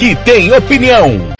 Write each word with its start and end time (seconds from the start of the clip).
que 0.00 0.16
tem 0.24 0.50
opinião. 0.50 1.39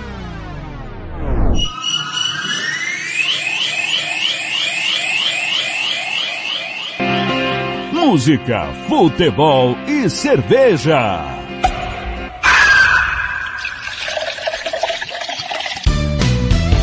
Música, 8.11 8.67
futebol 8.89 9.77
e 9.87 10.09
cerveja. 10.09 11.23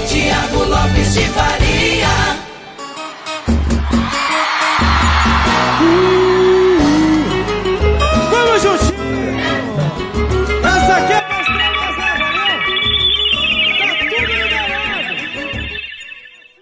Tiago 0.06 0.64
Lopes 0.64 1.12
de 1.12 1.20
Faria. 1.20 1.57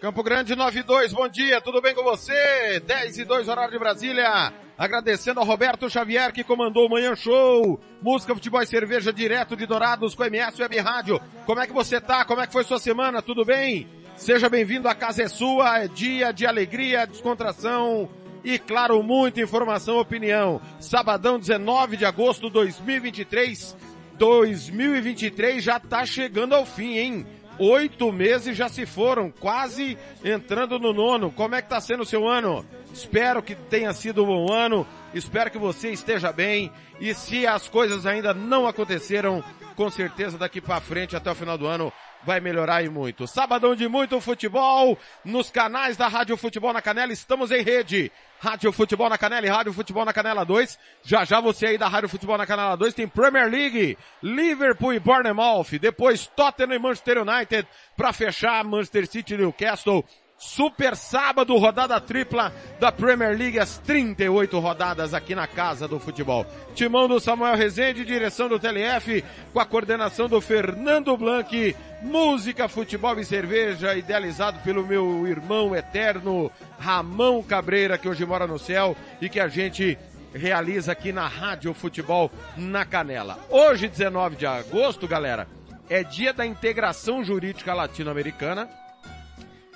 Campo 0.06 0.22
Grande 0.22 0.55
92, 0.55 1.12
bom 1.12 1.27
dia, 1.27 1.61
tudo 1.61 1.83
bem 1.83 1.93
com 1.93 2.05
você? 2.05 2.78
10 2.78 3.19
e 3.19 3.25
2 3.25 3.49
horário 3.49 3.72
de 3.72 3.78
Brasília. 3.81 4.53
Agradecendo 4.78 5.41
ao 5.41 5.47
Roberto 5.47 5.91
Xavier 5.91 6.33
que 6.33 6.44
comandou 6.44 6.87
o 6.87 6.89
Manhã 6.89 7.17
Show. 7.17 7.81
Música, 8.00 8.33
futebol 8.33 8.62
e 8.62 8.67
cerveja 8.69 9.12
direto 9.12 9.56
de 9.56 9.67
Dourados 9.67 10.15
com 10.15 10.25
MS 10.25 10.62
Web 10.62 10.78
Rádio. 10.78 11.21
Como 11.44 11.61
é 11.61 11.67
que 11.67 11.72
você 11.72 12.00
tá? 12.00 12.25
Como 12.25 12.41
é 12.41 12.47
que 12.47 12.53
foi 12.53 12.62
sua 12.62 12.78
semana? 12.78 13.21
Tudo 13.21 13.44
bem? 13.44 13.89
Seja 14.15 14.49
bem-vindo, 14.49 14.89
a 14.89 14.94
casa 14.94 15.25
é 15.25 15.28
sua, 15.28 15.81
é 15.81 15.89
dia 15.89 16.31
de 16.31 16.47
alegria, 16.47 17.05
descontração 17.05 18.09
e, 18.44 18.61
claro, 18.61 19.03
muita 19.03 19.41
informação, 19.41 19.99
opinião. 19.99 20.61
Sabadão 20.78 21.37
19 21.37 21.97
de 21.97 22.05
agosto 22.05 22.47
de 22.47 22.53
2023. 22.53 23.77
2023 24.17 25.65
já 25.65 25.81
tá 25.81 26.06
chegando 26.06 26.55
ao 26.55 26.65
fim, 26.65 26.97
hein? 26.97 27.27
Oito 27.59 28.12
meses 28.12 28.56
já 28.56 28.69
se 28.69 28.84
foram, 28.84 29.31
quase 29.31 29.97
entrando 30.22 30.78
no 30.78 30.93
nono. 30.93 31.31
Como 31.31 31.55
é 31.55 31.62
que 31.62 31.69
tá 31.69 31.81
sendo 31.81 32.03
o 32.03 32.06
seu 32.06 32.28
ano? 32.28 32.65
Espero 32.93 33.43
que 33.43 33.55
tenha 33.55 33.93
sido 33.93 34.25
um 34.25 34.27
bom 34.27 34.53
ano, 34.53 34.87
espero 35.12 35.50
que 35.50 35.59
você 35.59 35.91
esteja 35.91 36.33
bem 36.33 36.72
e 36.99 37.12
se 37.12 37.47
as 37.47 37.69
coisas 37.69 38.06
ainda 38.06 38.33
não 38.33 38.67
aconteceram, 38.67 39.44
com 39.75 39.91
certeza 39.91 40.39
daqui 40.39 40.62
para 40.62 40.81
frente 40.81 41.15
até 41.15 41.31
o 41.31 41.34
final 41.34 41.59
do 41.59 41.67
ano 41.67 41.93
vai 42.26 42.41
melhorar 42.41 42.82
e 42.82 42.88
muito. 42.88 43.26
Sabadão 43.26 43.76
de 43.76 43.88
muito 43.88 44.20
futebol 44.20 44.98
nos 45.25 45.48
canais 45.48 45.97
da 45.97 46.09
Rádio 46.09 46.37
Futebol 46.37 46.72
na 46.72 46.82
Canela, 46.82 47.12
estamos 47.12 47.53
em 47.53 47.62
rede. 47.62 48.10
Rádio 48.38 48.70
Futebol 48.72 49.09
na 49.09 49.16
Canela 49.16 49.47
e 49.47 49.48
Rádio 49.48 49.72
Futebol 49.72 50.04
na 50.04 50.12
Canela 50.12 50.44
2. 50.44 50.78
Já 51.03 51.25
já 51.25 51.41
você 51.41 51.69
aí 51.69 51.78
da 51.78 51.88
Rádio 51.88 52.09
Futebol 52.09 52.37
na 52.37 52.44
Canela 52.44 52.76
2 52.76 52.92
tem 52.92 53.09
Premier 53.09 53.48
League, 53.48 53.97
Liverpool 54.22 54.92
e 54.92 54.98
Bournemouth, 54.98 55.78
depois 55.81 56.26
Tottenham 56.26 56.75
e 56.75 56.78
Manchester 56.78 57.22
United 57.22 57.66
para 57.97 58.12
fechar 58.12 58.62
Manchester 58.64 59.06
City 59.06 59.34
e 59.34 59.38
Newcastle 59.38 60.04
Super 60.39 60.95
sábado, 60.95 61.57
rodada 61.57 61.99
tripla 61.99 62.53
da 62.79 62.93
Premier 62.93 63.37
League, 63.37 63.59
as 63.59 63.79
38 63.79 64.59
rodadas 64.59 65.15
aqui 65.15 65.35
na 65.35 65.47
Casa 65.47 65.89
do 65.89 65.99
Futebol. 65.99 66.45
Timão 66.75 67.09
do 67.09 67.19
Samuel 67.19 67.57
Rezende, 67.57 68.05
direção 68.05 68.47
do 68.47 68.59
TLF, 68.59 69.25
com 69.53 69.61
a 69.61 69.65
coordenação 69.65 70.29
do 70.29 70.39
Fernando 70.41 71.17
Blanc, 71.17 71.75
música, 72.03 72.69
futebol 72.69 73.19
e 73.19 73.25
cerveja, 73.25 73.97
idealizado 73.97 74.59
pelo 74.61 74.87
meu 74.87 75.27
irmão 75.27 75.75
eterno, 75.75 76.53
Ramão 76.79 77.43
Cabreira, 77.43 77.97
que 77.97 78.09
hoje 78.09 78.27
mora 78.27 78.47
no 78.47 78.59
céu 78.59 78.95
e 79.23 79.31
que 79.31 79.41
a 79.41 79.49
gente 79.49 79.99
realiza 80.35 80.93
aqui 80.93 81.13
na 81.13 81.27
Rádio 81.27 81.73
Futebol 81.73 82.31
na 82.59 82.85
Canela. 82.85 83.39
Hoje, 83.49 83.89
19 83.89 84.37
de 84.37 84.45
agosto, 84.45 85.09
galera, 85.09 85.49
é 85.89 86.05
dia 86.05 86.35
da 86.35 86.45
integração 86.45 87.25
jurídica 87.25 87.73
latino-americana 87.73 88.69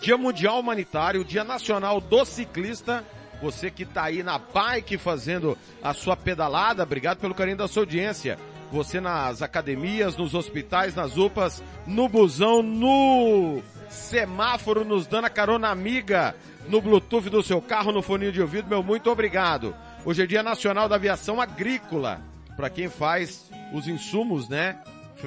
Dia 0.01 0.17
Mundial 0.17 0.59
Humanitário, 0.61 1.25
Dia 1.25 1.45
Nacional 1.45 2.01
do 2.01 2.25
Ciclista. 2.25 3.05
Você 3.43 3.71
que 3.71 3.83
está 3.83 4.05
aí 4.05 4.23
na 4.23 4.39
bike 4.39 4.97
fazendo 4.97 5.57
a 5.83 5.93
sua 5.93 6.17
pedalada, 6.17 6.83
obrigado 6.83 7.19
pelo 7.19 7.35
carinho 7.35 7.59
da 7.59 7.69
sua 7.69 7.83
audiência. 7.83 8.39
Você 8.73 8.99
nas 9.01 9.43
academias, 9.43 10.17
nos 10.17 10.35
hospitais, 10.35 10.95
nas 10.95 11.19
UPAs, 11.19 11.63
no 11.87 12.09
busão, 12.09 12.63
no 12.63 13.63
semáforo, 13.91 14.85
nos 14.85 15.07
dando 15.07 15.27
a 15.27 15.31
carona 15.31 15.69
amiga, 15.69 16.35
no 16.67 16.81
Bluetooth 16.81 17.29
do 17.29 17.43
seu 17.43 17.61
carro, 17.61 17.93
no 17.93 18.01
fone 18.01 18.33
de 18.33 18.41
ouvido, 18.41 18.69
meu 18.69 18.83
muito 18.83 19.11
obrigado. 19.11 19.75
Hoje 20.05 20.23
é 20.23 20.27
Dia 20.27 20.43
Nacional 20.43 20.89
da 20.89 20.95
Aviação 20.95 21.41
Agrícola, 21.41 22.23
para 22.57 22.71
quem 22.71 22.89
faz 22.89 23.51
os 23.73 23.87
insumos, 23.87 24.49
né? 24.49 24.79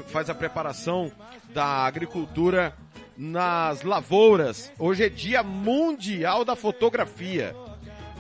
Faz 0.08 0.30
a 0.30 0.36
preparação 0.36 1.12
da 1.54 1.86
agricultura 1.86 2.74
nas 3.18 3.84
lavouras. 3.84 4.72
Hoje 4.78 5.06
é 5.06 5.10
dia 5.10 5.44
mundial 5.44 6.44
da 6.44 6.56
fotografia, 6.56 7.56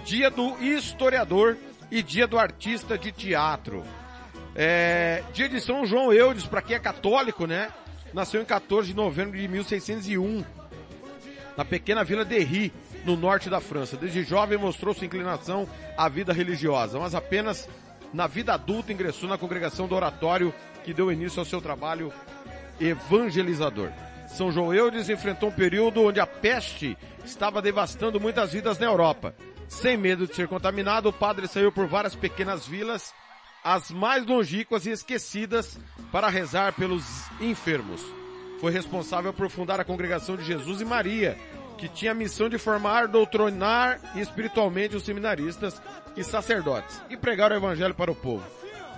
dia 0.06 0.30
do 0.30 0.58
historiador 0.64 1.58
e 1.92 2.02
dia 2.02 2.28
do 2.28 2.38
artista 2.38 2.98
de 2.98 3.12
teatro. 3.12 3.84
É, 4.56 5.24
dia 5.34 5.50
de 5.50 5.60
São 5.60 5.86
João 5.86 6.14
Eudes, 6.14 6.46
para 6.46 6.62
quem 6.62 6.76
é 6.76 6.80
católico, 6.80 7.48
né? 7.48 7.72
Nasceu 8.14 8.42
em 8.42 8.46
14 8.46 8.90
de 8.90 8.96
novembro 8.96 9.38
de 9.38 9.48
1601, 9.48 10.46
na 11.58 11.66
pequena 11.66 12.04
vila 12.04 12.24
de 12.24 12.38
Ri, 12.40 12.72
no 13.04 13.18
norte 13.18 13.50
da 13.50 13.60
França. 13.60 13.98
Desde 13.98 14.24
jovem 14.24 14.58
mostrou 14.58 14.94
sua 14.94 15.06
inclinação 15.06 15.68
à 15.98 16.08
vida 16.08 16.32
religiosa, 16.32 17.00
mas 17.00 17.16
apenas 17.16 17.68
na 18.14 18.28
vida 18.28 18.54
adulta 18.54 18.94
ingressou 18.94 19.28
na 19.28 19.38
congregação 19.38 19.88
do 19.88 19.96
oratório 19.96 20.54
que 20.84 20.94
deu 20.94 21.12
início 21.12 21.40
ao 21.40 21.46
seu 21.46 21.60
trabalho 21.60 22.14
evangelizador. 22.80 23.92
São 24.34 24.52
João 24.52 24.74
Eudes 24.74 25.10
enfrentou 25.10 25.50
um 25.50 25.52
período 25.52 26.02
onde 26.02 26.20
a 26.20 26.26
peste 26.26 26.98
estava 27.24 27.62
devastando 27.62 28.20
muitas 28.20 28.52
vidas 28.52 28.80
na 28.80 28.88
Europa. 28.88 29.36
Sem 29.68 29.96
medo 29.96 30.28
de 30.28 30.36
ser 30.36 30.48
contaminado, 30.48 31.10
o 31.10 31.14
padre 31.14 31.48
saiu 31.48 31.72
por 31.72 31.88
várias 31.88 32.16
pequenas 32.16 32.66
vilas, 32.66 33.14
as 33.64 33.92
mais 33.92 34.26
longínquas 34.26 34.86
e 34.86 34.90
esquecidas, 34.90 35.80
para 36.12 36.30
rezar 36.30 36.74
pelos 36.74 37.04
enfermos. 37.40 38.04
Foi 38.60 38.72
responsável 38.72 39.32
por 39.32 39.50
fundar 39.50 39.80
a 39.80 39.86
Congregação 39.86 40.36
de 40.36 40.44
Jesus 40.44 40.82
e 40.82 40.86
Maria, 40.86 41.38
que 41.78 41.88
tinha 41.88 42.12
a 42.12 42.16
missão 42.16 42.50
de 42.50 42.58
formar, 42.58 43.08
doutrinar 43.08 44.00
espiritualmente 44.16 44.96
os 44.96 45.04
seminaristas 45.04 45.82
e 46.16 46.24
sacerdotes 46.24 47.02
e 47.10 47.18
pregar 47.18 47.52
o 47.52 47.56
evangelho 47.56 47.94
para 47.94 48.12
o 48.12 48.16
povo. 48.16 48.44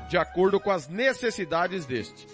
de 0.08 0.18
acordo 0.18 0.60
com 0.60 0.72
as 0.72 0.88
necessidades 0.88 1.86
deste. 1.86 2.28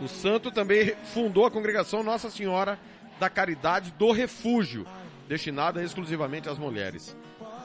O 0.00 0.08
santo 0.08 0.50
também 0.50 0.94
fundou 1.14 1.46
a 1.46 1.50
congregação 1.50 2.02
Nossa 2.02 2.30
Senhora 2.30 2.78
da 3.18 3.30
Caridade 3.30 3.92
do 3.98 4.12
Refúgio, 4.12 4.86
destinada 5.26 5.82
exclusivamente 5.82 6.48
às 6.48 6.58
mulheres. 6.58 7.16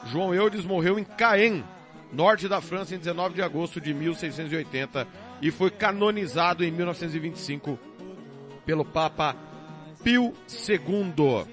João 0.06 0.34
Eudes 0.34 0.64
morreu 0.64 0.98
em 0.98 1.04
Caen, 1.04 1.62
norte 2.12 2.48
da 2.48 2.60
França, 2.60 2.94
em 2.94 2.98
19 2.98 3.34
de 3.34 3.42
agosto 3.42 3.80
de 3.80 3.92
1680 3.92 5.06
e 5.42 5.50
foi 5.50 5.70
canonizado 5.70 6.64
em 6.64 6.70
1925 6.70 7.78
pelo 8.64 8.84
Papa 8.84 9.36
Pio 10.02 10.32
II. 10.68 11.46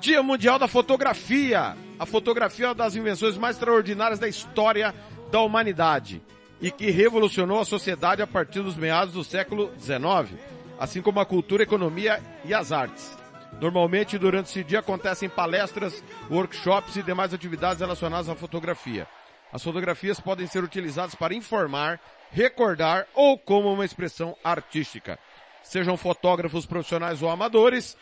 Dia 0.00 0.22
Mundial 0.22 0.58
da 0.58 0.68
Fotografia. 0.68 1.76
A 1.98 2.06
fotografia 2.06 2.66
é 2.66 2.68
uma 2.68 2.74
das 2.74 2.94
invenções 2.94 3.36
mais 3.36 3.56
extraordinárias 3.56 4.18
da 4.18 4.28
história 4.28 4.94
da 5.30 5.40
humanidade 5.40 6.22
e 6.60 6.70
que 6.70 6.90
revolucionou 6.90 7.60
a 7.60 7.64
sociedade 7.64 8.22
a 8.22 8.26
partir 8.26 8.62
dos 8.62 8.76
meados 8.76 9.14
do 9.14 9.24
século 9.24 9.70
XIX, 9.78 10.38
assim 10.78 11.00
como 11.00 11.20
a 11.20 11.26
cultura, 11.26 11.62
a 11.62 11.64
economia 11.64 12.22
e 12.44 12.52
as 12.52 12.72
artes. 12.72 13.16
Normalmente, 13.60 14.18
durante 14.18 14.46
esse 14.46 14.62
dia 14.62 14.80
acontecem 14.80 15.28
palestras, 15.28 16.02
workshops 16.30 16.96
e 16.96 17.02
demais 17.02 17.32
atividades 17.32 17.80
relacionadas 17.80 18.28
à 18.28 18.34
fotografia. 18.34 19.06
As 19.52 19.62
fotografias 19.62 20.20
podem 20.20 20.46
ser 20.46 20.62
utilizadas 20.62 21.14
para 21.14 21.34
informar, 21.34 22.00
recordar 22.30 23.06
ou 23.14 23.38
como 23.38 23.72
uma 23.72 23.84
expressão 23.84 24.36
artística. 24.44 25.18
Sejam 25.62 25.96
fotógrafos 25.96 26.66
profissionais 26.66 27.22
ou 27.22 27.30
amadores, 27.30 27.96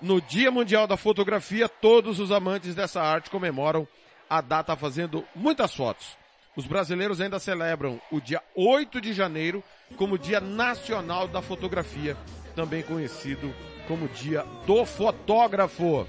no 0.00 0.20
Dia 0.20 0.50
Mundial 0.50 0.86
da 0.86 0.96
Fotografia, 0.96 1.68
todos 1.68 2.20
os 2.20 2.30
amantes 2.30 2.74
dessa 2.74 3.00
arte 3.00 3.30
comemoram 3.30 3.86
a 4.28 4.40
data 4.40 4.76
fazendo 4.76 5.24
muitas 5.34 5.74
fotos. 5.74 6.16
Os 6.58 6.66
brasileiros 6.66 7.20
ainda 7.20 7.38
celebram 7.38 8.00
o 8.10 8.20
dia 8.20 8.42
8 8.52 9.00
de 9.00 9.12
janeiro 9.12 9.62
como 9.96 10.18
Dia 10.18 10.40
Nacional 10.40 11.28
da 11.28 11.40
Fotografia, 11.40 12.16
também 12.56 12.82
conhecido 12.82 13.54
como 13.86 14.08
Dia 14.08 14.44
do 14.66 14.84
Fotógrafo. 14.84 16.04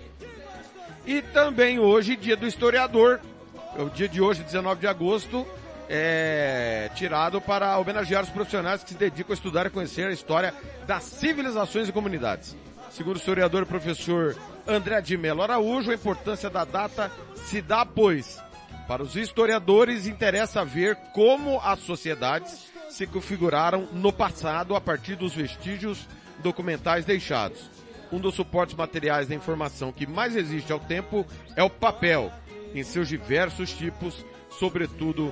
E 1.06 1.22
também 1.22 1.78
hoje, 1.78 2.16
Dia 2.16 2.36
do 2.36 2.48
Historiador. 2.48 3.19
O 3.78 3.92
dia 3.92 4.10
de 4.10 4.19
hoje, 4.19 4.42
19 4.42 4.81
de 4.81 4.88
agosto, 4.88 5.46
é 5.88 6.90
tirado 6.96 7.40
para 7.40 7.78
homenagear 7.78 8.24
os 8.24 8.30
profissionais 8.31 8.84
que 8.84 8.90
se 8.90 8.98
dedicam 8.98 9.34
a 9.34 9.36
estudar 9.36 9.68
e 9.68 9.69
conhecer 9.69 10.07
a 10.07 10.12
história 10.12 10.51
das 10.88 11.04
civilizações 11.04 11.88
e 11.88 11.92
comunidades. 11.92 12.57
Segundo 12.90 13.18
o 13.18 13.19
historiador 13.19 13.62
e 13.62 13.66
professor 13.68 14.36
André 14.68 15.00
de 15.00 15.16
Mello 15.16 15.44
Araújo, 15.44 15.92
a 15.92 15.94
importância 15.94 16.50
da 16.50 16.66
data 16.66 17.12
se 17.36 17.62
dá, 17.62 17.86
pois, 17.86 18.42
para 18.89 19.03
os 19.03 19.15
historiadores 19.15 20.07
interessa 20.07 20.65
ver 20.65 20.95
como 21.13 21.59
as 21.59 21.77
sociedades 21.81 22.71
se 22.89 23.06
configuraram 23.06 23.88
no 23.94 24.12
passado 24.12 24.75
a 24.75 24.81
partir 24.81 25.15
dos 25.15 25.36
vestígios 25.36 26.07
documentais 26.39 27.06
deixados. 27.06 27.69
Um 28.12 28.19
dos 28.19 28.33
suportes 28.33 28.74
materiais 28.74 29.27
da 29.27 29.36
informação 29.36 29.91
que 29.91 30.07
mais 30.07 30.36
existe 30.36 30.74
ao 30.74 30.80
tempo 30.80 31.24
é 31.56 31.62
o 31.62 31.69
papel, 31.69 32.31
em 32.74 32.81
seus 32.81 33.07
diversos 33.07 33.71
tipos, 33.71 34.25
sobretudo 34.50 35.31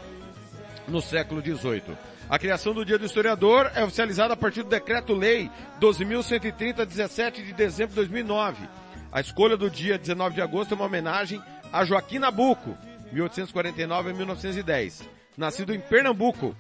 no 0.87 1.01
século 1.01 1.41
XVIII. 1.41 1.97
A 2.29 2.37
criação 2.37 2.75
do 2.75 2.85
Dia 2.85 2.99
do 2.99 3.07
Historiador 3.07 3.71
é 3.73 3.83
oficializada 3.83 4.35
a 4.35 4.37
partir 4.37 4.61
do 4.61 4.69
Decreto-Lei 4.69 5.49
12.130, 5.81 6.85
17 6.85 7.41
de 7.41 7.53
dezembro 7.53 7.89
de 7.89 8.01
2009. 8.01 8.69
A 9.11 9.19
escolha 9.19 9.57
do 9.57 9.67
dia 9.67 9.97
19 9.97 10.35
de 10.35 10.41
agosto 10.43 10.73
é 10.73 10.75
uma 10.75 10.85
homenagem 10.85 11.41
a 11.73 11.83
Joaquim 11.83 12.19
Nabuco, 12.19 12.77
1849 13.11 14.09
a 14.09 14.13
1910. 14.13 15.09
Nascido 15.37 15.73
em 15.73 15.79
Pernambuco, 15.79 16.55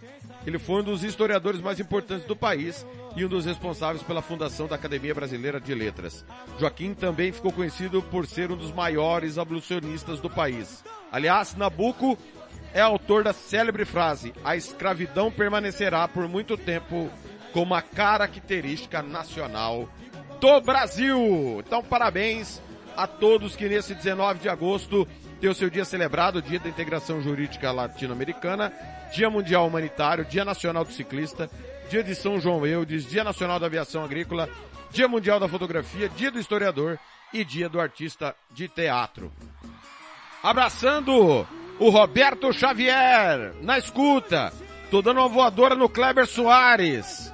ele 0.45 0.59
foi 0.59 0.81
um 0.81 0.83
dos 0.83 1.03
historiadores 1.03 1.59
mais 1.59 1.79
importantes 1.79 2.25
do 2.25 2.35
país 2.35 2.85
e 3.15 3.25
um 3.25 3.27
dos 3.27 3.45
responsáveis 3.45 4.03
pela 4.03 4.21
fundação 4.21 4.67
da 4.67 4.75
Academia 4.75 5.15
Brasileira 5.15 5.59
de 5.59 5.73
Letras. 5.73 6.23
Joaquim 6.59 6.93
também 6.93 7.31
ficou 7.31 7.51
conhecido 7.51 8.01
por 8.03 8.27
ser 8.27 8.51
um 8.51 8.55
dos 8.55 8.71
maiores 8.71 9.37
abolicionistas 9.37 10.19
do 10.19 10.29
país. 10.29 10.83
Aliás, 11.11 11.55
Nabuco 11.55 12.17
é 12.73 12.79
autor 12.79 13.23
da 13.23 13.33
célebre 13.33 13.83
frase: 13.83 14.33
A 14.43 14.55
escravidão 14.55 15.31
permanecerá 15.31 16.07
por 16.07 16.27
muito 16.27 16.55
tempo 16.55 17.09
como 17.51 17.73
a 17.73 17.81
característica 17.81 19.01
nacional 19.01 19.89
do 20.39 20.61
Brasil. 20.61 21.61
Então, 21.65 21.83
parabéns 21.83 22.61
a 22.95 23.07
todos 23.07 23.55
que 23.55 23.67
nesse 23.67 23.95
19 23.95 24.39
de 24.39 24.49
agosto 24.49 25.07
tem 25.39 25.49
o 25.49 25.55
seu 25.55 25.69
dia 25.69 25.85
celebrado, 25.85 26.41
Dia 26.41 26.59
da 26.59 26.69
Integração 26.69 27.21
Jurídica 27.21 27.71
Latino-Americana, 27.71 28.73
Dia 29.13 29.29
Mundial 29.29 29.67
Humanitário, 29.67 30.25
Dia 30.25 30.43
Nacional 30.43 30.83
do 30.83 30.91
Ciclista, 30.91 31.49
Dia 31.89 32.03
de 32.03 32.15
São 32.15 32.39
João 32.39 32.65
Eudes, 32.65 33.05
Dia 33.05 33.23
Nacional 33.23 33.59
da 33.59 33.67
Aviação 33.67 34.03
Agrícola, 34.03 34.49
Dia 34.91 35.07
Mundial 35.07 35.39
da 35.39 35.47
Fotografia, 35.47 36.09
Dia 36.09 36.31
do 36.31 36.39
Historiador 36.39 36.99
e 37.33 37.43
Dia 37.43 37.69
do 37.69 37.79
Artista 37.79 38.35
de 38.51 38.67
Teatro. 38.67 39.31
Abraçando 40.41 41.47
o 41.79 41.89
Roberto 41.89 42.51
Xavier, 42.51 43.53
na 43.61 43.77
escuta. 43.77 44.51
Tô 44.89 45.01
dando 45.01 45.19
uma 45.19 45.29
voadora 45.29 45.75
no 45.75 45.89
Kleber 45.89 46.25
Soares. 46.25 47.31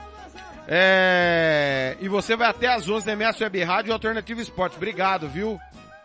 É... 0.68 1.98
E 2.00 2.08
você 2.08 2.36
vai 2.36 2.50
até 2.50 2.68
as 2.68 2.88
11 2.90 3.06
da 3.06 3.14
MS 3.14 3.44
Web 3.44 3.64
Rádio 3.64 3.94
Alternativa 3.94 4.42
Esporte. 4.42 4.78
Obrigado, 4.78 5.28
viu? 5.28 5.60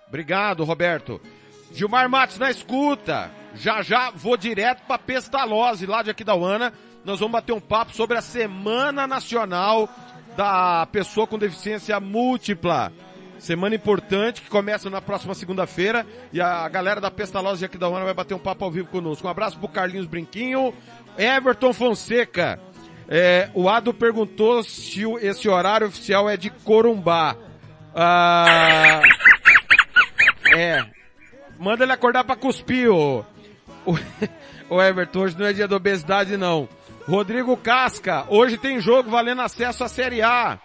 Obrigado, 0.07 0.65
Roberto. 0.65 1.21
Gilmar 1.73 2.09
Matos 2.09 2.39
na 2.39 2.51
escuta. 2.51 3.31
Já 3.55 3.83
já 3.83 4.11
vou 4.11 4.37
direto 4.37 4.83
para 4.87 4.99
Pestalozzi, 4.99 5.87
lá 5.87 6.03
de 6.03 6.11
Aquidauana. 6.11 6.73
Nós 7.05 7.21
vamos 7.21 7.33
bater 7.33 7.53
um 7.53 7.61
papo 7.61 7.95
sobre 7.95 8.19
a 8.19 8.23
Semana 8.23 9.07
Nacional 9.07 9.89
da 10.37 10.87
Pessoa 10.87 11.27
com 11.27 11.39
Deficiência 11.39 11.99
Múltipla. 11.99 12.93
Semana 13.39 13.75
importante 13.75 14.43
que 14.43 14.51
começa 14.51 14.91
na 14.91 15.01
próxima 15.01 15.35
segunda-feira 15.35 16.05
e 16.33 16.41
a 16.41 16.69
galera 16.69 17.01
da 17.01 17.11
Pestalozzi 17.11 17.61
de 17.61 17.65
Aquidauana 17.67 18.05
vai 18.05 18.15
bater 18.15 18.35
um 18.35 18.39
papo 18.39 18.65
ao 18.65 18.71
vivo 18.71 18.89
conosco. 18.89 19.27
Um 19.27 19.31
abraço 19.31 19.59
pro 19.59 19.69
Carlinhos 19.69 20.07
Brinquinho, 20.07 20.75
Everton 21.17 21.73
Fonseca. 21.73 22.61
É, 23.09 23.49
o 23.55 23.69
Ado 23.69 23.95
perguntou 23.95 24.63
se 24.63 25.03
esse 25.23 25.49
horário 25.49 25.87
oficial 25.87 26.29
é 26.29 26.37
de 26.37 26.51
Corumbá. 26.51 27.37
Ah, 27.95 29.01
é, 30.55 30.85
Manda 31.59 31.85
ele 31.85 31.93
acordar 31.93 32.25
pra 32.25 32.37
cuspir, 32.37 32.91
ô. 32.91 33.25
O, 34.71 34.83
Everton, 34.83 35.21
hoje 35.21 35.39
não 35.39 35.47
é 35.47 35.53
dia 35.55 35.67
da 35.67 35.77
obesidade, 35.77 36.37
não. 36.37 36.69
Rodrigo 37.09 37.57
Casca, 37.57 38.27
hoje 38.29 38.59
tem 38.59 38.79
jogo 38.79 39.11
valendo 39.11 39.41
acesso 39.41 39.83
à 39.83 39.89
Série 39.89 40.21
A. 40.21 40.59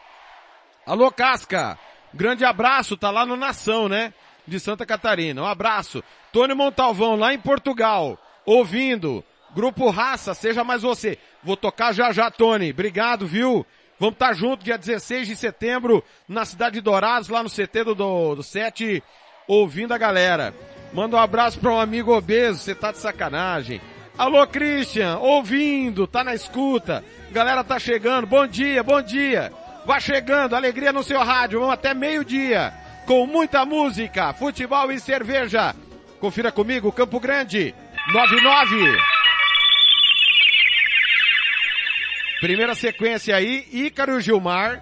Alô, 0.85 1.09
Casca. 1.09 1.79
Grande 2.13 2.43
abraço, 2.43 2.97
tá 2.97 3.09
lá 3.09 3.25
no 3.25 3.37
Nação, 3.37 3.87
né? 3.87 4.13
De 4.45 4.59
Santa 4.59 4.85
Catarina. 4.85 5.41
Um 5.41 5.45
abraço. 5.45 6.03
Tony 6.33 6.53
Montalvão, 6.53 7.15
lá 7.15 7.33
em 7.33 7.39
Portugal. 7.39 8.19
Ouvindo. 8.45 9.23
Grupo 9.55 9.89
Raça, 9.89 10.33
seja 10.33 10.65
mais 10.65 10.81
você. 10.81 11.17
Vou 11.41 11.55
tocar 11.55 11.93
já 11.93 12.11
já, 12.11 12.29
Tony. 12.29 12.71
Obrigado, 12.71 13.25
viu? 13.25 13.65
Vamos 13.97 14.15
estar 14.15 14.27
tá 14.27 14.33
junto 14.33 14.65
dia 14.65 14.77
16 14.77 15.27
de 15.29 15.35
setembro 15.37 16.03
na 16.27 16.43
cidade 16.43 16.75
de 16.75 16.81
Dourados, 16.81 17.29
lá 17.29 17.41
no 17.41 17.49
CT 17.49 17.85
do, 17.85 17.95
do, 17.95 18.35
do 18.35 18.43
7, 18.43 19.01
ouvindo 19.47 19.93
a 19.93 19.97
galera. 19.97 20.53
Manda 20.93 21.17
um 21.17 21.19
abraço 21.19 21.59
para 21.59 21.71
um 21.71 21.79
amigo 21.79 22.15
obeso, 22.15 22.59
você 22.59 22.75
tá 22.75 22.91
de 22.91 22.99
sacanagem. 22.99 23.81
Alô, 24.15 24.45
Christian, 24.45 25.17
ouvindo, 25.17 26.05
tá 26.05 26.23
na 26.23 26.35
escuta. 26.35 27.03
Galera 27.31 27.63
tá 27.63 27.79
chegando, 27.79 28.27
bom 28.27 28.45
dia, 28.45 28.83
bom 28.83 29.01
dia. 29.01 29.51
Vá 29.87 29.99
chegando, 29.99 30.55
alegria 30.55 30.93
no 30.93 31.03
seu 31.03 31.19
rádio, 31.23 31.59
vamos 31.59 31.73
até 31.73 31.95
meio-dia. 31.95 32.71
Com 33.07 33.25
muita 33.25 33.65
música, 33.65 34.31
futebol 34.33 34.91
e 34.91 34.99
cerveja. 34.99 35.75
Confira 36.19 36.51
comigo, 36.51 36.91
Campo 36.91 37.19
Grande, 37.19 37.73
99. 38.13 38.97
Primeira 42.39 42.75
sequência 42.75 43.35
aí, 43.35 43.67
Ícaro 43.71 44.21
Gilmar, 44.21 44.79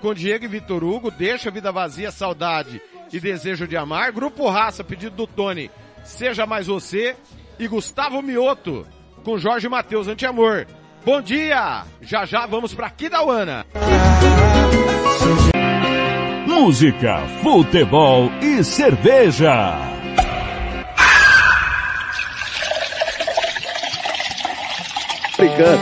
com 0.00 0.14
Diego 0.14 0.46
e 0.46 0.48
Vitor 0.48 0.82
Hugo, 0.82 1.10
deixa 1.10 1.50
a 1.50 1.52
vida 1.52 1.70
vazia, 1.70 2.10
saudade 2.10 2.80
e 3.12 3.20
Desejo 3.20 3.66
de 3.66 3.76
Amar. 3.76 4.12
Grupo 4.12 4.48
Raça, 4.48 4.82
pedido 4.82 5.14
do 5.14 5.26
Tony, 5.26 5.70
Seja 6.04 6.46
Mais 6.46 6.66
Você. 6.66 7.14
E 7.58 7.68
Gustavo 7.68 8.22
Mioto, 8.22 8.86
com 9.22 9.38
Jorge 9.38 9.68
Matheus, 9.68 10.08
Anti-Amor. 10.08 10.66
Bom 11.04 11.20
dia! 11.20 11.84
Já 12.00 12.24
já 12.24 12.46
vamos 12.46 12.74
pra 12.74 12.90
Kidauana. 12.90 13.66
Música, 16.46 17.18
futebol 17.42 18.30
e 18.40 18.64
cerveja. 18.64 19.78
Obrigado. 25.34 25.80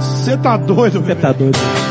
Você 0.00 0.36
tá 0.38 0.56
doido, 0.56 1.00
Você 1.00 1.14
tá 1.14 1.32
doido. 1.32 1.89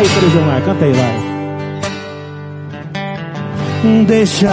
Vai, 0.00 0.30
Gilmar, 0.30 0.62
canta 0.62 0.84
aí, 0.86 0.92
vai. 0.94 1.14
Deixa 4.06 4.50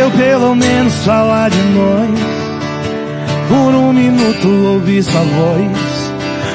eu 0.00 0.10
pelo 0.12 0.54
menos 0.54 0.94
falar 1.04 1.50
de 1.50 1.58
nós. 1.58 2.08
Por 3.48 3.74
um 3.74 3.92
minuto 3.92 4.48
ouvir 4.48 5.02
sua 5.02 5.20
voz. 5.20 6.12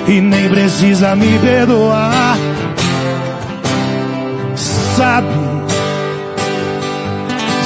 E 0.08 0.20
nem 0.20 0.50
precisa 0.50 1.16
me 1.16 1.38
perdoar. 1.38 2.36
Sabe? 4.98 5.28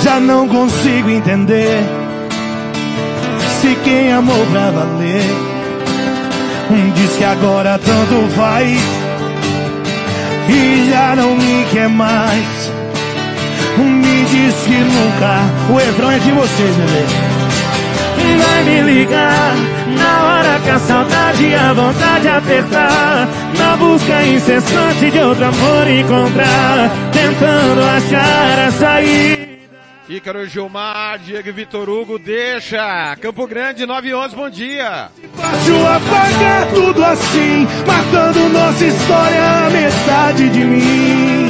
Já 0.03 0.19
não 0.19 0.49
consigo 0.49 1.09
entender. 1.09 1.81
Se 3.61 3.73
quem 3.85 4.11
amou 4.11 4.45
pra 4.47 4.69
valer. 4.69 5.23
Diz 6.95 7.15
que 7.15 7.23
agora 7.23 7.79
tanto 7.79 8.27
faz. 8.35 9.02
E 10.49 10.89
já 10.89 11.15
não 11.15 11.35
me 11.35 11.65
quer 11.71 11.89
mais. 11.89 12.71
Me 13.77 14.25
diz 14.25 14.55
que 14.65 14.77
nunca. 14.77 15.73
O 15.73 15.77
refrão 15.77 16.11
é 16.11 16.19
de 16.19 16.31
vocês, 16.31 16.75
bebê. 16.75 17.33
Vai 18.37 18.63
me 18.63 18.81
ligar 18.81 19.55
na 19.97 20.23
hora 20.23 20.59
que 20.59 20.69
a 20.69 20.79
saudade 20.79 21.45
e 21.45 21.55
a 21.55 21.73
vontade 21.73 22.27
apertar. 22.27 23.27
Na 23.57 23.75
busca 23.77 24.23
incessante 24.23 25.11
de 25.11 25.19
outro 25.19 25.45
amor 25.45 25.87
encontrar. 25.87 26.89
Tentando 27.11 27.81
achar 27.83 28.67
a 28.67 28.71
saída. 28.71 29.43
Ícaro 30.09 30.45
Gilmar, 30.45 31.17
Diego 31.19 31.47
e 31.47 31.51
Vitor 31.53 31.89
Hugo, 31.89 32.19
deixa. 32.19 33.15
Campo 33.21 33.47
Grande, 33.47 33.85
911, 33.85 34.35
bom 34.35 34.49
dia. 34.49 35.09
Fácil 35.33 35.87
apagar 35.87 36.67
tudo 36.73 37.03
assim, 37.03 37.67
matando 37.87 38.49
nossa 38.49 38.85
história, 38.85 39.42
metade 40.43 40.49
de 40.49 40.65
mim. 40.65 41.49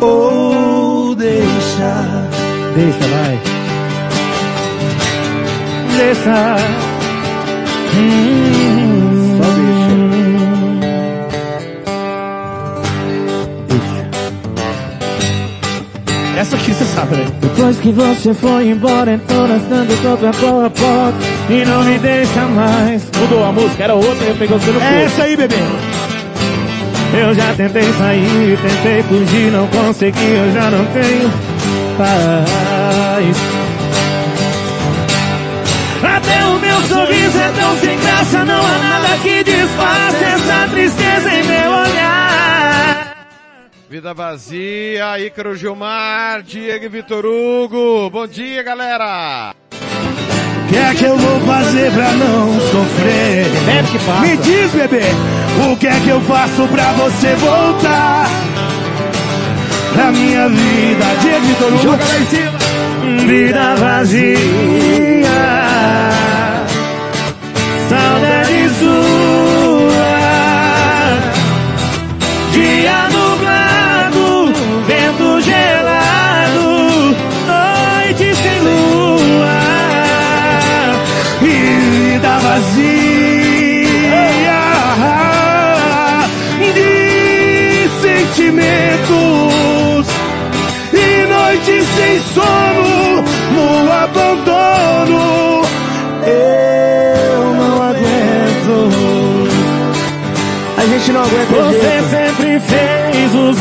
Ou 0.00 1.14
deixa. 1.14 2.28
Deixa, 2.74 3.06
vai. 3.08 3.38
Deixa. 5.96 6.56
Hum, 7.96 9.38
Só 9.38 9.48
deixa. 9.52 9.88
Essa 16.38 16.54
aqui 16.56 16.72
você 16.72 16.84
sabe, 16.84 17.16
né? 17.16 17.24
Depois 17.40 17.80
que 17.80 17.90
você 17.90 18.32
foi 18.32 18.68
embora, 18.68 19.12
entrou 19.12 19.48
dando 19.64 20.02
contra 20.02 20.30
a 20.30 20.32
a 20.66 20.70
porta 20.70 21.37
e 21.48 21.64
não 21.64 21.82
me 21.82 21.98
deixa 21.98 22.42
mais. 22.46 23.04
Mudou 23.18 23.44
a 23.44 23.52
música, 23.52 23.84
era 23.84 23.94
outra 23.94 24.30
e 24.30 24.34
pegou 24.34 24.58
no 24.58 24.80
É 24.80 25.04
essa 25.04 25.22
aí, 25.24 25.36
bebê. 25.36 25.56
Eu 27.14 27.34
já 27.34 27.54
tentei 27.54 27.90
sair, 27.94 28.58
tentei 28.60 29.02
fugir, 29.04 29.50
não 29.50 29.66
consegui, 29.68 30.30
eu 30.30 30.52
já 30.52 30.70
não 30.70 30.84
tenho 30.86 31.30
paz. 31.96 33.36
Até 36.02 36.44
o 36.44 36.58
meu 36.58 36.80
sorriso 36.82 37.38
é 37.38 37.52
tão 37.52 37.76
sem 37.78 37.98
graça, 37.98 38.44
não 38.44 38.60
há 38.60 38.78
nada 38.78 39.18
que 39.22 39.42
disfarce 39.42 40.24
essa 40.24 40.68
tristeza 40.70 41.34
em 41.34 41.42
meu 41.44 41.70
olhar. 41.70 43.16
Vida 43.88 44.12
vazia, 44.12 45.18
Ícaro 45.18 45.56
Gilmar, 45.56 46.42
Diego 46.42 46.84
e 46.84 46.88
Vitor 46.88 47.24
Hugo. 47.24 48.10
Bom 48.10 48.26
dia, 48.26 48.62
galera. 48.62 49.54
O 50.68 50.70
que 50.70 50.76
é 50.76 50.94
que 50.94 51.04
eu 51.04 51.16
vou 51.16 51.40
fazer 51.40 51.90
pra 51.92 52.12
não 52.12 52.60
sofrer? 52.60 53.46
Passa. 54.04 54.20
Me 54.20 54.36
diz, 54.36 54.70
bebê, 54.72 55.00
o 55.72 55.76
que 55.78 55.86
é 55.86 55.98
que 56.04 56.10
eu 56.10 56.20
faço 56.20 56.68
pra 56.68 56.92
você 56.92 57.34
voltar? 57.36 58.28
Pra 59.94 60.12
minha 60.12 60.46
vida, 60.50 61.06
Vitor 61.46 61.68
Hugo. 61.68 61.82
Joga 61.82 62.04
lá 62.04 62.18
em 62.18 62.26
cima. 62.26 62.52
Vida 63.26 63.76
vazia, 63.76 64.36
saudade 67.88 68.68
sua, 68.78 69.17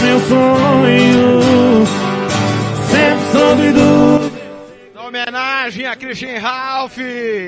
meus 0.01 0.24
sonhos, 0.24 1.89
sempre 2.89 3.32
soube 3.32 3.72
do 3.72 4.32
Na 4.94 5.04
homenagem 5.08 5.86
a 5.86 5.96
Christian 5.96 6.39
Ralph, 6.39 6.98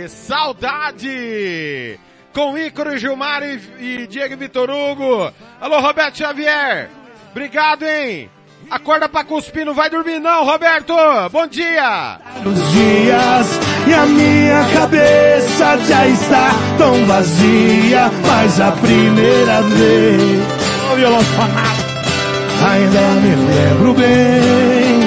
saudade! 0.08 2.00
Com 2.34 2.58
Ícaro 2.58 2.98
Gilmar 2.98 3.44
e, 3.44 3.60
e 3.80 4.08
Diego 4.08 4.38
Vitor 4.38 4.70
Hugo. 4.70 5.34
Alô, 5.60 5.80
Roberto 5.80 6.18
Xavier. 6.18 6.90
Obrigado, 7.32 7.84
hein? 7.84 8.30
Acorda 8.70 9.10
pra 9.10 9.24
cuspir, 9.24 9.66
não 9.66 9.74
vai 9.74 9.90
dormir 9.90 10.20
não, 10.20 10.46
Roberto. 10.46 10.94
Bom 11.32 11.48
dia. 11.48 12.20
Os 12.46 12.72
dias 12.72 13.60
e 13.88 13.94
a 13.94 14.06
minha 14.06 14.64
cabeça 14.74 15.78
já 15.88 16.08
está 16.08 16.52
tão 16.78 17.06
vazia, 17.06 18.12
mas 18.28 18.62
a 18.62 18.72
primeira 18.74 19.62
vez 19.64 20.70
Ô, 20.92 20.96
violão 20.96 21.22
fanado. 21.22 21.79
Ainda 22.62 23.02
me 23.22 23.36
lembro 23.36 23.94
bem. 23.94 25.00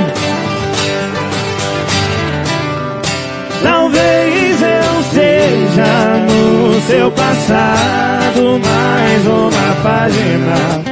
Talvez 3.63 4.63
eu 4.63 5.03
seja 5.13 5.93
no 6.27 6.81
seu 6.83 7.11
passado 7.13 8.61
mais 8.65 9.27
uma 9.27 9.75
página 9.83 10.83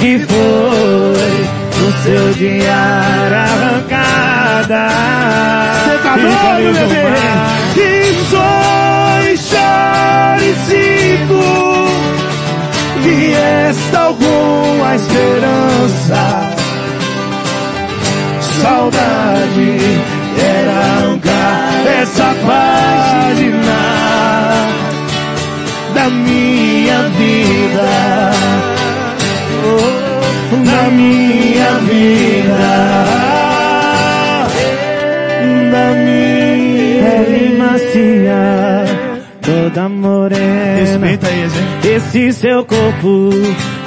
que 0.00 0.18
foi 0.18 1.60
no 1.78 1.92
seu 2.02 2.32
diário 2.34 3.36
arrancada. 3.36 4.88
Você 5.84 5.94
tá 6.02 6.14
doido, 6.16 6.88
bebê? 6.88 7.20
Que 7.74 7.90
sonho, 8.30 9.34
chore 9.38 10.50
cinco, 10.66 11.42
que 13.02 13.34
esta 13.34 13.98
alguma 14.00 14.29
esperança. 15.00 16.22
Saudade 18.60 19.78
era 20.38 20.72
arrancar 20.72 21.86
essa 22.02 22.34
página 22.46 23.80
da 25.94 26.10
minha 26.10 27.02
vida, 27.18 28.30
oh, 29.64 30.56
da 30.64 30.90
minha 30.90 31.70
vida, 31.88 33.04
da 35.72 35.86
minha 36.04 36.30
Pele 37.00 37.56
macia, 37.56 38.84
toda 39.40 39.88
morena. 39.88 40.80
Respeita 40.80 41.28
eles, 41.28 41.52
hein? 41.54 41.96
Esse 41.96 42.32
seu 42.32 42.64
corpo 42.64 43.30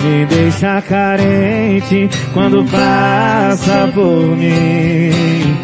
me 0.03 0.25
deixa 0.25 0.81
carente 0.81 2.10
quando 2.33 2.65
passa 2.65 3.89
por 3.93 4.36
mim. 4.36 5.57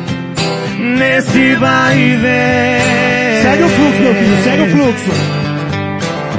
Nesse 0.98 1.55
vai 1.55 1.98
e 1.98 2.15
vem. 2.15 3.41
Segue 3.41 3.63
o 3.63 3.69
fluxo, 3.69 4.01
meu 4.01 4.15
filho, 4.15 4.43
segue 4.43 4.62
o 4.63 4.69
fluxo. 4.69 5.12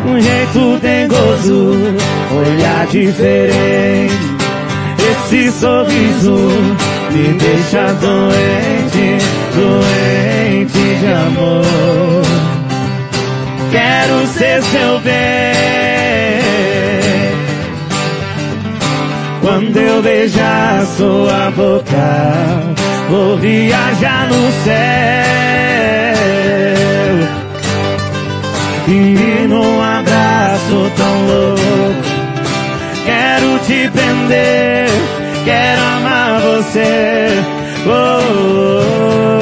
Um 0.07 0.21
jeito 0.21 0.78
dengoso, 0.80 1.97
olhar 2.35 2.87
diferente. 2.87 4.14
Esse 5.11 5.50
sorriso 5.52 6.37
me 7.11 7.35
deixa 7.35 7.92
doente, 7.95 9.25
doente 9.54 10.99
de 11.00 11.07
amor. 11.07 12.23
Quero 13.71 14.26
ser 14.28 14.62
seu 14.62 14.99
bem. 15.00 15.89
Quando 19.50 19.76
eu 19.76 20.00
beijar 20.00 20.87
sua 20.97 21.50
boca, 21.50 22.62
vou 23.11 23.37
viajar 23.37 24.28
no 24.28 24.52
céu. 24.62 24.75
E 28.87 29.49
num 29.49 29.83
abraço 29.83 30.92
tão 30.97 31.26
louco, 31.26 31.61
quero 33.04 33.59
te 33.66 33.90
prender, 33.90 34.87
quero 35.45 35.83
amar 35.97 36.40
você. 36.42 37.42
Oh, 37.88 38.21
oh, 39.37 39.39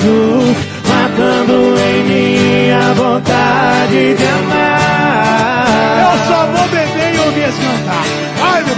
vejo, 0.00 0.56
matando 0.88 1.78
em 1.78 2.02
mim 2.04 2.70
a 2.70 2.92
vontade 2.94 4.14
de 4.14 4.24
amar. 4.24 5.98
Eu 6.00 6.14
só 6.26 6.46
vou 6.46 6.68
beber 6.68 7.14
e 7.14 7.18
ouvir 7.18 7.44
esse 7.48 7.60
cantar. 7.60 8.04
Ai, 8.42 8.62
meu 8.64 8.76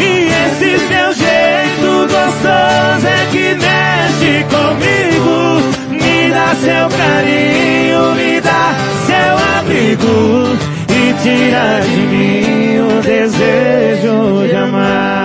E 0.00 0.28
esse 0.46 0.78
seu 0.86 1.12
jeito 1.14 1.88
gostoso 2.08 3.06
é 3.06 3.26
que 3.30 3.54
mexe 3.54 4.44
comigo. 4.50 5.36
Me 5.90 6.30
dá 6.30 6.54
seu 6.56 6.88
carinho, 6.98 8.14
me 8.14 8.40
dá 8.40 8.74
seu 9.06 9.34
abrigo. 9.58 10.56
E 10.88 11.14
tira 11.22 11.80
de 11.82 12.00
mim 12.00 12.78
o 12.80 13.02
desejo 13.02 14.46
de 14.48 14.56
amar. 14.56 15.23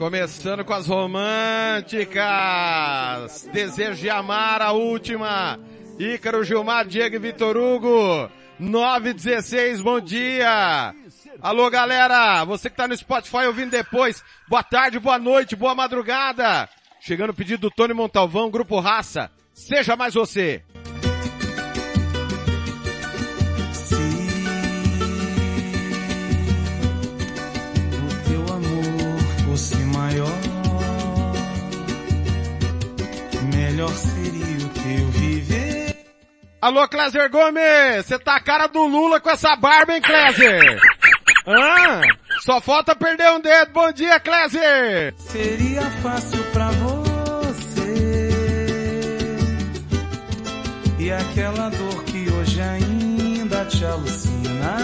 Começando 0.00 0.64
com 0.64 0.72
as 0.72 0.86
românticas. 0.86 2.16
Desejo 3.52 4.00
de 4.00 4.08
amar 4.08 4.62
a 4.62 4.72
última. 4.72 5.60
Ícaro 5.98 6.42
Gilmar, 6.42 6.86
Diego 6.86 7.16
e 7.16 7.18
Vitor 7.18 7.54
Hugo. 7.58 8.30
916, 8.58 9.82
bom 9.82 10.00
dia. 10.00 10.94
Alô, 11.42 11.68
galera. 11.68 12.42
Você 12.46 12.70
que 12.70 12.76
tá 12.76 12.88
no 12.88 12.96
Spotify 12.96 13.44
ouvindo 13.44 13.72
depois. 13.72 14.24
Boa 14.48 14.62
tarde, 14.62 14.98
boa 14.98 15.18
noite, 15.18 15.54
boa 15.54 15.74
madrugada. 15.74 16.66
Chegando 16.98 17.28
o 17.32 17.34
pedido 17.34 17.68
do 17.68 17.70
Tony 17.70 17.92
Montalvão, 17.92 18.50
Grupo 18.50 18.80
Raça. 18.80 19.30
Seja 19.52 19.96
mais 19.96 20.14
você. 20.14 20.62
Melhor 33.80 33.94
seria 33.94 34.66
o 34.66 34.68
teu 34.68 35.06
viver. 35.12 35.96
Alô, 36.60 36.86
Cléser 36.86 37.30
Gomes. 37.30 38.04
Você 38.04 38.18
tá 38.18 38.36
a 38.36 38.40
cara 38.40 38.66
do 38.66 38.86
Lula 38.86 39.18
com 39.20 39.30
essa 39.30 39.56
barba, 39.56 39.94
hein, 39.94 40.02
Cléser? 40.02 40.78
Ah, 41.46 42.02
só 42.42 42.60
falta 42.60 42.94
perder 42.94 43.32
um 43.32 43.40
dedo. 43.40 43.72
Bom 43.72 43.90
dia, 43.92 44.20
Cléser. 44.20 45.14
Seria 45.16 45.82
fácil 46.02 46.44
pra 46.52 46.70
você. 46.72 47.98
E 50.98 51.10
aquela 51.10 51.70
dor 51.70 52.04
que 52.04 52.30
hoje 52.30 52.60
ainda 52.60 53.64
te 53.64 53.84
alucina 53.84 54.76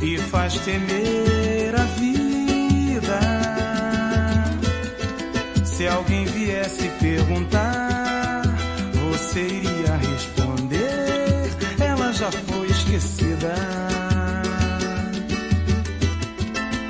e 0.00 0.16
faz 0.16 0.54
temer 0.60 1.74
a 1.74 1.84
vida. 1.98 2.23
Se 5.76 5.88
alguém 5.88 6.24
viesse 6.24 6.88
perguntar, 7.00 8.42
você 8.92 9.40
iria 9.40 9.96
responder, 9.96 11.50
ela 11.80 12.12
já 12.12 12.30
foi 12.30 12.68
esquecida. 12.68 13.52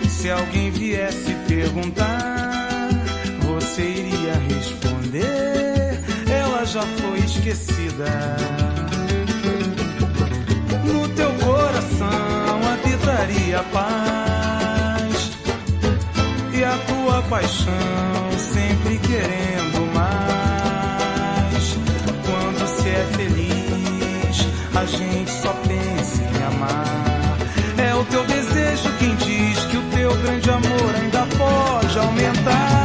Se 0.07 0.31
alguém 0.31 0.71
viesse 0.71 1.35
perguntar, 1.49 2.91
você 3.41 3.81
iria 3.81 4.35
responder, 4.55 5.99
ela 6.29 6.67
já 6.67 6.83
foi 6.83 7.21
esquecida. 7.21 8.37
No 10.85 11.09
teu 11.09 11.33
coração 11.37 12.61
habitaria 12.71 13.63
paz 13.73 15.31
e 16.53 16.63
a 16.63 16.77
tua 16.87 17.23
paixão 17.23 18.24
querendo 19.15 19.95
mais. 19.95 21.77
Quando 22.27 22.67
se 22.67 22.89
é 22.89 23.07
feliz, 23.17 24.49
a 24.75 24.85
gente 24.85 25.31
só 25.31 25.53
pensa 25.69 26.23
em 26.23 26.43
amar. 26.45 27.39
É 27.79 27.95
o 27.95 28.05
teu 28.07 28.25
desejo 28.25 28.91
quem 28.99 29.15
diz 29.17 29.65
que 29.67 29.77
o 29.77 29.83
teu 29.91 30.17
grande 30.17 30.51
amor 30.51 30.95
ainda 31.01 31.27
pode 31.37 31.99
aumentar. 31.99 32.84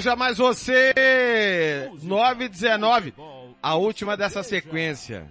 Seja 0.00 0.16
mais 0.16 0.38
você. 0.38 0.94
919, 2.02 3.12
a 3.62 3.74
última 3.74 4.16
dessa 4.16 4.42
sequência. 4.42 5.26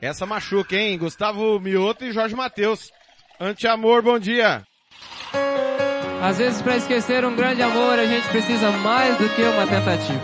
Essa 0.00 0.24
machuca, 0.24 0.74
hein? 0.74 0.96
Gustavo 0.96 1.60
Mioto 1.60 2.06
e 2.06 2.10
Jorge 2.10 2.34
Matheus. 2.34 2.90
Anti-amor, 3.38 4.00
bom 4.00 4.18
dia. 4.18 4.62
Às 6.22 6.38
vezes, 6.38 6.62
para 6.62 6.78
esquecer 6.78 7.26
um 7.26 7.36
grande 7.36 7.60
amor, 7.60 7.98
a 7.98 8.06
gente 8.06 8.26
precisa 8.28 8.70
mais 8.70 9.18
do 9.18 9.28
que 9.28 9.42
uma 9.42 9.66
tentativa. 9.66 10.20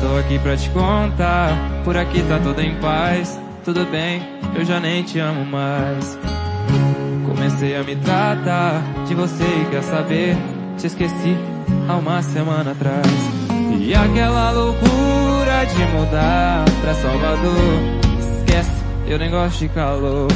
tô 0.00 0.16
aqui 0.16 0.38
pra 0.38 0.56
te 0.56 0.70
contar. 0.70 1.50
Por 1.84 1.94
aqui 1.94 2.22
tá 2.22 2.38
tudo 2.38 2.62
em 2.62 2.80
paz. 2.80 3.38
Tudo 3.66 3.84
bem, 3.84 4.22
eu 4.58 4.64
já 4.64 4.80
nem 4.80 5.02
te 5.02 5.18
amo 5.18 5.44
mais. 5.44 6.16
Comecei 7.36 7.76
a 7.76 7.82
me 7.82 7.94
tratar 7.96 8.82
de 9.06 9.14
você 9.14 9.44
e 9.44 9.68
quer 9.70 9.82
saber? 9.82 10.34
Te 10.78 10.86
esqueci 10.86 11.36
há 11.86 11.96
uma 11.96 12.22
semana 12.22 12.70
atrás. 12.70 13.06
E 13.78 13.94
aquela 13.94 14.52
loucura 14.52 15.66
de 15.66 15.84
mudar 15.94 16.64
pra 16.80 16.94
Salvador. 16.94 17.52
Esquece, 18.18 18.82
eu 19.06 19.18
nem 19.18 19.30
gosto 19.30 19.58
de 19.58 19.68
calor. 19.68 20.32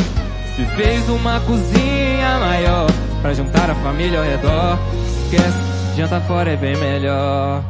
Se 0.54 0.64
fez 0.76 1.08
uma 1.08 1.40
cozinha 1.40 2.38
maior 2.38 2.90
pra 3.22 3.32
juntar 3.32 3.70
a 3.70 3.74
família 3.76 4.18
ao 4.18 4.24
redor. 4.24 4.78
Esquece, 5.24 5.96
janta 5.96 6.20
fora 6.20 6.50
é 6.50 6.56
bem 6.56 6.76
melhor. 6.76 7.64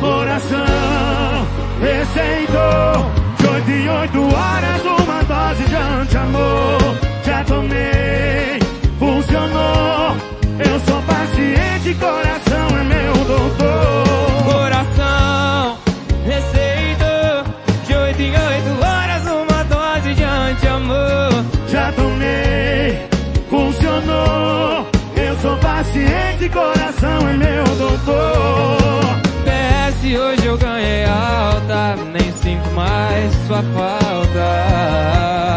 Coração 0.00 1.46
receitou 1.78 3.26
de 3.66 3.88
oito 3.88 4.22
horas 4.34 4.82
uma 4.82 5.22
dose 5.22 5.64
de 5.64 5.74
anti-amor. 5.74 7.15
Já 7.26 7.42
tomei, 7.42 8.60
funcionou. 9.00 10.16
Eu 10.60 10.80
sou 10.86 11.02
paciente, 11.02 11.94
coração 11.98 12.68
é 12.78 12.84
meu 12.84 13.14
doutor. 13.24 14.44
Coração 14.44 15.76
receitou 16.24 17.44
de 17.84 17.94
oito 17.96 18.22
em 18.22 18.30
oito 18.30 18.80
horas 18.80 19.22
uma 19.26 19.64
dose 19.64 20.14
de 20.14 20.22
anti-amor. 20.22 21.44
Já 21.68 21.90
tomei, 21.92 23.08
funcionou. 23.50 24.86
Eu 25.16 25.36
sou 25.42 25.56
paciente, 25.56 26.48
coração 26.48 27.28
é 27.28 27.36
meu 27.36 27.64
doutor. 27.76 29.20
PS 29.42 30.16
hoje 30.16 30.46
eu 30.46 30.56
ganhei 30.56 31.04
alta, 31.04 31.96
nem 32.12 32.32
sinto 32.40 32.70
mais 32.70 33.34
sua 33.48 33.64
falta. 33.74 35.55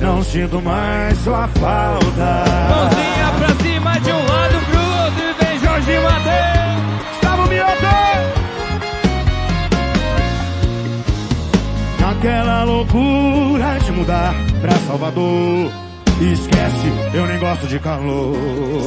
Não 0.00 0.22
sinto 0.22 0.60
mais 0.62 1.18
sua 1.18 1.48
falta. 1.48 2.44
Mãozinha 2.70 3.32
pra 3.38 3.48
cima 3.64 4.00
de 4.00 4.12
um 4.12 4.26
lado 4.26 4.66
pro 4.70 4.80
outro 5.04 5.24
e 5.24 5.44
vem 5.44 5.58
Jorge 5.60 5.98
Mateus. 5.98 7.08
Gustavo 7.10 7.48
Mioto! 7.48 7.98
Naquela 12.00 12.64
loucura 12.64 13.78
de 13.84 13.92
mudar 13.92 14.34
pra 14.60 14.72
Salvador. 14.86 15.70
Esquece, 16.20 16.92
eu 17.14 17.26
nem 17.26 17.38
gosto 17.38 17.68
de 17.68 17.78
calor. 17.78 18.34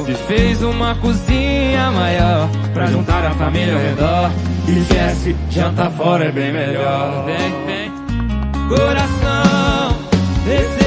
Se 0.05 0.13
fez 0.13 0.61
uma 0.61 0.95
cozinha 0.95 1.89
maior 1.91 2.49
pra 2.73 2.87
juntar 2.87 3.25
a 3.25 3.31
família 3.31 3.73
ao 3.73 3.79
redor. 3.79 4.31
Esquece, 4.67 5.35
janta 5.49 5.89
fora 5.91 6.25
é 6.25 6.31
bem 6.31 6.51
melhor. 6.51 7.25
Vem, 7.25 7.65
vem. 7.65 7.91
Coração 8.67 9.95
receitou 10.45 10.80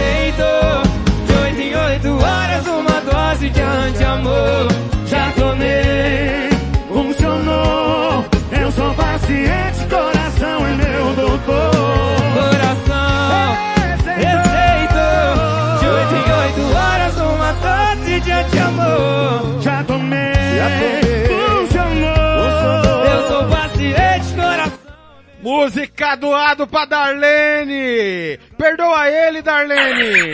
dose 3.35 3.51
de 3.51 3.61
anti-amor. 3.61 4.68
Já 5.07 5.33
tomei, 5.33 6.49
funcionou. 6.88 8.25
Eu 8.61 8.73
sou 8.73 8.94
paciente, 8.94 9.87
coração 9.90 10.66
é 10.66 10.75
meu 10.75 11.14
doutor. 11.14 11.70
Coração 12.35 13.57
receitou 13.77 14.94
de 15.81 15.87
oito 15.87 16.14
em 16.14 16.33
oito 16.42 16.77
horas 16.77 17.16
uma 17.16 17.53
dose 17.53 18.20
de 18.20 18.31
anti-amor. 18.31 19.62
Já 19.62 19.85
tomei, 19.85 21.27
funcionou. 21.66 23.05
Eu 23.05 23.29
sou 23.29 23.44
paciente, 23.49 24.35
coração. 24.37 24.79
Música 25.42 26.16
doado 26.16 26.66
pra 26.66 26.85
Darlene! 26.85 28.38
Perdoa 28.57 29.11
ele, 29.11 29.42
Darlene! 29.42 30.33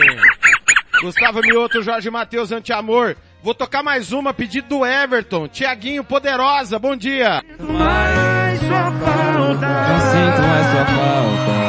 Gustavo 1.01 1.41
Mioto, 1.41 1.81
Jorge 1.81 2.09
Matheus, 2.11 2.51
Antiamor. 2.51 3.15
Vou 3.43 3.55
tocar 3.55 3.81
mais 3.81 4.11
uma, 4.11 4.33
pedido 4.33 4.67
do 4.67 4.85
Everton. 4.85 5.47
Tiaguinho 5.47 6.03
Poderosa, 6.03 6.77
bom 6.77 6.95
dia! 6.95 7.41
Mais 7.59 8.59
sua 8.59 8.91
falta. 8.91 9.67
Não 9.67 9.99
sinto 10.11 10.41
mais 10.47 10.67
sua 10.67 10.85
falta. 10.85 11.61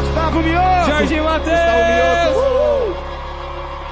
Gustavo 0.00 0.42
Mioto. 0.42 0.90
Jorge 0.90 1.20
Matheus! 1.22 2.36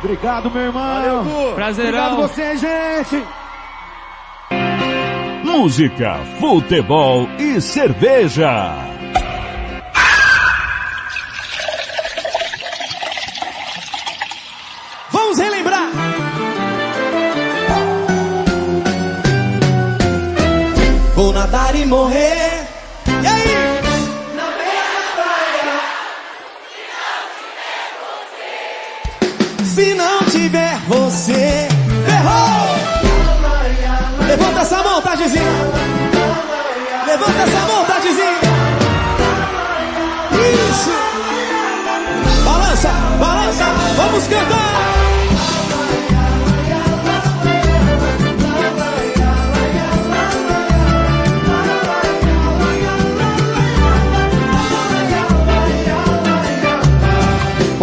Obrigado, 0.02 0.50
meu 0.50 0.62
irmão. 0.62 0.82
Valeu. 0.82 1.52
Obrigado 1.70 2.16
você, 2.16 2.56
gente. 2.58 3.24
Música, 5.42 6.18
futebol 6.38 7.26
e 7.38 7.58
cerveja. 7.58 8.93
Nadar 21.34 21.74
e 21.74 21.84
morrer. 21.84 22.66
E 23.06 23.26
aí? 23.26 23.74
Se 29.64 29.94
não 29.94 30.18
tiver 30.30 30.78
você, 30.86 31.68
ferrou! 32.06 32.68
Levanta 34.28 34.60
essa 34.60 34.82
mão, 34.84 35.02
Tadezinho! 35.02 35.44
Levanta 37.06 37.42
essa 37.42 37.60
mão, 37.66 37.84
Tadezinho! 37.84 38.38
Isso! 40.70 40.90
Balança, 42.44 42.88
balança, 43.18 43.64
vamos 43.96 44.26
cantar! 44.28 44.73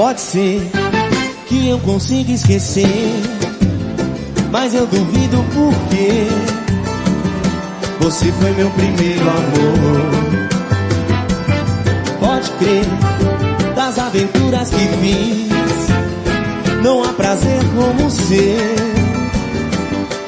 Pode 0.01 0.19
ser 0.19 0.67
que 1.47 1.69
eu 1.69 1.77
consiga 1.81 2.31
esquecer, 2.31 2.87
mas 4.51 4.73
eu 4.73 4.87
duvido 4.87 5.37
porque 5.53 6.27
você 7.99 8.31
foi 8.31 8.51
meu 8.53 8.71
primeiro 8.71 9.21
amor. 9.21 10.01
Pode 12.19 12.49
crer, 12.53 12.83
das 13.75 13.99
aventuras 13.99 14.71
que 14.71 14.87
fiz, 15.01 15.51
não 16.81 17.03
há 17.03 17.13
prazer 17.13 17.61
como 17.75 18.09
ser. 18.09 18.57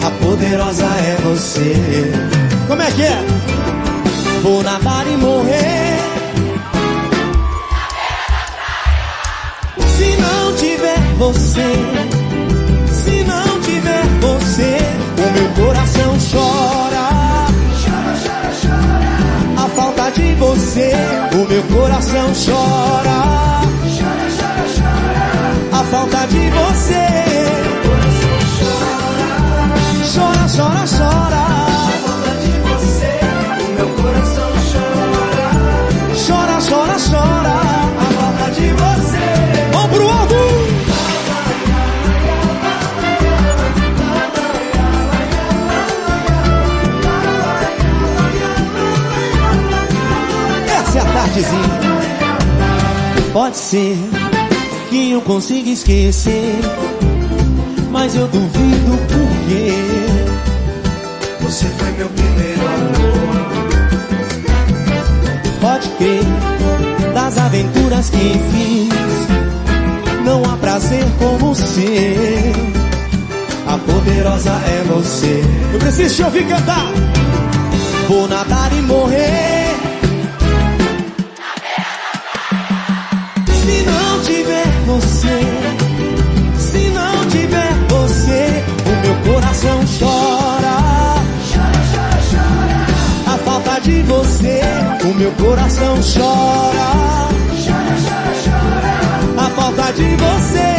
A 0.05 0.11
poderosa 0.23 0.85
é 0.85 1.17
você. 1.23 1.73
Como 2.67 2.79
é 2.79 2.91
que 2.91 3.01
é? 3.01 3.25
Vou 4.43 4.61
nadar 4.61 5.07
e 5.07 5.17
morrer. 5.17 5.72
Você, 11.23 11.73
se 12.91 13.23
não 13.23 13.61
tiver 13.61 14.03
você, 14.19 14.77
o 15.17 15.31
meu 15.31 15.65
coração 15.65 16.17
chora. 16.31 17.47
A 19.57 19.67
falta 19.69 20.11
de 20.11 20.35
você, 20.35 20.91
o 21.33 21.47
meu 21.47 21.63
coração 21.63 22.27
chora. 22.45 23.63
A 25.71 25.83
falta 25.85 26.27
de 26.27 26.49
você, 26.49 27.07
chora, 30.13 30.45
chora, 30.55 30.85
chora. 30.87 31.33
Chora, 31.33 31.72
A 51.33 51.35
tardezinha. 51.35 51.81
Pode 53.33 53.57
ser 53.57 53.97
que 54.89 55.11
eu 55.11 55.21
consiga 55.21 55.71
esquecer, 55.71 56.59
mas 57.89 58.13
eu 58.13 58.27
duvido 58.27 58.97
porque 59.07 59.73
você 61.41 61.65
foi 61.65 61.91
meu 61.93 62.07
primeiro 62.09 62.61
amor. 62.61 63.23
Pode 65.59 65.89
crer, 65.89 66.23
das 67.15 67.37
aventuras 67.39 68.11
que 68.11 68.17
fiz, 68.51 68.89
não 70.23 70.43
há 70.45 70.57
prazer 70.57 71.03
como 71.17 71.55
ser. 71.55 72.53
poderosa 73.87 74.51
é 74.51 74.83
você. 74.83 75.41
Eu 75.73 75.79
preciso 75.79 76.15
te 76.15 76.23
ouvir 76.23 76.47
cantar. 76.47 76.85
Vou 78.07 78.27
nadar 78.27 78.71
e 78.71 78.81
morrer. 78.83 79.62
Coração 89.63 89.79
chora. 89.97 90.75
Chora, 91.49 91.81
chora, 91.93 92.19
chora. 92.29 93.33
A 93.33 93.37
falta 93.37 93.79
de 93.81 94.01
você, 94.03 94.61
o 95.03 95.13
meu 95.13 95.31
coração 95.31 95.95
chora. 95.95 96.89
Chora, 97.63 97.95
chora, 98.03 98.33
chora. 98.43 99.45
A 99.45 99.49
falta 99.51 99.93
de 99.93 100.15
você. 100.15 100.69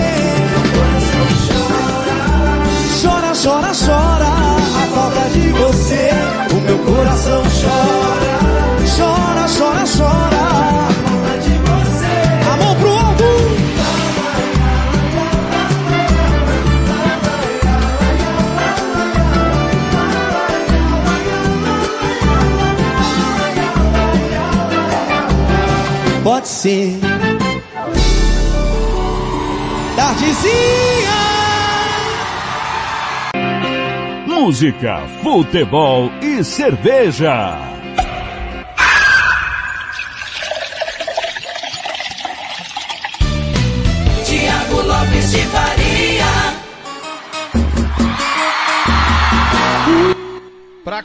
Chora, 3.02 3.32
chora, 3.42 3.72
chora. 3.74 4.32
A 4.76 4.86
falta 4.94 5.30
de 5.30 5.48
você, 5.50 6.10
o 6.50 6.60
meu 6.60 6.78
coração 6.78 7.42
chora. 7.42 7.84
Chora, 7.84 7.93
Pode 26.44 26.52
ser. 26.52 27.00
Tardezinha. 29.96 31.14
Música, 34.26 35.00
futebol 35.22 36.10
e 36.20 36.44
cerveja. 36.44 37.73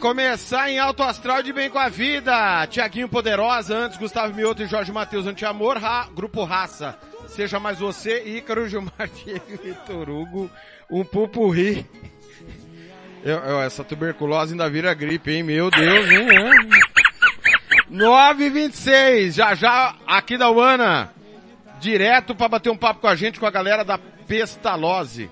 Começar 0.10 0.72
em 0.72 0.80
alto 0.80 1.04
astral 1.04 1.44
de 1.44 1.54
bem 1.54 1.70
com 1.70 1.78
a 1.78 1.88
vida, 1.88 2.66
Tiaguinho 2.66 3.08
Poderosa, 3.08 3.78
antes 3.78 3.96
Gustavo 3.96 4.34
Mioto 4.34 4.64
e 4.64 4.66
Jorge 4.66 4.92
Matheus 4.92 5.28
Antiamor, 5.28 5.78
Ra, 5.78 6.08
Grupo 6.16 6.44
Raça, 6.44 6.98
Seja 7.28 7.60
Mais 7.60 7.78
Você, 7.78 8.24
Ícaro, 8.24 8.68
Gilmar, 8.68 9.08
Diego 9.24 9.64
Vitor 9.64 10.10
Hugo, 10.10 10.50
um 10.90 11.06
pupurri. 11.06 11.86
Eu, 13.24 13.38
eu, 13.38 13.62
essa 13.62 13.84
tuberculose 13.84 14.54
ainda 14.54 14.68
vira 14.68 14.92
gripe, 14.96 15.32
hein? 15.32 15.44
Meu 15.44 15.70
Deus, 15.70 16.10
hein? 16.10 16.28
9 17.88 18.44
e 18.44 18.50
26 18.50 19.36
já 19.36 19.54
já 19.54 19.96
aqui 20.08 20.40
da 20.40 20.50
Uana, 20.50 21.14
direto 21.80 22.34
pra 22.34 22.48
bater 22.48 22.72
um 22.72 22.78
papo 22.78 23.02
com 23.02 23.08
a 23.08 23.16
gente, 23.16 23.40
com 23.40 23.46
a 23.46 23.52
galera 23.52 23.86
da 23.86 24.00
Pestalose. 24.28 25.30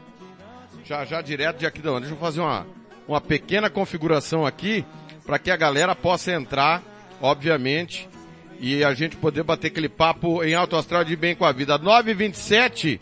Já 0.85 1.03
já 1.03 1.19
direto 1.19 1.57
de 1.57 1.65
aqui 1.65 1.81
da 1.81 1.89
Uana. 1.89 2.01
Deixa 2.01 2.13
eu 2.13 2.19
fazer 2.19 2.41
uma, 2.41 2.67
uma 3.07 3.21
pequena 3.21 3.69
configuração 3.69 4.45
aqui 4.45 4.85
para 5.25 5.39
que 5.39 5.51
a 5.51 5.57
galera 5.57 5.95
possa 5.95 6.31
entrar, 6.31 6.81
obviamente, 7.21 8.07
e 8.59 8.83
a 8.83 8.93
gente 8.93 9.15
poder 9.15 9.43
bater 9.43 9.67
aquele 9.67 9.89
papo 9.89 10.43
em 10.43 10.53
alto 10.53 10.75
astral 10.75 11.03
de 11.03 11.15
bem 11.15 11.35
com 11.35 11.45
a 11.45 11.51
vida. 11.51 11.77
927, 11.77 12.99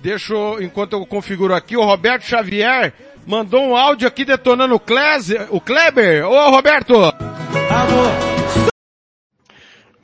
deixa 0.00 0.32
eu, 0.32 0.62
enquanto 0.62 0.92
eu 0.92 1.04
configuro 1.06 1.54
aqui, 1.54 1.76
o 1.76 1.84
Roberto 1.84 2.24
Xavier 2.24 2.92
mandou 3.26 3.62
um 3.62 3.76
áudio 3.76 4.06
aqui 4.06 4.24
detonando 4.24 4.74
o, 4.74 4.80
Kleze, 4.80 5.36
o 5.50 5.60
Kleber. 5.60 6.26
Ô 6.26 6.50
Roberto! 6.50 6.94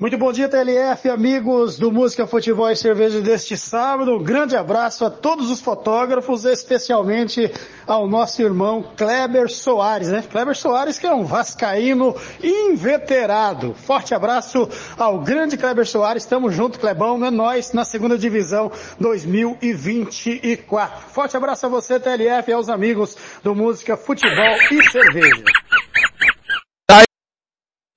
Muito 0.03 0.19
bom 0.19 0.33
dia, 0.33 0.49
TLF, 0.49 1.09
amigos 1.09 1.79
do 1.79 1.93
Música, 1.93 2.27
Futebol 2.27 2.69
e 2.69 2.75
Cerveja 2.75 3.21
deste 3.21 3.57
sábado. 3.57 4.17
Um 4.17 4.21
grande 4.21 4.57
abraço 4.57 5.05
a 5.05 5.11
todos 5.11 5.49
os 5.49 5.61
fotógrafos, 5.61 6.45
especialmente 6.45 7.49
ao 7.87 8.09
nosso 8.09 8.43
irmão 8.43 8.85
Kleber 8.97 9.49
Soares, 9.49 10.09
né? 10.09 10.25
Kleber 10.29 10.57
Soares, 10.57 10.99
que 10.99 11.07
é 11.07 11.15
um 11.15 11.23
vascaíno 11.23 12.17
inveterado. 12.43 13.75
Forte 13.75 14.13
abraço 14.13 14.69
ao 14.99 15.21
grande 15.21 15.57
Kleber 15.57 15.87
Soares. 15.87 16.27
Tamo 16.27 16.51
junto, 16.51 16.81
Clebão, 16.81 17.25
é 17.25 17.31
nós 17.31 17.73
na 17.73 17.85
segunda 17.85 18.19
divisão 18.19 18.73
2024. 18.99 21.11
Forte 21.13 21.37
abraço 21.37 21.67
a 21.67 21.69
você, 21.69 22.01
TLF, 22.01 22.51
e 22.51 22.55
aos 22.55 22.69
amigos 22.69 23.17
do 23.45 23.55
Música, 23.55 23.97
Futebol 23.97 24.57
e 24.69 24.83
Cerveja. 24.91 25.45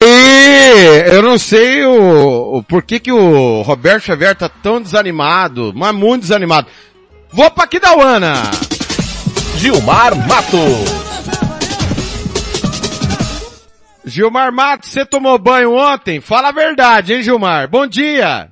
E 0.03 0.94
eu 1.05 1.21
não 1.21 1.37
sei 1.37 1.85
o, 1.85 2.57
o 2.57 2.63
por 2.63 2.83
que 2.83 2.99
que 2.99 3.11
o 3.11 3.61
Roberto 3.61 4.05
Xavier 4.05 4.35
tá 4.35 4.49
tão 4.49 4.81
desanimado, 4.81 5.71
mas 5.75 5.93
muito 5.93 6.23
desanimado. 6.23 6.67
Vou 7.31 7.49
pra 7.51 7.65
Aquidauana! 7.65 8.33
Gilmar 9.57 10.15
Mato. 10.27 10.57
Gilmar 14.05 14.51
Matos, 14.51 14.89
você 14.89 15.05
tomou 15.05 15.37
banho 15.37 15.73
ontem? 15.73 16.21
Fala 16.21 16.49
a 16.49 16.51
verdade, 16.51 17.13
hein, 17.13 17.23
Gilmar? 17.23 17.69
Bom 17.69 17.85
dia! 17.85 18.51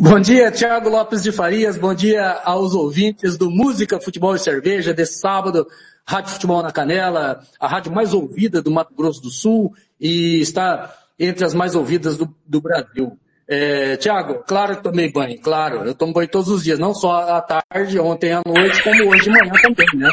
Bom 0.00 0.20
dia, 0.20 0.52
Thiago 0.52 0.88
Lopes 0.88 1.22
de 1.24 1.32
Farias. 1.32 1.76
Bom 1.76 1.92
dia 1.92 2.40
aos 2.44 2.72
ouvintes 2.72 3.36
do 3.36 3.50
Música, 3.50 4.00
Futebol 4.00 4.36
e 4.36 4.38
Cerveja 4.38 4.94
desse 4.94 5.18
sábado. 5.18 5.66
Rádio 6.06 6.30
Futebol 6.30 6.62
na 6.62 6.70
Canela, 6.70 7.42
a 7.60 7.68
rádio 7.68 7.92
mais 7.92 8.14
ouvida 8.14 8.62
do 8.62 8.70
Mato 8.70 8.94
Grosso 8.94 9.20
do 9.20 9.30
Sul 9.30 9.74
e 10.00 10.40
está 10.40 10.94
entre 11.18 11.44
as 11.44 11.54
mais 11.54 11.74
ouvidas 11.74 12.16
do, 12.16 12.32
do 12.46 12.60
Brasil. 12.60 13.18
É, 13.50 13.96
Tiago, 13.96 14.44
claro 14.46 14.76
que 14.76 14.82
tomei 14.82 15.10
banho, 15.10 15.40
claro. 15.40 15.84
Eu 15.84 15.94
tomo 15.94 16.12
banho 16.12 16.28
todos 16.28 16.48
os 16.48 16.62
dias, 16.62 16.78
não 16.78 16.94
só 16.94 17.36
à 17.36 17.40
tarde, 17.40 17.98
ontem 17.98 18.32
à 18.32 18.42
noite, 18.46 18.82
como 18.82 19.10
hoje 19.10 19.24
de 19.24 19.30
manhã 19.30 19.52
também, 19.62 19.86
né? 19.94 20.10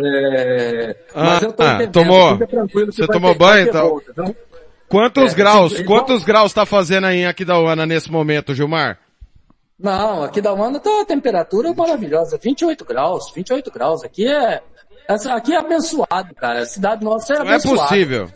É, 0.00 0.96
mas 1.14 1.42
eu 1.42 1.52
tô 1.52 1.62
ah, 1.62 1.86
tomou. 1.88 2.38
Você 2.86 3.06
tomou 3.06 3.34
banho, 3.34 3.68
então? 3.68 3.88
Volta, 3.88 4.10
então? 4.10 4.36
Quantos 4.88 5.32
é, 5.32 5.36
graus, 5.36 5.72
sim, 5.72 5.84
quantos 5.84 6.24
graus 6.24 6.52
tá 6.52 6.64
fazendo 6.64 7.08
aí 7.08 7.18
em 7.18 7.26
Aquidauana 7.26 7.84
nesse 7.84 8.10
momento, 8.10 8.54
Gilmar? 8.54 8.98
Não, 9.78 10.22
aqui 10.22 10.40
da 10.40 10.54
Uana 10.54 10.78
tá 10.78 11.00
a 11.00 11.04
temperatura 11.04 11.72
maravilhosa, 11.74 12.38
28 12.40 12.84
graus, 12.84 13.32
28 13.34 13.70
graus. 13.72 14.04
Aqui 14.04 14.26
é, 14.28 14.62
aqui 15.08 15.52
é 15.52 15.58
abençoado, 15.58 16.34
cara. 16.36 16.60
A 16.60 16.66
cidade 16.66 17.04
nossa 17.04 17.34
é 17.34 17.38
Não 17.40 17.50
é 17.52 17.60
possível. 17.60 18.30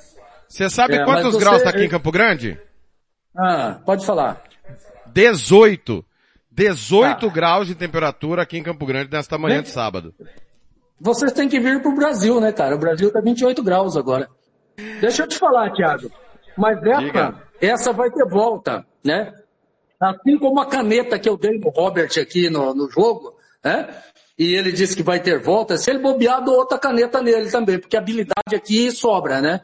Você 0.49 0.71
sabe 0.71 0.95
é, 0.95 1.05
quantos 1.05 1.35
você... 1.35 1.39
graus 1.39 1.63
tá 1.63 1.71
aqui 1.71 1.85
em 1.85 1.89
Campo 1.89 2.11
Grande? 2.11 2.59
Ah, 3.37 3.81
pode 3.85 4.05
falar. 4.05 4.43
18. 5.13 6.05
18 6.51 7.27
ah. 7.27 7.29
graus 7.31 7.67
de 7.67 7.75
temperatura 7.75 8.43
aqui 8.43 8.59
em 8.59 8.63
Campo 8.63 8.85
Grande 8.87 9.11
nesta 9.13 9.39
manhã 9.39 9.63
de 9.63 9.69
sábado. 9.69 10.15
Vocês 11.01 11.33
têm 11.33 11.49
que 11.49 11.61
vir 11.61 11.81
pro 11.81 11.95
Brasil, 11.95 12.41
né, 12.41 12.51
cara? 12.51 12.75
O 12.75 12.79
Brasil 12.79 13.13
tá 13.13 13.21
28 13.21 13.63
graus 13.63 13.97
agora. 13.97 14.29
Deixa 15.01 15.23
eu 15.23 15.29
te 15.29 15.39
falar, 15.39 15.73
Thiago. 15.73 16.11
Mas 16.57 16.79
essa, 16.83 17.35
essa 17.61 17.93
vai 17.93 18.11
ter 18.11 18.25
volta, 18.27 18.85
né? 19.05 19.33
Assim 20.01 20.39
como 20.39 20.61
a 20.61 20.67
caneta 20.67 21.19
que 21.19 21.29
eu 21.29 21.37
dei 21.37 21.59
no 21.59 21.71
Robert 21.71 22.11
aqui 22.21 22.49
no, 22.51 22.75
no 22.75 22.91
jogo, 22.91 23.37
né? 23.65 23.89
E 24.37 24.55
ele 24.55 24.73
disse 24.73 24.97
que 24.97 25.03
vai 25.03 25.21
ter 25.21 25.41
volta. 25.41 25.77
Se 25.77 25.91
ele 25.91 25.99
bobear, 25.99 26.43
dou 26.43 26.57
outra 26.57 26.79
caneta 26.79 27.21
nele 27.23 27.51
também, 27.51 27.79
porque 27.79 27.97
a 27.97 28.01
habilidade 28.01 28.55
aqui 28.55 28.91
sobra, 28.91 29.41
né? 29.41 29.61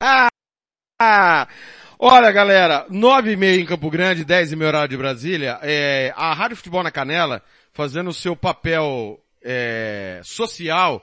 Ah! 0.00 1.48
Olha, 1.98 2.30
galera, 2.30 2.86
nove 2.90 3.32
e 3.32 3.36
meia 3.36 3.58
em 3.58 3.64
Campo 3.64 3.90
Grande, 3.90 4.26
dez 4.26 4.52
e 4.52 4.56
meia 4.56 4.68
horário 4.68 4.90
de 4.90 4.96
Brasília, 4.96 5.58
é, 5.62 6.12
a 6.14 6.34
Rádio 6.34 6.56
Futebol 6.56 6.82
na 6.82 6.90
Canela, 6.90 7.42
fazendo 7.72 8.10
o 8.10 8.14
seu 8.14 8.36
papel 8.36 9.18
é, 9.42 10.20
social, 10.22 11.02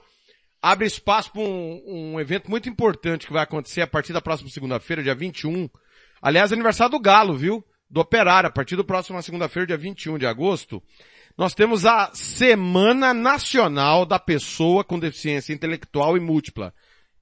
abre 0.61 0.85
espaço 0.85 1.31
para 1.31 1.41
um, 1.41 1.81
um, 1.87 2.19
evento 2.19 2.51
muito 2.51 2.69
importante 2.69 3.25
que 3.25 3.33
vai 3.33 3.41
acontecer 3.41 3.81
a 3.81 3.87
partir 3.87 4.13
da 4.13 4.21
próxima 4.21 4.49
segunda-feira, 4.49 5.01
dia 5.01 5.15
21. 5.15 5.67
Aliás, 6.21 6.53
aniversário 6.53 6.91
do 6.91 6.99
Galo, 6.99 7.35
viu? 7.35 7.65
Do 7.89 7.99
Operário, 7.99 8.47
a 8.47 8.53
partir 8.53 8.75
do 8.75 8.85
próximo 8.85 9.21
segunda-feira, 9.23 9.67
dia 9.67 9.77
21 9.77 10.19
de 10.19 10.27
agosto. 10.27 10.83
Nós 11.35 11.55
temos 11.55 11.83
a 11.83 12.11
Semana 12.13 13.11
Nacional 13.11 14.05
da 14.05 14.19
Pessoa 14.19 14.83
com 14.83 14.99
Deficiência 14.99 15.51
Intelectual 15.51 16.15
e 16.15 16.19
Múltipla. 16.19 16.71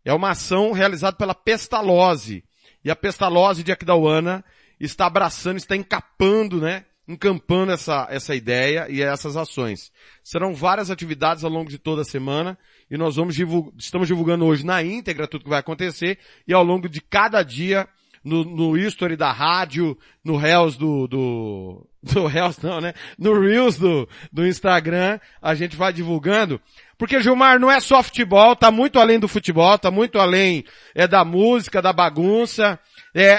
É 0.04 0.14
uma 0.14 0.32
ação 0.32 0.72
realizada 0.72 1.16
pela 1.16 1.36
Pestalose. 1.36 2.44
E 2.84 2.90
a 2.90 2.96
Pestalose 2.96 3.64
de 3.64 3.72
Aquidauana 3.72 4.44
está 4.80 5.06
abraçando, 5.06 5.58
está 5.58 5.76
encapando, 5.76 6.60
né? 6.60 6.86
Encampando 7.08 7.72
essa, 7.72 8.08
essa 8.10 8.36
ideia 8.36 8.88
e 8.90 9.02
essas 9.02 9.36
ações. 9.36 9.92
Serão 10.24 10.54
várias 10.54 10.90
atividades 10.90 11.44
ao 11.44 11.52
longo 11.52 11.70
de 11.70 11.78
toda 11.78 12.02
a 12.02 12.06
semana 12.06 12.58
e 12.90 12.98
nós 12.98 13.16
vamos 13.16 13.36
divulg... 13.36 13.74
estamos 13.78 14.08
divulgando 14.08 14.46
hoje 14.46 14.66
na 14.66 14.82
íntegra 14.84 15.28
tudo 15.28 15.44
que 15.44 15.50
vai 15.50 15.60
acontecer 15.60 16.18
e 16.48 16.54
ao 16.54 16.64
longo 16.64 16.88
de 16.88 17.02
cada 17.02 17.44
dia 17.44 17.88
no, 18.24 18.44
no 18.44 18.78
history 18.78 19.16
da 19.16 19.32
rádio, 19.32 19.98
no 20.24 20.40
Hells 20.40 20.78
do, 20.78 21.08
do, 21.08 21.88
do 22.02 22.28
Reels 22.28 22.60
não, 22.60 22.80
né? 22.80 22.94
No 23.18 23.40
Reels 23.40 23.78
do, 23.78 24.08
do 24.32 24.46
Instagram, 24.46 25.20
a 25.42 25.56
gente 25.56 25.76
vai 25.76 25.92
divulgando. 25.92 26.62
Porque 27.02 27.20
Gilmar 27.20 27.60
não 27.60 27.72
é 27.72 27.80
só 27.80 28.04
futebol, 28.04 28.56
tá 28.56 28.70
muito 28.70 29.00
além 29.00 29.20
do 29.20 29.28
futebol, 29.28 29.76
tá 29.76 29.90
muito 29.90 30.20
além 30.20 30.64
é 30.94 31.08
da 31.08 31.26
música, 31.26 31.82
da 31.82 31.92
bagunça. 31.92 32.80
É 33.16 33.38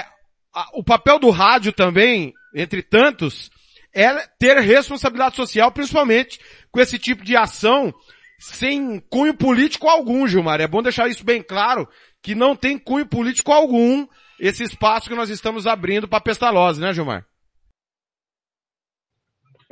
a, 0.53 0.67
o 0.73 0.83
papel 0.83 1.17
do 1.17 1.29
rádio 1.29 1.71
também, 1.71 2.33
entre 2.53 2.83
tantos, 2.83 3.49
é 3.95 4.27
ter 4.37 4.59
responsabilidade 4.59 5.37
social, 5.37 5.71
principalmente 5.71 6.41
com 6.69 6.81
esse 6.81 6.99
tipo 6.99 7.23
de 7.23 7.37
ação 7.37 7.93
sem 8.37 8.99
cunho 9.09 9.33
político 9.33 9.87
algum, 9.87 10.27
Gilmar. 10.27 10.59
É 10.59 10.67
bom 10.67 10.83
deixar 10.83 11.07
isso 11.07 11.23
bem 11.23 11.41
claro, 11.41 11.87
que 12.21 12.35
não 12.35 12.57
tem 12.57 12.77
cunho 12.77 13.05
político 13.05 13.53
algum 13.53 14.05
esse 14.41 14.61
espaço 14.61 15.07
que 15.07 15.15
nós 15.15 15.29
estamos 15.29 15.65
abrindo 15.65 16.05
para 16.05 16.19
Pestalozzi, 16.19 16.81
né, 16.81 16.93
Gilmar? 16.93 17.25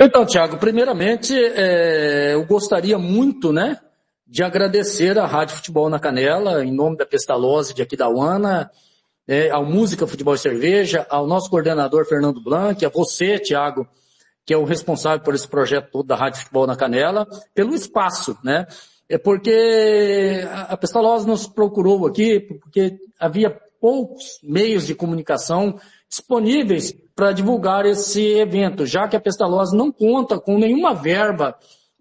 Então, 0.03 0.25
Tiago, 0.25 0.57
primeiramente, 0.57 1.31
é, 1.37 2.33
eu 2.33 2.43
gostaria 2.43 2.97
muito, 2.97 3.53
né, 3.53 3.79
de 4.25 4.41
agradecer 4.41 5.19
à 5.19 5.27
Rádio 5.27 5.57
Futebol 5.57 5.91
na 5.91 5.99
Canela, 5.99 6.65
em 6.65 6.71
nome 6.71 6.97
da 6.97 7.05
Pestalozzi 7.05 7.75
de 7.75 7.83
Aquidauana, 7.83 8.71
é, 9.27 9.51
ao 9.51 9.63
Música 9.63 10.07
Futebol 10.07 10.33
e 10.33 10.39
Cerveja, 10.39 11.05
ao 11.07 11.27
nosso 11.27 11.51
coordenador 11.51 12.07
Fernando 12.07 12.41
Blanc, 12.41 12.83
a 12.83 12.89
você, 12.89 13.37
Tiago, 13.37 13.87
que 14.43 14.55
é 14.55 14.57
o 14.57 14.63
responsável 14.63 15.23
por 15.23 15.35
esse 15.35 15.47
projeto 15.47 15.91
todo 15.91 16.07
da 16.07 16.15
Rádio 16.15 16.39
Futebol 16.39 16.65
na 16.65 16.75
Canela, 16.75 17.27
pelo 17.53 17.75
espaço, 17.75 18.35
né? 18.43 18.65
É 19.07 19.19
porque 19.19 20.41
a 20.67 20.75
Pestalozzi 20.77 21.27
nos 21.27 21.45
procurou 21.45 22.07
aqui, 22.07 22.39
porque 22.39 22.97
havia 23.19 23.55
poucos 23.79 24.39
meios 24.41 24.87
de 24.87 24.95
comunicação 24.95 25.79
disponíveis 26.09 26.91
para 27.21 27.33
divulgar 27.33 27.85
esse 27.85 28.19
evento, 28.39 28.83
já 28.83 29.07
que 29.07 29.15
a 29.15 29.19
Pestalozzi 29.19 29.77
não 29.77 29.91
conta 29.91 30.39
com 30.39 30.57
nenhuma 30.57 30.95
verba 30.95 31.55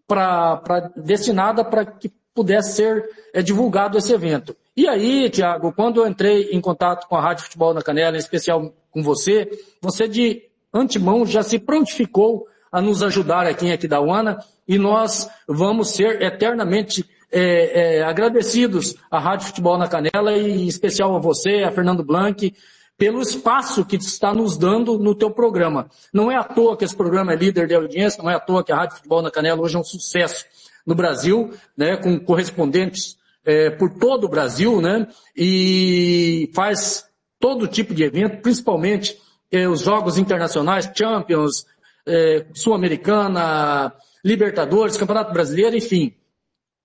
para 0.08 0.90
destinada 0.96 1.62
para 1.62 1.84
que 1.84 2.10
pudesse 2.34 2.76
ser 2.76 3.06
é, 3.34 3.42
divulgado 3.42 3.98
esse 3.98 4.14
evento. 4.14 4.56
E 4.74 4.88
aí, 4.88 5.28
Tiago, 5.28 5.74
quando 5.74 6.00
eu 6.00 6.08
entrei 6.08 6.48
em 6.52 6.60
contato 6.62 7.06
com 7.06 7.16
a 7.16 7.20
Rádio 7.20 7.44
Futebol 7.44 7.74
na 7.74 7.82
Canela, 7.82 8.16
em 8.16 8.18
especial 8.18 8.72
com 8.90 9.02
você, 9.02 9.46
você 9.82 10.08
de 10.08 10.42
antemão 10.72 11.26
já 11.26 11.42
se 11.42 11.58
prontificou 11.58 12.46
a 12.72 12.80
nos 12.80 13.02
ajudar 13.02 13.46
aqui 13.46 13.66
em 13.66 13.72
Aquidauana 13.72 14.38
e 14.66 14.78
nós 14.78 15.28
vamos 15.46 15.90
ser 15.90 16.22
eternamente 16.22 17.04
é, 17.30 17.98
é, 17.98 18.02
agradecidos 18.04 18.94
à 19.10 19.18
Rádio 19.18 19.48
Futebol 19.48 19.76
na 19.76 19.86
Canela 19.86 20.32
e 20.32 20.62
em 20.62 20.66
especial 20.66 21.14
a 21.14 21.18
você, 21.18 21.62
a 21.62 21.70
Fernando 21.70 22.02
Blanc, 22.02 22.54
pelo 23.00 23.22
espaço 23.22 23.82
que 23.82 23.96
está 23.96 24.34
nos 24.34 24.58
dando 24.58 24.98
no 24.98 25.14
teu 25.14 25.30
programa. 25.30 25.88
Não 26.12 26.30
é 26.30 26.36
à 26.36 26.44
toa 26.44 26.76
que 26.76 26.84
esse 26.84 26.94
programa 26.94 27.32
é 27.32 27.36
líder 27.36 27.66
de 27.66 27.74
audiência, 27.74 28.22
não 28.22 28.30
é 28.30 28.34
à 28.34 28.38
toa 28.38 28.62
que 28.62 28.70
a 28.70 28.76
Rádio 28.76 28.96
Futebol 28.96 29.22
na 29.22 29.30
Canela 29.30 29.62
hoje 29.62 29.74
é 29.74 29.78
um 29.78 29.84
sucesso 29.84 30.44
no 30.86 30.94
Brasil, 30.94 31.50
né, 31.74 31.96
com 31.96 32.20
correspondentes 32.20 33.16
é, 33.42 33.70
por 33.70 33.88
todo 33.98 34.24
o 34.24 34.28
Brasil, 34.28 34.82
né, 34.82 35.08
e 35.34 36.50
faz 36.54 37.06
todo 37.38 37.66
tipo 37.66 37.94
de 37.94 38.04
evento, 38.04 38.42
principalmente 38.42 39.16
é, 39.50 39.66
os 39.66 39.80
jogos 39.80 40.18
internacionais, 40.18 40.90
Champions, 40.94 41.64
é, 42.06 42.44
Sul-Americana, 42.52 43.94
Libertadores, 44.22 44.98
Campeonato 44.98 45.32
Brasileiro, 45.32 45.74
enfim. 45.74 46.14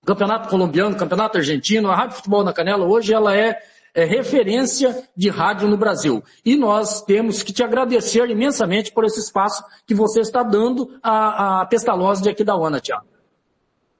Campeonato 0.06 0.48
Colombiano, 0.48 0.96
Campeonato 0.96 1.36
Argentino, 1.36 1.90
a 1.90 1.94
Rádio 1.94 2.16
Futebol 2.16 2.42
na 2.42 2.54
Canela 2.54 2.86
hoje 2.86 3.12
ela 3.12 3.36
é, 3.36 3.58
é 3.96 4.04
referência 4.04 5.08
de 5.16 5.30
rádio 5.30 5.66
no 5.66 5.78
Brasil. 5.78 6.22
E 6.44 6.54
nós 6.54 7.02
temos 7.02 7.42
que 7.42 7.50
te 7.50 7.64
agradecer 7.64 8.28
imensamente 8.28 8.92
por 8.92 9.06
esse 9.06 9.18
espaço 9.18 9.64
que 9.86 9.94
você 9.94 10.20
está 10.20 10.42
dando 10.42 11.00
à, 11.02 11.62
à 11.62 11.66
Pestalozzi 11.66 12.22
de 12.22 12.28
aqui 12.28 12.44
da 12.44 12.54
ONA, 12.54 12.78
Tiago. 12.78 13.06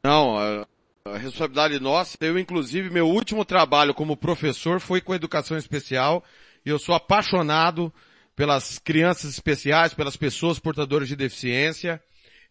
Não, 0.05 0.37
a, 0.37 0.67
a 1.07 1.17
responsabilidade 1.17 1.81
nossa, 1.81 2.19
eu 2.21 2.39
inclusive, 2.39 2.91
meu 2.91 3.09
último 3.09 3.43
trabalho 3.43 3.95
como 3.95 4.19
professor 4.19 4.81
foi 4.81 5.01
com 5.01 5.15
educação 5.15 5.57
especial 5.57 6.23
e 6.65 6.69
eu 6.69 6.79
sou 6.79 6.95
apaixonado 6.95 7.91
pelas 8.37 8.79
crianças 8.79 9.31
especiais, 9.31 9.95
pelas 9.95 10.15
pessoas 10.15 10.59
portadoras 10.59 11.09
de 11.09 11.17
deficiência. 11.17 12.03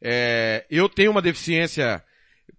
É, 0.02 0.66
eu 0.68 0.90
tenho 0.90 1.12
uma 1.12 1.22
deficiência 1.22 2.04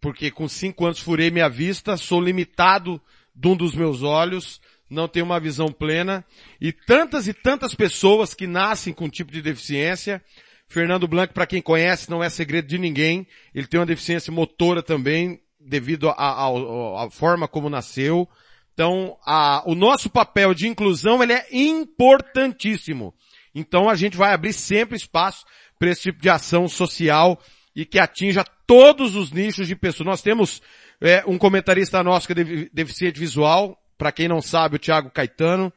porque 0.01 0.31
com 0.31 0.49
cinco 0.49 0.87
anos 0.87 1.01
furei 1.01 1.29
minha 1.29 1.49
vista, 1.49 1.97
sou 1.97 2.21
limitado 2.21 3.01
de 3.35 3.49
um 3.49 3.57
dos 3.57 3.75
meus 3.75 4.03
olhos, 4.05 4.61
não 4.89 5.09
tenho 5.09 5.25
uma 5.27 5.41
visão 5.41 5.69
plena, 5.73 6.25
e 6.61 6.73
tantas 6.73 7.27
e 7.27 7.35
tantas 7.35 7.75
pessoas 7.75 8.35
que 8.35 8.47
nascem 8.47 8.93
com 8.93 9.07
um 9.07 9.11
tipo 9.11 9.33
de 9.33 9.43
deficiência. 9.43 10.23
Fernando 10.69 11.07
Blanco, 11.07 11.35
para 11.35 11.47
quem 11.47 11.63
conhece, 11.63 12.11
não 12.11 12.23
é 12.23 12.29
segredo 12.29 12.67
de 12.67 12.79
ninguém, 12.79 13.27
ele 13.55 13.67
tem 13.67 13.79
uma 13.79 13.87
deficiência 13.87 14.33
motora 14.33 14.83
também, 14.83 15.41
devido 15.61 16.09
à 16.11 17.09
forma 17.11 17.49
como 17.49 17.69
nasceu. 17.69 18.29
Então, 18.73 19.17
a, 19.25 19.63
o 19.67 19.75
nosso 19.75 20.11
papel 20.11 20.55
de 20.55 20.69
inclusão 20.69 21.23
ele 21.23 21.33
é 21.33 21.47
importantíssimo. 21.51 23.15
Então, 23.55 23.89
a 23.89 23.95
gente 23.95 24.17
vai 24.17 24.33
abrir 24.33 24.53
sempre 24.53 24.97
espaço 24.97 25.45
para 25.79 25.91
esse 25.91 26.03
tipo 26.03 26.21
de 26.21 26.29
ação 26.29 26.69
social 26.69 27.41
e 27.75 27.85
que 27.85 27.99
atinja 27.99 28.45
todos 28.67 29.15
os 29.17 29.33
nichos 29.33 29.67
de 29.67 29.75
pessoas. 29.75 30.07
Nós 30.07 30.23
temos 30.23 30.61
é, 31.01 31.25
um 31.27 31.39
comentarista 31.39 32.03
nosso 32.03 32.27
que 32.27 32.33
é 32.39 32.69
deficiente 32.73 33.19
visual, 33.19 33.79
para 33.97 34.13
quem 34.13 34.29
não 34.29 34.41
sabe, 34.41 34.77
o 34.77 34.79
Thiago 34.79 35.11
Caetano. 35.11 35.73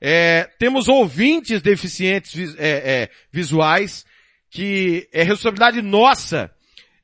É, 0.00 0.50
temos 0.58 0.88
ouvintes 0.88 1.62
deficientes 1.62 2.54
é, 2.58 2.68
é, 2.68 3.10
visuais, 3.32 4.04
que 4.50 5.08
é 5.12 5.22
responsabilidade 5.22 5.80
nossa 5.82 6.50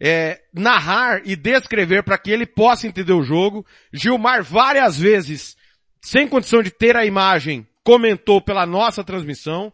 é, 0.01 0.41
narrar 0.55 1.21
e 1.25 1.37
descrever 1.37 2.03
para 2.03 2.17
que 2.17 2.31
ele 2.31 2.47
possa 2.47 2.87
entender 2.87 3.13
o 3.13 3.23
jogo. 3.23 3.67
Gilmar 3.93 4.43
várias 4.43 4.99
vezes, 4.99 5.57
sem 6.01 6.27
condição 6.27 6.63
de 6.63 6.71
ter 6.71 6.97
a 6.97 7.05
imagem, 7.05 7.67
comentou 7.85 8.41
pela 8.41 8.65
nossa 8.65 9.05
transmissão. 9.05 9.73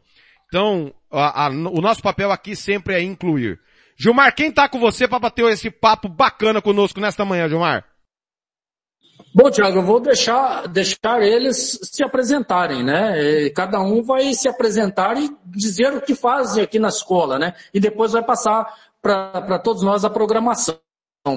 Então, 0.48 0.92
a, 1.10 1.46
a, 1.46 1.48
o 1.48 1.80
nosso 1.80 2.02
papel 2.02 2.32
aqui 2.32 2.56
sempre 2.56 2.94
é 2.94 3.02
incluir. 3.02 3.60
Gilmar, 3.96 4.34
quem 4.34 4.48
está 4.48 4.68
com 4.68 4.78
você 4.78 5.08
para 5.08 5.18
bater 5.18 5.44
esse 5.46 5.70
papo 5.70 6.08
bacana 6.08 6.60
conosco 6.60 7.00
nesta 7.00 7.24
manhã, 7.24 7.48
Gilmar? 7.48 7.84
Bom, 9.36 9.50
Tiago, 9.50 9.80
eu 9.80 9.82
vou 9.82 10.00
deixar, 10.00 10.66
deixar 10.66 11.20
eles 11.20 11.78
se 11.82 12.02
apresentarem, 12.02 12.82
né? 12.82 13.50
Cada 13.50 13.78
um 13.82 14.02
vai 14.02 14.32
se 14.32 14.48
apresentar 14.48 15.14
e 15.18 15.30
dizer 15.44 15.92
o 15.92 16.00
que 16.00 16.14
faz 16.14 16.56
aqui 16.56 16.78
na 16.78 16.88
escola, 16.88 17.38
né? 17.38 17.52
E 17.74 17.78
depois 17.78 18.12
vai 18.12 18.24
passar 18.24 18.66
para 19.02 19.58
todos 19.58 19.82
nós 19.82 20.06
a 20.06 20.08
programação. 20.08 20.78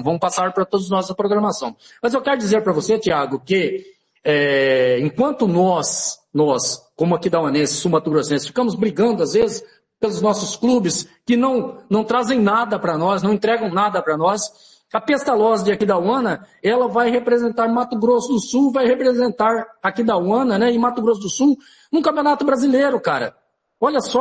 Vão 0.02 0.18
passar 0.18 0.50
para 0.54 0.64
todos 0.64 0.88
nós 0.88 1.10
a 1.10 1.14
programação. 1.14 1.76
Mas 2.02 2.14
eu 2.14 2.22
quero 2.22 2.38
dizer 2.38 2.62
para 2.62 2.72
você, 2.72 2.98
Tiago, 2.98 3.38
que 3.38 3.84
é, 4.24 4.98
enquanto 5.00 5.46
nós, 5.46 6.20
nós, 6.32 6.80
como 6.96 7.14
aqui 7.14 7.28
da 7.28 7.42
Uanense, 7.42 7.74
Sumatogrossense, 7.74 8.46
ficamos 8.46 8.74
brigando 8.74 9.22
às 9.22 9.34
vezes 9.34 9.62
pelos 10.00 10.22
nossos 10.22 10.56
clubes 10.56 11.06
que 11.26 11.36
não, 11.36 11.76
não 11.90 12.02
trazem 12.02 12.40
nada 12.40 12.78
para 12.78 12.96
nós, 12.96 13.22
não 13.22 13.34
entregam 13.34 13.68
nada 13.70 14.00
para 14.00 14.16
nós, 14.16 14.69
a 14.92 15.00
Pestalozzi 15.00 15.70
aqui 15.70 15.86
da 15.86 15.98
UANA, 15.98 16.46
ela 16.62 16.88
vai 16.88 17.10
representar 17.10 17.68
Mato 17.68 17.98
Grosso 17.98 18.32
do 18.32 18.40
Sul, 18.40 18.72
vai 18.72 18.86
representar 18.86 19.66
aqui 19.82 20.02
da 20.02 20.16
UANA, 20.16 20.58
né, 20.58 20.70
em 20.70 20.78
Mato 20.78 21.00
Grosso 21.00 21.20
do 21.20 21.30
Sul, 21.30 21.56
num 21.92 22.02
campeonato 22.02 22.44
brasileiro, 22.44 23.00
cara. 23.00 23.36
Olha 23.80 24.00
só, 24.00 24.20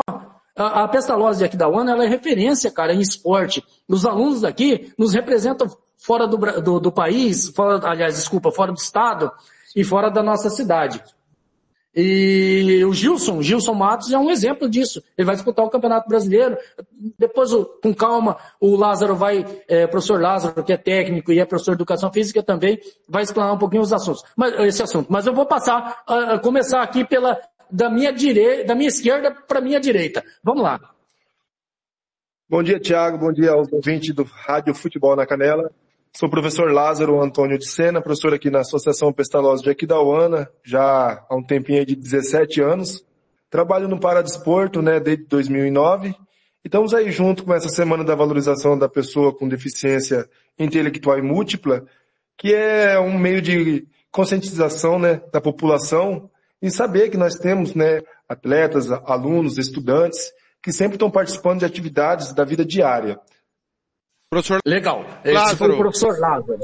a, 0.56 0.84
a 0.84 0.88
Pestalozzi 0.88 1.44
aqui 1.44 1.58
da 1.58 1.68
UANA, 1.68 1.94
ela 1.94 2.06
é 2.06 2.08
referência, 2.08 2.70
cara, 2.70 2.94
em 2.94 3.00
esporte. 3.00 3.64
Os 3.88 4.06
alunos 4.06 4.42
daqui 4.42 4.94
nos 4.98 5.14
representam 5.14 5.68
fora 5.98 6.28
do, 6.28 6.38
do, 6.62 6.80
do 6.80 6.92
país, 6.92 7.50
fora, 7.50 7.80
aliás, 7.88 8.16
desculpa, 8.16 8.52
fora 8.52 8.72
do 8.72 8.78
estado 8.78 9.32
e 9.76 9.84
fora 9.84 10.10
da 10.10 10.22
nossa 10.22 10.50
cidade. 10.50 11.04
E 12.02 12.86
o 12.86 12.94
Gilson, 12.94 13.42
Gilson 13.42 13.74
Matos 13.74 14.10
é 14.12 14.18
um 14.18 14.32
exemplo 14.32 14.70
disso. 14.70 15.04
Ele 15.18 15.26
vai 15.26 15.36
disputar 15.36 15.66
o 15.66 15.70
Campeonato 15.70 16.08
Brasileiro. 16.08 16.58
Depois, 17.18 17.52
com 17.84 17.94
calma, 17.94 18.38
o 18.60 18.78
Lázaro 18.78 19.18
vai, 19.18 19.46
é, 19.68 19.86
professor 19.86 20.22
Lázaro, 20.22 20.64
que 20.64 20.72
é 20.72 20.78
técnico 20.78 21.34
e 21.34 21.40
é 21.40 21.46
professor 21.46 21.72
de 21.72 21.78
Educação 21.78 22.12
Física 22.12 22.42
também, 22.42 22.80
vai 23.08 23.24
explanar 23.24 23.54
um 23.54 23.58
pouquinho 23.58 23.82
os 23.82 23.92
assuntos. 23.92 24.24
Mas, 24.38 24.54
esse 24.62 24.82
assunto. 24.82 25.12
Mas 25.12 25.28
eu 25.28 25.34
vou 25.34 25.46
passar, 25.46 26.02
a, 26.08 26.36
a 26.36 26.40
começar 26.40 26.82
aqui 26.82 27.04
pela, 27.04 27.38
da 27.70 27.90
minha 27.90 28.14
direita, 28.14 28.66
da 28.66 28.76
minha 28.76 28.88
esquerda 28.88 29.32
para 29.32 29.60
minha 29.60 29.80
direita. 29.80 30.24
Vamos 30.42 30.64
lá. 30.64 30.80
Bom 32.48 32.64
dia, 32.64 32.80
Tiago. 32.80 33.18
Bom 33.18 33.34
dia 33.34 33.52
aos 33.52 33.72
ouvintes 33.74 34.16
do 34.16 34.24
Rádio 34.24 34.74
Futebol 34.74 35.18
na 35.18 35.26
Canela. 35.26 35.70
Sou 36.16 36.28
o 36.28 36.32
professor 36.32 36.72
Lázaro 36.72 37.22
Antônio 37.22 37.58
de 37.58 37.68
Sena, 37.68 38.02
professor 38.02 38.34
aqui 38.34 38.50
na 38.50 38.60
Associação 38.60 39.14
Pestalozzi 39.14 39.64
de 39.64 39.70
Aquidauana, 39.70 40.50
já 40.64 41.24
há 41.30 41.36
um 41.36 41.44
tempinho 41.44 41.86
de 41.86 41.96
17 41.96 42.62
anos. 42.62 43.06
Trabalho 43.50 43.88
no 43.88 44.00
Paradesporto, 44.00 44.82
né, 44.82 45.00
desde 45.00 45.26
2009. 45.26 46.10
E 46.10 46.16
estamos 46.66 46.94
aí 46.94 47.10
junto 47.12 47.46
com 47.46 47.54
essa 47.54 47.70
Semana 47.70 48.04
da 48.04 48.16
Valorização 48.16 48.78
da 48.78 48.90
Pessoa 48.90 49.34
com 49.34 49.48
Deficiência 49.48 50.28
Intelectual 50.58 51.20
e 51.20 51.22
Múltipla, 51.22 51.86
que 52.38 52.54
é 52.54 53.00
um 53.00 53.18
meio 53.18 53.42
de 53.42 53.88
conscientização, 54.12 55.00
né, 55.00 55.22
da 55.32 55.40
população 55.40 56.30
e 56.62 56.70
saber 56.70 57.10
que 57.10 57.18
nós 57.18 57.36
temos, 57.36 57.76
né, 57.76 58.02
atletas, 58.28 58.92
alunos, 58.92 59.58
estudantes 59.58 60.34
que 60.62 60.74
sempre 60.74 60.96
estão 60.96 61.10
participando 61.10 61.60
de 61.60 61.66
atividades 61.66 62.34
da 62.34 62.44
vida 62.44 62.66
diária. 62.66 63.18
Professor 64.30 64.60
Legal. 64.66 65.06
Esse 65.24 65.56
foi 65.56 65.72
o 65.72 65.78
professor 65.78 66.20
Lázaro. 66.20 66.60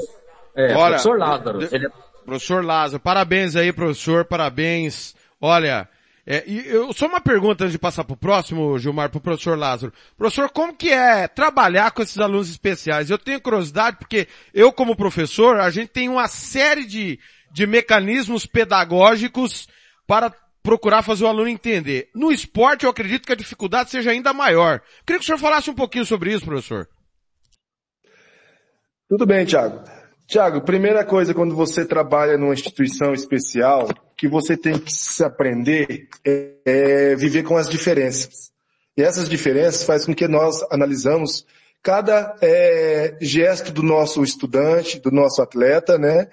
É, 0.54 0.74
Olha, 0.74 0.88
professor 0.90 1.18
Lázaro. 1.18 1.62
Ele 1.74 1.86
é 1.86 1.90
Professor 2.24 2.64
Lázaro, 2.64 3.00
parabéns 3.00 3.54
aí, 3.54 3.72
professor, 3.72 4.24
parabéns. 4.24 5.14
Olha, 5.40 5.88
é, 6.26 6.42
e 6.44 6.66
eu, 6.66 6.92
só 6.92 7.06
uma 7.06 7.20
pergunta 7.20 7.62
antes 7.62 7.72
de 7.72 7.78
passar 7.78 8.02
pro 8.02 8.16
próximo, 8.16 8.76
Gilmar, 8.80 9.10
pro 9.10 9.20
professor 9.20 9.56
Lázaro. 9.56 9.92
Professor, 10.18 10.50
como 10.50 10.74
que 10.74 10.92
é 10.92 11.28
trabalhar 11.28 11.92
com 11.92 12.02
esses 12.02 12.18
alunos 12.18 12.50
especiais? 12.50 13.10
Eu 13.10 13.18
tenho 13.18 13.40
curiosidade 13.40 13.98
porque 13.98 14.26
eu 14.52 14.72
como 14.72 14.96
professor, 14.96 15.60
a 15.60 15.70
gente 15.70 15.90
tem 15.90 16.08
uma 16.08 16.26
série 16.26 16.84
de, 16.84 17.20
de 17.52 17.64
mecanismos 17.64 18.44
pedagógicos 18.44 19.68
para 20.04 20.34
procurar 20.64 21.02
fazer 21.02 21.24
o 21.24 21.28
aluno 21.28 21.48
entender. 21.48 22.10
No 22.12 22.32
esporte 22.32 22.84
eu 22.84 22.90
acredito 22.90 23.24
que 23.24 23.32
a 23.32 23.36
dificuldade 23.36 23.90
seja 23.90 24.10
ainda 24.10 24.32
maior. 24.32 24.80
Queria 25.06 25.20
que 25.20 25.24
o 25.24 25.26
senhor 25.26 25.38
falasse 25.38 25.70
um 25.70 25.74
pouquinho 25.74 26.04
sobre 26.04 26.32
isso, 26.32 26.44
professor. 26.44 26.88
Tudo 29.08 29.24
bem, 29.24 29.46
Thiago. 29.46 29.84
Tiago, 30.26 30.60
primeira 30.62 31.04
coisa 31.04 31.32
quando 31.32 31.54
você 31.54 31.84
trabalha 31.84 32.36
numa 32.36 32.52
instituição 32.52 33.12
especial, 33.12 33.88
que 34.16 34.26
você 34.26 34.56
tem 34.56 34.76
que 34.76 34.92
se 34.92 35.22
aprender 35.22 36.08
é, 36.24 36.54
é 36.64 37.14
viver 37.14 37.44
com 37.44 37.56
as 37.56 37.68
diferenças. 37.68 38.50
E 38.96 39.02
essas 39.02 39.28
diferenças 39.28 39.84
faz 39.84 40.04
com 40.04 40.12
que 40.12 40.26
nós 40.26 40.60
analisamos 40.72 41.46
cada 41.80 42.34
é, 42.42 43.16
gesto 43.20 43.70
do 43.70 43.84
nosso 43.84 44.24
estudante, 44.24 44.98
do 44.98 45.12
nosso 45.12 45.40
atleta, 45.40 45.96
né? 45.96 46.26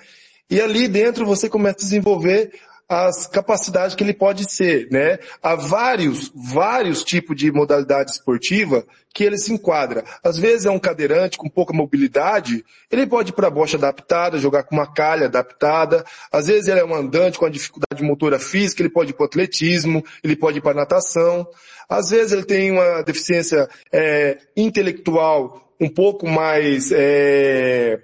E 0.49 0.59
ali 0.59 0.87
dentro 0.87 1.27
você 1.27 1.47
começa 1.47 1.77
a 1.77 1.83
desenvolver 1.83 2.51
as 2.93 3.27
capacidades 3.27 3.95
que 3.95 4.03
ele 4.03 4.13
pode 4.13 4.49
ser, 4.51 4.87
né? 4.91 5.17
Há 5.41 5.55
vários, 5.55 6.31
vários 6.35 7.03
tipos 7.03 7.35
de 7.35 7.51
modalidade 7.51 8.11
esportiva 8.11 8.85
que 9.13 9.23
ele 9.23 9.37
se 9.37 9.51
enquadra. 9.51 10.03
Às 10.23 10.37
vezes 10.37 10.65
é 10.65 10.71
um 10.71 10.79
cadeirante 10.79 11.37
com 11.37 11.49
pouca 11.49 11.73
mobilidade, 11.73 12.63
ele 12.91 13.07
pode 13.07 13.31
ir 13.31 13.33
para 13.33 13.47
a 13.47 13.51
bocha 13.51 13.77
adaptada, 13.77 14.37
jogar 14.37 14.63
com 14.63 14.75
uma 14.75 14.91
calha 14.91 15.25
adaptada. 15.25 16.03
Às 16.31 16.47
vezes 16.47 16.67
ele 16.67 16.79
é 16.79 16.85
um 16.85 16.95
andante 16.95 17.37
com 17.37 17.45
a 17.45 17.49
dificuldade 17.49 18.03
motora 18.03 18.39
física, 18.39 18.81
ele 18.81 18.89
pode 18.89 19.11
ir 19.11 19.13
para 19.13 19.25
atletismo, 19.25 20.03
ele 20.23 20.35
pode 20.35 20.59
ir 20.59 20.61
para 20.61 20.73
natação. 20.73 21.47
Às 21.89 22.09
vezes 22.09 22.31
ele 22.31 22.45
tem 22.45 22.71
uma 22.71 23.01
deficiência 23.01 23.67
é, 23.91 24.37
intelectual 24.55 25.73
um 25.79 25.89
pouco 25.89 26.27
mais 26.27 26.91
é, 26.91 27.99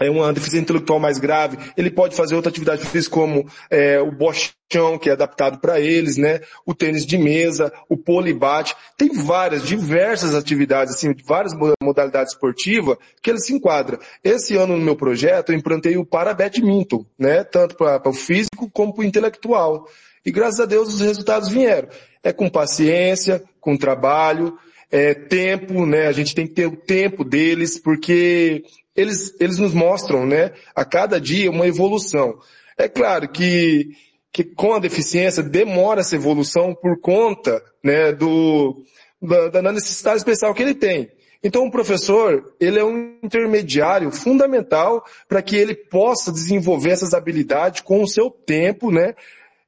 é 0.00 0.10
uma 0.10 0.32
deficiência 0.32 0.62
intelectual 0.62 0.98
mais 0.98 1.18
grave, 1.18 1.58
ele 1.76 1.90
pode 1.90 2.14
fazer 2.16 2.34
outra 2.34 2.50
atividade 2.50 2.84
física 2.86 3.14
como 3.14 3.46
é, 3.70 4.00
o 4.00 4.10
bochão, 4.10 4.98
que 5.00 5.10
é 5.10 5.12
adaptado 5.12 5.60
para 5.60 5.80
eles, 5.80 6.16
né? 6.16 6.40
O 6.64 6.74
tênis 6.74 7.04
de 7.04 7.18
mesa, 7.18 7.72
o 7.88 7.96
polibate. 7.96 8.74
Tem 8.96 9.12
várias, 9.12 9.66
diversas 9.66 10.34
atividades, 10.34 10.94
assim, 10.94 11.14
várias 11.26 11.52
modalidades 11.82 12.32
esportivas 12.32 12.96
que 13.22 13.30
ele 13.30 13.40
se 13.40 13.52
enquadra. 13.52 13.98
Esse 14.24 14.56
ano 14.56 14.76
no 14.76 14.84
meu 14.84 14.96
projeto 14.96 15.50
eu 15.50 15.56
implantei 15.56 15.96
o 15.96 16.06
para 16.06 16.34
badminton, 16.34 17.04
né? 17.18 17.44
Tanto 17.44 17.76
para 17.76 18.08
o 18.08 18.14
físico 18.14 18.70
como 18.72 18.94
para 18.94 19.02
o 19.02 19.04
intelectual. 19.04 19.86
E 20.24 20.30
graças 20.30 20.60
a 20.60 20.66
Deus 20.66 20.94
os 20.94 21.00
resultados 21.00 21.48
vieram. 21.48 21.88
É 22.22 22.32
com 22.32 22.48
paciência, 22.48 23.42
com 23.60 23.76
trabalho, 23.76 24.56
é, 24.90 25.14
tempo, 25.14 25.86
né? 25.86 26.06
A 26.06 26.12
gente 26.12 26.34
tem 26.34 26.46
que 26.46 26.52
ter 26.52 26.66
o 26.66 26.76
tempo 26.76 27.24
deles, 27.24 27.80
porque 27.80 28.62
eles, 28.94 29.34
eles 29.40 29.58
nos 29.58 29.72
mostram, 29.72 30.26
né, 30.26 30.52
a 30.74 30.84
cada 30.84 31.20
dia 31.20 31.50
uma 31.50 31.66
evolução. 31.66 32.38
É 32.76 32.88
claro 32.88 33.28
que, 33.28 33.90
que 34.32 34.44
com 34.44 34.74
a 34.74 34.78
deficiência 34.78 35.42
demora 35.42 36.00
essa 36.00 36.16
evolução 36.16 36.74
por 36.74 37.00
conta, 37.00 37.62
né, 37.82 38.12
do, 38.12 38.84
da, 39.20 39.48
da 39.48 39.72
necessidade 39.72 40.18
especial 40.18 40.54
que 40.54 40.62
ele 40.62 40.74
tem. 40.74 41.10
Então 41.44 41.66
o 41.66 41.70
professor, 41.70 42.54
ele 42.60 42.78
é 42.78 42.84
um 42.84 43.16
intermediário 43.22 44.12
fundamental 44.12 45.04
para 45.28 45.42
que 45.42 45.56
ele 45.56 45.74
possa 45.74 46.30
desenvolver 46.30 46.90
essas 46.90 47.14
habilidades 47.14 47.80
com 47.80 48.02
o 48.02 48.08
seu 48.08 48.30
tempo, 48.30 48.92
né? 48.92 49.14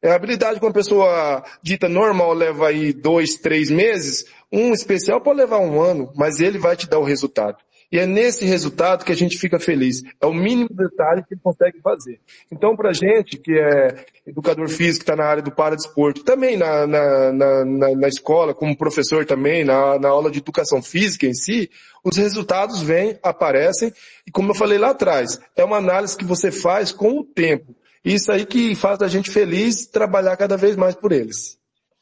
É 0.00 0.10
a 0.10 0.14
habilidade 0.14 0.60
que 0.60 0.66
uma 0.66 0.72
pessoa 0.72 1.42
dita 1.62 1.88
normal 1.88 2.32
leva 2.32 2.68
aí 2.68 2.92
dois, 2.92 3.36
três 3.36 3.70
meses, 3.70 4.26
um 4.52 4.72
especial 4.72 5.20
pode 5.20 5.38
levar 5.38 5.58
um 5.58 5.80
ano, 5.80 6.12
mas 6.14 6.38
ele 6.40 6.58
vai 6.58 6.76
te 6.76 6.88
dar 6.88 6.98
o 6.98 7.04
resultado. 7.04 7.56
E 7.90 7.98
é 7.98 8.06
nesse 8.06 8.44
resultado 8.44 9.04
que 9.04 9.12
a 9.12 9.16
gente 9.16 9.38
fica 9.38 9.58
feliz. 9.58 10.02
É 10.20 10.26
o 10.26 10.34
mínimo 10.34 10.68
detalhe 10.70 11.22
que 11.22 11.34
ele 11.34 11.40
consegue 11.42 11.80
fazer. 11.80 12.20
Então, 12.50 12.76
pra 12.76 12.92
gente, 12.92 13.36
que 13.38 13.52
é 13.52 14.06
educador 14.26 14.68
físico, 14.68 15.02
está 15.02 15.14
na 15.14 15.24
área 15.24 15.42
do 15.42 15.52
paradesporto, 15.52 16.24
também 16.24 16.56
na, 16.56 16.86
na, 16.86 17.32
na, 17.32 17.64
na 17.94 18.08
escola, 18.08 18.54
como 18.54 18.76
professor 18.76 19.24
também, 19.24 19.64
na, 19.64 19.98
na 19.98 20.08
aula 20.08 20.30
de 20.30 20.38
educação 20.38 20.82
física 20.82 21.26
em 21.26 21.34
si, 21.34 21.70
os 22.02 22.16
resultados 22.16 22.82
vêm, 22.82 23.18
aparecem, 23.22 23.92
e 24.26 24.30
como 24.30 24.50
eu 24.50 24.54
falei 24.54 24.78
lá 24.78 24.90
atrás, 24.90 25.40
é 25.56 25.64
uma 25.64 25.78
análise 25.78 26.16
que 26.16 26.24
você 26.24 26.50
faz 26.50 26.92
com 26.92 27.18
o 27.18 27.24
tempo. 27.24 27.74
Isso 28.04 28.30
aí 28.30 28.44
que 28.44 28.74
faz 28.74 29.00
a 29.00 29.08
gente 29.08 29.30
feliz 29.30 29.86
trabalhar 29.86 30.36
cada 30.36 30.56
vez 30.56 30.76
mais 30.76 30.94
por 30.94 31.12
eles. 31.12 31.58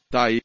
Tá 0.09 0.25
aí. 0.25 0.41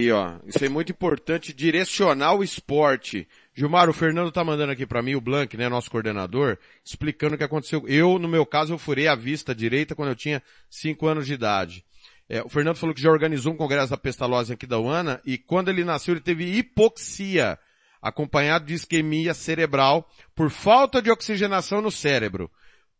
E, 0.00 0.10
ó, 0.10 0.36
isso 0.46 0.64
é 0.64 0.68
muito 0.68 0.90
importante, 0.90 1.52
direcionar 1.52 2.34
o 2.34 2.42
esporte. 2.42 3.28
Gilmar, 3.54 3.88
o 3.90 3.92
Fernando 3.92 4.30
tá 4.30 4.44
mandando 4.44 4.72
aqui 4.72 4.86
para 4.86 5.02
mim, 5.02 5.14
o 5.14 5.20
Blank, 5.20 5.56
né, 5.56 5.68
nosso 5.68 5.90
coordenador, 5.90 6.56
explicando 6.84 7.34
o 7.34 7.38
que 7.38 7.44
aconteceu. 7.44 7.86
Eu, 7.88 8.18
no 8.18 8.28
meu 8.28 8.46
caso, 8.46 8.72
eu 8.72 8.78
furei 8.78 9.08
a 9.08 9.14
vista 9.14 9.54
direita 9.54 9.94
quando 9.94 10.10
eu 10.10 10.16
tinha 10.16 10.42
5 10.68 11.06
anos 11.06 11.26
de 11.26 11.34
idade. 11.34 11.84
É, 12.28 12.42
o 12.42 12.48
Fernando 12.48 12.76
falou 12.76 12.94
que 12.94 13.02
já 13.02 13.10
organizou 13.10 13.52
um 13.52 13.56
congresso 13.56 13.90
da 13.90 13.96
pestalose 13.96 14.52
aqui 14.52 14.64
da 14.64 14.78
UANA 14.78 15.20
e 15.26 15.36
quando 15.36 15.68
ele 15.68 15.82
nasceu 15.82 16.14
ele 16.14 16.20
teve 16.20 16.44
hipoxia, 16.56 17.58
acompanhado 18.00 18.66
de 18.66 18.74
isquemia 18.74 19.34
cerebral 19.34 20.08
por 20.32 20.48
falta 20.48 21.02
de 21.02 21.10
oxigenação 21.10 21.82
no 21.82 21.90
cérebro, 21.90 22.48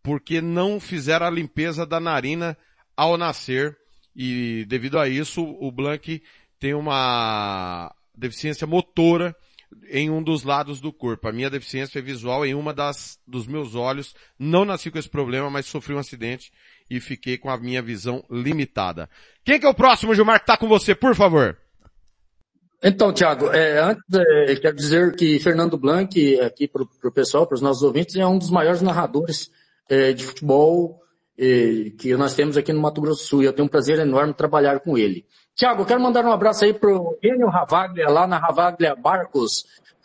porque 0.03 0.41
não 0.41 0.81
fizeram 0.81 1.27
a 1.27 1.31
limpeza 1.31 1.87
da 1.87 2.01
narina 2.01 2.59
ao 2.97 3.17
nascer 3.17 3.79
e 4.17 4.65
devido 4.67 4.99
a 4.99 5.09
isso 5.09 5.43
o 5.43 5.71
Blank 5.71 6.21
tem 6.59 6.75
uma 6.75 7.95
deficiência 8.17 8.67
motora 8.67 9.35
em 9.89 10.11
um 10.11 10.23
dos 10.23 10.43
lados 10.43 10.81
do 10.81 10.93
corpo. 10.93 11.29
A 11.29 11.33
minha 11.33 11.51
deficiência 11.51 11.99
é 11.99 12.03
visual 12.03 12.45
em 12.45 12.55
uma 12.55 12.73
das 12.73 13.19
dos 13.27 13.47
meus 13.47 13.75
olhos. 13.75 14.15
Não 14.39 14.65
nasci 14.65 14.91
com 14.91 14.99
esse 14.99 15.09
problema, 15.09 15.51
mas 15.51 15.67
sofri 15.67 15.95
um 15.95 15.99
acidente 15.99 16.53
e 16.89 17.01
fiquei 17.01 17.39
com 17.39 17.51
a 17.51 17.57
minha 17.57 17.83
visão 17.83 18.25
limitada. 18.31 19.09
Quem 19.45 19.59
que 19.59 19.67
é 19.67 19.69
o 19.69 19.75
próximo, 19.75 20.15
Gilmar, 20.15 20.41
que 20.41 20.47
tá 20.47 20.57
com 20.57 20.69
você, 20.69 20.95
por 20.95 21.15
favor? 21.15 21.57
Então, 22.83 23.13
Thiago, 23.13 23.51
é, 23.51 23.79
antes, 23.79 24.03
é, 24.15 24.57
quero 24.57 24.75
dizer 24.75 25.15
que 25.15 25.39
Fernando 25.39 25.77
Blanc, 25.77 26.41
aqui 26.41 26.67
para 26.67 26.83
o 26.83 27.13
pessoal, 27.13 27.47
para 27.47 27.55
os 27.55 27.61
nossos 27.61 27.83
ouvintes, 27.83 28.17
é 28.17 28.27
um 28.27 28.39
dos 28.39 28.51
maiores 28.51 28.81
narradores 28.81 29.51
é, 29.89 30.13
de 30.13 30.25
futebol 30.25 31.01
que 31.99 32.15
nós 32.17 32.35
temos 32.35 32.57
aqui 32.57 32.73
no 32.73 32.81
Mato 32.81 33.01
Grosso 33.01 33.23
do 33.23 33.27
Sul. 33.27 33.43
E 33.43 33.47
eu 33.47 33.53
tenho 33.53 33.67
um 33.67 33.71
prazer 33.71 33.99
enorme 33.99 34.35
trabalhar 34.35 34.81
com 34.81 34.99
ele. 34.99 35.25
Tiago, 35.55 35.85
quero 35.87 36.01
mandar 36.01 36.25
um 36.25 36.33
abraço 36.33 36.65
aí 36.65 36.75
pro 36.75 37.19
Enio 37.23 37.49
Ravaglia, 37.49 38.09
lá 38.09 38.27
na 38.27 38.39
Ravaglia 38.39 38.95
Barcos. 38.95 39.65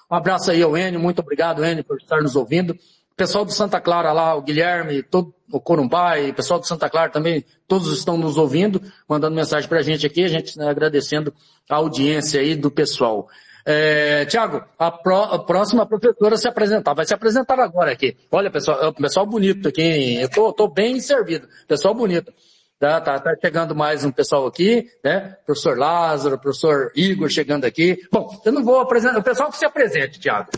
Um 0.09 0.15
abraço 0.15 0.51
aí 0.51 0.61
ao 0.61 0.77
Enio, 0.77 0.99
muito 0.99 1.19
obrigado, 1.19 1.63
Enio, 1.65 1.83
por 1.83 1.97
estar 1.97 2.21
nos 2.21 2.35
ouvindo. 2.35 2.77
Pessoal 3.17 3.45
do 3.45 3.51
Santa 3.51 3.79
Clara 3.79 4.11
lá, 4.11 4.35
o 4.35 4.41
Guilherme, 4.41 5.01
todo, 5.01 5.33
o 5.51 5.59
Corumbai, 5.59 6.33
pessoal 6.33 6.59
do 6.59 6.67
Santa 6.67 6.89
Clara 6.89 7.09
também, 7.09 7.45
todos 7.67 7.97
estão 7.97 8.17
nos 8.17 8.37
ouvindo, 8.37 8.81
mandando 9.07 9.35
mensagem 9.35 9.69
pra 9.69 9.81
gente 9.81 10.05
aqui, 10.05 10.25
a 10.25 10.27
gente 10.27 10.57
né, 10.57 10.67
agradecendo 10.67 11.33
a 11.69 11.75
audiência 11.75 12.41
aí 12.41 12.55
do 12.55 12.69
pessoal. 12.69 13.29
É, 13.67 14.25
Tiago, 14.25 14.63
a, 14.77 14.87
a, 14.87 15.39
próxima 15.39 15.87
professora 15.87 16.37
se 16.37 16.47
apresentar, 16.47 16.93
vai 16.93 17.03
se 17.03 17.15
apresentar 17.15 17.59
agora 17.59 17.91
aqui. 17.91 18.15
Olha, 18.31 18.51
pessoal, 18.51 18.93
pessoal 18.93 19.25
bonito 19.25 19.67
aqui, 19.67 19.81
hein? 19.81 20.21
eu 20.21 20.29
tô, 20.29 20.53
tô 20.53 20.67
bem 20.67 20.99
servido, 20.99 21.47
pessoal 21.67 21.95
bonito. 21.95 22.31
Tá, 22.77 23.01
tá, 23.01 23.19
tá 23.19 23.33
chegando 23.41 23.73
mais 23.73 24.03
um 24.03 24.11
pessoal 24.11 24.45
aqui, 24.45 24.87
né? 25.03 25.35
Professor 25.45 25.77
Lázaro, 25.77 26.37
professor 26.37 26.91
Igor 26.95 27.29
chegando 27.29 27.65
aqui. 27.65 27.97
Bom, 28.11 28.29
eu 28.45 28.51
não 28.51 28.63
vou 28.63 28.79
apresentar, 28.79 29.17
o 29.17 29.23
pessoal 29.23 29.49
que 29.49 29.57
se 29.57 29.65
apresente, 29.65 30.19
Tiago. 30.19 30.49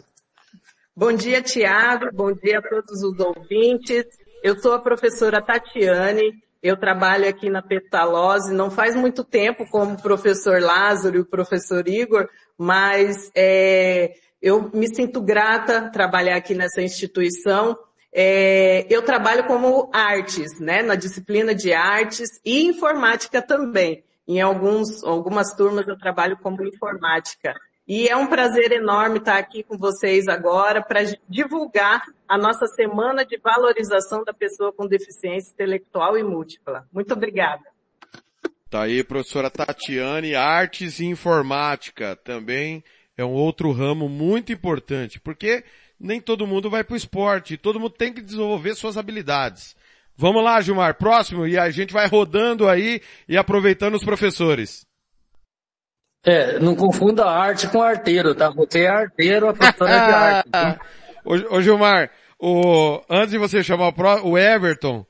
Bom 0.93 1.14
dia, 1.14 1.41
Tiago. 1.41 2.10
Bom 2.12 2.34
dia 2.34 2.58
a 2.58 2.62
todos 2.62 3.03
os 3.03 3.20
ouvintes. 3.20 4.03
Eu 4.43 4.60
sou 4.60 4.74
a 4.74 4.80
professora 4.80 5.41
Tatiane. 5.41 6.34
Eu 6.62 6.76
trabalho 6.76 7.30
aqui 7.30 7.49
na 7.51 7.62
Petalose, 7.62 8.51
não 8.51 8.72
faz 8.72 8.95
muito 8.95 9.24
tempo 9.24 9.64
como 9.70 9.93
o 9.93 10.01
professor 10.01 10.60
Lázaro 10.60 11.18
e 11.18 11.20
o 11.20 11.26
professor 11.26 11.88
Igor, 11.88 12.28
mas 12.58 13.32
é, 13.36 14.16
eu 14.41 14.70
me 14.74 14.88
sinto 14.93 15.22
grata 15.22 15.89
trabalhar 15.91 16.38
aqui 16.38 16.53
nessa 16.53 16.82
instituição 16.82 17.78
é, 18.20 18.88
eu 18.89 19.03
trabalho 19.03 19.45
como 19.45 19.91
artes, 19.93 20.60
né, 20.60 20.82
na 20.82 20.95
disciplina 20.95 21.53
de 21.53 21.72
artes 21.72 22.41
e 22.43 22.66
informática 22.66 23.43
também. 23.43 24.03
Em 24.28 24.41
alguns, 24.41 25.03
algumas 25.03 25.53
turmas 25.55 25.88
eu 25.88 25.95
trabalho 25.95 26.36
como 26.41 26.66
informática. 26.66 27.53
E 27.88 28.08
é 28.08 28.18
um 28.18 28.26
prazer 28.26 28.72
enorme 28.72 29.20
estar 29.20 29.38
aqui 29.38 29.62
com 29.62 29.78
vocês 29.78 30.28
agora 30.28 30.82
para 30.82 31.01
divulgar 31.30 32.03
a 32.28 32.38
nossa 32.39 32.66
semana 32.68 33.24
de 33.24 33.38
valorização 33.38 34.24
da 34.24 34.34
pessoa 34.34 34.74
com 34.74 34.88
deficiência 34.88 35.51
intelectual 35.53 36.18
e 36.18 36.24
múltipla. 36.24 36.88
Muito 36.91 37.14
obrigada. 37.14 37.64
Tá 38.70 38.84
aí, 38.84 39.01
professora 39.01 39.49
Tatiane, 39.49 40.36
artes 40.36 40.99
e 40.99 41.05
informática 41.05 42.18
também 42.18 42.84
é 43.18 43.24
um 43.24 43.32
outro 43.32 43.72
ramo 43.72 44.09
muito 44.09 44.51
importante, 44.51 45.20
porque 45.20 45.63
nem 45.99 46.20
todo 46.20 46.45
mundo 46.45 46.70
vai 46.70 46.84
para 46.84 46.93
o 46.93 46.97
esporte, 46.97 47.57
todo 47.57 47.80
mundo 47.80 47.91
tem 47.91 48.13
que 48.13 48.22
desenvolver 48.22 48.76
suas 48.76 48.97
habilidades. 48.97 49.76
Vamos 50.15 50.43
lá, 50.43 50.59
Gilmar, 50.61 50.95
próximo, 50.95 51.47
e 51.47 51.57
a 51.57 51.70
gente 51.70 51.93
vai 51.93 52.07
rodando 52.07 52.68
aí 52.68 53.01
e 53.28 53.38
aproveitando 53.38 53.95
os 53.95 54.03
professores. 54.03 54.86
É, 56.26 56.59
não 56.59 56.76
confunda 56.76 57.26
arte 57.26 57.68
com 57.70 57.82
arteiro, 57.82 58.36
tá? 58.36 58.49
Você 58.49 58.82
é 58.82 58.89
arteiro, 58.89 59.47
a 59.47 59.53
professora 59.53 59.91
é 59.91 60.05
de 60.05 60.53
arte. 60.57 60.80
ô, 61.24 61.55
ô 61.55 61.61
Gilmar, 61.61 62.11
o, 62.39 63.01
antes 63.09 63.32
de 63.32 63.38
você 63.38 63.63
chamar 63.63 63.88
o, 63.88 63.93
pro, 63.93 64.28
o 64.28 64.38
Everton, 64.38 65.05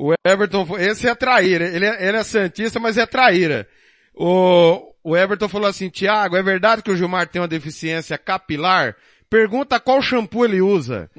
o 0.00 0.14
Everton, 0.26 0.66
esse 0.78 1.06
é 1.06 1.14
traíra, 1.14 1.66
ele 1.66 1.84
é, 1.84 2.08
ele 2.08 2.16
é 2.16 2.22
santista, 2.22 2.80
mas 2.80 2.96
é 2.96 3.04
traíra. 3.04 3.68
O, 4.14 4.94
o 5.04 5.14
Everton 5.14 5.46
falou 5.46 5.68
assim, 5.68 5.90
Tiago, 5.90 6.36
é 6.36 6.42
verdade 6.42 6.82
que 6.82 6.90
o 6.90 6.96
Gilmar 6.96 7.28
tem 7.28 7.40
uma 7.40 7.46
deficiência 7.46 8.16
capilar? 8.16 8.96
Pergunta 9.28 9.78
qual 9.78 10.00
shampoo 10.00 10.46
ele 10.46 10.62
usa. 10.62 11.10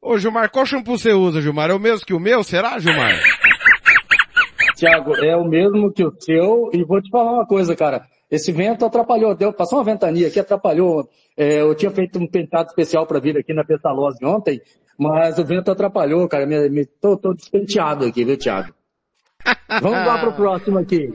Ô 0.00 0.16
Gilmar, 0.16 0.50
qual 0.50 0.64
shampoo 0.64 0.96
você 0.96 1.12
usa, 1.12 1.42
Gilmar? 1.42 1.68
É 1.68 1.74
o 1.74 1.78
mesmo 1.78 2.06
que 2.06 2.14
o 2.14 2.18
meu? 2.18 2.42
Será, 2.42 2.78
Gilmar? 2.78 3.20
Tiago, 4.76 5.14
é 5.16 5.36
o 5.36 5.44
mesmo 5.44 5.92
que 5.92 6.02
o 6.02 6.12
seu 6.18 6.70
e 6.72 6.82
vou 6.82 7.02
te 7.02 7.10
falar 7.10 7.32
uma 7.32 7.46
coisa, 7.46 7.76
cara. 7.76 8.06
Esse 8.30 8.50
vento 8.50 8.86
atrapalhou, 8.86 9.34
deu, 9.34 9.52
passou 9.52 9.78
uma 9.78 9.84
ventania 9.84 10.28
aqui, 10.28 10.40
atrapalhou. 10.40 11.06
É, 11.36 11.60
eu 11.60 11.74
tinha 11.74 11.90
feito 11.90 12.18
um 12.18 12.26
pentado 12.26 12.68
especial 12.68 13.06
para 13.06 13.20
vir 13.20 13.36
aqui 13.36 13.52
na 13.52 13.62
Pestalozzi 13.62 14.24
ontem, 14.24 14.58
mas 14.98 15.38
o 15.38 15.44
vento 15.44 15.70
atrapalhou, 15.70 16.28
cara. 16.28 16.46
Me, 16.46 16.68
me, 16.68 16.86
tô, 16.86 17.16
tô 17.16 17.32
despenteado 17.34 18.04
aqui, 18.04 18.24
viu, 18.24 18.36
Tiago? 18.36 18.74
Vamos 19.80 20.06
lá 20.06 20.18
pro 20.18 20.34
próximo 20.34 20.78
aqui. 20.78 21.12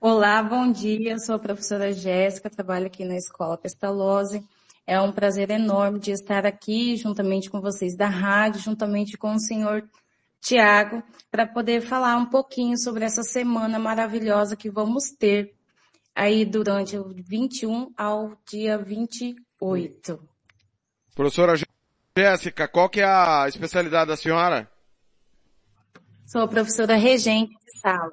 Olá, 0.00 0.42
bom 0.42 0.70
dia. 0.70 1.12
Eu 1.12 1.18
sou 1.18 1.36
a 1.36 1.38
professora 1.38 1.92
Jéssica, 1.92 2.50
trabalho 2.50 2.86
aqui 2.86 3.04
na 3.04 3.16
Escola 3.16 3.56
Pestalozzi. 3.56 4.44
É 4.86 5.00
um 5.00 5.10
prazer 5.10 5.50
enorme 5.50 5.98
de 5.98 6.10
estar 6.10 6.44
aqui 6.44 6.94
juntamente 6.96 7.50
com 7.50 7.60
vocês 7.60 7.96
da 7.96 8.06
rádio, 8.06 8.60
juntamente 8.60 9.16
com 9.16 9.32
o 9.32 9.40
senhor 9.40 9.82
Tiago, 10.42 11.02
para 11.30 11.46
poder 11.46 11.80
falar 11.80 12.18
um 12.18 12.26
pouquinho 12.26 12.76
sobre 12.76 13.02
essa 13.02 13.22
semana 13.22 13.78
maravilhosa 13.78 14.54
que 14.54 14.70
vamos 14.70 15.04
ter 15.18 15.54
aí 16.14 16.44
durante 16.44 16.98
o 16.98 17.08
21 17.08 17.90
ao 17.96 18.36
dia 18.46 18.76
28. 18.76 20.33
Professora 21.14 21.54
Jéssica, 22.16 22.66
qual 22.66 22.88
que 22.88 23.00
é 23.00 23.04
a 23.04 23.46
especialidade 23.48 24.08
da 24.08 24.16
senhora? 24.16 24.68
Sou 26.26 26.48
professora 26.48 26.96
regente 26.96 27.52
de 27.52 27.80
sala. 27.80 28.12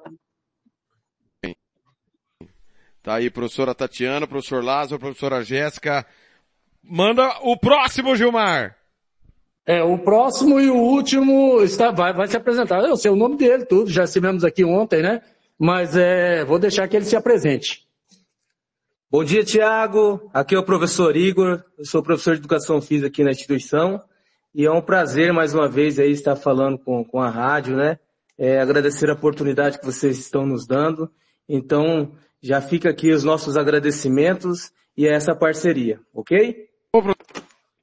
Tá 3.02 3.14
aí, 3.14 3.28
professora 3.28 3.74
Tatiana, 3.74 4.28
professor 4.28 4.62
Lázaro, 4.62 5.00
professora 5.00 5.42
Jéssica. 5.42 6.06
Manda 6.80 7.38
o 7.42 7.56
próximo, 7.56 8.14
Gilmar. 8.14 8.76
É, 9.66 9.82
o 9.82 9.98
próximo 9.98 10.60
e 10.60 10.70
o 10.70 10.76
último 10.76 11.60
está, 11.62 11.90
vai, 11.90 12.12
vai 12.12 12.28
se 12.28 12.36
apresentar. 12.36 12.80
Eu 12.84 12.96
sei 12.96 13.10
o 13.10 13.16
nome 13.16 13.36
dele, 13.36 13.64
tudo, 13.64 13.90
já 13.90 14.04
estivemos 14.04 14.44
aqui 14.44 14.64
ontem, 14.64 15.02
né? 15.02 15.20
Mas 15.58 15.96
é, 15.96 16.44
vou 16.44 16.58
deixar 16.58 16.86
que 16.86 16.96
ele 16.96 17.04
se 17.04 17.16
apresente. 17.16 17.88
Bom 19.12 19.22
dia, 19.22 19.44
Tiago. 19.44 20.30
Aqui 20.32 20.54
é 20.54 20.58
o 20.58 20.64
professor 20.64 21.14
Igor. 21.14 21.62
Eu 21.76 21.84
sou 21.84 22.02
professor 22.02 22.32
de 22.32 22.40
educação 22.40 22.80
física 22.80 23.08
aqui 23.08 23.22
na 23.22 23.30
instituição. 23.30 24.02
E 24.54 24.64
é 24.64 24.70
um 24.70 24.80
prazer, 24.80 25.34
mais 25.34 25.52
uma 25.52 25.68
vez, 25.68 25.98
aí 25.98 26.10
estar 26.10 26.34
falando 26.34 26.78
com, 26.78 27.04
com 27.04 27.20
a 27.20 27.28
rádio, 27.28 27.76
né? 27.76 27.98
É, 28.38 28.58
agradecer 28.58 29.10
a 29.10 29.12
oportunidade 29.12 29.78
que 29.78 29.84
vocês 29.84 30.18
estão 30.18 30.46
nos 30.46 30.66
dando. 30.66 31.12
Então, 31.46 32.16
já 32.40 32.62
fica 32.62 32.88
aqui 32.88 33.12
os 33.12 33.22
nossos 33.22 33.54
agradecimentos 33.54 34.72
e 34.96 35.06
essa 35.06 35.34
parceria, 35.34 36.00
ok? 36.14 36.70
Ô, 36.90 37.02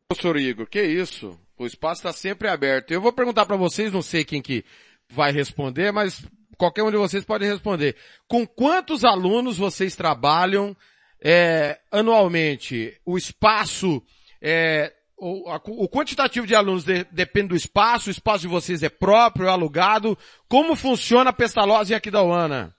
professor 0.08 0.36
Igor, 0.36 0.66
que 0.66 0.82
isso? 0.82 1.40
O 1.60 1.68
espaço 1.68 2.00
está 2.00 2.12
sempre 2.12 2.48
aberto. 2.48 2.90
Eu 2.90 3.02
vou 3.02 3.14
perguntar 3.14 3.46
para 3.46 3.56
vocês, 3.56 3.94
não 3.94 4.02
sei 4.02 4.26
quem 4.26 4.42
que 4.42 4.66
vai 5.08 5.32
responder, 5.32 5.92
mas 5.92 6.26
qualquer 6.58 6.82
um 6.82 6.90
de 6.90 6.98
vocês 6.98 7.24
pode 7.24 7.46
responder. 7.46 7.96
Com 8.28 8.48
quantos 8.48 9.06
alunos 9.06 9.60
vocês 9.60 9.96
trabalham 9.96 10.76
é, 11.24 11.80
anualmente? 11.91 12.93
O 13.05 13.17
espaço, 13.17 14.01
é, 14.41 14.93
o, 15.17 15.49
a, 15.49 15.61
o, 15.67 15.88
quantitativo 15.88 16.47
de 16.47 16.55
alunos 16.55 16.84
de, 16.84 17.03
depende 17.11 17.49
do 17.49 17.55
espaço, 17.55 18.09
o 18.09 18.11
espaço 18.11 18.41
de 18.41 18.47
vocês 18.47 18.84
é 18.84 18.89
próprio, 18.89 19.47
é 19.47 19.49
alugado. 19.49 20.17
Como 20.47 20.76
funciona 20.76 21.30
a 21.30 21.34
Pestalozzi 21.34 21.93
em 21.93 21.95
Aquidauana? 21.95 22.74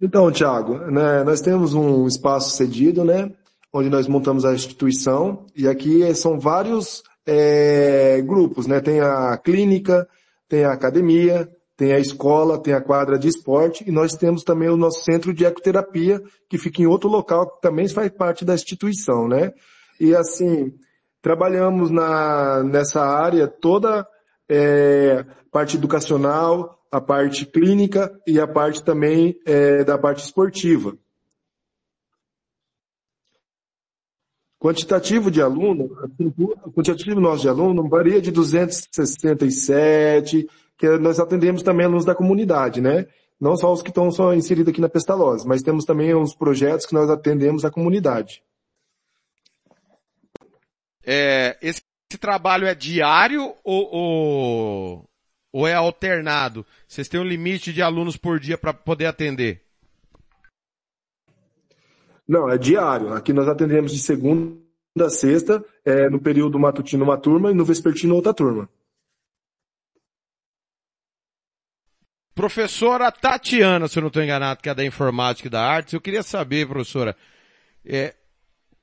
Então, 0.00 0.30
Tiago, 0.30 0.78
né, 0.90 1.24
nós 1.24 1.40
temos 1.40 1.72
um 1.72 2.06
espaço 2.06 2.50
cedido, 2.50 3.02
né, 3.02 3.30
onde 3.72 3.88
nós 3.88 4.06
montamos 4.06 4.44
a 4.44 4.52
instituição, 4.52 5.46
e 5.56 5.66
aqui 5.66 6.14
são 6.14 6.38
vários 6.38 7.02
é, 7.26 8.20
grupos, 8.20 8.66
né, 8.66 8.80
tem 8.80 9.00
a 9.00 9.38
clínica, 9.38 10.06
tem 10.48 10.64
a 10.64 10.72
academia, 10.72 11.48
tem 11.76 11.92
a 11.92 11.98
escola, 11.98 12.62
tem 12.62 12.72
a 12.72 12.80
quadra 12.80 13.18
de 13.18 13.28
esporte, 13.28 13.84
e 13.86 13.92
nós 13.92 14.14
temos 14.14 14.42
também 14.42 14.68
o 14.68 14.76
nosso 14.76 15.04
centro 15.04 15.34
de 15.34 15.44
ecoterapia, 15.44 16.22
que 16.48 16.56
fica 16.56 16.80
em 16.80 16.86
outro 16.86 17.08
local, 17.08 17.50
que 17.50 17.60
também 17.60 17.86
faz 17.88 18.10
parte 18.10 18.44
da 18.44 18.54
instituição, 18.54 19.28
né. 19.28 19.52
E 20.00 20.14
assim, 20.14 20.72
trabalhamos 21.20 21.90
na, 21.90 22.62
nessa 22.62 23.02
área 23.02 23.46
toda 23.46 24.06
é, 24.48 25.24
parte 25.50 25.76
educacional, 25.76 26.80
a 26.90 27.00
parte 27.00 27.44
clínica 27.44 28.10
e 28.26 28.40
a 28.40 28.46
parte 28.46 28.82
também 28.82 29.38
é, 29.44 29.84
da 29.84 29.98
parte 29.98 30.24
esportiva. 30.24 30.96
Quantitativo 34.58 35.30
de 35.30 35.42
aluno, 35.42 35.90
o 36.64 36.72
quantitativo 36.72 37.20
nosso 37.20 37.42
de 37.42 37.48
aluno 37.48 37.86
varia 37.88 38.22
de 38.22 38.30
267, 38.30 40.48
que 40.76 40.98
nós 40.98 41.18
atendemos 41.18 41.62
também 41.62 41.86
alunos 41.86 42.04
da 42.04 42.14
comunidade, 42.14 42.80
né? 42.80 43.06
Não 43.40 43.56
só 43.56 43.72
os 43.72 43.82
que 43.82 43.90
estão 43.90 44.10
só 44.10 44.34
inseridos 44.34 44.72
aqui 44.72 44.80
na 44.80 44.88
Pestalozzi, 44.88 45.46
mas 45.46 45.62
temos 45.62 45.84
também 45.84 46.14
uns 46.14 46.34
projetos 46.34 46.86
que 46.86 46.94
nós 46.94 47.10
atendemos 47.10 47.64
a 47.64 47.70
comunidade. 47.70 48.42
É, 51.04 51.56
esse, 51.62 51.82
esse 52.10 52.18
trabalho 52.18 52.66
é 52.66 52.74
diário 52.74 53.54
ou, 53.62 53.88
ou, 53.92 55.10
ou 55.52 55.66
é 55.66 55.74
alternado? 55.74 56.64
Vocês 56.88 57.08
têm 57.08 57.20
um 57.20 57.24
limite 57.24 57.72
de 57.72 57.82
alunos 57.82 58.16
por 58.16 58.40
dia 58.40 58.56
para 58.56 58.72
poder 58.72 59.06
atender? 59.06 59.62
Não, 62.26 62.50
é 62.50 62.58
diário. 62.58 63.12
Aqui 63.12 63.32
nós 63.32 63.46
atendemos 63.46 63.92
de 63.92 63.98
segunda 63.98 64.58
a 64.98 65.10
sexta, 65.10 65.64
é, 65.84 66.08
no 66.08 66.18
período 66.18 66.58
matutino 66.58 67.04
uma 67.04 67.18
turma 67.18 67.50
e 67.50 67.54
no 67.54 67.64
vespertino 67.64 68.14
outra 68.14 68.32
turma. 68.32 68.68
Professora 72.36 73.10
Tatiana, 73.10 73.88
se 73.88 73.98
eu 73.98 74.02
não 74.02 74.08
estou 74.08 74.22
enganado, 74.22 74.60
que 74.60 74.68
é 74.68 74.74
da 74.74 74.84
informática 74.84 75.48
e 75.48 75.50
da 75.50 75.66
artes, 75.66 75.94
eu 75.94 76.00
queria 76.02 76.22
saber, 76.22 76.68
professora, 76.68 77.16
é, 77.82 78.14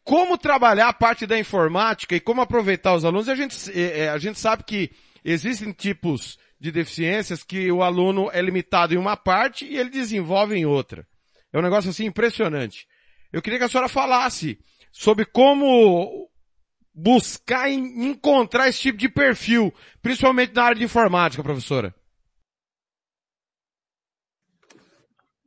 como 0.03 0.39
trabalhar 0.39 0.87
a 0.87 0.93
parte 0.93 1.27
da 1.27 1.37
informática 1.37 2.15
e 2.15 2.19
como 2.19 2.41
aproveitar 2.41 2.95
os 2.95 3.05
alunos. 3.05 3.29
A 3.29 3.35
gente, 3.35 3.55
é, 3.79 4.05
é 4.05 4.09
a 4.09 4.17
gente 4.17 4.39
sabe 4.39 4.63
que 4.63 4.89
existem 5.23 5.71
tipos 5.71 6.39
de 6.59 6.71
deficiências 6.71 7.43
que 7.43 7.71
o 7.71 7.83
aluno 7.83 8.27
é 8.33 8.41
limitado 8.41 8.95
em 8.95 8.97
uma 8.97 9.15
parte 9.15 9.65
e 9.65 9.77
ele 9.77 9.91
desenvolve 9.91 10.55
em 10.55 10.65
outra. 10.65 11.05
É 11.53 11.59
um 11.59 11.61
negócio 11.61 11.91
assim 11.91 12.05
impressionante. 12.05 12.87
Eu 13.31 13.39
queria 13.39 13.59
que 13.59 13.65
a 13.65 13.69
senhora 13.69 13.87
falasse 13.87 14.57
sobre 14.91 15.25
como 15.25 16.27
buscar 16.91 17.69
encontrar 17.69 18.67
esse 18.67 18.81
tipo 18.81 18.97
de 18.97 19.09
perfil, 19.09 19.71
principalmente 20.01 20.55
na 20.55 20.63
área 20.63 20.77
de 20.77 20.85
informática, 20.85 21.43
professora. 21.43 21.93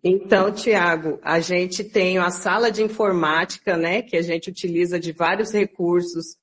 Então, 0.09 0.53
Tiago, 0.53 1.19
a 1.21 1.41
gente 1.41 1.83
tem 1.83 2.17
a 2.17 2.31
sala 2.31 2.71
de 2.71 2.81
informática, 2.81 3.77
né, 3.77 4.03
que 4.03 4.17
a 4.17 4.23
gente 4.23 4.49
utiliza 4.49 5.01
de 5.01 5.11
vários 5.11 5.51
recursos, 5.51 6.37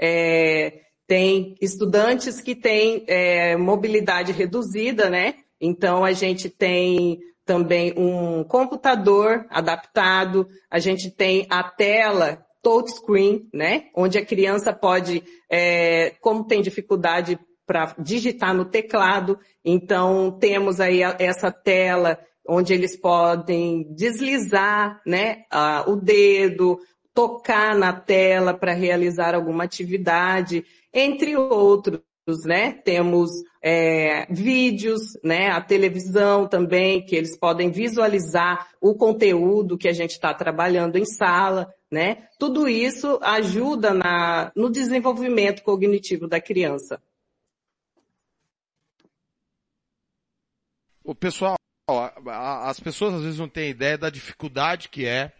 é, 0.00 0.80
tem 1.06 1.54
estudantes 1.60 2.40
que 2.40 2.54
têm 2.54 3.04
é, 3.06 3.58
mobilidade 3.58 4.32
reduzida, 4.32 5.10
né? 5.10 5.34
Então 5.60 6.02
a 6.02 6.12
gente 6.12 6.48
tem 6.48 7.20
também 7.44 7.92
um 7.94 8.42
computador 8.42 9.44
adaptado, 9.50 10.48
a 10.70 10.78
gente 10.78 11.10
tem 11.10 11.46
a 11.50 11.62
tela 11.62 12.42
touchscreen, 12.62 13.46
né? 13.52 13.90
Onde 13.94 14.16
a 14.16 14.24
criança 14.24 14.72
pode, 14.72 15.22
é, 15.50 16.14
como 16.22 16.46
tem 16.46 16.62
dificuldade 16.62 17.38
para 17.66 17.94
digitar 17.98 18.54
no 18.54 18.64
teclado, 18.64 19.38
então 19.62 20.38
temos 20.40 20.80
aí 20.80 21.02
essa 21.18 21.52
tela 21.52 22.18
onde 22.46 22.72
eles 22.74 22.96
podem 22.96 23.84
deslizar, 23.94 25.00
né, 25.06 25.44
o 25.86 25.96
dedo, 25.96 26.78
tocar 27.14 27.76
na 27.76 27.92
tela 27.92 28.52
para 28.52 28.72
realizar 28.72 29.34
alguma 29.34 29.64
atividade 29.64 30.64
entre 30.92 31.36
outros, 31.36 32.02
né? 32.44 32.72
Temos 32.72 33.30
é, 33.62 34.26
vídeos, 34.32 35.02
né? 35.22 35.50
A 35.50 35.60
televisão 35.60 36.48
também, 36.48 37.04
que 37.04 37.14
eles 37.14 37.38
podem 37.38 37.70
visualizar 37.70 38.68
o 38.80 38.94
conteúdo 38.94 39.78
que 39.78 39.88
a 39.88 39.92
gente 39.92 40.12
está 40.12 40.34
trabalhando 40.34 40.96
em 40.96 41.04
sala, 41.04 41.72
né? 41.90 42.28
Tudo 42.38 42.68
isso 42.68 43.18
ajuda 43.22 43.92
na, 43.92 44.50
no 44.56 44.70
desenvolvimento 44.70 45.62
cognitivo 45.62 46.26
da 46.26 46.40
criança. 46.40 47.00
O 51.04 51.14
pessoal, 51.14 51.56
as 51.86 52.80
pessoas 52.80 53.14
às 53.14 53.22
vezes 53.22 53.38
não 53.38 53.48
têm 53.48 53.70
ideia 53.70 53.98
da 53.98 54.08
dificuldade 54.08 54.88
que 54.88 55.06
é, 55.06 55.32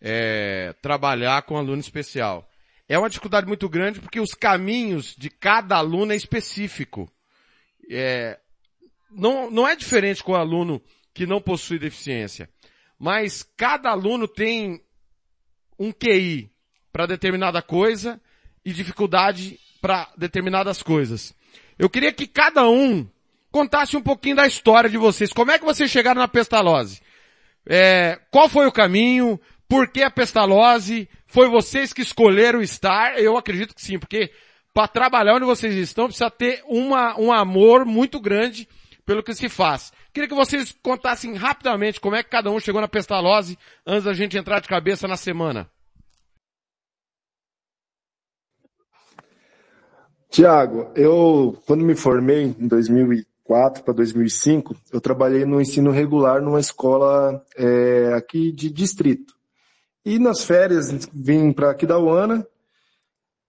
é 0.00 0.74
trabalhar 0.82 1.42
com 1.42 1.56
aluno 1.56 1.80
especial. 1.80 2.48
É 2.88 2.98
uma 2.98 3.08
dificuldade 3.08 3.46
muito 3.46 3.68
grande 3.68 4.00
porque 4.00 4.20
os 4.20 4.34
caminhos 4.34 5.14
de 5.16 5.30
cada 5.30 5.76
aluno 5.76 6.12
é 6.12 6.16
específico. 6.16 7.10
É, 7.88 8.38
não, 9.10 9.50
não 9.50 9.68
é 9.68 9.76
diferente 9.76 10.22
com 10.22 10.32
o 10.32 10.36
aluno 10.36 10.82
que 11.14 11.26
não 11.26 11.40
possui 11.40 11.78
deficiência. 11.78 12.50
Mas 12.98 13.42
cada 13.56 13.90
aluno 13.90 14.26
tem 14.26 14.82
um 15.78 15.92
QI 15.92 16.50
para 16.92 17.06
determinada 17.06 17.62
coisa 17.62 18.20
e 18.64 18.72
dificuldade 18.72 19.58
para 19.80 20.12
determinadas 20.16 20.82
coisas. 20.82 21.34
Eu 21.78 21.88
queria 21.88 22.12
que 22.12 22.26
cada 22.26 22.68
um 22.68 23.08
contasse 23.54 23.96
um 23.96 24.02
pouquinho 24.02 24.34
da 24.34 24.48
história 24.48 24.90
de 24.90 24.98
vocês. 24.98 25.32
Como 25.32 25.52
é 25.52 25.60
que 25.60 25.64
vocês 25.64 25.88
chegaram 25.88 26.20
na 26.20 26.26
pestalose? 26.26 27.00
É, 27.64 28.18
qual 28.28 28.48
foi 28.48 28.66
o 28.66 28.72
caminho? 28.72 29.40
Por 29.68 29.86
que 29.86 30.02
a 30.02 30.10
pestalose? 30.10 31.08
Foi 31.28 31.48
vocês 31.48 31.92
que 31.92 32.02
escolheram 32.02 32.60
estar? 32.60 33.16
Eu 33.16 33.36
acredito 33.36 33.72
que 33.72 33.80
sim, 33.80 33.96
porque 33.96 34.32
para 34.72 34.88
trabalhar 34.88 35.36
onde 35.36 35.44
vocês 35.44 35.72
estão 35.76 36.06
precisa 36.06 36.28
ter 36.32 36.64
uma, 36.66 37.16
um 37.16 37.30
amor 37.30 37.84
muito 37.84 38.18
grande 38.18 38.68
pelo 39.06 39.22
que 39.22 39.32
se 39.32 39.48
faz. 39.48 39.92
Queria 40.12 40.28
que 40.28 40.34
vocês 40.34 40.76
contassem 40.82 41.34
rapidamente 41.36 42.00
como 42.00 42.16
é 42.16 42.24
que 42.24 42.30
cada 42.30 42.50
um 42.50 42.58
chegou 42.58 42.80
na 42.80 42.88
pestalose 42.88 43.56
antes 43.86 44.02
da 44.02 44.14
gente 44.14 44.36
entrar 44.36 44.58
de 44.58 44.66
cabeça 44.66 45.06
na 45.06 45.16
semana. 45.16 45.70
Tiago, 50.28 50.90
eu, 50.96 51.56
quando 51.64 51.84
me 51.84 51.94
formei 51.94 52.42
em 52.42 52.66
2004 53.46 53.84
para 53.84 53.94
2005, 53.94 54.74
eu 54.92 55.00
trabalhei 55.00 55.44
no 55.44 55.60
ensino 55.60 55.90
regular 55.90 56.42
numa 56.42 56.60
escola 56.60 57.44
é, 57.56 58.14
aqui 58.14 58.50
de 58.50 58.70
distrito. 58.70 59.34
E 60.04 60.18
nas 60.18 60.44
férias 60.44 60.90
vim 61.12 61.52
para 61.52 61.70
Aquidauana 61.70 62.46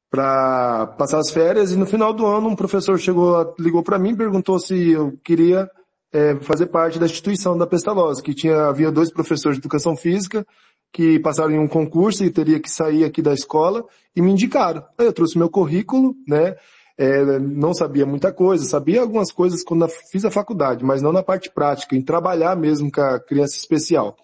para 0.10 0.88
passar 0.98 1.20
as 1.20 1.32
férias 1.32 1.72
e 1.72 1.76
no 1.76 1.86
final 1.86 2.14
do 2.14 2.26
ano 2.26 2.48
um 2.48 2.56
professor 2.56 2.98
chegou, 2.98 3.54
ligou 3.60 3.84
para 3.84 4.00
mim, 4.00 4.16
perguntou 4.16 4.60
se 4.60 4.91
eu 4.91 5.18
queria 5.24 5.70
é, 6.14 6.36
fazer 6.41 6.68
parte 6.68 7.00
da 7.00 7.06
instituição 7.06 7.58
da 7.58 7.68
Pestalozzi, 7.68 8.24
que 8.24 8.34
tinha 8.34 8.68
havia 8.68 8.91
dois 8.91 9.12
professores 9.12 9.58
de 9.58 9.62
educação 9.62 9.96
física 9.96 10.46
que 10.93 11.20
passaram 11.20 11.52
em 11.52 11.60
um 11.60 11.68
concurso 11.68 12.24
e 12.24 12.30
teria 12.30 12.60
que 12.60 12.72
sair 12.72 13.04
aqui 13.04 13.22
da 13.22 13.34
escola 13.34 13.84
e 14.16 14.22
me 14.22 14.32
indicaram. 14.32 14.82
Aí 14.98 15.06
eu 15.06 15.12
trouxe 15.12 15.38
meu 15.38 15.50
currículo, 15.50 16.16
né? 16.26 16.56
É, 16.98 17.39
não 17.39 17.74
sabia 17.74 18.06
muita 18.06 18.32
coisa, 18.32 18.64
sabia 18.64 19.02
algumas 19.02 19.32
coisas 19.32 19.64
quando 19.64 19.88
fiz 20.12 20.24
a 20.24 20.32
faculdade, 20.32 20.84
mas 20.84 21.02
não 21.02 21.12
na 21.12 21.22
parte 21.22 21.52
prática, 21.52 21.96
em 21.96 22.02
trabalhar 22.02 22.56
mesmo 22.56 22.89
com 22.89 23.02
a 23.02 23.20
criança 23.20 23.56
especial. 23.56 24.16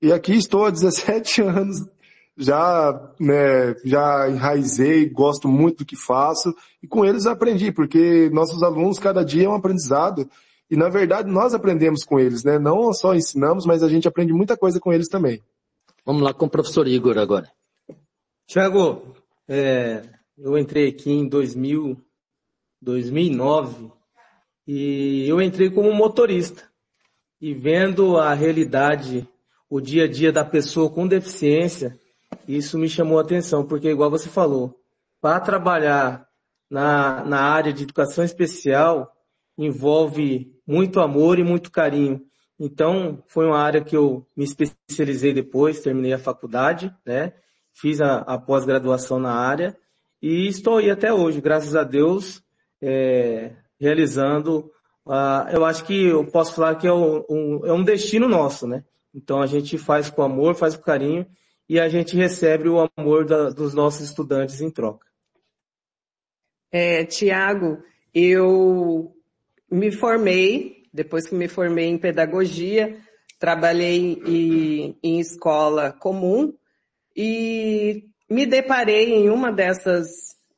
E 0.00 0.12
aqui 0.12 0.34
estou 0.34 0.66
há 0.66 0.70
17 0.70 1.42
anos, 1.42 1.84
já, 2.36 3.12
né, 3.18 3.74
já 3.84 4.28
enraizei, 4.28 5.08
gosto 5.08 5.48
muito 5.48 5.78
do 5.78 5.84
que 5.84 5.96
faço, 5.96 6.54
e 6.82 6.86
com 6.86 7.04
eles 7.04 7.26
aprendi, 7.26 7.72
porque 7.72 8.30
nossos 8.32 8.62
alunos, 8.62 8.98
cada 8.98 9.24
dia 9.24 9.46
é 9.46 9.48
um 9.48 9.54
aprendizado, 9.54 10.28
e 10.70 10.76
na 10.76 10.88
verdade 10.88 11.30
nós 11.30 11.54
aprendemos 11.54 12.04
com 12.04 12.18
eles, 12.20 12.44
né? 12.44 12.58
Não 12.58 12.92
só 12.92 13.14
ensinamos, 13.14 13.64
mas 13.64 13.82
a 13.82 13.88
gente 13.88 14.06
aprende 14.06 14.32
muita 14.32 14.56
coisa 14.56 14.80
com 14.80 14.92
eles 14.92 15.08
também. 15.08 15.40
Vamos 16.04 16.22
lá 16.22 16.34
com 16.34 16.46
o 16.46 16.50
professor 16.50 16.86
Igor 16.86 17.18
agora. 17.18 17.50
Tiago, 18.46 19.14
é, 19.48 20.02
eu 20.38 20.58
entrei 20.58 20.88
aqui 20.88 21.10
em 21.10 21.26
2000, 21.26 21.96
2009 22.80 23.90
e 24.66 25.26
eu 25.26 25.40
entrei 25.40 25.70
como 25.70 25.92
motorista. 25.92 26.62
E 27.40 27.54
vendo 27.54 28.18
a 28.18 28.34
realidade 28.34 29.26
o 29.68 29.80
dia 29.80 30.04
a 30.04 30.08
dia 30.08 30.30
da 30.30 30.44
pessoa 30.44 30.90
com 30.90 31.06
deficiência, 31.06 31.98
isso 32.46 32.78
me 32.78 32.88
chamou 32.88 33.18
a 33.18 33.22
atenção, 33.22 33.66
porque 33.66 33.90
igual 33.90 34.10
você 34.10 34.28
falou, 34.28 34.78
para 35.20 35.40
trabalhar 35.40 36.28
na, 36.70 37.24
na 37.24 37.40
área 37.40 37.72
de 37.72 37.84
educação 37.84 38.24
especial 38.24 39.12
envolve 39.58 40.54
muito 40.66 41.00
amor 41.00 41.38
e 41.38 41.44
muito 41.44 41.70
carinho. 41.70 42.22
Então, 42.58 43.22
foi 43.26 43.46
uma 43.46 43.58
área 43.58 43.82
que 43.82 43.96
eu 43.96 44.26
me 44.36 44.44
especializei 44.44 45.32
depois, 45.32 45.80
terminei 45.80 46.12
a 46.12 46.18
faculdade, 46.18 46.94
né? 47.04 47.32
Fiz 47.72 48.00
a, 48.00 48.18
a 48.18 48.38
pós-graduação 48.38 49.18
na 49.18 49.32
área 49.32 49.76
e 50.28 50.48
estou 50.48 50.78
aí 50.78 50.90
até 50.90 51.12
hoje, 51.12 51.40
graças 51.40 51.76
a 51.76 51.84
Deus, 51.84 52.42
é, 52.82 53.52
realizando. 53.78 54.72
Uh, 55.06 55.46
eu 55.52 55.64
acho 55.64 55.84
que 55.84 56.06
eu 56.06 56.26
posso 56.26 56.52
falar 56.52 56.74
que 56.74 56.86
é 56.88 56.92
um, 56.92 57.64
é 57.64 57.72
um 57.72 57.84
destino 57.84 58.28
nosso, 58.28 58.66
né? 58.66 58.82
Então 59.14 59.40
a 59.40 59.46
gente 59.46 59.78
faz 59.78 60.10
com 60.10 60.22
amor, 60.22 60.56
faz 60.56 60.74
com 60.74 60.82
carinho 60.82 61.24
e 61.68 61.78
a 61.78 61.88
gente 61.88 62.16
recebe 62.16 62.68
o 62.68 62.88
amor 62.96 63.24
da, 63.24 63.50
dos 63.50 63.72
nossos 63.72 64.00
estudantes 64.00 64.60
em 64.60 64.68
troca. 64.68 65.06
É, 66.72 67.04
Tiago, 67.04 67.80
eu 68.12 69.14
me 69.70 69.92
formei, 69.92 70.82
depois 70.92 71.28
que 71.28 71.36
me 71.36 71.46
formei 71.46 71.86
em 71.86 71.98
pedagogia, 71.98 72.98
trabalhei 73.38 74.20
em, 74.26 74.98
em 75.04 75.20
escola 75.20 75.92
comum 75.92 76.52
e 77.14 78.08
me 78.28 78.46
deparei 78.46 79.14
em 79.14 79.30
uma 79.30 79.52
dessas 79.52 80.06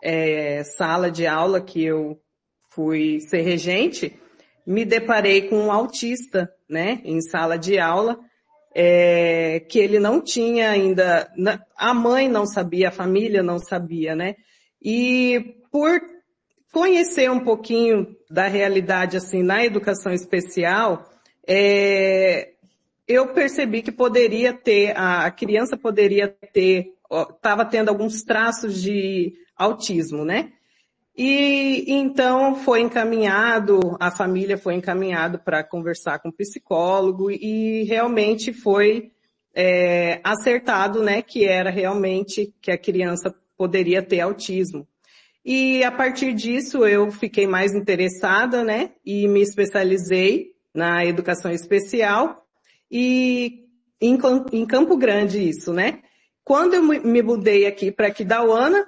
é, 0.03 0.63
salas 0.65 1.13
de 1.13 1.27
aula 1.27 1.61
que 1.61 1.85
eu 1.85 2.21
fui 2.71 3.21
ser 3.21 3.43
regente, 3.43 4.19
me 4.67 4.85
deparei 4.85 5.49
com 5.49 5.57
um 5.57 5.73
autista, 5.73 6.53
né, 6.69 7.01
em 7.05 7.21
sala 7.21 7.59
de 7.59 7.79
aula, 7.79 8.19
é, 8.75 9.61
que 9.69 9.79
ele 9.79 9.99
não 9.99 10.21
tinha 10.21 10.71
ainda, 10.71 11.31
a 11.77 11.95
mãe 11.95 12.29
não 12.29 12.47
sabia, 12.47 12.89
a 12.89 12.93
família 12.93 13.43
não 13.43 13.59
sabia, 13.59 14.15
né? 14.15 14.37
E 14.81 15.57
por 15.73 16.01
conhecer 16.73 17.31
um 17.31 17.41
pouquinho 17.41 18.15
da 18.31 18.47
realidade 18.47 19.17
assim 19.17 19.43
na 19.43 19.65
educação 19.65 20.13
especial, 20.13 21.11
é, 21.47 22.51
eu 23.07 23.29
percebi 23.29 23.81
que 23.83 23.91
poderia 23.91 24.53
ter, 24.53 24.97
a, 24.97 25.31
criança 25.31 25.77
poderia 25.77 26.29
ter, 26.53 26.93
estava 27.11 27.65
tendo 27.65 27.89
alguns 27.89 28.23
traços 28.23 28.81
de 28.81 29.35
autismo, 29.57 30.25
né? 30.25 30.53
E 31.17 31.85
então 31.89 32.55
foi 32.55 32.81
encaminhado, 32.81 33.97
a 33.99 34.09
família 34.09 34.57
foi 34.57 34.75
encaminhado 34.75 35.41
para 35.41 35.65
conversar 35.65 36.21
com 36.21 36.29
o 36.29 36.33
psicólogo 36.33 37.29
e 37.29 37.83
realmente 37.89 38.53
foi 38.53 39.11
é, 39.53 40.21
acertado, 40.23 41.03
né, 41.03 41.21
que 41.21 41.45
era 41.45 41.71
realmente 41.71 42.55
que 42.63 42.71
a 42.71 42.79
criança 42.79 43.35
poderia 43.57 44.01
ter 44.01 44.21
autismo. 44.21 44.87
E 45.45 45.83
a 45.83 45.91
partir 45.91 46.33
disso 46.33 46.87
eu 46.87 47.11
fiquei 47.11 47.49
mais 47.49 47.75
interessada, 47.75 48.63
né, 48.63 48.93
e 49.05 49.27
me 49.27 49.41
especializei 49.43 50.53
na 50.73 51.05
educação 51.05 51.51
especial 51.51 52.47
e 52.89 53.65
em, 54.01 54.17
em 54.53 54.65
Campo 54.65 54.97
Grande 54.97 55.49
isso, 55.49 55.73
né. 55.73 56.01
Quando 56.49 56.75
eu 56.75 56.83
me 56.83 57.23
mudei 57.23 57.67
aqui 57.67 57.93
para 57.93 58.09
Aquidauana, 58.09 58.85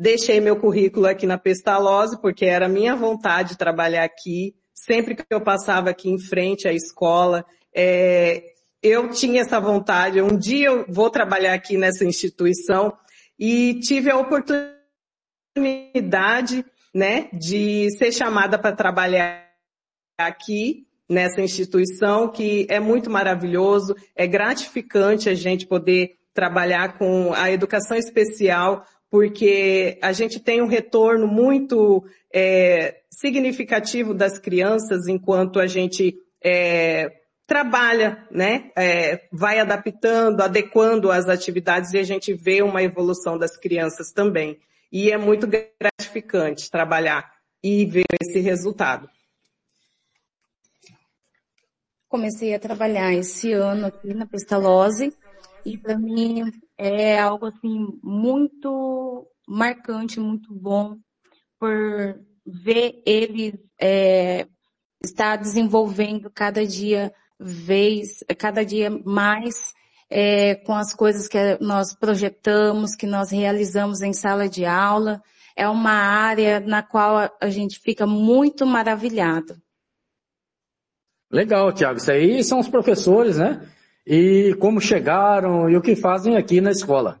Deixei 0.00 0.40
meu 0.40 0.54
currículo 0.54 1.06
aqui 1.06 1.26
na 1.26 1.36
Pestalozzi, 1.36 2.20
porque 2.20 2.44
era 2.44 2.68
minha 2.68 2.94
vontade 2.94 3.58
trabalhar 3.58 4.04
aqui. 4.04 4.54
Sempre 4.72 5.16
que 5.16 5.24
eu 5.28 5.40
passava 5.40 5.90
aqui 5.90 6.08
em 6.08 6.20
frente 6.20 6.68
à 6.68 6.72
escola, 6.72 7.44
é, 7.74 8.44
eu 8.80 9.10
tinha 9.10 9.40
essa 9.40 9.58
vontade. 9.58 10.22
Um 10.22 10.38
dia 10.38 10.68
eu 10.68 10.84
vou 10.88 11.10
trabalhar 11.10 11.52
aqui 11.52 11.76
nessa 11.76 12.04
instituição 12.04 12.96
e 13.36 13.80
tive 13.80 14.08
a 14.08 14.16
oportunidade, 14.16 16.64
né, 16.94 17.28
de 17.32 17.88
ser 17.98 18.12
chamada 18.12 18.56
para 18.56 18.76
trabalhar 18.76 19.48
aqui 20.16 20.86
nessa 21.08 21.40
instituição, 21.40 22.28
que 22.28 22.68
é 22.70 22.78
muito 22.78 23.10
maravilhoso, 23.10 23.96
é 24.14 24.28
gratificante 24.28 25.28
a 25.28 25.34
gente 25.34 25.66
poder 25.66 26.17
trabalhar 26.38 26.96
com 26.96 27.32
a 27.34 27.50
educação 27.50 27.96
especial, 27.96 28.84
porque 29.10 29.98
a 30.00 30.12
gente 30.12 30.38
tem 30.38 30.62
um 30.62 30.68
retorno 30.68 31.26
muito 31.26 32.04
é, 32.32 33.00
significativo 33.10 34.14
das 34.14 34.38
crianças 34.38 35.08
enquanto 35.08 35.58
a 35.58 35.66
gente 35.66 36.14
é, 36.40 37.10
trabalha, 37.44 38.24
né? 38.30 38.70
É, 38.76 39.26
vai 39.32 39.58
adaptando, 39.58 40.40
adequando 40.40 41.10
as 41.10 41.28
atividades 41.28 41.92
e 41.92 41.98
a 41.98 42.04
gente 42.04 42.32
vê 42.32 42.62
uma 42.62 42.84
evolução 42.84 43.36
das 43.36 43.56
crianças 43.56 44.12
também. 44.12 44.60
E 44.92 45.10
é 45.10 45.18
muito 45.18 45.44
gratificante 45.48 46.70
trabalhar 46.70 47.32
e 47.64 47.84
ver 47.84 48.06
esse 48.22 48.38
resultado? 48.38 49.10
Comecei 52.08 52.54
a 52.54 52.60
trabalhar 52.60 53.12
esse 53.12 53.52
ano 53.52 53.86
aqui 53.86 54.14
na 54.14 54.24
Pestalozzi 54.24 55.12
e 55.68 55.76
para 55.76 55.98
mim 55.98 56.50
é 56.78 57.18
algo 57.18 57.46
assim 57.46 57.86
muito 58.02 59.26
marcante, 59.46 60.18
muito 60.18 60.54
bom 60.54 60.96
por 61.58 62.18
ver 62.46 63.02
ele 63.04 63.60
é, 63.78 64.46
estar 65.04 65.36
desenvolvendo 65.36 66.30
cada 66.30 66.66
dia 66.66 67.12
vez, 67.38 68.24
cada 68.38 68.64
dia 68.64 68.90
mais 69.04 69.74
é, 70.08 70.54
com 70.54 70.74
as 70.74 70.94
coisas 70.94 71.28
que 71.28 71.58
nós 71.60 71.94
projetamos, 71.94 72.96
que 72.96 73.06
nós 73.06 73.30
realizamos 73.30 74.00
em 74.00 74.14
sala 74.14 74.48
de 74.48 74.64
aula. 74.64 75.22
É 75.54 75.68
uma 75.68 75.92
área 75.92 76.60
na 76.60 76.82
qual 76.82 77.30
a 77.40 77.50
gente 77.50 77.78
fica 77.78 78.06
muito 78.06 78.64
maravilhado. 78.64 79.60
Legal, 81.30 81.70
Tiago. 81.72 81.98
Isso 81.98 82.10
aí 82.10 82.42
são 82.42 82.58
os 82.58 82.68
professores, 82.68 83.36
né? 83.36 83.68
E 84.10 84.54
como 84.54 84.80
chegaram 84.80 85.68
e 85.68 85.76
o 85.76 85.82
que 85.82 85.94
fazem 85.94 86.34
aqui 86.34 86.62
na 86.62 86.70
escola. 86.70 87.20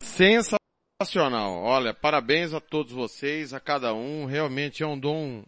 Sensacional. 0.00 1.54
Olha, 1.54 1.92
parabéns 1.92 2.54
a 2.54 2.60
todos 2.60 2.92
vocês, 2.92 3.52
a 3.52 3.58
cada 3.58 3.92
um. 3.92 4.26
Realmente 4.26 4.84
é 4.84 4.86
um 4.86 4.96
dom 4.96 5.42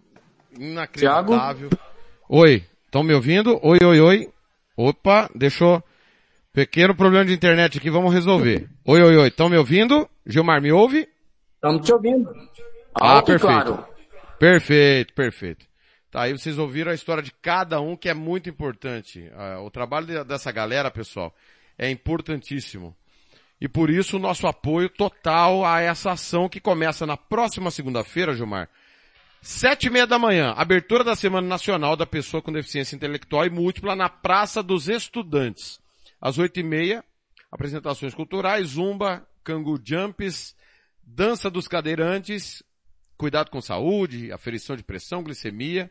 inacreditável. 0.58 1.68
Tiago? 1.68 1.78
Oi, 2.28 2.64
estão 2.84 3.04
me 3.04 3.14
ouvindo? 3.14 3.60
Oi, 3.62 3.78
oi, 3.84 4.00
oi. 4.00 4.32
Opa, 4.76 5.30
deixou. 5.36 5.80
Pequeno 6.52 6.92
problema 6.92 7.26
de 7.26 7.32
internet 7.32 7.78
aqui, 7.78 7.88
vamos 7.88 8.12
resolver. 8.12 8.68
Oi, 8.84 9.02
oi, 9.02 9.16
oi, 9.18 9.28
estão 9.28 9.48
me 9.48 9.56
ouvindo? 9.56 10.08
Gilmar, 10.26 10.60
me 10.60 10.72
ouve? 10.72 11.08
Estamos 11.54 11.86
te 11.86 11.92
ouvindo. 11.92 12.28
Ah, 12.92 13.12
Alto 13.12 13.26
perfeito. 13.26 13.54
Claro. 13.54 13.86
Perfeito, 14.40 15.14
perfeito. 15.14 15.64
Tá, 16.16 16.22
aí 16.22 16.32
vocês 16.32 16.56
ouviram 16.56 16.92
a 16.92 16.94
história 16.94 17.22
de 17.22 17.30
cada 17.30 17.78
um, 17.78 17.94
que 17.94 18.08
é 18.08 18.14
muito 18.14 18.48
importante. 18.48 19.30
Ah, 19.34 19.60
o 19.60 19.70
trabalho 19.70 20.24
dessa 20.24 20.50
galera, 20.50 20.90
pessoal, 20.90 21.30
é 21.76 21.90
importantíssimo. 21.90 22.96
E 23.60 23.68
por 23.68 23.90
isso 23.90 24.16
o 24.16 24.18
nosso 24.18 24.46
apoio 24.46 24.88
total 24.88 25.62
a 25.62 25.82
essa 25.82 26.12
ação 26.12 26.48
que 26.48 26.58
começa 26.58 27.04
na 27.04 27.18
próxima 27.18 27.70
segunda-feira, 27.70 28.34
Gilmar. 28.34 28.70
Sete 29.42 29.88
e 29.88 29.90
meia 29.90 30.06
da 30.06 30.18
manhã, 30.18 30.54
abertura 30.56 31.04
da 31.04 31.14
Semana 31.14 31.46
Nacional 31.46 31.94
da 31.96 32.06
Pessoa 32.06 32.40
com 32.40 32.50
Deficiência 32.50 32.96
Intelectual 32.96 33.44
e 33.44 33.50
Múltipla 33.50 33.94
na 33.94 34.08
Praça 34.08 34.62
dos 34.62 34.88
Estudantes. 34.88 35.78
Às 36.18 36.38
oito 36.38 36.58
e 36.58 36.62
meia, 36.62 37.04
apresentações 37.52 38.14
culturais, 38.14 38.68
zumba, 38.68 39.28
cangu 39.44 39.78
jumps, 39.84 40.56
dança 41.02 41.50
dos 41.50 41.68
cadeirantes, 41.68 42.62
cuidado 43.18 43.50
com 43.50 43.60
saúde, 43.60 44.32
aferição 44.32 44.74
de 44.76 44.82
pressão, 44.82 45.22
glicemia, 45.22 45.90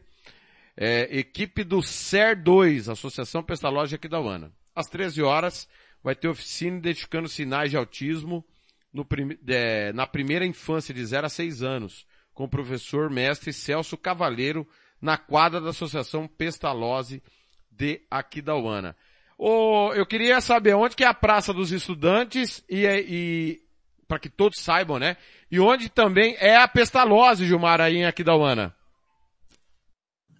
é, 0.77 1.17
equipe 1.17 1.63
do 1.63 1.81
SER 1.81 2.41
2, 2.41 2.89
Associação 2.89 3.41
Pestalógica 3.41 3.95
aqui 3.95 4.07
da 4.07 4.19
UANA. 4.19 4.51
Às 4.75 4.87
13 4.87 5.21
horas, 5.21 5.67
vai 6.03 6.15
ter 6.15 6.27
oficina 6.27 6.77
identificando 6.77 7.27
sinais 7.29 7.71
de 7.71 7.77
autismo 7.77 8.45
no, 8.91 9.07
é, 9.47 9.93
na 9.93 10.05
primeira 10.05 10.45
infância 10.45 10.93
de 10.93 11.05
0 11.05 11.25
a 11.25 11.29
6 11.29 11.63
anos, 11.63 12.05
com 12.33 12.43
o 12.43 12.49
professor 12.49 13.09
mestre 13.09 13.53
Celso 13.53 13.97
Cavaleiro, 13.97 14.67
na 15.01 15.17
quadra 15.17 15.61
da 15.61 15.69
Associação 15.69 16.27
Pestalozzi 16.27 17.23
de 17.71 18.01
Aquidauana. 18.09 18.95
Oh, 19.37 19.91
eu 19.93 20.05
queria 20.05 20.39
saber 20.39 20.73
onde 20.75 20.95
que 20.95 21.03
é 21.03 21.07
a 21.07 21.13
Praça 21.13 21.53
dos 21.53 21.71
Estudantes 21.71 22.63
e, 22.69 22.85
e 22.85 23.61
para 24.07 24.19
que 24.19 24.29
todos 24.29 24.59
saibam, 24.59 24.97
né? 24.97 25.17
E 25.51 25.59
onde 25.59 25.89
também 25.89 26.35
é 26.39 26.55
a 26.55 26.67
Pestalozzi, 26.67 27.45
Gilmar, 27.45 27.81
aí 27.81 27.97
em 27.97 28.05
Aquidauana. 28.05 28.73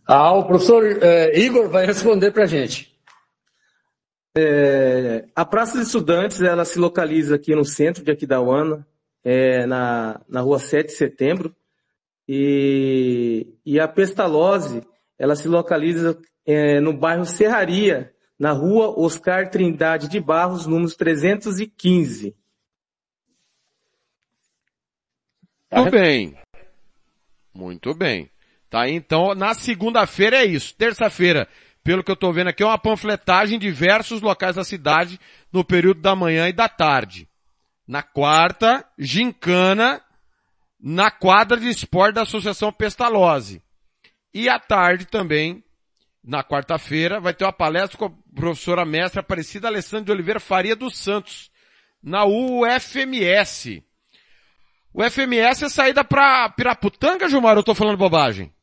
Ah, 0.08 0.34
o 0.34 0.46
professor 0.46 0.84
eh, 0.86 1.40
Igor 1.40 1.68
vai 1.70 1.86
responder 1.86 2.32
para 2.32 2.44
a 2.44 2.48
gente. 2.48 2.96
É, 4.38 5.26
a 5.34 5.46
Praça 5.46 5.78
dos 5.78 5.88
Estudantes, 5.88 6.42
ela 6.42 6.66
se 6.66 6.78
localiza 6.78 7.36
aqui 7.36 7.56
no 7.56 7.64
centro 7.64 8.04
de 8.04 8.12
Aquidauana, 8.12 8.86
é, 9.24 9.66
na, 9.66 10.22
na 10.28 10.42
rua 10.42 10.60
7 10.60 10.88
de 10.88 10.94
setembro, 10.94 11.56
e, 12.28 13.48
e 13.66 13.80
a 13.80 13.88
Pestalozzi, 13.88 14.84
ela 15.18 15.36
se 15.36 15.48
localiza 15.48 16.20
é, 16.46 16.80
no 16.82 16.92
bairro 16.92 17.26
Serraria, 17.26 18.14
na 18.38 18.52
rua 18.52 19.00
Oscar 19.00 19.50
Trindade 19.50 20.10
de 20.10 20.20
Barros, 20.20 20.68
número 20.68 20.94
315. 20.94 22.36
Muito 25.72 25.92
bem. 25.92 26.38
Muito 27.54 27.94
bem. 27.96 28.30
Tá, 28.70 28.90
então, 28.90 29.34
na 29.36 29.54
segunda-feira 29.54 30.38
é 30.38 30.46
isso. 30.46 30.76
Terça-feira, 30.76 31.48
pelo 31.84 32.04
que 32.04 32.12
eu 32.12 32.16
estou 32.16 32.34
vendo 32.34 32.48
aqui, 32.48 32.64
é 32.64 32.66
uma 32.66 32.78
panfletagem 32.78 33.58
em 33.58 33.60
diversos 33.60 34.22
locais 34.22 34.56
da 34.56 34.64
cidade 34.64 35.20
no 35.52 35.64
período 35.64 36.02
da 36.02 36.16
manhã 36.16 36.48
e 36.48 36.54
da 36.54 36.68
tarde. 36.68 37.28
Na 37.88 38.02
quarta, 38.02 38.86
gincana 38.98 40.02
na 40.88 41.10
quadra 41.10 41.58
de 41.58 41.68
esporte 41.68 42.16
da 42.16 42.22
Associação 42.22 42.72
Pestalozzi. 42.72 43.62
E 44.34 44.50
à 44.50 44.60
tarde 44.60 45.06
também, 45.06 45.64
na 46.24 46.44
quarta-feira, 46.44 47.20
vai 47.20 47.34
ter 47.34 47.46
uma 47.46 47.54
palestra 47.54 47.98
com 47.98 48.06
a 48.06 48.12
professora 48.36 48.86
mestra 48.86 49.22
Aparecida 49.22 49.68
Alessandra 49.68 50.06
de 50.06 50.12
Oliveira 50.12 50.40
Faria 50.40 50.76
dos 50.76 50.98
Santos, 50.98 51.50
na 52.04 52.26
UFMS. 52.26 53.84
O 54.94 55.04
FMS 55.04 55.66
é 55.66 55.70
saída 55.70 56.04
para 56.04 56.50
Piraputanga, 56.50 57.28
Gilmar, 57.28 57.56
eu 57.56 57.62
estou 57.62 57.76
falando 57.76 57.98
bobagem? 57.98 58.54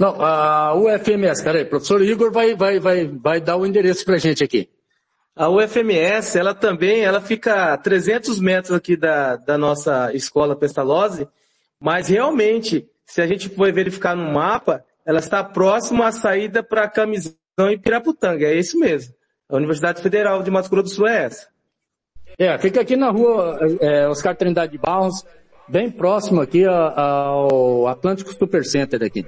Não, 0.00 0.16
a 0.18 0.74
UFMS, 0.74 1.44
peraí, 1.44 1.62
professor 1.62 2.00
Igor 2.00 2.32
vai, 2.32 2.54
vai, 2.54 2.80
vai, 2.80 3.06
vai 3.06 3.38
dar 3.38 3.58
o 3.58 3.66
endereço 3.66 4.02
para 4.02 4.14
a 4.14 4.18
gente 4.18 4.42
aqui. 4.42 4.66
A 5.36 5.50
UFMS, 5.50 6.38
ela 6.38 6.54
também, 6.54 7.02
ela 7.02 7.20
fica 7.20 7.74
a 7.74 7.76
300 7.76 8.40
metros 8.40 8.74
aqui 8.74 8.96
da, 8.96 9.36
da 9.36 9.58
nossa 9.58 10.10
escola 10.14 10.56
Pestalozzi, 10.56 11.28
mas 11.78 12.08
realmente, 12.08 12.88
se 13.04 13.20
a 13.20 13.26
gente 13.26 13.50
for 13.50 13.70
verificar 13.74 14.16
no 14.16 14.32
mapa, 14.32 14.82
ela 15.04 15.18
está 15.18 15.44
próxima 15.44 16.06
à 16.06 16.12
saída 16.12 16.62
para 16.62 16.88
Camisão 16.88 17.34
e 17.70 17.76
Piraputanga, 17.76 18.46
é 18.46 18.54
isso 18.54 18.78
mesmo. 18.78 19.12
A 19.50 19.56
Universidade 19.56 20.00
Federal 20.00 20.42
de 20.42 20.50
Mato 20.50 20.70
Grosso 20.70 20.84
do 20.84 20.94
Sul 20.94 21.08
é 21.08 21.24
essa. 21.24 21.46
É, 22.38 22.56
fica 22.56 22.80
aqui 22.80 22.96
na 22.96 23.10
rua 23.10 23.58
é, 23.82 24.08
Oscar 24.08 24.34
Trindade 24.34 24.72
de 24.72 24.78
Barros, 24.78 25.26
bem 25.68 25.90
próximo 25.90 26.40
aqui 26.40 26.64
ao 26.64 27.86
Atlântico 27.86 28.32
Supercenter 28.32 29.02
aqui. 29.02 29.26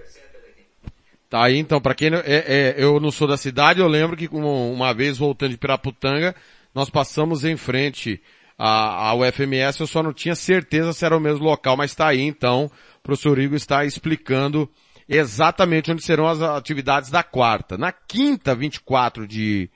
Tá 1.32 1.44
aí, 1.44 1.56
então, 1.56 1.80
para 1.80 1.94
quem 1.94 2.08
é, 2.08 2.20
é, 2.26 2.74
eu 2.76 3.00
não 3.00 3.10
sou 3.10 3.26
da 3.26 3.38
cidade, 3.38 3.80
eu 3.80 3.88
lembro 3.88 4.18
que 4.18 4.28
uma 4.30 4.92
vez 4.92 5.16
voltando 5.16 5.52
de 5.52 5.56
Piraputanga, 5.56 6.36
nós 6.74 6.90
passamos 6.90 7.42
em 7.42 7.56
frente 7.56 8.20
ao 8.58 9.20
UFMS, 9.20 9.80
eu 9.80 9.86
só 9.86 10.02
não 10.02 10.12
tinha 10.12 10.34
certeza 10.34 10.92
se 10.92 11.06
era 11.06 11.16
o 11.16 11.20
mesmo 11.20 11.42
local, 11.42 11.74
mas 11.74 11.92
está 11.92 12.08
aí, 12.08 12.20
então, 12.20 12.66
o 12.66 13.02
professor 13.02 13.38
Igor 13.38 13.56
está 13.56 13.82
explicando 13.82 14.70
exatamente 15.08 15.90
onde 15.90 16.04
serão 16.04 16.28
as 16.28 16.42
atividades 16.42 17.08
da 17.08 17.22
quarta. 17.22 17.78
Na 17.78 17.92
quinta, 17.92 18.54
24 18.54 19.26
de, 19.26 19.70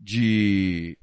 de 0.00 0.96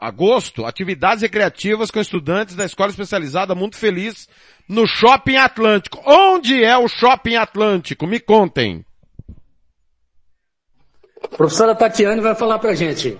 agosto, 0.00 0.66
atividades 0.66 1.22
recreativas 1.22 1.92
com 1.92 2.00
estudantes 2.00 2.56
da 2.56 2.64
Escola 2.64 2.90
Especializada 2.90 3.54
Mundo 3.54 3.76
Feliz 3.76 4.28
no 4.68 4.84
Shopping 4.84 5.36
Atlântico. 5.36 6.02
Onde 6.04 6.64
é 6.64 6.76
o 6.76 6.88
Shopping 6.88 7.36
Atlântico? 7.36 8.04
Me 8.04 8.18
contem. 8.18 8.84
A 11.22 11.28
professora 11.28 11.74
Tatiane 11.74 12.20
vai 12.20 12.34
falar 12.34 12.58
para 12.58 12.70
a 12.70 12.74
gente. 12.74 13.18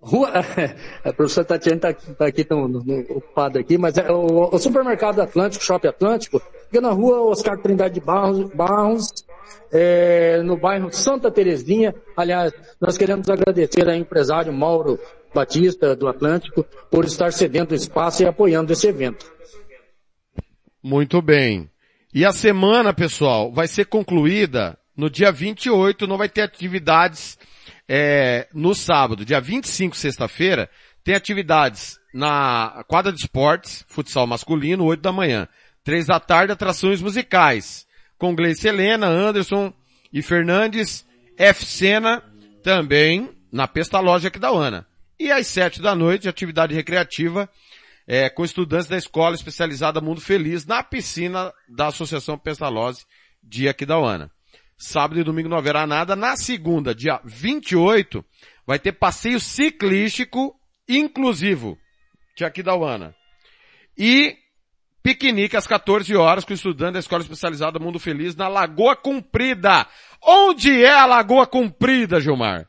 Rua, 0.00 0.30
a 1.02 1.12
professora 1.12 1.46
Tatiane 1.46 1.76
está 1.76 1.92
tá 1.92 2.26
aqui, 2.26 2.44
tão, 2.44 2.64
ocupada 3.08 3.58
aqui, 3.58 3.78
mas 3.78 3.96
é 3.96 4.10
o, 4.10 4.54
o, 4.54 4.58
supermercado 4.58 5.20
Atlântico, 5.20 5.64
Shopping 5.64 5.88
Atlântico, 5.88 6.42
fica 6.66 6.80
na 6.80 6.90
rua 6.90 7.22
Oscar 7.22 7.58
Trindade 7.58 7.94
de 7.94 8.00
Barros, 8.00 8.50
Barros 8.52 9.24
é, 9.72 10.42
no 10.42 10.56
bairro 10.56 10.92
Santa 10.92 11.30
Terezinha. 11.30 11.94
Aliás, 12.16 12.52
nós 12.80 12.98
queremos 12.98 13.28
agradecer 13.30 13.88
ao 13.88 13.94
empresário 13.94 14.52
Mauro 14.52 14.98
Batista, 15.34 15.96
do 15.96 16.06
Atlântico, 16.06 16.64
por 16.90 17.04
estar 17.04 17.32
cedendo 17.32 17.74
espaço 17.74 18.22
e 18.22 18.26
apoiando 18.26 18.72
esse 18.72 18.86
evento. 18.86 19.32
Muito 20.82 21.20
bem. 21.22 21.70
E 22.12 22.24
a 22.24 22.32
semana, 22.32 22.92
pessoal, 22.92 23.50
vai 23.50 23.66
ser 23.66 23.86
concluída 23.86 24.78
no 24.96 25.10
dia 25.10 25.32
28 25.32 26.06
não 26.06 26.16
vai 26.16 26.28
ter 26.28 26.42
atividades 26.42 27.38
é, 27.88 28.48
no 28.52 28.74
sábado. 28.74 29.24
Dia 29.24 29.40
25, 29.40 29.96
sexta-feira, 29.96 30.70
tem 31.02 31.14
atividades 31.14 31.98
na 32.12 32.84
quadra 32.88 33.12
de 33.12 33.18
esportes, 33.18 33.84
futsal 33.88 34.26
masculino, 34.26 34.84
8 34.84 35.00
da 35.00 35.12
manhã. 35.12 35.48
3 35.82 36.06
da 36.06 36.20
tarde, 36.20 36.52
atrações 36.52 37.02
musicais. 37.02 37.86
Com 38.16 38.34
Gleice 38.34 38.68
Helena, 38.68 39.06
Anderson 39.06 39.72
e 40.12 40.22
Fernandes, 40.22 41.04
F. 41.36 41.64
Sena, 41.66 42.22
também 42.62 43.30
na 43.52 43.68
Pesta 43.68 44.00
Loja 44.00 44.28
aqui 44.28 44.38
da. 44.38 44.86
E 45.18 45.30
às 45.30 45.46
sete 45.46 45.80
da 45.80 45.94
noite, 45.94 46.28
atividade 46.28 46.74
recreativa 46.74 47.48
é, 48.06 48.28
com 48.28 48.44
estudantes 48.44 48.88
da 48.88 48.96
escola 48.96 49.34
especializada 49.34 50.00
Mundo 50.00 50.20
Feliz 50.20 50.66
na 50.66 50.82
piscina 50.82 51.52
da 51.68 51.86
Associação 51.86 52.38
Pestalozzi 52.38 53.04
de 53.42 53.68
Aquidauana. 53.68 54.30
Sábado 54.76 55.20
e 55.20 55.24
domingo 55.24 55.48
não 55.48 55.56
haverá 55.56 55.86
nada. 55.86 56.16
Na 56.16 56.36
segunda, 56.36 56.94
dia 56.94 57.20
28, 57.24 58.24
vai 58.66 58.78
ter 58.78 58.92
passeio 58.92 59.38
ciclístico 59.40 60.54
inclusivo 60.88 61.78
de 62.36 62.44
Aquidauana. 62.44 63.14
E 63.96 64.36
piquenique 65.02 65.56
às 65.56 65.66
14 65.66 66.14
horas 66.16 66.44
com 66.44 66.52
estudante 66.52 66.94
da 66.94 66.98
Escola 66.98 67.22
Especializada 67.22 67.78
Mundo 67.78 67.98
Feliz 67.98 68.34
na 68.34 68.48
Lagoa 68.48 68.96
Comprida. 68.96 69.86
Onde 70.22 70.84
é 70.84 70.92
a 70.92 71.06
Lagoa 71.06 71.46
Comprida, 71.46 72.20
Gilmar? 72.20 72.66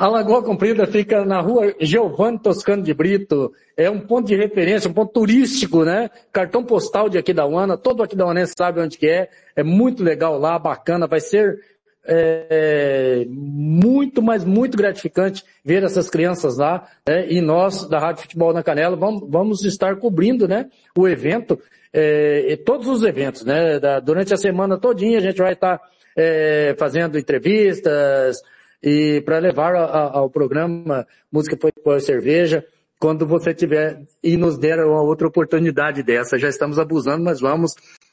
A 0.00 0.08
Lagoa 0.08 0.42
Comprida 0.42 0.86
fica 0.86 1.26
na 1.26 1.42
rua 1.42 1.74
Giovanni 1.78 2.38
Toscano 2.38 2.82
de 2.82 2.94
Brito. 2.94 3.52
É 3.76 3.90
um 3.90 4.00
ponto 4.00 4.28
de 4.28 4.34
referência, 4.34 4.88
um 4.88 4.94
ponto 4.94 5.12
turístico, 5.12 5.84
né? 5.84 6.08
Cartão 6.32 6.64
postal 6.64 7.10
de 7.10 7.18
Aquidauana. 7.18 7.76
Todo 7.76 8.02
aquidauanense 8.02 8.54
sabe 8.56 8.80
onde 8.80 8.96
que 8.96 9.06
é. 9.06 9.28
É 9.54 9.62
muito 9.62 10.02
legal 10.02 10.38
lá, 10.38 10.58
bacana. 10.58 11.06
Vai 11.06 11.20
ser 11.20 11.60
é, 12.06 13.26
muito, 13.28 14.22
mas 14.22 14.42
muito 14.42 14.74
gratificante 14.74 15.44
ver 15.62 15.82
essas 15.82 16.08
crianças 16.08 16.56
lá. 16.56 16.88
Né? 17.06 17.30
E 17.30 17.42
nós, 17.42 17.86
da 17.86 17.98
Rádio 17.98 18.22
Futebol 18.22 18.54
na 18.54 18.62
Canela, 18.62 18.96
vamos, 18.96 19.28
vamos 19.28 19.64
estar 19.66 19.96
cobrindo 19.96 20.48
né, 20.48 20.70
o 20.96 21.06
evento, 21.06 21.60
é, 21.92 22.58
todos 22.64 22.88
os 22.88 23.02
eventos. 23.02 23.44
Né? 23.44 23.78
Da, 23.78 24.00
durante 24.00 24.32
a 24.32 24.38
semana 24.38 24.78
todinha 24.78 25.18
a 25.18 25.22
gente 25.22 25.42
vai 25.42 25.52
estar 25.52 25.78
é, 26.16 26.74
fazendo 26.78 27.18
entrevistas, 27.18 28.40
e 28.82 29.20
para 29.22 29.38
levar 29.38 29.74
a, 29.74 29.84
a, 29.84 30.18
ao 30.18 30.30
programa 30.30 31.06
Música 31.30 31.56
Futebol 31.60 31.96
e 31.96 32.00
Cerveja, 32.00 32.64
quando 32.98 33.26
você 33.26 33.54
tiver 33.54 34.02
e 34.22 34.36
nos 34.36 34.58
der 34.58 34.78
uma 34.84 35.02
outra 35.02 35.26
oportunidade 35.26 36.02
dessa. 36.02 36.38
Já 36.38 36.48
estamos 36.48 36.78
abusando, 36.78 37.24
mas 37.24 37.40
vamos 37.40 37.72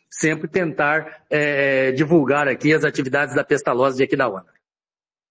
sempre 0.09 0.47
tentar 0.47 1.23
é, 1.29 1.91
divulgar 1.91 2.47
aqui 2.47 2.73
as 2.73 2.83
atividades 2.83 3.35
da 3.35 3.43
Pestalozzi 3.43 3.97
de 3.97 4.03
Aquidauana. 4.03 4.47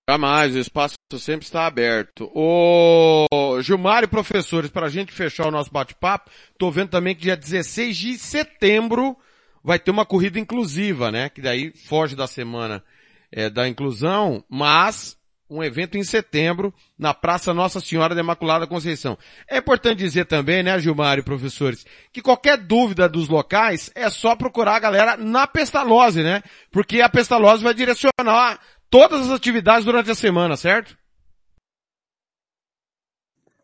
Jamais, 0.08 0.54
o 0.54 0.58
espaço 0.58 0.94
sempre 1.18 1.46
está 1.46 1.66
aberto. 1.66 2.30
O 2.32 3.26
e 3.60 4.06
professores, 4.06 4.70
para 4.70 4.86
a 4.86 4.90
gente 4.90 5.10
fechar 5.10 5.48
o 5.48 5.50
nosso 5.50 5.72
bate-papo, 5.72 6.30
estou 6.52 6.70
vendo 6.70 6.90
também 6.90 7.14
que 7.14 7.22
dia 7.22 7.36
16 7.36 7.96
de 7.96 8.18
setembro 8.18 9.16
vai 9.64 9.80
ter 9.80 9.90
uma 9.90 10.06
corrida 10.06 10.38
inclusiva, 10.38 11.10
né? 11.10 11.28
Que 11.28 11.40
daí 11.40 11.72
foge 11.88 12.14
da 12.14 12.28
semana 12.28 12.84
é, 13.32 13.50
da 13.50 13.66
inclusão, 13.66 14.44
mas 14.48 15.15
um 15.48 15.62
evento 15.62 15.96
em 15.96 16.04
setembro 16.04 16.72
na 16.98 17.14
Praça 17.14 17.54
Nossa 17.54 17.80
Senhora 17.80 18.14
da 18.14 18.20
Imaculada 18.20 18.66
Conceição. 18.66 19.16
É 19.48 19.58
importante 19.58 19.98
dizer 19.98 20.26
também, 20.26 20.62
né, 20.62 20.78
Gilmar 20.78 21.18
e 21.18 21.22
professores, 21.22 21.86
que 22.12 22.20
qualquer 22.20 22.56
dúvida 22.56 23.08
dos 23.08 23.28
locais 23.28 23.90
é 23.94 24.10
só 24.10 24.34
procurar 24.34 24.76
a 24.76 24.80
galera 24.80 25.16
na 25.16 25.46
Pestalozzi, 25.46 26.22
né? 26.22 26.42
Porque 26.70 27.00
a 27.00 27.08
Pestalozzi 27.08 27.62
vai 27.62 27.74
direcionar 27.74 28.60
todas 28.90 29.22
as 29.22 29.30
atividades 29.30 29.84
durante 29.84 30.10
a 30.10 30.14
semana, 30.14 30.56
certo? 30.56 30.96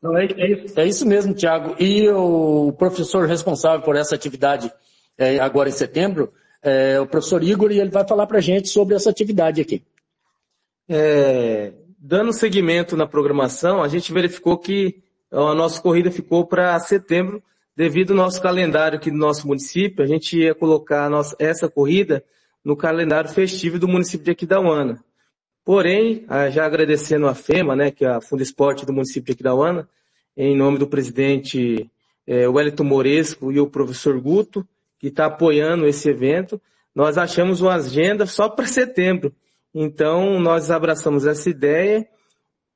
Não, 0.01 0.17
é, 0.19 0.25
é, 0.25 0.83
é 0.83 0.87
isso 0.87 1.07
mesmo, 1.07 1.35
Tiago. 1.35 1.77
E 1.79 2.09
o 2.11 2.73
professor 2.73 3.27
responsável 3.29 3.83
por 3.83 3.97
essa 3.97 4.15
atividade 4.15 4.73
é, 5.17 5.39
agora 5.39 5.69
em 5.69 5.73
setembro, 5.73 6.33
é 6.63 7.01
o 7.01 7.07
professor 7.07 7.43
Igor, 7.43 7.71
e 7.73 7.81
ele 7.81 7.91
vai 7.91 8.07
falar 8.07 8.27
para 8.27 8.41
gente 8.41 8.69
sobre 8.69 8.95
essa 8.95 9.11
atividade 9.11 9.61
aqui. 9.61 9.83
É, 10.95 11.73
dando 11.99 12.35
seguimento 12.35 12.99
na 12.99 13.07
programação, 13.07 13.83
a 13.83 13.89
gente 13.89 14.13
verificou 14.13 14.59
que 14.59 15.03
a 15.31 15.55
nossa 15.55 15.81
corrida 15.81 16.11
ficou 16.11 16.47
para 16.47 16.79
setembro, 16.81 17.43
devido 17.75 18.11
ao 18.11 18.19
nosso 18.19 18.43
calendário 18.43 18.99
aqui 18.99 19.11
do 19.11 19.17
nosso 19.17 19.49
município, 19.49 20.05
a 20.05 20.07
gente 20.07 20.39
ia 20.39 20.55
colocar 20.55 21.09
nossa, 21.09 21.35
essa 21.39 21.67
corrida 21.67 22.23
no 22.63 22.77
calendário 22.77 23.31
festivo 23.31 23.79
do 23.79 23.89
município 23.89 24.27
de 24.27 24.33
Aquidauana. 24.33 25.03
Porém, 25.65 26.27
já 26.51 26.67
agradecendo 26.67 27.27
a 27.27 27.35
FEMA, 27.35 27.75
né, 27.75 27.91
que 27.91 28.05
é 28.05 28.09
a 28.09 28.21
Fundo 28.21 28.43
Esporte 28.43 28.85
do 28.85 28.93
município 28.93 29.25
de 29.25 29.33
Aquidauana, 29.33 29.89
em 30.37 30.55
nome 30.55 30.77
do 30.77 30.87
presidente 30.87 31.91
é, 32.27 32.47
Wellington 32.47 32.85
Moresco 32.85 33.51
e 33.51 33.59
o 33.59 33.67
professor 33.67 34.21
Guto, 34.21 34.69
que 34.99 35.07
está 35.07 35.25
apoiando 35.25 35.87
esse 35.87 36.07
evento, 36.11 36.61
nós 36.95 37.17
achamos 37.17 37.63
uma 37.63 37.77
agenda 37.77 38.27
só 38.27 38.47
para 38.47 38.67
setembro. 38.67 39.33
Então, 39.75 40.39
nós 40.39 40.71
abraçamos 40.71 41.27
essa 41.27 41.49
ideia 41.49 42.07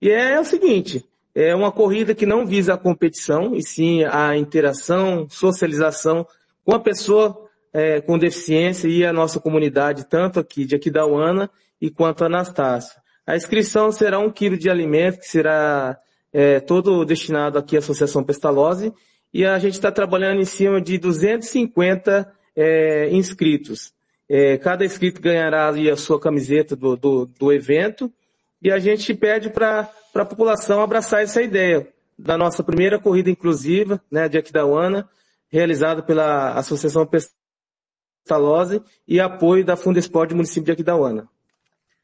e 0.00 0.10
é 0.10 0.38
o 0.40 0.44
seguinte, 0.44 1.04
é 1.34 1.54
uma 1.54 1.70
corrida 1.70 2.14
que 2.14 2.24
não 2.24 2.46
visa 2.46 2.74
a 2.74 2.78
competição, 2.78 3.54
e 3.54 3.62
sim 3.62 4.04
a 4.04 4.36
interação, 4.36 5.26
socialização 5.28 6.26
com 6.64 6.74
a 6.74 6.80
pessoa 6.80 7.46
é, 7.72 8.00
com 8.00 8.18
deficiência 8.18 8.88
e 8.88 9.04
a 9.04 9.12
nossa 9.12 9.38
comunidade, 9.38 10.08
tanto 10.08 10.40
aqui 10.40 10.64
de 10.64 10.74
Aquidauana 10.74 11.50
e 11.78 11.90
quanto 11.90 12.24
Anastácio. 12.24 12.98
A 13.26 13.36
inscrição 13.36 13.92
será 13.92 14.18
um 14.18 14.30
quilo 14.30 14.56
de 14.56 14.70
alimento 14.70 15.18
que 15.18 15.26
será 15.26 15.98
é, 16.32 16.58
todo 16.60 17.04
destinado 17.04 17.58
aqui 17.58 17.76
à 17.76 17.80
Associação 17.80 18.24
Pestalozzi 18.24 18.94
e 19.32 19.44
a 19.44 19.58
gente 19.58 19.74
está 19.74 19.92
trabalhando 19.92 20.40
em 20.40 20.44
cima 20.46 20.80
de 20.80 20.96
250 20.96 22.32
é, 22.56 23.10
inscritos. 23.10 23.92
É, 24.28 24.58
cada 24.58 24.84
inscrito 24.84 25.20
ganhará 25.20 25.68
ali 25.68 25.88
a 25.88 25.96
sua 25.96 26.20
camiseta 26.20 26.74
do, 26.74 26.96
do, 26.96 27.26
do 27.26 27.52
evento 27.52 28.12
e 28.60 28.72
a 28.72 28.78
gente 28.78 29.14
pede 29.14 29.50
para 29.50 29.88
a 30.14 30.24
população 30.24 30.80
abraçar 30.80 31.22
essa 31.22 31.40
ideia 31.42 31.86
da 32.18 32.36
nossa 32.36 32.62
primeira 32.64 32.98
corrida 32.98 33.30
inclusiva 33.30 34.00
né, 34.10 34.28
de 34.28 34.38
Aquidauana, 34.38 35.08
realizada 35.48 36.02
pela 36.02 36.54
Associação 36.54 37.06
Pestalozzi 37.06 38.82
e 39.06 39.20
apoio 39.20 39.64
da 39.64 39.76
Fundesport 39.76 40.30
do 40.30 40.36
município 40.36 40.64
de 40.64 40.72
Aquidauana. 40.72 41.28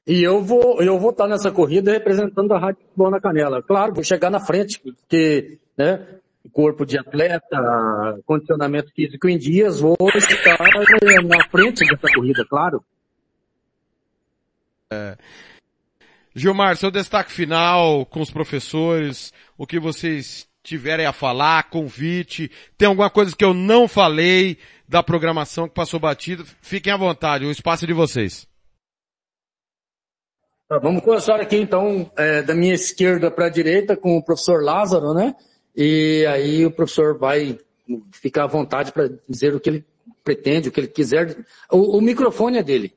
E 0.06 0.22
eu 0.22 0.42
vou, 0.42 0.82
eu 0.82 0.98
vou 0.98 1.10
estar 1.10 1.28
nessa 1.28 1.50
corrida 1.50 1.92
representando 1.92 2.52
a 2.52 2.58
Rádio 2.58 2.82
Futebol 2.82 3.10
na 3.10 3.20
Canela. 3.20 3.62
Claro, 3.62 3.94
vou 3.94 4.04
chegar 4.04 4.30
na 4.30 4.40
frente, 4.40 4.80
porque, 4.80 5.58
né, 5.78 6.18
corpo 6.50 6.84
de 6.84 6.98
atleta, 6.98 8.20
condicionamento 8.24 8.92
físico 8.94 9.28
em 9.28 9.38
dias, 9.38 9.80
vou 9.80 9.96
estar 10.14 10.58
na 10.58 11.48
frente 11.48 11.84
dessa 11.86 12.14
corrida, 12.14 12.44
claro. 12.48 12.84
É. 14.92 15.16
Gilmar, 16.34 16.76
seu 16.76 16.90
destaque 16.90 17.30
final 17.30 18.06
com 18.06 18.20
os 18.20 18.30
professores, 18.30 19.32
o 19.56 19.66
que 19.66 19.78
vocês 19.78 20.48
tiverem 20.62 21.06
a 21.06 21.12
falar, 21.12 21.68
convite, 21.68 22.50
tem 22.78 22.88
alguma 22.88 23.10
coisa 23.10 23.34
que 23.36 23.44
eu 23.44 23.52
não 23.52 23.86
falei 23.86 24.58
da 24.88 25.02
programação 25.02 25.68
que 25.68 25.74
passou 25.74 25.98
batido, 25.98 26.44
fiquem 26.60 26.92
à 26.92 26.96
vontade, 26.96 27.44
o 27.44 27.50
espaço 27.50 27.84
é 27.84 27.88
de 27.88 27.92
vocês. 27.92 28.46
Tá, 30.68 30.78
vamos 30.78 31.02
começar 31.02 31.40
aqui 31.40 31.56
então, 31.56 32.10
é, 32.16 32.40
da 32.42 32.54
minha 32.54 32.74
esquerda 32.74 33.30
para 33.30 33.46
a 33.46 33.50
direita 33.50 33.96
com 33.96 34.16
o 34.16 34.24
professor 34.24 34.62
Lázaro, 34.62 35.12
né? 35.12 35.34
E 35.74 36.26
aí 36.26 36.66
o 36.66 36.70
professor 36.70 37.18
vai 37.18 37.58
ficar 38.12 38.44
à 38.44 38.46
vontade 38.46 38.92
para 38.92 39.10
dizer 39.28 39.54
o 39.54 39.60
que 39.60 39.70
ele 39.70 39.84
pretende, 40.22 40.68
o 40.68 40.72
que 40.72 40.80
ele 40.80 40.88
quiser. 40.88 41.36
O, 41.70 41.98
o 41.98 42.00
microfone 42.00 42.58
é 42.58 42.62
dele. 42.62 42.94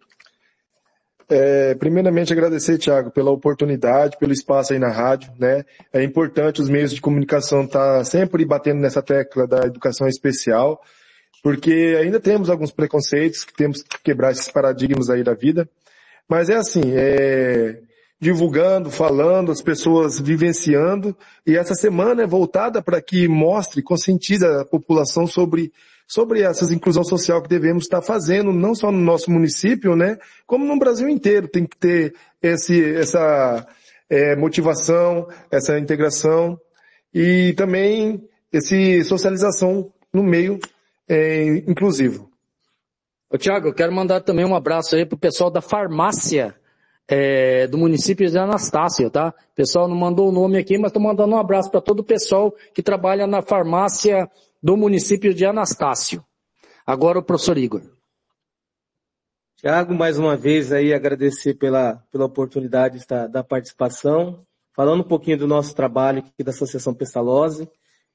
É, 1.28 1.73
primeiramente 1.76 2.32
agradecer, 2.32 2.78
Tiago, 2.78 3.09
pela 3.09 3.32
oportunidade, 3.32 4.17
pelo 4.19 4.32
espaço 4.32 4.73
aí 4.73 4.80
na 4.80 4.91
rádio, 4.91 5.32
né? 5.39 5.65
É 5.91 6.03
importante 6.03 6.61
os 6.61 6.69
meios 6.69 6.93
de 6.93 7.01
comunicação 7.01 7.63
estar 7.63 7.97
tá 7.97 8.03
sempre 8.03 8.45
batendo 8.45 8.80
nessa 8.80 9.01
tecla 9.01 9.47
da 9.47 9.65
educação 9.65 10.07
especial, 10.07 10.80
porque 11.41 11.97
ainda 11.99 12.19
temos 12.19 12.49
alguns 12.49 12.71
preconceitos 12.71 13.43
que 13.43 13.53
temos 13.53 13.82
que 13.82 14.01
quebrar 14.03 14.32
esses 14.32 14.49
paradigmas 14.49 15.09
aí 15.09 15.23
da 15.23 15.34
vida. 15.34 15.67
Mas 16.30 16.49
é 16.49 16.55
assim, 16.55 16.93
é, 16.93 17.80
divulgando, 18.20 18.89
falando, 18.89 19.51
as 19.51 19.61
pessoas 19.61 20.20
vivenciando, 20.20 21.16
e 21.45 21.55
essa 21.55 21.74
semana 21.74 22.24
é 22.24 22.28
voltada 22.28 22.82
para 22.82 23.01
que 23.01 23.28
mostre, 23.28 23.84
conscientize 23.84 24.45
a 24.45 24.63
população 24.66 25.28
sobre, 25.28 25.72
sobre 26.07 26.41
essa 26.41 26.74
inclusão 26.74 27.03
social 27.03 27.41
que 27.41 27.49
devemos 27.49 27.84
estar 27.84 28.01
fazendo, 28.01 28.53
não 28.53 28.74
só 28.74 28.91
no 28.91 28.99
nosso 28.99 29.30
município, 29.30 29.95
né, 29.95 30.18
como 30.47 30.66
no 30.66 30.80
Brasil 30.80 31.09
inteiro. 31.09 31.47
Tem 31.47 31.66
que 31.66 31.78
ter 31.78 32.16
esse, 32.41 32.95
essa 32.95 33.68
é, 34.09 34.36
motivação, 34.36 35.28
essa 35.51 35.78
integração 35.78 36.59
e 37.13 37.53
também 37.53 38.24
esse 38.51 39.03
socialização 39.03 39.91
no 40.13 40.24
meio 40.24 40.59
é, 41.07 41.47
inclusivo. 41.68 42.32
Tiago, 43.38 43.74
quero 43.74 43.91
mandar 43.91 44.22
também 44.22 44.45
um 44.45 44.55
abraço 44.55 44.95
aí 44.95 45.05
pro 45.05 45.18
pessoal 45.18 45.51
da 45.51 45.61
farmácia 45.61 46.55
é, 47.08 47.68
do 47.68 47.78
município 47.78 48.30
de 48.30 48.38
Anastácia, 48.38 49.10
tá? 49.10 49.30
O 49.30 49.56
pessoal 49.56 49.88
não 49.88 49.95
mandou 49.95 50.30
o 50.30 50.32
nome 50.32 50.58
aqui, 50.58 50.78
mas 50.78 50.89
estou 50.89 51.01
mandando 51.01 51.36
um 51.36 51.39
abraço 51.39 51.70
para 51.70 51.82
todo 51.82 51.99
o 51.99 52.03
pessoal 52.03 52.53
que 52.74 52.82
trabalha 52.82 53.28
na 53.28 53.41
farmácia 53.41 54.30
do 54.62 54.76
município 54.76 55.34
de 55.34 55.45
Anastácio. 55.45 56.24
Agora 56.86 57.20
o 57.20 57.24
professor 57.24 57.58
Igor. 57.58 57.82
Tiago, 59.58 59.95
mais 59.95 60.20
uma 60.20 60.36
vez 60.36 60.72
aí 60.72 60.93
agradecer 60.93 61.56
pela, 61.56 62.03
pela 62.12 62.26
oportunidade 62.26 63.03
da, 63.08 63.26
da 63.26 63.43
participação, 63.43 64.45
falando 64.74 65.01
um 65.01 65.08
pouquinho 65.08 65.38
do 65.38 65.47
nosso 65.47 65.74
trabalho 65.74 66.20
aqui 66.20 66.43
da 66.43 66.51
Associação 66.51 66.93
Pestalozzi. 66.93 67.68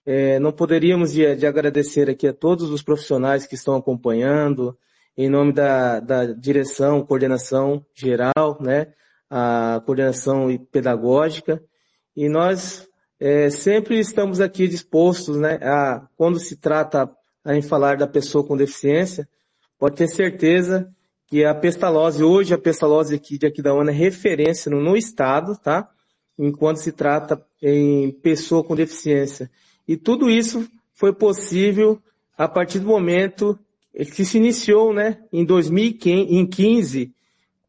É, 0.04 0.38
não 0.38 0.52
poderíamos 0.52 1.12
de, 1.12 1.34
de, 1.36 1.46
agradecer 1.46 2.08
aqui 2.08 2.28
a 2.28 2.32
todos 2.32 2.70
os 2.70 2.82
profissionais 2.82 3.46
que 3.46 3.54
estão 3.54 3.74
acompanhando, 3.74 4.76
em 5.16 5.28
nome 5.28 5.52
da, 5.52 6.00
da 6.00 6.26
direção, 6.26 7.04
coordenação 7.04 7.84
geral, 7.94 8.58
né, 8.60 8.88
a 9.28 9.82
coordenação 9.84 10.48
pedagógica, 10.70 11.62
e 12.16 12.28
nós 12.28 12.88
é, 13.18 13.50
sempre 13.50 13.98
estamos 13.98 14.40
aqui 14.40 14.66
dispostos, 14.66 15.36
né, 15.36 15.58
a, 15.62 16.06
quando 16.16 16.38
se 16.38 16.56
trata 16.56 17.10
em 17.46 17.62
falar 17.62 17.96
da 17.96 18.06
pessoa 18.06 18.46
com 18.46 18.56
deficiência, 18.56 19.28
pode 19.78 19.96
ter 19.96 20.08
certeza 20.08 20.90
que 21.30 21.44
a 21.44 21.54
pestalose, 21.54 22.24
hoje 22.24 22.52
a 22.52 22.58
pestalose 22.58 23.14
aqui 23.14 23.38
de 23.38 23.46
Aquidauana 23.46 23.92
é 23.92 23.94
referência 23.94 24.68
no, 24.68 24.80
no 24.80 24.96
estado, 24.96 25.56
tá? 25.56 25.88
Enquanto 26.36 26.78
se 26.78 26.90
trata 26.90 27.40
em 27.62 28.10
pessoa 28.10 28.64
com 28.64 28.74
deficiência. 28.74 29.48
E 29.86 29.96
tudo 29.96 30.28
isso 30.28 30.68
foi 30.92 31.12
possível 31.12 32.02
a 32.36 32.48
partir 32.48 32.80
do 32.80 32.88
momento 32.88 33.56
que 33.92 34.24
se 34.24 34.38
iniciou, 34.38 34.92
né, 34.92 35.18
em 35.32 35.44
2015, 35.44 37.12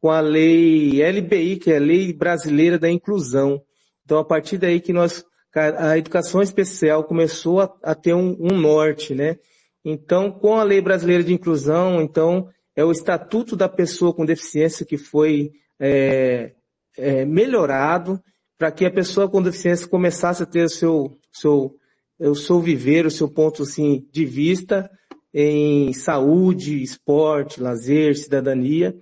com 0.00 0.10
a 0.10 0.20
lei 0.20 1.00
LBI, 1.02 1.56
que 1.56 1.70
é 1.70 1.76
a 1.76 1.80
Lei 1.80 2.12
Brasileira 2.12 2.78
da 2.78 2.90
Inclusão. 2.90 3.62
Então, 4.04 4.18
a 4.18 4.24
partir 4.24 4.58
daí 4.58 4.80
que 4.80 4.92
nós, 4.92 5.24
a 5.54 5.96
educação 5.96 6.42
especial 6.42 7.04
começou 7.04 7.60
a, 7.60 7.72
a 7.82 7.94
ter 7.94 8.14
um, 8.14 8.36
um 8.40 8.58
norte, 8.58 9.14
né? 9.14 9.38
Então, 9.84 10.30
com 10.30 10.56
a 10.56 10.64
Lei 10.64 10.80
Brasileira 10.80 11.22
de 11.22 11.32
Inclusão, 11.32 12.00
então, 12.00 12.48
é 12.74 12.84
o 12.84 12.92
Estatuto 12.92 13.54
da 13.54 13.68
Pessoa 13.68 14.14
com 14.14 14.24
Deficiência 14.24 14.86
que 14.86 14.96
foi 14.96 15.52
é, 15.78 16.52
é, 16.96 17.24
melhorado 17.24 18.20
para 18.58 18.70
que 18.70 18.84
a 18.84 18.90
pessoa 18.90 19.28
com 19.28 19.42
deficiência 19.42 19.88
começasse 19.88 20.42
a 20.42 20.46
ter 20.46 20.64
o 20.64 20.68
seu, 20.68 21.18
seu, 21.32 21.76
o 22.18 22.34
seu 22.34 22.60
viver, 22.60 23.06
o 23.06 23.10
seu 23.10 23.28
ponto 23.28 23.64
assim, 23.64 24.06
de 24.12 24.24
vista 24.24 24.90
em 25.32 25.92
saúde, 25.92 26.82
esporte, 26.82 27.60
lazer, 27.60 28.16
cidadania. 28.16 28.94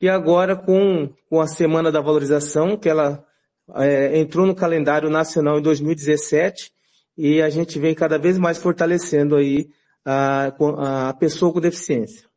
E 0.00 0.08
agora 0.08 0.56
com, 0.56 1.12
com 1.28 1.40
a 1.40 1.46
Semana 1.46 1.90
da 1.90 2.00
Valorização, 2.00 2.76
que 2.76 2.88
ela 2.88 3.24
é, 3.76 4.18
entrou 4.18 4.46
no 4.46 4.54
calendário 4.54 5.10
nacional 5.10 5.58
em 5.58 5.62
2017, 5.62 6.72
e 7.16 7.42
a 7.42 7.50
gente 7.50 7.78
vem 7.78 7.94
cada 7.94 8.18
vez 8.18 8.38
mais 8.38 8.58
fortalecendo 8.58 9.36
aí 9.36 9.68
a, 10.04 11.08
a 11.08 11.14
pessoa 11.14 11.52
com 11.52 11.60
deficiência. 11.60 12.28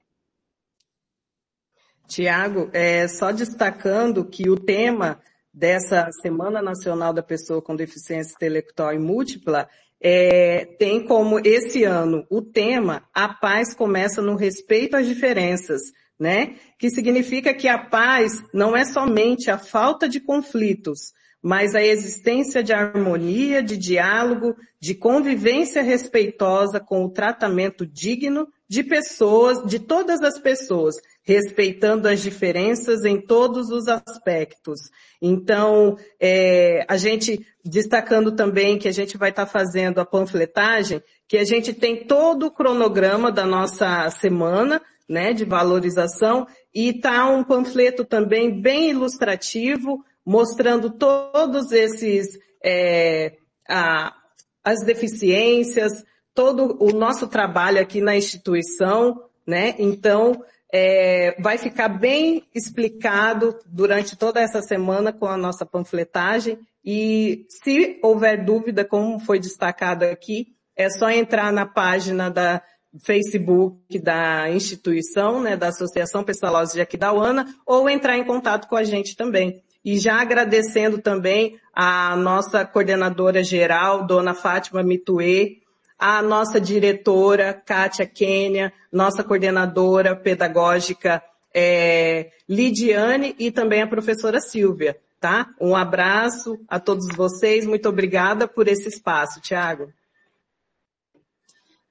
Tiago, 2.07 2.69
é, 2.73 3.07
só 3.07 3.31
destacando 3.31 4.25
que 4.25 4.49
o 4.49 4.57
tema 4.57 5.21
dessa 5.53 6.09
Semana 6.21 6.61
Nacional 6.61 7.13
da 7.13 7.23
Pessoa 7.23 7.61
com 7.61 7.75
Deficiência 7.75 8.33
Intelectual 8.33 8.93
e 8.93 8.99
Múltipla 8.99 9.69
é, 10.01 10.65
tem 10.79 11.05
como 11.05 11.39
esse 11.45 11.83
ano 11.83 12.25
o 12.29 12.41
tema 12.41 13.03
A 13.13 13.29
Paz 13.29 13.75
Começa 13.75 14.21
no 14.21 14.35
Respeito 14.35 14.97
às 14.97 15.05
Diferenças, 15.05 15.81
né? 16.19 16.55
Que 16.79 16.89
significa 16.89 17.53
que 17.53 17.67
a 17.67 17.77
paz 17.77 18.43
não 18.53 18.75
é 18.75 18.83
somente 18.83 19.51
a 19.51 19.57
falta 19.57 20.09
de 20.09 20.19
conflitos, 20.19 21.13
mas 21.41 21.75
a 21.75 21.83
existência 21.83 22.63
de 22.63 22.73
harmonia, 22.73 23.61
de 23.61 23.77
diálogo, 23.77 24.55
de 24.79 24.95
convivência 24.95 25.81
respeitosa 25.81 26.79
com 26.79 27.03
o 27.03 27.09
tratamento 27.09 27.85
digno 27.85 28.47
de 28.71 28.85
pessoas, 28.85 29.61
de 29.67 29.79
todas 29.79 30.21
as 30.21 30.39
pessoas, 30.39 30.95
respeitando 31.23 32.07
as 32.07 32.21
diferenças 32.21 33.03
em 33.03 33.19
todos 33.19 33.69
os 33.69 33.85
aspectos. 33.89 34.79
Então, 35.21 35.97
é, 36.17 36.85
a 36.87 36.95
gente 36.95 37.45
destacando 37.65 38.31
também 38.31 38.79
que 38.79 38.87
a 38.87 38.91
gente 38.93 39.17
vai 39.17 39.29
estar 39.29 39.45
tá 39.45 39.51
fazendo 39.51 39.99
a 39.99 40.05
panfletagem, 40.05 41.03
que 41.27 41.37
a 41.37 41.43
gente 41.43 41.73
tem 41.73 42.05
todo 42.05 42.45
o 42.45 42.51
cronograma 42.51 43.29
da 43.29 43.45
nossa 43.45 44.09
semana, 44.09 44.81
né, 45.07 45.33
de 45.33 45.43
valorização, 45.43 46.47
e 46.73 46.93
tá 46.93 47.27
um 47.27 47.43
panfleto 47.43 48.05
também 48.05 48.61
bem 48.61 48.91
ilustrativo, 48.91 50.01
mostrando 50.25 50.89
todos 50.89 51.73
esses, 51.73 52.39
é, 52.63 53.33
a, 53.67 54.15
as 54.63 54.79
deficiências, 54.85 55.91
todo 56.33 56.77
o 56.79 56.91
nosso 56.91 57.27
trabalho 57.27 57.79
aqui 57.81 58.01
na 58.01 58.15
instituição, 58.15 59.23
né? 59.45 59.75
Então, 59.77 60.43
é, 60.71 61.35
vai 61.39 61.57
ficar 61.57 61.89
bem 61.89 62.43
explicado 62.55 63.57
durante 63.65 64.15
toda 64.15 64.39
essa 64.39 64.61
semana 64.61 65.11
com 65.11 65.25
a 65.25 65.37
nossa 65.37 65.65
panfletagem 65.65 66.57
e 66.83 67.45
se 67.49 67.99
houver 68.01 68.43
dúvida, 68.43 68.83
como 68.83 69.19
foi 69.19 69.39
destacado 69.39 70.03
aqui, 70.03 70.47
é 70.75 70.89
só 70.89 71.09
entrar 71.09 71.51
na 71.51 71.65
página 71.65 72.29
da 72.29 72.61
Facebook 73.05 73.99
da 73.99 74.49
instituição, 74.49 75.41
né, 75.41 75.55
da 75.55 75.69
Associação 75.69 76.23
Pestalozzi 76.23 76.73
de 76.73 76.81
Aquidauana, 76.81 77.45
ou 77.65 77.89
entrar 77.89 78.17
em 78.17 78.23
contato 78.23 78.67
com 78.67 78.75
a 78.75 78.83
gente 78.83 79.15
também. 79.15 79.61
E 79.83 79.97
já 79.97 80.21
agradecendo 80.21 80.99
também 80.99 81.57
a 81.73 82.15
nossa 82.15 82.65
coordenadora 82.65 83.43
geral, 83.43 84.05
dona 84.05 84.33
Fátima 84.33 84.83
Mitue, 84.83 85.60
a 86.01 86.19
nossa 86.19 86.59
diretora, 86.59 87.53
Kátia 87.53 88.07
Kênia, 88.07 88.73
nossa 88.91 89.23
coordenadora 89.23 90.15
pedagógica, 90.15 91.23
é, 91.53 92.31
Lidiane 92.49 93.35
e 93.37 93.51
também 93.51 93.83
a 93.83 93.87
professora 93.87 94.41
Silvia, 94.41 94.99
tá? 95.19 95.53
Um 95.61 95.75
abraço 95.75 96.59
a 96.67 96.79
todos 96.79 97.15
vocês, 97.15 97.67
muito 97.67 97.87
obrigada 97.87 98.47
por 98.47 98.67
esse 98.67 98.89
espaço, 98.89 99.39
Tiago. 99.41 99.93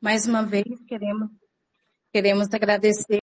Mais 0.00 0.26
uma 0.26 0.42
vez, 0.42 0.64
queremos, 0.88 1.30
queremos 2.12 2.52
agradecer 2.52 3.20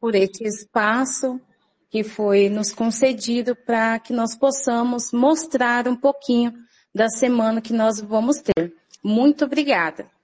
por 0.00 0.16
esse 0.16 0.42
espaço, 0.42 1.40
que 1.88 2.02
foi 2.02 2.48
nos 2.48 2.72
concedido 2.72 3.54
para 3.54 4.00
que 4.00 4.12
nós 4.12 4.36
possamos 4.36 5.12
mostrar 5.12 5.86
um 5.86 5.94
pouquinho 5.94 6.52
da 6.92 7.08
semana 7.08 7.60
que 7.60 7.72
nós 7.72 8.00
vamos 8.00 8.38
ter. 8.38 8.74
Muito 9.04 9.44
obrigada. 9.44 10.15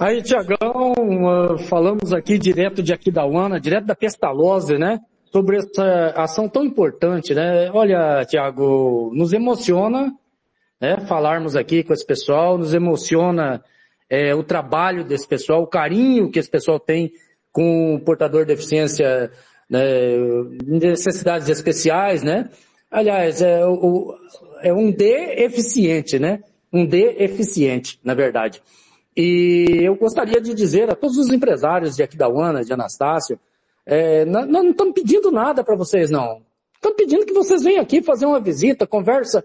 Aí, 0.00 0.22
Tiagão, 0.22 0.94
uh, 0.94 1.58
falamos 1.58 2.14
aqui 2.14 2.38
direto 2.38 2.82
de 2.82 2.90
Aquidauana, 2.90 3.60
direto 3.60 3.84
da 3.84 3.94
Pestalozzi, 3.94 4.78
né? 4.78 4.98
Sobre 5.30 5.58
essa 5.58 6.14
ação 6.16 6.48
tão 6.48 6.64
importante, 6.64 7.34
né? 7.34 7.70
Olha, 7.70 8.24
Tiago, 8.24 9.12
nos 9.14 9.34
emociona 9.34 10.10
né, 10.80 10.96
falarmos 11.00 11.54
aqui 11.54 11.82
com 11.84 11.92
esse 11.92 12.06
pessoal, 12.06 12.56
nos 12.56 12.72
emociona 12.72 13.62
é, 14.08 14.34
o 14.34 14.42
trabalho 14.42 15.04
desse 15.04 15.28
pessoal, 15.28 15.62
o 15.62 15.66
carinho 15.66 16.30
que 16.30 16.38
esse 16.38 16.50
pessoal 16.50 16.80
tem 16.80 17.12
com 17.52 17.96
o 17.96 18.00
portador 18.00 18.46
de 18.46 18.54
deficiência 18.54 19.30
né, 19.68 19.82
necessidades 20.64 21.50
especiais, 21.50 22.22
né? 22.22 22.48
Aliás, 22.90 23.42
é, 23.42 23.66
o, 23.66 24.14
é 24.62 24.72
um 24.72 24.90
D 24.90 25.44
eficiente, 25.44 26.18
né? 26.18 26.42
Um 26.72 26.86
D 26.86 27.16
eficiente, 27.18 28.00
na 28.02 28.14
verdade. 28.14 28.62
E 29.16 29.80
eu 29.82 29.94
gostaria 29.96 30.40
de 30.40 30.54
dizer 30.54 30.90
a 30.90 30.94
todos 30.94 31.16
os 31.16 31.30
empresários 31.30 31.96
de 31.96 32.02
Aquidauana, 32.02 32.64
de 32.64 32.72
Anastácio, 32.72 33.38
é, 33.84 34.24
não 34.24 34.70
estamos 34.70 34.94
pedindo 34.94 35.30
nada 35.30 35.64
para 35.64 35.76
vocês, 35.76 36.10
não. 36.10 36.42
Estamos 36.74 36.96
pedindo 36.96 37.26
que 37.26 37.32
vocês 37.32 37.62
venham 37.62 37.82
aqui 37.82 38.02
fazer 38.02 38.26
uma 38.26 38.40
visita, 38.40 38.86
conversa 38.86 39.44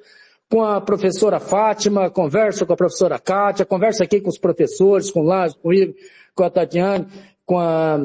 com 0.50 0.64
a 0.64 0.80
professora 0.80 1.40
Fátima, 1.40 2.10
conversa 2.10 2.66
com 2.66 2.74
a 2.74 2.78
professora 2.78 3.20
Kátia, 3.20 3.66
conversa 3.66 4.04
aqui 4.04 4.22
com 4.22 4.30
os 4.30 4.38
professores, 4.38 5.10
com 5.10 5.22
o 5.22 5.24
Lázaro, 5.24 5.60
com 5.62 5.70
o 5.70 5.74
Igor, 5.74 5.96
com 6.36 6.44
a 6.44 6.50
Tatiane, 6.50 7.08
com 7.46 7.58
a 7.58 8.00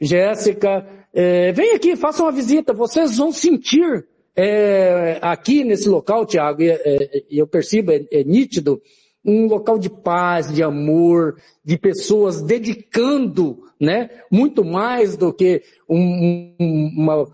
Jéssica, 0.00 0.86
é, 1.12 1.52
vem 1.52 1.74
aqui, 1.74 1.94
faça 1.94 2.22
uma 2.22 2.32
visita, 2.32 2.72
vocês 2.72 3.18
vão 3.18 3.30
sentir 3.30 4.06
é, 4.34 5.18
aqui 5.20 5.62
nesse 5.62 5.88
local, 5.88 6.24
Tiago, 6.24 6.62
e 6.62 6.70
é, 6.70 7.24
eu 7.30 7.46
percebo, 7.46 7.92
é, 7.92 8.06
é, 8.10 8.24
nítido, 8.24 8.80
um 9.24 9.46
local 9.46 9.78
de 9.78 9.88
paz, 9.88 10.52
de 10.52 10.62
amor, 10.62 11.36
de 11.64 11.78
pessoas 11.78 12.42
dedicando, 12.42 13.62
né, 13.80 14.10
muito 14.30 14.64
mais 14.64 15.16
do 15.16 15.32
que 15.32 15.62
um, 15.88 16.54
uma, 16.58 17.28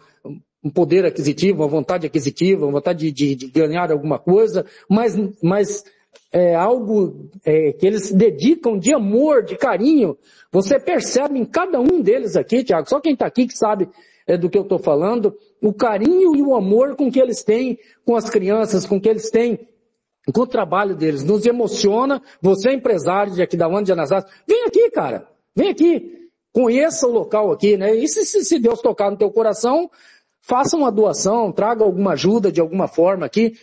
um 0.63 0.71
poder 0.71 1.05
aquisitivo, 1.05 1.63
uma 1.63 1.69
vontade 1.69 2.07
aquisitiva, 2.07 2.67
uma 2.67 2.73
vontade 2.73 3.11
de, 3.11 3.35
de, 3.35 3.51
ganhar 3.51 3.91
alguma 3.91 4.19
coisa, 4.19 4.67
mas, 4.89 5.17
mas 5.43 5.85
é 6.33 6.55
algo 6.55 7.31
é, 7.45 7.73
que 7.73 7.87
eles 7.87 8.13
dedicam 8.13 8.79
de 8.79 8.93
amor, 8.93 9.45
de 9.45 9.57
carinho. 9.57 10.17
Você 10.53 10.79
percebe 10.79 11.39
em 11.39 11.45
cada 11.45 11.81
um 11.81 12.03
deles 12.03 12.37
aqui, 12.37 12.63
Tiago, 12.63 12.89
só 12.89 13.01
quem 13.01 13.15
está 13.15 13.27
aqui 13.27 13.47
que 13.47 13.57
sabe 13.57 13.89
é, 14.27 14.37
do 14.37 14.51
que 14.51 14.59
eu 14.59 14.63
estou 14.63 14.79
falando, 14.79 15.35
o 15.63 15.73
carinho 15.73 16.37
e 16.37 16.43
o 16.43 16.55
amor 16.55 16.97
com 16.97 17.11
que 17.11 17.19
eles 17.19 17.43
têm 17.43 17.79
com 18.05 18.15
as 18.15 18.29
crianças, 18.29 18.87
com 18.87 19.01
que 19.01 19.09
eles 19.09 19.31
têm 19.31 19.59
com 20.33 20.43
o 20.43 20.47
trabalho 20.47 20.95
deles. 20.95 21.25
Nos 21.25 21.45
emociona, 21.47 22.23
você 22.41 22.71
é 22.71 22.75
empresário 22.75 23.35
de 23.35 23.43
aqui 23.43 23.57
da 23.57 23.69
Onda 23.69 23.85
de 23.85 23.93
Anastácio, 23.93 24.31
vem 24.47 24.65
aqui, 24.65 24.91
cara, 24.91 25.27
vem 25.55 25.71
aqui, 25.71 26.29
conheça 26.53 27.07
o 27.07 27.13
local 27.13 27.53
aqui, 27.53 27.77
né? 27.77 27.95
E 27.95 28.09
se, 28.09 28.25
se 28.25 28.59
Deus 28.59 28.81
tocar 28.81 29.11
no 29.11 29.17
teu 29.17 29.31
coração, 29.31 29.91
faça 30.41 30.77
uma 30.77 30.91
doação, 30.91 31.53
traga 31.53 31.85
alguma 31.85 32.13
ajuda 32.13 32.51
de 32.51 32.61
alguma 32.61 32.89
forma 32.89 33.27
aqui, 33.27 33.55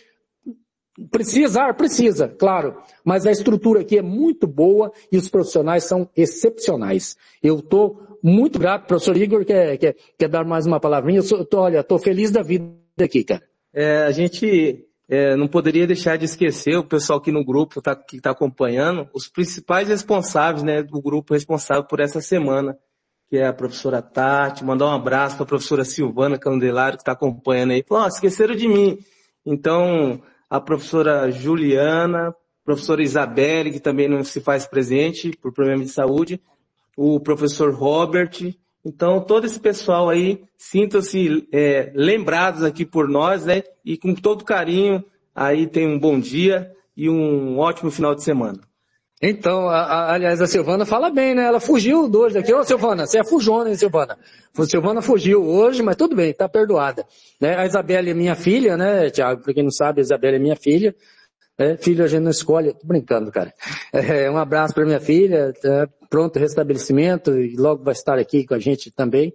Precisar, 1.10 1.74
precisa, 1.74 2.26
claro. 2.26 2.78
Mas 3.04 3.26
a 3.26 3.30
estrutura 3.30 3.80
aqui 3.82 3.98
é 3.98 4.02
muito 4.02 4.46
boa 4.46 4.90
e 5.12 5.18
os 5.18 5.28
profissionais 5.28 5.84
são 5.84 6.08
excepcionais. 6.16 7.16
Eu 7.42 7.58
estou 7.58 8.18
muito 8.22 8.58
grato, 8.58 8.86
professor 8.86 9.16
Igor, 9.16 9.44
quer, 9.44 9.76
quer, 9.76 9.96
quer 10.18 10.28
dar 10.28 10.44
mais 10.44 10.66
uma 10.66 10.80
palavrinha? 10.80 11.18
Eu 11.18 11.22
sou, 11.22 11.44
tô, 11.44 11.60
olha, 11.60 11.80
estou 11.80 11.98
feliz 11.98 12.30
da 12.30 12.42
vida 12.42 12.72
aqui, 12.98 13.22
cara. 13.22 13.42
É, 13.74 14.04
a 14.04 14.10
gente 14.10 14.86
é, 15.08 15.36
não 15.36 15.46
poderia 15.46 15.86
deixar 15.86 16.16
de 16.16 16.24
esquecer 16.24 16.76
o 16.76 16.84
pessoal 16.84 17.18
aqui 17.18 17.30
no 17.30 17.44
grupo 17.44 17.80
tá, 17.80 17.94
que 17.94 18.16
está 18.16 18.30
acompanhando, 18.30 19.08
os 19.14 19.28
principais 19.28 19.88
responsáveis 19.88 20.62
né, 20.62 20.82
do 20.82 21.00
grupo 21.00 21.34
responsável 21.34 21.84
por 21.84 22.00
essa 22.00 22.20
semana, 22.20 22.76
que 23.28 23.36
é 23.36 23.46
a 23.46 23.52
professora 23.52 24.02
Tati, 24.02 24.64
mandar 24.64 24.86
um 24.86 24.94
abraço 24.94 25.36
para 25.36 25.44
a 25.44 25.48
professora 25.48 25.84
Silvana 25.84 26.38
Candelário, 26.38 26.96
que 26.96 27.02
está 27.02 27.12
acompanhando 27.12 27.72
aí. 27.72 27.84
Falou, 27.86 28.04
oh, 28.04 28.08
esqueceram 28.08 28.54
de 28.54 28.68
mim. 28.68 28.98
Então, 29.44 30.22
a 30.50 30.60
professora 30.60 31.30
Juliana, 31.30 32.34
professora 32.64 33.02
Isabelle, 33.02 33.72
que 33.72 33.80
também 33.80 34.08
não 34.08 34.22
se 34.24 34.40
faz 34.40 34.66
presente 34.66 35.30
por 35.40 35.52
problema 35.52 35.82
de 35.82 35.90
saúde, 35.90 36.40
o 36.96 37.20
professor 37.20 37.72
Robert. 37.72 38.54
Então, 38.88 39.20
todo 39.20 39.44
esse 39.44 39.58
pessoal 39.58 40.08
aí, 40.08 40.44
sintam-se 40.56 41.48
é, 41.52 41.90
lembrados 41.92 42.62
aqui 42.62 42.86
por 42.86 43.08
nós, 43.08 43.44
né? 43.44 43.64
E 43.84 43.96
com 43.96 44.14
todo 44.14 44.44
carinho, 44.44 45.04
aí 45.34 45.66
tem 45.66 45.88
um 45.88 45.98
bom 45.98 46.20
dia 46.20 46.70
e 46.96 47.10
um 47.10 47.58
ótimo 47.58 47.90
final 47.90 48.14
de 48.14 48.22
semana. 48.22 48.60
Então, 49.20 49.68
a, 49.68 49.80
a, 49.80 50.14
aliás, 50.14 50.40
a 50.40 50.46
Silvana 50.46 50.86
fala 50.86 51.10
bem, 51.10 51.34
né? 51.34 51.46
Ela 51.46 51.58
fugiu 51.58 52.08
hoje 52.14 52.34
daqui. 52.34 52.54
Ô, 52.54 52.62
Silvana, 52.62 53.08
você 53.08 53.18
é 53.18 53.24
fujona, 53.24 53.70
hein, 53.70 53.74
Silvana? 53.74 54.16
A 54.56 54.64
Silvana 54.64 55.02
fugiu 55.02 55.42
hoje, 55.44 55.82
mas 55.82 55.96
tudo 55.96 56.14
bem, 56.14 56.32
tá 56.32 56.48
perdoada. 56.48 57.04
Né? 57.40 57.56
A 57.56 57.66
Isabela 57.66 58.08
é 58.08 58.14
minha 58.14 58.36
filha, 58.36 58.76
né, 58.76 59.10
Tiago? 59.10 59.42
Pra 59.42 59.52
quem 59.52 59.64
não 59.64 59.70
sabe, 59.72 60.00
a 60.00 60.02
Isabela 60.02 60.36
é 60.36 60.38
minha 60.38 60.54
filha. 60.54 60.94
É, 61.58 61.76
filho 61.76 62.04
a 62.04 62.06
gente 62.06 62.22
não 62.22 62.30
escolhe, 62.30 62.74
tô 62.74 62.86
brincando, 62.86 63.30
cara. 63.32 63.52
É, 63.92 64.30
um 64.30 64.36
abraço 64.36 64.74
para 64.74 64.84
minha 64.84 65.00
filha, 65.00 65.54
tá 65.54 65.88
pronto 66.10 66.38
restabelecimento 66.38 67.38
e 67.38 67.56
logo 67.56 67.82
vai 67.82 67.92
estar 67.92 68.18
aqui 68.18 68.44
com 68.44 68.54
a 68.54 68.58
gente 68.58 68.90
também. 68.90 69.32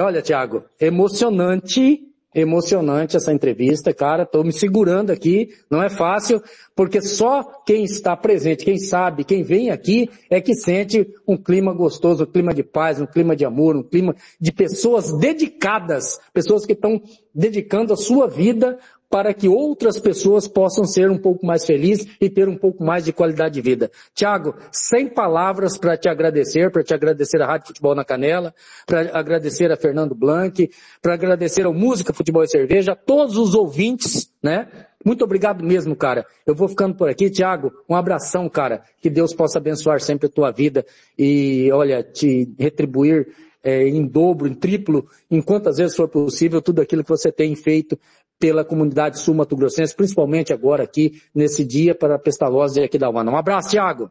Olha, 0.00 0.22
Tiago, 0.22 0.64
emocionante 0.80 2.06
emocionante 2.36 3.16
essa 3.16 3.32
entrevista, 3.32 3.94
cara. 3.94 4.24
Estou 4.24 4.44
me 4.44 4.52
segurando 4.52 5.10
aqui, 5.10 5.48
não 5.70 5.82
é 5.82 5.88
fácil, 5.88 6.42
porque 6.74 7.00
só 7.00 7.42
quem 7.64 7.84
está 7.84 8.14
presente, 8.14 8.64
quem 8.64 8.78
sabe, 8.78 9.24
quem 9.24 9.42
vem 9.42 9.70
aqui 9.70 10.10
é 10.28 10.38
que 10.38 10.54
sente 10.54 11.08
um 11.26 11.36
clima 11.36 11.72
gostoso, 11.72 12.24
um 12.24 12.30
clima 12.30 12.52
de 12.52 12.62
paz, 12.62 13.00
um 13.00 13.06
clima 13.06 13.34
de 13.34 13.46
amor, 13.46 13.74
um 13.74 13.82
clima 13.82 14.14
de 14.38 14.52
pessoas 14.52 15.16
dedicadas, 15.18 16.20
pessoas 16.34 16.66
que 16.66 16.74
estão 16.74 17.00
dedicando 17.34 17.94
a 17.94 17.96
sua 17.96 18.28
vida 18.28 18.78
para 19.10 19.32
que 19.32 19.48
outras 19.48 19.98
pessoas 19.98 20.48
possam 20.48 20.84
ser 20.84 21.10
um 21.10 21.18
pouco 21.18 21.46
mais 21.46 21.64
felizes 21.64 22.06
e 22.20 22.28
ter 22.28 22.48
um 22.48 22.56
pouco 22.56 22.84
mais 22.84 23.04
de 23.04 23.12
qualidade 23.12 23.54
de 23.54 23.60
vida. 23.60 23.90
Tiago, 24.14 24.54
sem 24.70 25.08
palavras 25.08 25.78
para 25.78 25.96
te 25.96 26.08
agradecer, 26.08 26.70
para 26.70 26.82
te 26.82 26.94
agradecer 26.94 27.40
a 27.40 27.46
Rádio 27.46 27.68
Futebol 27.68 27.94
na 27.94 28.04
Canela, 28.04 28.54
para 28.86 29.16
agradecer 29.18 29.70
a 29.70 29.76
Fernando 29.76 30.14
Blanc, 30.14 30.68
para 31.00 31.14
agradecer 31.14 31.64
ao 31.66 31.74
Música, 31.74 32.12
Futebol 32.12 32.42
e 32.42 32.48
Cerveja, 32.48 32.92
a 32.92 32.96
todos 32.96 33.36
os 33.36 33.54
ouvintes, 33.54 34.30
né? 34.42 34.68
Muito 35.04 35.22
obrigado 35.22 35.64
mesmo, 35.64 35.94
cara. 35.94 36.26
Eu 36.44 36.52
vou 36.52 36.66
ficando 36.66 36.96
por 36.96 37.08
aqui. 37.08 37.30
Tiago, 37.30 37.72
um 37.88 37.94
abração, 37.94 38.48
cara. 38.48 38.82
Que 39.00 39.08
Deus 39.08 39.32
possa 39.32 39.58
abençoar 39.58 40.00
sempre 40.00 40.26
a 40.26 40.30
tua 40.30 40.50
vida 40.50 40.84
e, 41.16 41.70
olha, 41.72 42.02
te 42.02 42.52
retribuir 42.58 43.28
é, 43.62 43.86
em 43.86 44.04
dobro, 44.04 44.48
em 44.48 44.54
triplo, 44.54 45.08
em 45.30 45.40
quantas 45.40 45.76
vezes 45.76 45.94
for 45.94 46.08
possível, 46.08 46.60
tudo 46.60 46.80
aquilo 46.80 47.04
que 47.04 47.08
você 47.08 47.30
tem 47.30 47.54
feito 47.54 47.96
pela 48.38 48.64
comunidade 48.64 49.18
sul-mato-grossense, 49.20 49.94
principalmente 49.94 50.52
agora 50.52 50.84
aqui, 50.84 51.20
nesse 51.34 51.64
dia, 51.64 51.94
para 51.94 52.16
a 52.16 52.18
Pestalozzi 52.18 52.82
aqui 52.82 52.98
da 52.98 53.10
UANA. 53.10 53.32
Um 53.32 53.36
abraço, 53.36 53.70
Thiago. 53.70 54.10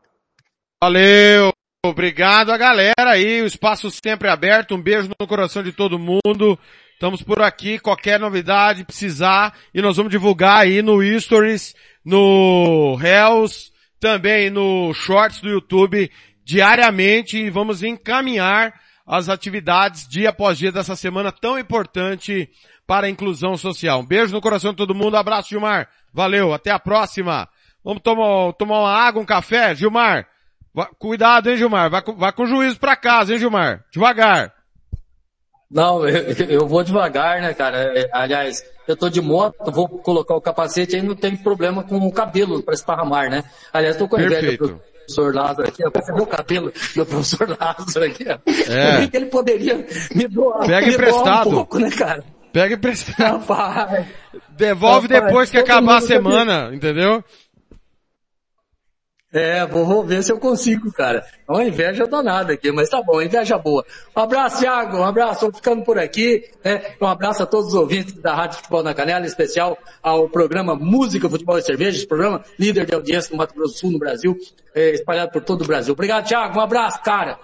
Valeu! 0.81 1.51
Obrigado 1.85 2.51
a 2.51 2.57
galera 2.57 3.11
aí, 3.11 3.43
o 3.43 3.45
espaço 3.45 3.91
sempre 3.91 4.27
aberto, 4.27 4.73
um 4.73 4.81
beijo 4.81 5.07
no 5.19 5.27
coração 5.27 5.61
de 5.61 5.71
todo 5.71 5.99
mundo. 5.99 6.57
Estamos 6.93 7.21
por 7.21 7.41
aqui, 7.41 7.77
qualquer 7.77 8.19
novidade 8.19 8.83
precisar, 8.83 9.55
e 9.71 9.81
nós 9.81 9.97
vamos 9.97 10.11
divulgar 10.11 10.61
aí 10.61 10.81
no 10.81 10.99
Stories, 11.19 11.75
no 12.03 12.97
Hells, 12.99 13.71
também 13.99 14.49
no 14.49 14.93
Shorts 14.93 15.41
do 15.41 15.49
YouTube, 15.49 16.09
diariamente, 16.43 17.37
e 17.37 17.51
vamos 17.51 17.83
encaminhar 17.83 18.73
as 19.05 19.29
atividades 19.29 20.07
dia 20.07 20.29
após 20.29 20.57
dia 20.57 20.71
dessa 20.71 20.95
semana 20.95 21.31
tão 21.31 21.59
importante 21.59 22.49
para 22.85 23.07
a 23.07 23.09
inclusão 23.09 23.57
social. 23.57 23.99
Um 23.99 24.05
beijo 24.05 24.33
no 24.33 24.41
coração 24.41 24.71
de 24.71 24.77
todo 24.77 24.95
mundo, 24.95 25.17
abraço 25.17 25.49
Gilmar, 25.49 25.89
valeu, 26.13 26.53
até 26.53 26.71
a 26.71 26.79
próxima. 26.79 27.47
Vamos 27.83 28.01
tomar, 28.01 28.53
tomar 28.53 28.79
uma 28.79 28.91
água, 28.91 29.21
um 29.21 29.25
café, 29.25 29.75
Gilmar? 29.75 30.27
Vai, 30.73 30.87
cuidado, 30.99 31.49
hein, 31.49 31.57
Gilmar? 31.57 31.89
Vai, 31.89 32.01
vai 32.01 32.31
com 32.33 32.45
juízo 32.45 32.79
para 32.79 32.95
casa, 32.95 33.33
hein, 33.33 33.39
Gilmar? 33.39 33.85
Devagar. 33.91 34.53
Não, 35.69 36.05
eu, 36.07 36.33
eu, 36.49 36.67
vou 36.67 36.83
devagar, 36.83 37.41
né, 37.41 37.53
cara? 37.53 37.77
É, 37.97 38.09
aliás, 38.11 38.63
eu 38.87 38.95
tô 38.95 39.09
de 39.09 39.21
moto, 39.21 39.71
vou 39.71 39.87
colocar 39.87 40.35
o 40.35 40.41
capacete 40.41 40.95
aí 40.95 41.01
não 41.01 41.15
tem 41.15 41.35
problema 41.35 41.83
com 41.83 41.97
o 41.97 42.11
cabelo 42.11 42.61
para 42.61 42.73
esparramar, 42.73 43.29
né? 43.29 43.43
Aliás, 43.73 43.97
tô 43.97 44.07
com 44.07 44.17
a 44.17 44.23
inveja 44.23 44.57
do 44.57 44.79
professor 45.05 45.33
Lázaro 45.33 45.67
aqui, 45.67 45.83
ó. 45.85 45.89
Você 45.89 46.11
o 46.11 46.25
cabelo 46.25 46.71
do 46.95 47.05
professor 47.05 47.57
Lázaro 47.59 48.05
aqui, 48.05 48.25
ó. 48.27 48.37
É. 48.71 49.07
que 49.07 49.17
ele 49.17 49.27
poderia 49.27 49.85
me 50.13 50.27
doar, 50.27 50.65
Pega 50.65 50.87
me 50.87 50.93
emprestado. 50.93 51.23
Doar 51.23 51.47
um 51.47 51.51
pouco, 51.51 51.79
né, 51.79 51.89
cara? 51.91 52.23
Pega 52.55 52.75
emprestado. 52.75 53.39
Rapaz. 53.45 54.07
Devolve 54.51 55.07
Rapaz, 55.09 55.25
depois 55.25 55.49
que 55.49 55.57
acabar 55.57 55.97
a 55.97 56.01
semana, 56.01 56.71
entendeu? 56.73 57.21
É, 59.33 59.65
vou 59.65 60.05
ver 60.05 60.23
se 60.23 60.31
eu 60.31 60.39
consigo, 60.39 60.89
cara. 60.93 61.25
É 61.49 61.51
uma 61.51 61.65
inveja 61.65 62.07
danada 62.07 62.53
aqui, 62.53 62.71
mas 62.71 62.87
tá 62.87 63.01
bom, 63.03 63.21
inveja 63.21 63.57
boa. 63.57 63.83
Um 64.15 64.21
abraço, 64.21 64.59
Thiago, 64.59 64.99
um 64.99 65.03
abraço, 65.03 65.41
vou 65.41 65.53
ficando 65.53 65.83
por 65.83 65.99
aqui. 65.99 66.49
Né? 66.63 66.81
Um 67.01 67.07
abraço 67.07 67.43
a 67.43 67.45
todos 67.45 67.67
os 67.67 67.73
ouvintes 67.73 68.13
da 68.13 68.33
Rádio 68.33 68.59
Futebol 68.59 68.83
na 68.83 68.93
Canela, 68.93 69.25
em 69.25 69.27
especial 69.27 69.77
ao 70.01 70.29
programa 70.29 70.77
Música, 70.77 71.29
Futebol 71.29 71.57
e 71.57 71.61
Cerveja, 71.61 71.97
esse 71.97 72.07
programa 72.07 72.41
líder 72.57 72.85
de 72.85 72.95
audiência 72.95 73.31
no 73.33 73.37
Mato 73.37 73.53
Grosso 73.53 73.73
do 73.73 73.79
Sul, 73.79 73.91
no 73.91 73.99
Brasil, 73.99 74.37
é, 74.73 74.91
espalhado 74.91 75.33
por 75.33 75.43
todo 75.43 75.65
o 75.65 75.67
Brasil. 75.67 75.91
Obrigado, 75.91 76.25
Thiago, 76.25 76.57
um 76.57 76.61
abraço, 76.61 77.03
cara. 77.03 77.37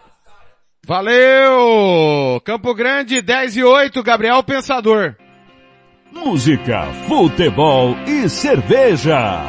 Valeu! 0.85 2.41
Campo 2.43 2.73
Grande, 2.73 3.21
10 3.21 3.59
e 3.59 3.63
8, 3.63 4.01
Gabriel 4.01 4.43
Pensador. 4.43 5.15
Música, 6.11 6.87
futebol 7.07 7.95
e 8.07 8.27
cerveja. 8.27 9.43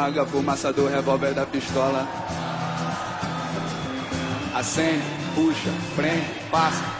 Apaga 0.00 0.22
a 0.22 0.26
fumaça 0.26 0.72
do 0.72 0.88
revólver 0.88 1.34
da 1.34 1.44
pistola. 1.44 2.08
Acende, 4.54 5.04
puxa, 5.34 5.68
prende, 5.94 6.24
passa. 6.50 6.99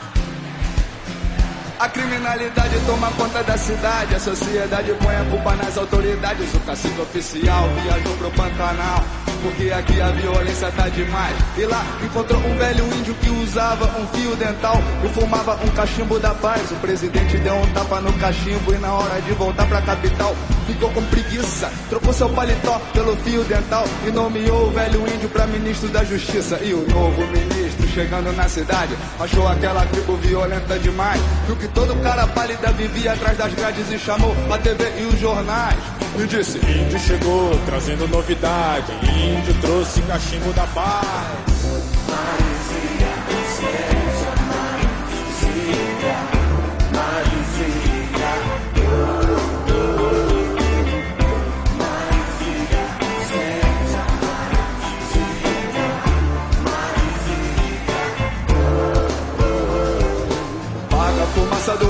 A 1.81 1.89
criminalidade 1.89 2.79
toma 2.85 3.11
conta 3.13 3.43
da 3.43 3.57
cidade, 3.57 4.15
a 4.15 4.21
sociedade 4.21 4.93
põe 5.03 5.17
a 5.17 5.25
culpa 5.31 5.57
nas 5.57 5.79
autoridades. 5.79 6.53
O 6.53 6.61
cacique 6.61 7.01
oficial 7.01 7.71
viajou 7.83 8.15
pro 8.19 8.31
Pantanal 8.33 9.03
porque 9.43 9.73
aqui 9.73 9.99
a 9.99 10.11
violência 10.11 10.71
tá 10.73 10.91
demais. 10.91 11.35
E 11.57 11.65
lá 11.65 11.83
encontrou 12.05 12.39
um 12.39 12.59
velho 12.59 12.85
índio 12.99 13.15
que 13.15 13.31
usava 13.31 13.87
um 13.99 14.07
fio 14.09 14.37
dental 14.37 14.77
e 15.03 15.09
fumava 15.09 15.59
um 15.65 15.71
cachimbo 15.71 16.19
da 16.19 16.35
paz. 16.35 16.71
O 16.71 16.77
presidente 16.77 17.39
deu 17.39 17.55
um 17.55 17.67
tapa 17.73 17.99
no 18.03 18.13
cachimbo 18.15 18.75
e 18.75 18.79
na 18.79 18.93
hora 18.93 19.19
de 19.23 19.33
voltar 19.33 19.67
pra 19.67 19.81
capital 19.81 20.37
ficou 20.67 20.91
com 20.91 21.03
preguiça. 21.05 21.73
Trocou 21.89 22.13
seu 22.13 22.29
paletó 22.29 22.79
pelo 22.93 23.17
fio 23.17 23.43
dental 23.45 23.85
e 24.07 24.11
nomeou 24.11 24.69
o 24.69 24.71
velho 24.71 25.01
índio 25.09 25.31
pra 25.31 25.47
ministro 25.47 25.89
da 25.89 26.05
justiça. 26.05 26.59
E 26.63 26.75
o 26.75 26.87
novo 26.91 27.27
ministro 27.29 27.70
chegando 27.91 28.33
na 28.33 28.49
cidade 28.49 28.97
achou 29.19 29.47
aquela 29.49 29.85
tribo 29.87 30.17
violenta 30.17 30.79
demais. 30.79 31.21
Viu 31.47 31.57
que 31.57 31.69
todo 31.69 31.95
cara 32.03 32.27
pálida 32.29 32.73
vivia 32.73 33.13
atrás 33.13 33.37
das 33.37 33.53
grades 33.55 33.91
e 33.91 33.99
chamou 33.99 34.35
a 34.51 34.59
TV 34.59 34.85
e 35.01 35.05
os 35.05 35.19
jornais. 35.19 35.79
E 36.19 36.27
disse: 36.27 36.59
Índio 36.59 36.99
chegou 36.99 37.51
trazendo 37.67 38.07
novidade. 38.09 38.93
Índio 39.03 39.55
trouxe 39.61 40.03
cachimbo 40.03 40.53
da 40.53 40.67
paz. 40.69 42.50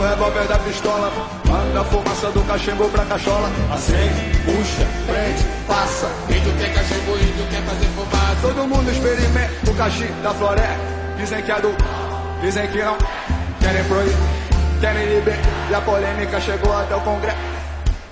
Do 0.01 0.07
revólver 0.07 0.49
da 0.49 0.59
pistola. 0.59 1.13
Manda 1.47 1.81
a 1.81 1.85
fumaça 1.85 2.31
do 2.31 2.43
cachimbo 2.45 2.89
pra 2.89 3.05
cachola. 3.05 3.51
Acende, 3.71 4.39
puxa, 4.47 4.87
prende, 5.07 5.45
passa. 5.67 6.09
Índio 6.29 6.53
quer 6.57 6.73
cachimbo, 6.73 7.13
índio 7.19 7.47
quer 7.51 7.63
fazer 7.63 7.87
fumaça. 7.95 8.37
Todo 8.41 8.67
mundo 8.67 8.91
experimenta 8.91 9.71
o 9.71 9.75
cachimbo 9.75 10.23
da 10.23 10.33
floresta. 10.33 10.79
Dizem 11.19 11.43
que 11.43 11.53
é 11.53 11.61
do, 11.61 11.75
dizem 12.41 12.67
que 12.69 12.83
não. 12.83 12.97
Querem 13.61 13.85
proibir, 13.85 14.17
querem 14.81 15.07
liberar. 15.17 15.39
E 15.71 15.75
a 15.75 15.81
polêmica 15.83 16.41
chegou 16.41 16.75
até 16.75 16.97
o 16.97 17.01
congresso. 17.01 17.39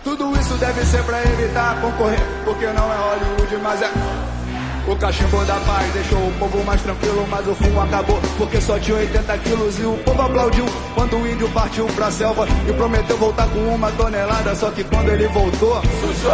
Tudo 0.04 0.38
isso 0.38 0.54
deve 0.54 0.84
ser 0.84 1.02
pra 1.04 1.22
evitar 1.22 1.80
concorrer. 1.80 2.20
Porque 2.44 2.66
não 2.66 2.92
é 2.92 2.96
Hollywood, 2.96 3.56
mas 3.62 3.80
é. 3.80 3.90
O 4.88 4.96
cachimbo 4.96 5.44
da 5.44 5.60
paz 5.60 5.92
deixou 5.92 6.18
o 6.18 6.32
povo 6.38 6.64
mais 6.64 6.80
tranquilo, 6.80 7.26
mas 7.30 7.46
o 7.46 7.54
fumo 7.54 7.78
acabou 7.82 8.18
porque 8.38 8.58
só 8.58 8.78
tinha 8.78 8.96
80 8.96 9.38
quilos 9.38 9.78
e 9.78 9.82
o 9.82 9.98
povo 9.98 10.22
aplaudiu 10.22 10.64
quando 10.94 11.14
o 11.18 11.28
índio 11.28 11.46
partiu 11.50 11.86
pra 11.88 12.10
selva 12.10 12.48
e 12.66 12.72
prometeu 12.72 13.18
voltar 13.18 13.46
com 13.48 13.58
uma 13.74 13.92
tonelada. 13.92 14.54
Só 14.54 14.70
que 14.70 14.82
quando 14.84 15.10
ele 15.10 15.28
voltou, 15.28 15.82
sujou. 16.00 16.32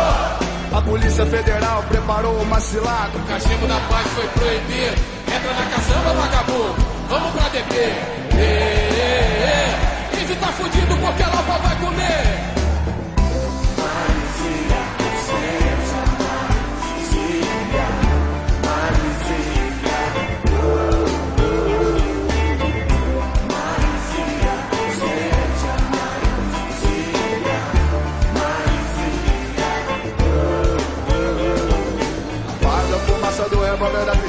A 0.72 0.80
Polícia 0.82 1.26
Federal 1.26 1.82
preparou 1.88 2.36
uma 2.42 2.60
cilada. 2.60 3.18
O 3.18 3.26
cachimbo 3.26 3.66
da 3.66 3.80
paz 3.80 4.06
foi 4.14 4.28
proibido. 4.28 5.02
Entra 5.34 5.52
na 5.52 5.66
caçamba, 5.70 6.14
vagabundo. 6.14 6.74
Vamos 7.08 7.30
pra 7.32 7.48
DP. 7.48 7.74
Ê, 7.74 8.60
ê. 10.14 10.22
Índio 10.22 10.36
tá 10.36 10.46
fudido 10.52 10.96
porque 10.98 11.22
a 11.24 11.28
vai 11.28 11.76
comer. 11.80 12.33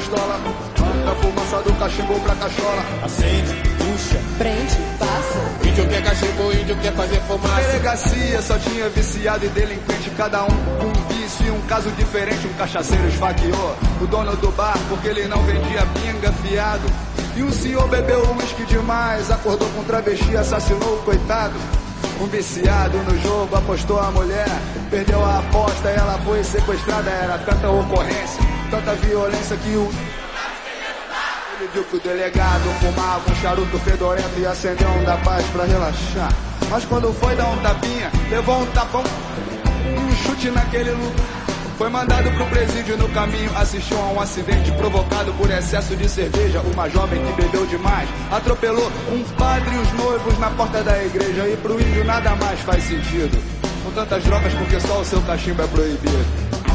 Da 0.08 0.16
pistola. 0.16 0.40
Manda 0.78 1.10
a 1.10 1.14
fumaça 1.16 1.62
do 1.62 1.72
cachimbo 1.78 2.20
pra 2.20 2.34
cachola. 2.34 2.82
Acende, 3.02 3.54
puxa, 3.78 4.20
prende, 4.38 4.76
passa. 4.98 5.68
Índio 5.68 5.88
quer 5.88 6.02
cachimbo, 6.02 6.52
índio 6.52 6.76
quer 6.76 6.92
fazer 6.92 7.20
fumaça. 7.22 7.62
delegacia 7.62 8.42
só 8.42 8.58
tinha 8.58 8.88
viciado 8.90 9.44
e 9.44 9.48
delinquente, 9.48 10.10
cada 10.10 10.44
um 10.44 10.48
com 10.48 10.86
um 10.86 11.08
vício 11.08 11.46
e 11.46 11.50
um 11.50 11.60
caso 11.62 11.90
diferente. 11.92 12.46
Um 12.46 12.52
cachaceiro 12.54 13.08
esfaqueou 13.08 13.76
o 14.00 14.06
dono 14.06 14.36
do 14.36 14.50
bar 14.52 14.78
porque 14.88 15.08
ele 15.08 15.26
não 15.26 15.42
vendia 15.42 15.82
pinga 15.94 16.32
fiado. 16.32 16.86
E 17.36 17.42
um 17.42 17.52
senhor 17.52 17.86
bebeu 17.88 18.20
uísque 18.38 18.64
demais, 18.64 19.30
acordou 19.30 19.68
com 19.70 19.84
travesti, 19.84 20.36
assassinou 20.36 20.94
o 20.94 21.02
coitado. 21.02 21.54
Um 22.18 22.26
viciado 22.26 22.96
no 22.98 23.20
jogo 23.20 23.54
apostou 23.56 24.00
a 24.00 24.10
mulher, 24.10 24.48
perdeu 24.88 25.22
a 25.22 25.38
aposta, 25.38 25.88
ela 25.90 26.18
foi 26.24 26.42
sequestrada. 26.42 27.10
Era 27.10 27.36
tanta 27.38 27.68
ocorrência, 27.68 28.40
tanta 28.70 28.94
violência 28.94 29.56
que 29.56 29.76
o 29.76 29.90
ele 31.58 31.70
viu 31.72 31.84
que 31.84 31.96
o 31.96 32.00
delegado 32.00 32.64
fumava 32.80 33.30
um 33.30 33.34
charuto 33.36 33.78
fedorento 33.78 34.38
e 34.38 34.46
acendeu 34.46 34.88
um 34.90 35.04
da 35.04 35.16
paz 35.18 35.44
pra 35.46 35.64
relaxar. 35.64 36.30
Mas 36.68 36.84
quando 36.84 37.12
foi 37.14 37.34
dar 37.34 37.46
um 37.46 37.56
tapinha, 37.58 38.10
levou 38.28 38.60
um 38.60 38.66
tapão 38.66 39.02
um 39.02 40.16
chute 40.16 40.50
naquele 40.50 40.90
lugar. 40.90 41.36
Foi 41.78 41.88
mandado 41.90 42.30
pro 42.32 42.46
presídio 42.46 42.96
no 42.96 43.08
caminho, 43.10 43.50
assistiu 43.56 43.98
a 43.98 44.08
um 44.08 44.20
acidente 44.20 44.72
provocado 44.72 45.32
por 45.34 45.50
excesso 45.50 45.94
de 45.94 46.08
cerveja. 46.08 46.60
Uma 46.72 46.88
jovem 46.88 47.22
que 47.22 47.42
bebeu 47.42 47.66
demais 47.66 48.08
atropelou 48.30 48.90
um 49.10 49.22
padre 49.36 49.74
e 49.74 49.78
os 49.78 49.92
noivos 49.92 50.38
na 50.38 50.50
porta 50.50 50.82
da 50.82 51.04
igreja. 51.04 51.48
E 51.48 51.56
pro 51.56 51.80
índio 51.80 52.04
nada 52.04 52.34
mais 52.36 52.60
faz 52.60 52.82
sentido. 52.84 53.42
Com 53.82 53.90
tantas 53.92 54.24
drogas, 54.24 54.52
porque 54.54 54.80
só 54.80 55.00
o 55.00 55.04
seu 55.04 55.20
cachimbo 55.22 55.62
é 55.62 55.66
proibido. 55.66 56.65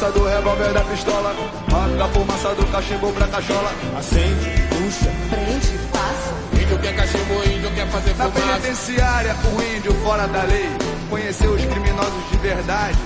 Fumaça 0.00 0.12
do 0.12 0.24
revólver 0.24 0.72
da 0.72 0.80
pistola. 0.80 1.34
Manda 1.70 2.04
a 2.04 2.08
fumaça 2.08 2.54
do 2.54 2.66
cachimbo 2.72 3.12
pra 3.12 3.26
cachola. 3.28 3.70
Acende, 3.98 4.50
puxa, 4.70 5.10
prende, 5.28 5.78
passa. 5.92 6.62
Índio 6.62 6.78
quer 6.78 6.96
cachimbo, 6.96 7.34
índio 7.44 7.70
quer 7.74 7.86
fazer 7.88 8.16
Na 8.16 8.30
fumaça. 8.30 8.40
penitenciária, 8.60 9.36
o 9.44 9.76
índio 9.76 9.94
fora 10.02 10.26
da 10.26 10.42
lei 10.44 10.70
conheceu 11.10 11.52
os 11.52 11.64
criminosos 11.66 12.30
de 12.30 12.36
verdade. 12.38 12.98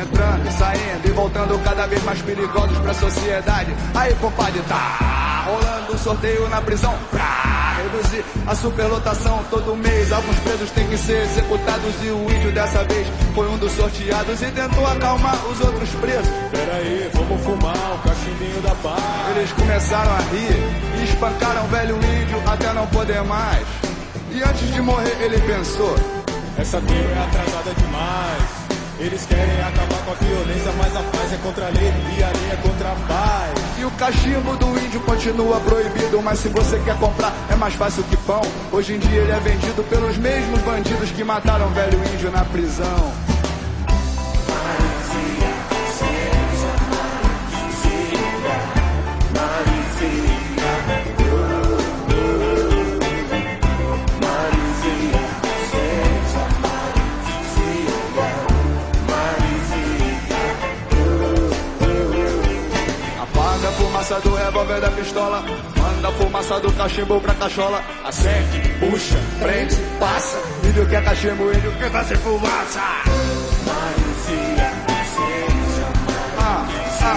Entrando 0.00 0.48
e 0.48 0.52
saindo 0.52 1.06
e 1.06 1.10
voltando 1.10 1.62
cada 1.64 1.86
vez 1.86 2.02
mais 2.04 2.22
perigosos 2.22 2.78
pra 2.78 2.94
sociedade. 2.94 3.74
Aí, 3.94 4.14
compadre, 4.14 4.62
tá 4.68 5.44
rolando 5.46 5.79
um 5.90 5.98
sorteio 5.98 6.48
na 6.48 6.60
prisão 6.60 6.94
pra 7.10 7.76
reduzir 7.82 8.24
a 8.46 8.54
superlotação 8.54 9.42
todo 9.50 9.76
mês. 9.76 10.12
Alguns 10.12 10.36
presos 10.40 10.70
têm 10.70 10.86
que 10.86 10.96
ser 10.96 11.22
executados 11.22 11.94
e 12.02 12.08
o 12.08 12.30
índio 12.30 12.52
dessa 12.52 12.84
vez 12.84 13.06
foi 13.34 13.48
um 13.48 13.58
dos 13.58 13.72
sorteados 13.72 14.40
e 14.42 14.46
tentou 14.46 14.86
acalmar 14.86 15.36
os 15.46 15.60
outros 15.60 15.90
presos. 16.00 16.30
Pera 16.50 16.74
aí, 16.74 17.10
vamos 17.14 17.42
fumar 17.42 17.94
o 17.94 18.08
cachimbinho 18.08 18.60
da 18.62 18.74
paz. 18.76 19.36
Eles 19.36 19.52
começaram 19.52 20.12
a 20.12 20.18
rir 20.18 21.00
e 21.00 21.04
espancaram 21.04 21.64
o 21.64 21.68
velho 21.68 21.96
índio 21.96 22.42
até 22.46 22.72
não 22.72 22.86
poder 22.88 23.22
mais. 23.24 23.66
E 24.32 24.42
antes 24.42 24.72
de 24.72 24.80
morrer, 24.80 25.16
ele 25.20 25.40
pensou: 25.40 25.96
Essa 26.56 26.80
tribo 26.80 27.08
é 27.08 27.24
atrasada 27.24 27.74
demais. 27.74 28.60
Eles 29.00 29.24
querem 29.24 29.60
acabar 29.62 29.98
com 30.04 30.12
a 30.12 30.14
violência, 30.14 30.72
mas 30.76 30.94
a 30.94 31.02
paz 31.02 31.32
é 31.32 31.36
contra 31.38 31.66
a 31.66 31.70
lei 31.70 31.92
e 32.18 32.22
a 32.22 32.28
lei 32.28 32.50
é 32.52 32.56
contra 32.56 32.92
a 32.92 32.94
paz. 33.08 33.59
E 33.80 33.84
o 33.86 33.90
cachimbo 33.92 34.54
do 34.58 34.78
índio 34.78 35.00
continua 35.00 35.58
proibido, 35.60 36.20
mas 36.20 36.38
se 36.40 36.48
você 36.50 36.78
quer 36.80 36.98
comprar 36.98 37.32
é 37.48 37.56
mais 37.56 37.72
fácil 37.72 38.04
que 38.04 38.16
pão. 38.18 38.42
Hoje 38.70 38.96
em 38.96 38.98
dia 38.98 39.22
ele 39.22 39.32
é 39.32 39.40
vendido 39.40 39.82
pelos 39.84 40.18
mesmos 40.18 40.60
bandidos 40.60 41.10
que 41.12 41.24
mataram 41.24 41.66
o 41.66 41.70
velho 41.70 41.98
índio 42.12 42.30
na 42.30 42.44
prisão. 42.44 43.29
Fumaça 64.10 64.20
do 64.20 64.34
revólver 64.34 64.80
da 64.80 64.90
pistola. 64.90 65.44
Manda 65.76 66.08
a 66.08 66.12
fumaça 66.12 66.60
do 66.60 66.72
cachimbo 66.72 67.20
pra 67.20 67.34
cachola. 67.34 67.80
Acende, 68.04 68.60
puxa, 68.80 69.18
prende, 69.40 69.76
passa. 70.00 70.38
Índio 70.64 70.88
quer 70.88 71.04
cachimbo, 71.04 71.52
índio 71.52 71.72
quer 71.78 71.90
fazer 71.90 72.16
fumaça. 72.18 72.80
Ah, 76.38 76.66
ah. 77.02 77.14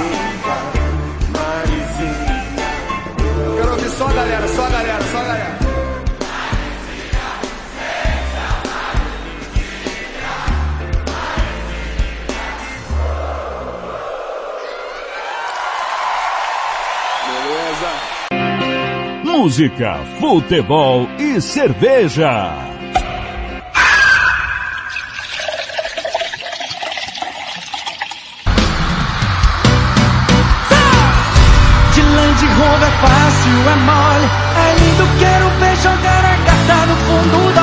Quero 3.55 3.71
ouvir 3.71 3.89
só 3.89 4.07
a 4.07 4.13
galera, 4.13 4.47
só 4.47 4.65
a 4.65 4.69
galera, 4.69 5.03
só 5.11 5.17
a 5.17 5.23
galera. 5.23 5.62
Música, 19.35 19.99
futebol 20.19 21.09
e 21.17 21.41
cerveja. 21.41 22.53
De 31.95 32.01
Land 32.03 32.45
é 32.45 32.91
fácil, 33.01 33.57
é 33.69 33.75
mole, 33.75 34.29
é 34.55 34.75
lindo, 34.79 35.03
quero 35.17 35.49
ver 35.59 35.75
jogar 35.77 36.25
a 36.25 36.37
carta 36.45 36.85
no 36.85 36.95
fundo 36.95 37.53
da 37.55 37.62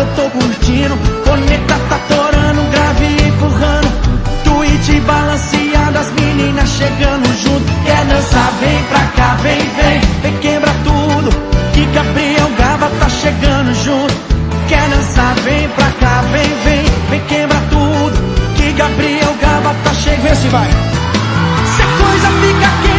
eu 0.00 0.06
tô 0.16 0.30
curtindo. 0.30 0.96
Conecta 1.24 1.74
tá 1.88 1.98
torando, 2.08 2.62
grave 2.70 3.28
empurrando. 3.28 3.88
Tweet 4.44 5.00
balanceado, 5.00 5.98
as 5.98 6.10
meninas 6.12 6.68
chegando 6.68 7.26
junto. 7.42 7.64
Quer 7.84 8.04
dançar, 8.06 8.52
vem 8.60 8.82
pra 8.84 9.00
cá, 9.16 9.34
vem, 9.42 9.58
vem, 9.58 10.00
vem 10.22 10.36
quebra 10.38 10.72
tudo. 10.84 11.30
Que 11.72 11.86
Gabriel 11.86 12.50
Gava 12.58 12.90
tá 13.00 13.08
chegando 13.08 13.74
junto. 13.74 14.14
Quer 14.68 14.88
dançar, 14.88 15.34
vem 15.44 15.68
pra 15.68 15.90
cá, 16.00 16.22
vem, 16.32 16.54
vem, 16.64 16.84
vem 17.10 17.20
quebra 17.28 17.58
tudo. 17.70 18.54
Que 18.56 18.72
Gabriel 18.72 19.34
Gava 19.40 19.74
tá 19.84 19.94
chegando. 19.94 20.22
Vê 20.22 20.34
se 20.34 20.48
vai. 20.48 20.70
Se 20.70 21.82
a 21.82 21.86
coisa 21.86 22.28
fica 22.40 22.68
quente, 22.82 22.93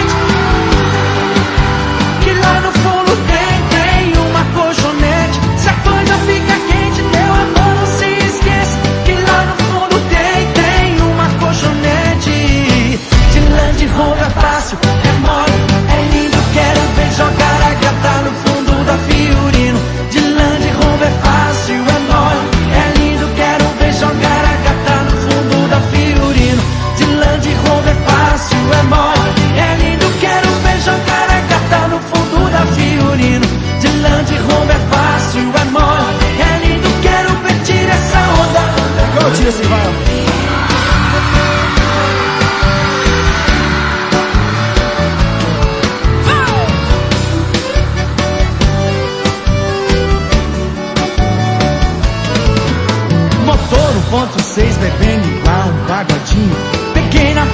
Tira 39.45 39.57
esse 39.57 39.63
vai? 39.67 39.80
Motor 53.45 53.77
1.6 54.11 54.77
bebendo 54.80 55.27
igual 55.27 55.67
um 55.67 55.85
pagodinho. 55.85 56.55
Peguei 56.95 57.34
na 57.35 57.45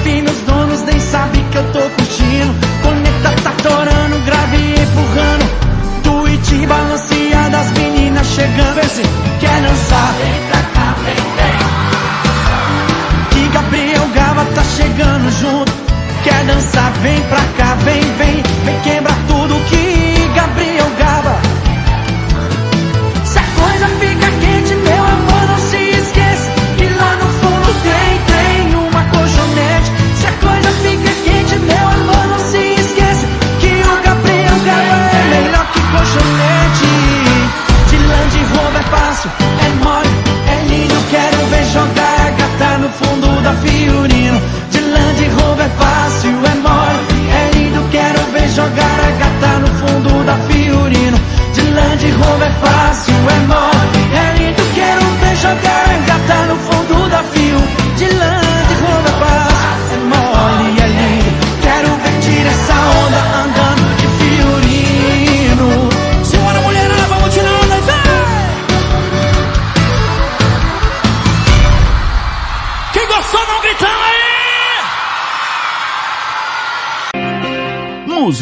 vem 17.02 17.20
pra 17.22 17.42
cá, 17.56 17.74
vem, 17.84 18.00
vem. 18.00 18.42
Vem 18.64 18.80
quebrar 18.80 19.18
tudo 19.26 19.54
que 19.68 20.30
Gabriel 20.34 20.90
Gava. 20.98 21.36
Se 23.24 23.38
a 23.38 23.42
coisa 23.42 23.86
fica 24.00 24.30
quente, 24.40 24.74
meu 24.76 25.04
amor, 25.04 25.44
não 25.48 25.58
se 25.58 25.76
esqueça 25.76 26.50
que 26.78 26.88
lá 26.88 27.16
no 27.16 27.28
fundo 27.40 27.70
tem, 27.82 28.12
tem 28.32 28.76
uma 28.76 29.04
colchonete. 29.04 29.90
Se 30.18 30.26
a 30.26 30.32
coisa 30.46 30.70
fica 30.82 31.12
quente, 31.24 31.58
meu 31.58 31.88
amor, 31.88 32.26
não 32.28 32.38
se 32.50 32.58
esqueça 32.58 33.26
que 33.60 33.72
o 33.82 34.02
Gabriel 34.04 34.58
Gava 34.64 34.96
é 35.20 35.24
melhor 35.34 35.66
que 35.72 35.80
colchonete. 35.80 36.92
De 37.90 37.98
Land 37.98 38.36
Rover 38.54 38.80
é 38.80 38.84
fácil, 38.84 39.30
é 39.40 39.84
mole, 39.84 40.10
é 40.48 40.64
lindo, 40.68 40.94
quero 41.10 41.46
ver 41.50 41.64
jogar 41.66 42.20
a 42.20 42.30
gata 42.30 42.78
no 42.78 42.88
fundo 42.90 43.42
da 43.42 43.52
Fiorino. 43.54 44.11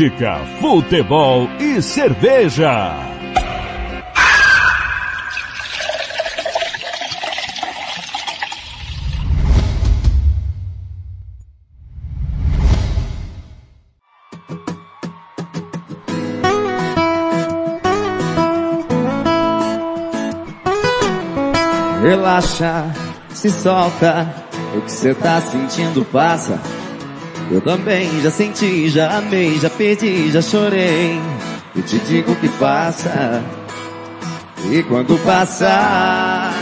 Música, 0.01 0.41
futebol 0.63 1.47
e 1.61 1.83
cerveja. 1.83 2.97
Relaxa, 22.03 22.87
se 23.35 23.51
solta, 23.51 24.35
o 24.75 24.81
que 24.81 24.91
cê 24.91 25.15
tá 25.15 25.43
sentindo 25.43 26.03
passa. 26.07 26.80
Eu 27.51 27.61
também 27.61 28.09
já 28.23 28.31
senti, 28.31 28.89
já 28.89 29.19
amei, 29.19 29.59
já 29.59 29.69
perdi, 29.69 30.31
já 30.31 30.41
chorei. 30.41 31.21
Eu 31.75 31.83
te 31.83 31.99
digo 31.99 32.35
que 32.37 32.49
passa. 32.49 33.43
E 34.71 34.83
quando 34.85 35.19
passar, 35.25 36.55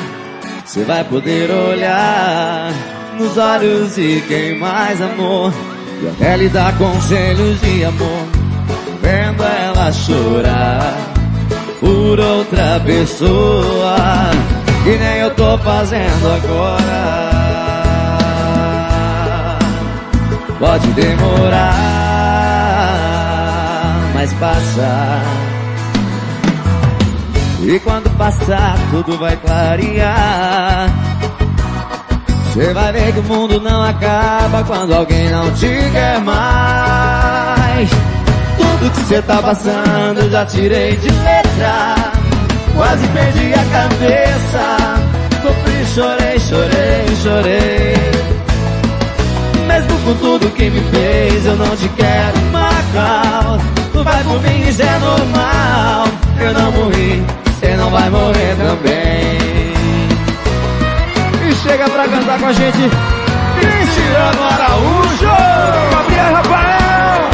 você 0.65 0.85
vai 0.85 1.05
poder 1.05 1.51
olhar 1.51 2.73
nos 3.19 3.37
olhos 3.37 3.97
de 3.97 4.23
quem 4.29 4.59
mais 4.59 5.03
amou. 5.03 5.53
E 6.03 6.09
até 6.09 6.37
lhe 6.39 6.49
dar 6.49 6.77
conselhos 6.79 7.61
de 7.61 7.85
amor, 7.85 8.27
vendo 9.03 9.43
ela 9.43 9.93
chorar 9.93 10.97
por 11.81 12.19
outra 12.19 12.81
pessoa. 12.81 13.97
Que 14.85 14.97
nem 14.97 15.19
eu 15.19 15.35
tô 15.35 15.59
fazendo 15.59 16.33
agora. 16.35 17.78
Pode 20.59 20.89
demorar, 20.89 21.71
mas 24.13 24.33
passa. 24.35 25.23
E 27.63 27.79
quando 27.81 28.11
passar, 28.17 28.77
tudo 28.91 29.17
vai 29.19 29.37
clarear. 29.37 30.89
Você 32.47 32.73
vai 32.73 32.93
ver 32.93 33.13
que 33.13 33.21
o 33.21 33.23
mundo 33.23 33.61
não 33.61 33.85
acaba 33.85 34.65
quando 34.65 34.95
alguém 34.95 35.31
não 35.31 35.49
te 35.53 35.69
quer 35.93 36.19
mais. 36.23 37.89
Tudo 38.57 38.91
que 38.91 39.01
você 39.03 39.23
tá 39.23 39.41
passando, 39.41 40.29
já 40.29 40.45
tirei 40.45 40.97
de 40.97 41.09
letra. 41.09 41.95
Quase 42.75 43.07
perdi 43.09 43.55
a 43.55 43.65
cabeça. 43.71 44.77
Sofri, 45.41 45.87
chorei, 45.95 46.39
chorei, 46.41 47.17
chorei. 47.23 48.38
Mesmo 49.79 49.97
com 50.01 50.15
tudo 50.15 50.51
que 50.57 50.69
me 50.71 50.81
fez, 50.91 51.47
eu 51.47 51.55
não 51.55 51.77
te 51.77 51.89
quero 51.91 52.37
mal. 52.51 53.61
Tu 53.93 54.03
vai 54.03 54.25
por 54.25 54.43
mim, 54.43 54.69
isso 54.69 54.83
é 54.83 54.99
normal. 54.99 56.09
Eu 56.41 56.53
não 56.53 56.73
morri, 56.73 57.23
você 57.47 57.77
não 57.77 57.89
vai 57.89 58.11
morrer 58.11 58.57
também. 58.57 59.39
E 61.49 61.55
chega 61.63 61.89
pra 61.91 62.09
cantar 62.09 62.41
com 62.41 62.47
a 62.47 62.53
gente, 62.53 62.91
Cristiano 63.61 64.43
Araújo! 64.51 65.29
Gabriel 65.93 66.35
Rafael! 66.35 67.31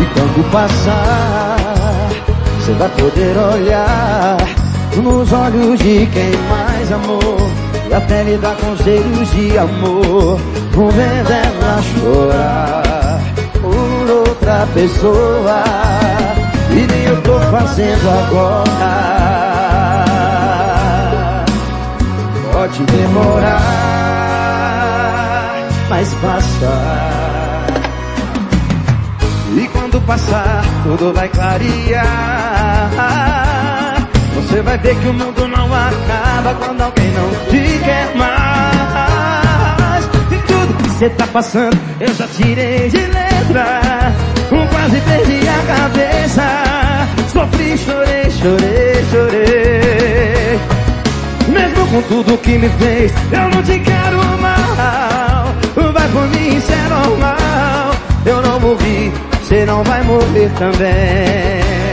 E 0.00 0.06
quando 0.14 0.50
passar, 0.50 2.08
você 2.58 2.72
vai 2.72 2.88
poder 2.88 3.36
olhar 3.36 4.38
nos 4.96 5.30
olhos 5.30 5.78
de 5.78 6.06
quem 6.06 6.32
mais 6.48 6.90
amou. 6.90 7.69
E 7.90 7.92
até 7.92 8.22
lhe 8.22 8.38
dar 8.38 8.54
conselhos 8.54 9.28
de 9.32 9.58
amor, 9.58 10.38
vendo 10.70 11.32
ela 11.32 11.82
chorar 11.82 13.20
por 13.60 14.08
outra 14.08 14.64
pessoa. 14.72 15.64
E 16.70 16.86
nem 16.86 17.04
eu 17.06 17.20
tô 17.22 17.36
fazendo 17.50 18.08
agora. 18.08 18.70
Pode 22.52 22.84
demorar, 22.84 23.58
mas 25.88 26.14
passa. 26.14 26.70
E 29.56 29.66
quando 29.72 30.00
passar, 30.02 30.62
tudo 30.84 31.12
vai 31.12 31.28
clarear. 31.28 32.88
Você 34.36 34.62
vai 34.62 34.78
ver 34.78 34.94
que 34.94 35.08
o 35.08 35.12
mundo 35.12 35.48
não 35.48 35.66
acaba 35.74 36.29
quando 36.42 36.80
alguém 36.80 37.10
não 37.12 37.30
te 37.50 37.78
quer 37.84 38.14
mais. 38.16 40.04
E 40.30 40.36
tudo 40.46 40.74
que 40.82 40.88
você 40.88 41.10
tá 41.10 41.26
passando, 41.26 41.78
eu 42.00 42.14
já 42.14 42.26
tirei 42.28 42.88
de 42.88 42.98
letra. 42.98 43.80
Quase 44.70 45.00
perdi 45.00 45.40
a 45.48 45.62
cabeça. 45.74 46.42
Sofri, 47.32 47.78
chorei, 47.78 48.30
chorei, 48.30 49.04
chorei. 49.10 50.58
Mesmo 51.48 51.86
com 51.88 52.02
tudo 52.02 52.38
que 52.38 52.58
me 52.58 52.68
fez, 52.70 53.12
eu 53.32 53.48
não 53.50 53.62
te 53.62 53.78
quero 53.78 54.16
mal. 54.40 55.54
Vai 55.92 56.08
por 56.08 56.26
mim, 56.28 56.56
isso 56.56 56.72
é 56.72 56.88
normal. 56.88 57.90
Eu 58.24 58.42
não 58.42 58.60
morri, 58.60 59.12
você 59.42 59.64
não 59.66 59.82
vai 59.84 60.02
morrer 60.02 60.50
também. 60.58 61.89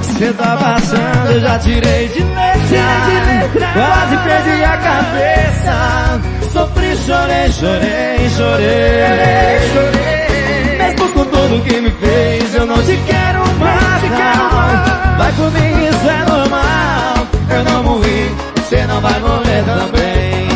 Que 0.00 0.12
você 0.12 0.32
tá 0.32 0.56
passando, 0.56 1.30
eu 1.30 1.40
já 1.40 1.58
tirei 1.58 2.08
de 2.08 2.22
letra. 2.22 3.72
Quase 3.72 4.16
perdi 4.16 4.64
a 4.64 4.76
cabeça. 4.76 6.20
Sofri, 6.52 6.96
chorei, 6.96 7.52
chorei, 7.52 8.30
chorei, 8.36 9.70
chorei. 9.72 10.78
Mesmo 10.78 11.08
com 11.12 11.24
tudo 11.24 11.62
que 11.64 11.80
me 11.80 11.90
fez, 11.90 12.54
eu 12.54 12.66
não 12.66 12.82
te 12.82 12.96
quero 13.06 13.40
mais. 13.58 14.00
Vai 15.18 15.32
mim, 15.50 15.86
isso 15.86 16.08
é 16.08 16.24
normal. 16.30 17.26
Eu 17.50 17.64
não 17.64 17.84
morri, 17.84 18.30
você 18.56 18.86
não 18.86 19.00
vai 19.00 19.20
morrer 19.20 19.64
também. 19.64 20.48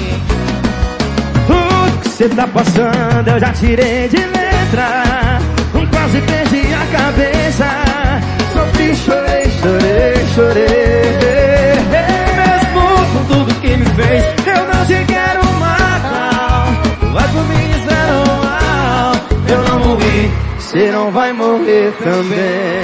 Tudo 1.46 2.00
que 2.00 2.08
você 2.08 2.28
tá 2.30 2.46
passando, 2.46 3.28
eu 3.28 3.38
já 3.38 3.52
tirei 3.52 4.08
de 4.08 4.16
letra. 4.16 5.38
Quase 5.90 6.20
perdi 6.22 6.74
a 6.74 6.98
cabeça. 6.98 7.94
Sofri, 8.74 8.96
chorei, 8.96 9.44
chorei, 9.60 10.26
chorei. 10.34 10.64
Mesmo 11.90 12.82
com 13.12 13.24
tudo 13.26 13.54
que 13.60 13.76
me 13.76 13.84
fez, 13.84 14.24
eu 14.46 14.66
não 14.66 14.86
te 14.86 15.04
quero 15.04 15.44
mais. 15.60 16.02
Vai 17.12 17.28
por 17.28 17.44
mim, 17.44 17.70
isso 17.70 17.86
normal. 18.26 19.12
Eu 19.48 19.62
não 19.68 19.78
morri, 19.86 20.30
você 20.58 20.90
não 20.90 21.10
vai 21.12 21.32
morrer 21.32 21.92
também. 22.02 22.82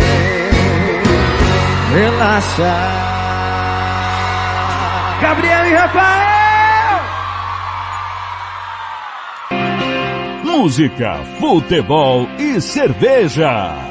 Relaxa. 1.93 2.77
Gabriel 5.21 5.67
e 5.67 5.75
Rafael! 5.75 7.01
Música, 10.45 11.21
futebol 11.41 12.29
e 12.39 12.61
cerveja. 12.61 13.90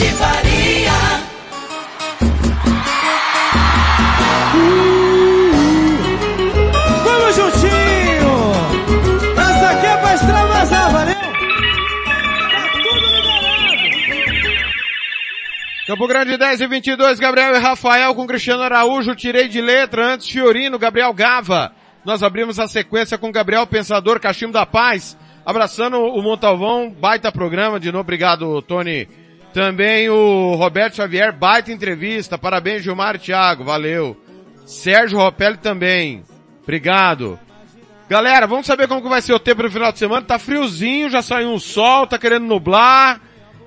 Lopes 0.00 0.06
de 0.06 0.10
Faria. 0.14 0.92
Vamos 7.04 7.36
juntinho! 7.36 8.32
Essa 9.36 9.70
aqui 9.70 9.86
é 9.86 9.96
pra 9.98 10.14
extravasar, 10.14 10.92
valeu? 10.92 11.20
Campo 15.86 16.06
Grande 16.06 16.36
10 16.36 16.60
e 16.60 16.66
22, 16.68 17.18
Gabriel 17.18 17.56
e 17.56 17.58
Rafael 17.58 18.14
com 18.14 18.26
Cristiano 18.26 18.62
Araújo, 18.62 19.14
tirei 19.16 19.48
de 19.48 19.60
letra 19.60 20.14
antes 20.14 20.28
Fiorino, 20.28 20.78
Gabriel 20.78 21.12
Gava. 21.12 21.72
Nós 22.04 22.22
abrimos 22.22 22.58
a 22.58 22.68
sequência 22.68 23.18
com 23.18 23.32
Gabriel 23.32 23.66
Pensador, 23.66 24.20
Cachimbo 24.20 24.52
da 24.52 24.64
Paz, 24.64 25.18
abraçando 25.44 25.98
o 25.98 26.22
Montalvão, 26.22 26.90
baita 26.90 27.32
programa, 27.32 27.80
de 27.80 27.90
novo, 27.90 28.02
obrigado 28.02 28.62
Tony. 28.62 29.19
Também 29.52 30.08
o 30.08 30.54
Roberto 30.54 30.96
Xavier, 30.96 31.32
baita 31.32 31.72
entrevista, 31.72 32.38
parabéns 32.38 32.82
Gilmar 32.84 33.16
e 33.16 33.18
Thiago, 33.18 33.64
valeu. 33.64 34.16
Sérgio 34.64 35.18
Ropelli 35.18 35.56
também, 35.56 36.22
obrigado. 36.62 37.38
Galera, 38.08 38.46
vamos 38.46 38.66
saber 38.66 38.86
como 38.86 39.02
que 39.02 39.08
vai 39.08 39.20
ser 39.20 39.32
o 39.32 39.40
tempo 39.40 39.62
no 39.62 39.70
final 39.70 39.92
de 39.92 39.98
semana, 39.98 40.26
tá 40.26 40.38
friozinho, 40.38 41.10
já 41.10 41.20
saiu 41.20 41.48
um 41.48 41.58
sol, 41.58 42.06
tá 42.06 42.18
querendo 42.18 42.46
nublar. 42.46 43.20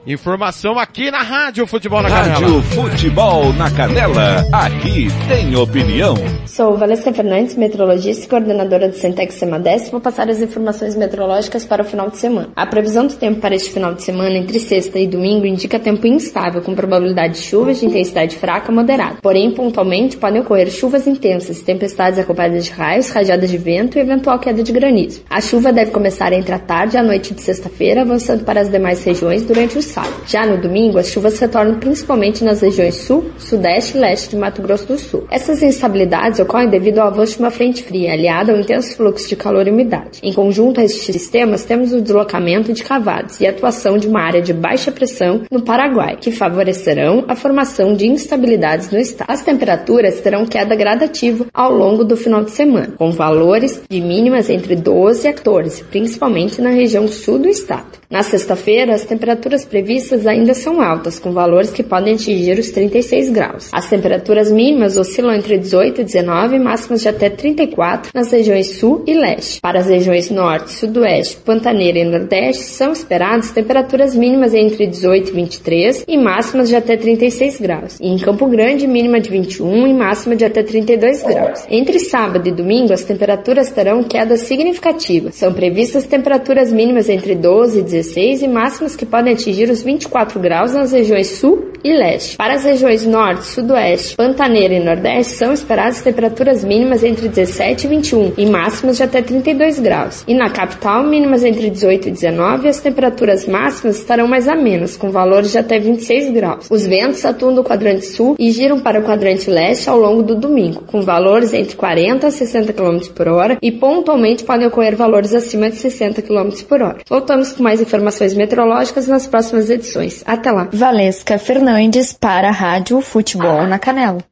Informação 0.05 0.77
aqui 0.77 1.09
na 1.09 1.19
Rádio 1.19 1.65
Futebol 1.65 2.01
na 2.01 2.09
Canela. 2.09 2.34
Rádio 2.34 2.61
Futebol 2.63 3.53
na 3.53 3.71
Canela. 3.71 4.45
Aqui 4.51 5.07
tem 5.30 5.55
opinião. 5.55 6.15
Sou 6.45 6.75
Valesca 6.75 7.13
Fernandes, 7.13 7.55
meteorologista 7.55 8.25
e 8.25 8.27
coordenadora 8.27 8.89
do 8.89 8.95
Centex 8.95 9.35
Semadeste. 9.35 9.91
Vou 9.91 10.01
passar 10.01 10.30
as 10.30 10.41
informações 10.41 10.97
meteorológicas 10.97 11.63
para 11.63 11.84
o 11.84 11.85
final 11.85 12.09
de 12.09 12.17
semana. 12.17 12.49
A 12.53 12.65
previsão 12.65 13.07
do 13.07 13.13
tempo 13.13 13.39
para 13.39 13.55
este 13.55 13.71
final 13.71 13.93
de 13.93 14.03
semana, 14.03 14.38
entre 14.38 14.59
sexta 14.59 14.99
e 14.99 15.07
domingo, 15.07 15.45
indica 15.45 15.80
tempo 15.80 16.05
instável, 16.05 16.61
com 16.61 16.75
probabilidade 16.75 17.35
de 17.35 17.39
chuvas 17.39 17.80
de 17.80 17.85
intensidade 17.85 18.35
fraca 18.35 18.73
a 18.73 18.75
moderada. 18.75 19.19
Porém, 19.21 19.51
pontualmente, 19.51 20.17
podem 20.17 20.41
ocorrer 20.41 20.69
chuvas 20.69 21.07
intensas, 21.07 21.61
tempestades 21.61 22.19
acompanhadas 22.19 22.65
de 22.65 22.71
raios, 22.71 23.09
rajadas 23.09 23.49
de 23.49 23.57
vento 23.57 23.97
e 23.97 24.01
eventual 24.01 24.38
queda 24.38 24.61
de 24.61 24.71
granizo. 24.73 25.21
A 25.30 25.39
chuva 25.39 25.71
deve 25.71 25.91
começar 25.91 26.34
entre 26.34 26.53
a 26.53 26.59
tarde 26.59 26.97
e 26.97 26.99
a 26.99 27.03
noite 27.03 27.34
de 27.34 27.41
sexta-feira, 27.41 28.01
avançando 28.01 28.43
para 28.43 28.59
as 28.59 28.69
demais 28.69 29.01
regiões 29.01 29.43
durante 29.43 29.77
o 29.77 29.93
Já 30.26 30.45
no 30.45 30.57
domingo, 30.57 30.98
as 30.98 31.10
chuvas 31.10 31.38
retornam 31.40 31.76
principalmente 31.76 32.44
nas 32.44 32.61
regiões 32.61 32.95
sul, 32.95 33.26
sudeste 33.38 33.98
e 33.98 33.99
leste 33.99 34.30
de 34.30 34.36
Mato 34.36 34.61
Grosso 34.61 34.88
do 34.88 34.98
Sul. 34.98 35.28
Essas 35.30 35.61
instabilidades 35.61 36.40
ocorrem 36.40 36.70
devido 36.70 36.99
ao 36.99 37.07
avanço 37.07 37.34
de 37.34 37.40
uma 37.40 37.52
frente 37.52 37.84
fria, 37.84 38.14
aliada 38.14 38.52
ao 38.52 38.60
intenso 38.60 38.95
fluxo 38.95 39.30
de 39.30 39.36
calor 39.36 39.68
e 39.68 39.72
umidade. 39.72 40.20
Em 40.24 40.34
conjunto 40.34 40.80
a 40.80 40.84
estes 40.84 41.03
sistemas, 41.03 41.64
temos 41.64 41.94
o 41.94 42.02
deslocamento 42.02 42.74
de 42.74 42.84
cavados 42.84 43.40
e 43.40 43.45
a 43.45 43.52
atuação 43.52 43.98
de 43.98 44.07
uma 44.07 44.22
área 44.22 44.41
de 44.41 44.53
baixa 44.53 44.91
pressão 44.91 45.44
no 45.52 45.61
Paraguai, 45.61 46.18
que 46.20 46.32
favorecerão 46.32 47.26
a 47.28 47.36
formação 47.36 47.94
de 47.94 48.07
instabilidades 48.07 48.90
no 48.90 48.99
estado. 48.99 49.30
As 49.30 49.44
temperaturas 49.44 50.20
terão 50.22 50.45
queda 50.45 50.76
gradativa 50.76 51.45
ao 51.53 51.72
longo 51.72 52.03
do 52.03 52.18
final 52.18 52.44
de 52.44 52.52
semana, 52.52 52.94
com 52.98 53.11
valores 53.11 53.82
de 53.90 54.02
mínimas 54.02 54.49
entre 54.49 54.76
12 54.76 55.28
e 55.28 55.34
14, 55.34 55.84
principalmente 55.86 56.61
na 56.61 56.70
região 56.70 57.07
sul 57.07 57.38
do 57.38 57.48
estado. 57.48 58.02
Na 58.10 58.24
sexta-feira, 58.24 58.94
as 58.94 59.06
temperaturas 59.06 59.65
previstas 59.65 59.82
ainda 60.26 60.53
são 60.53 60.81
altas, 60.81 61.19
com 61.19 61.31
valores 61.31 61.72
que 61.72 61.84
podem 61.84 62.15
atingir 62.15 62.57
os 62.57 62.72
36 62.72 63.30
graus. 63.30 63.69
As 63.72 63.89
temperaturas 63.89 64.51
mínimas 64.51 64.97
oscilam 64.97 65.34
entre 65.34 65.57
18 65.57 66.01
e 66.01 66.03
19, 66.03 66.60
máximas 66.60 67.01
de 67.01 67.10
até 67.10 67.30
34 67.30 68.11
nas 68.14 68.31
regiões 68.31 68.77
sul 68.77 69.03
e 69.07 69.14
leste. 69.14 69.61
Para 69.61 69.80
as 69.80 69.88
regiões 69.88 70.30
norte, 70.30 70.72
sudoeste, 70.72 71.38
pantaneira 71.38 71.99
e 71.99 72.05
nordeste, 72.05 72.64
são 72.64 72.91
esperadas 72.91 73.51
temperaturas 73.51 74.15
mínimas 74.15 74.53
entre 74.53 74.88
18 74.88 75.30
e 75.30 75.34
23 75.34 76.05
e 76.07 76.18
máximas 76.18 76.69
de 76.69 76.76
até 76.76 76.95
36 76.95 77.60
graus. 77.60 77.99
E 77.99 78.07
em 78.07 78.18
Campo 78.18 78.47
Grande, 78.47 78.88
mínima 78.88 79.19
de 79.19 79.30
21 79.30 79.88
e 79.88 79.93
máxima 79.93 80.35
de 80.35 80.45
até 80.45 80.64
32 80.64 81.23
graus. 81.23 81.65
Entre 81.69 81.99
sábado 81.99 82.47
e 82.47 82.51
domingo, 82.51 82.93
as 82.93 83.03
temperaturas 83.03 83.69
terão 83.72 84.03
queda 84.03 84.38
significativa. 84.38 85.31
São 85.31 85.53
previstas 85.53 86.05
temperaturas 86.05 86.72
mínimas 86.72 87.10
entre 87.10 87.35
12 87.35 87.80
e 87.80 87.81
16 87.81 88.03
16 88.03 88.41
e 88.43 88.47
máximas 88.47 88.95
que 88.95 89.05
podem 89.05 89.34
atingir 89.34 89.69
os 89.69 89.73
24 89.82 90.40
graus 90.40 90.74
nas 90.74 90.91
regiões 90.91 91.28
sul 91.40 91.73
e 91.84 91.91
leste. 91.91 92.38
Para 92.38 92.53
as 92.53 92.64
regiões 92.64 93.05
norte, 93.05 93.45
sudoeste, 93.45 94.15
pantaneira 94.15 94.73
e 94.73 94.80
nordeste 94.80 95.34
são 95.34 95.51
esperadas 95.51 96.01
temperaturas 96.01 96.64
mínimas 96.64 97.03
entre 97.03 97.27
17 97.27 97.85
e 97.85 97.89
21 97.89 98.34
e 98.38 98.45
máximas 98.45 98.97
de 98.97 99.03
até 99.03 99.22
32 99.22 99.80
graus. 99.80 100.23
E 100.27 100.34
na 100.34 100.49
capital, 100.49 101.03
mínimas 101.03 101.43
entre 101.43 101.69
18 101.69 102.07
e 102.07 102.11
19 102.11 102.65
e 102.65 102.69
as 102.69 102.80
temperaturas 102.80 103.45
máximas 103.45 103.97
estarão 103.97 104.27
mais 104.27 104.47
amenas, 104.47 104.95
com 104.95 105.11
valores 105.11 105.51
de 105.51 105.57
até 105.57 105.80
26 105.80 106.31
graus. 106.31 106.68
Os 106.69 106.85
ventos 106.85 107.26
atuam 107.26 107.53
do 107.53 107.64
quadrante 107.64 108.05
sul 108.05 108.35
e 108.39 108.51
giram 108.51 108.80
para 108.80 108.99
o 108.99 109.03
quadrante 109.03 109.49
leste 109.49 109.89
ao 109.89 109.99
longo 109.99 110.23
do 110.23 110.35
domingo, 110.35 110.84
com 110.88 111.01
valores 111.01 111.53
entre 111.53 111.76
40 111.76 112.27
a 112.27 112.31
60 112.31 112.72
km 112.72 112.99
por 113.14 113.27
hora 113.27 113.57
e 113.61 113.72
pontualmente 113.72 114.43
podem 114.43 114.68
ocorrer 114.68 114.95
valores 114.95 115.34
acima 115.34 115.69
de 115.69 115.76
60 115.76 116.22
km 116.22 116.49
por 116.68 116.81
hora. 116.81 116.97
Voltamos 117.10 117.51
com 117.51 117.64
mais 117.64 117.81
informações 117.81 118.34
meteorológicas 118.34 119.07
nas 119.07 119.27
próximas 119.27 119.69
edições. 119.69 120.23
Até 120.26 120.51
lá. 120.51 120.69
Valesca 120.72 121.38
Fernandes 121.38 121.73
para 122.14 122.50
a 122.50 122.52
Rádio 122.52 123.02
Futebol 123.02 123.66
na 123.66 123.80
Canela. 123.80 124.24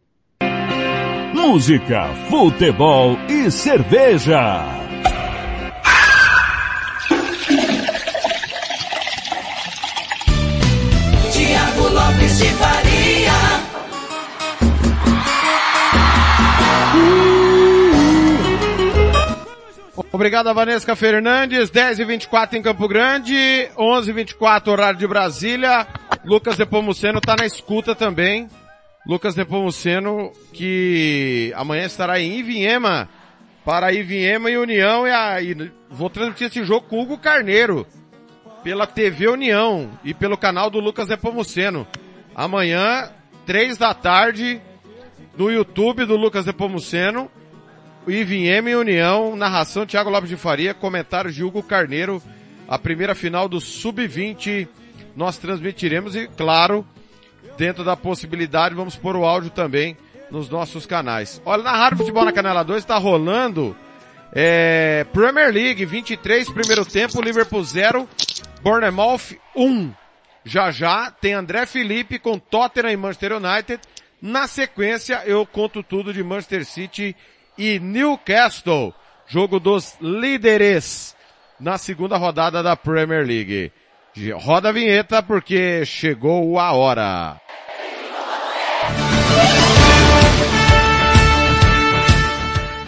Música, 1.33 2.07
futebol 2.29 3.17
e 3.27 3.49
cerveja. 3.49 4.63
Tiago 11.31 11.87
Lopes 11.89 12.37
de 12.37 12.45
Faria. 12.45 12.90
Obrigado 20.13 20.47
a 20.47 20.53
Vanesca 20.53 20.93
Fernandes, 20.93 21.69
10 21.69 21.99
e 21.99 22.03
24 22.03 22.57
em 22.57 22.61
Campo 22.61 22.85
Grande, 22.85 23.69
11 23.77 24.09
e 24.09 24.13
24 24.13 24.69
horário 24.69 24.99
de 24.99 25.07
Brasília. 25.07 25.87
Lucas 26.25 26.57
Nepomuceno 26.57 27.19
está 27.19 27.37
na 27.37 27.45
escuta 27.45 27.95
também. 27.95 28.49
Lucas 29.07 29.37
Nepomuceno, 29.37 30.33
que 30.51 31.53
amanhã 31.55 31.85
estará 31.85 32.19
em 32.19 32.37
Ivinhema, 32.39 33.07
para 33.63 33.93
Iviema 33.93 34.51
e 34.51 34.57
União 34.57 35.07
e, 35.07 35.11
a, 35.11 35.41
e 35.41 35.71
vou 35.89 36.09
transmitir 36.09 36.47
esse 36.47 36.61
jogo 36.65 36.87
com 36.87 37.01
Hugo 37.01 37.17
Carneiro 37.17 37.87
pela 38.65 38.85
TV 38.85 39.29
União 39.29 39.89
e 40.03 40.13
pelo 40.13 40.37
canal 40.37 40.69
do 40.69 40.81
Lucas 40.81 41.07
Nepomuceno. 41.07 41.87
Amanhã, 42.35 43.09
três 43.45 43.77
da 43.77 43.93
tarde, 43.93 44.61
no 45.37 45.49
YouTube 45.49 46.03
do 46.03 46.17
Lucas 46.17 46.45
Nepomuceno, 46.45 47.31
E 48.07 48.75
União, 48.75 49.35
narração 49.35 49.85
Thiago 49.85 50.09
Lopes 50.09 50.29
de 50.29 50.35
Faria, 50.35 50.73
comentário 50.73 51.31
de 51.31 51.43
Hugo 51.43 51.61
Carneiro, 51.61 52.21
a 52.67 52.79
primeira 52.79 53.13
final 53.13 53.47
do 53.47 53.61
Sub-20 53.61 54.67
nós 55.15 55.37
transmitiremos 55.37 56.15
e, 56.15 56.27
claro, 56.27 56.85
dentro 57.57 57.83
da 57.83 57.95
possibilidade, 57.95 58.73
vamos 58.73 58.95
pôr 58.95 59.15
o 59.15 59.25
áudio 59.25 59.51
também 59.51 59.95
nos 60.31 60.49
nossos 60.49 60.85
canais. 60.85 61.41
Olha, 61.45 61.63
na 61.63 61.71
Rádio 61.73 61.99
Futebol 61.99 62.25
na 62.25 62.31
Canela 62.31 62.63
2 62.63 62.81
está 62.81 62.97
rolando 62.97 63.75
é, 64.33 65.05
Premier 65.13 65.53
League 65.53 65.85
23, 65.85 66.49
primeiro 66.49 66.85
tempo, 66.85 67.21
Liverpool 67.21 67.63
0, 67.63 68.07
Bournemouth 68.63 69.37
1. 69.55 69.93
Já 70.43 70.71
já 70.71 71.11
tem 71.11 71.33
André 71.33 71.65
Felipe 71.65 72.17
com 72.17 72.39
Tottenham 72.39 72.91
e 72.91 72.97
Manchester 72.97 73.33
United. 73.33 73.79
Na 74.21 74.47
sequência, 74.47 75.21
eu 75.25 75.45
conto 75.45 75.83
tudo 75.83 76.13
de 76.13 76.23
Manchester 76.23 76.65
City 76.65 77.15
e 77.61 77.79
Newcastle, 77.79 78.91
jogo 79.27 79.59
dos 79.59 79.95
líderes 80.01 81.15
na 81.59 81.77
segunda 81.77 82.17
rodada 82.17 82.63
da 82.63 82.75
Premier 82.75 83.23
League. 83.23 83.71
Roda 84.33 84.69
a 84.69 84.71
vinheta 84.71 85.21
porque 85.21 85.85
chegou 85.85 86.57
a 86.57 86.71
hora. 86.71 87.39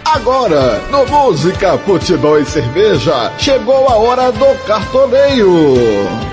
Agora, 0.04 0.80
no 0.90 1.06
Música, 1.06 1.78
Futebol 1.78 2.40
e 2.40 2.46
Cerveja, 2.46 3.32
chegou 3.38 3.88
a 3.88 3.96
hora 3.96 4.32
do 4.32 4.66
cartoneio. 4.66 6.33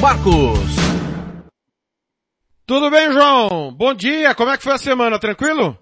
Marcos. 0.00 0.32
Tudo 2.64 2.88
bem, 2.88 3.10
João? 3.10 3.74
Bom 3.74 3.92
dia, 3.92 4.32
como 4.32 4.50
é 4.50 4.56
que 4.56 4.62
foi 4.62 4.74
a 4.74 4.78
semana? 4.78 5.18
Tranquilo? 5.18 5.76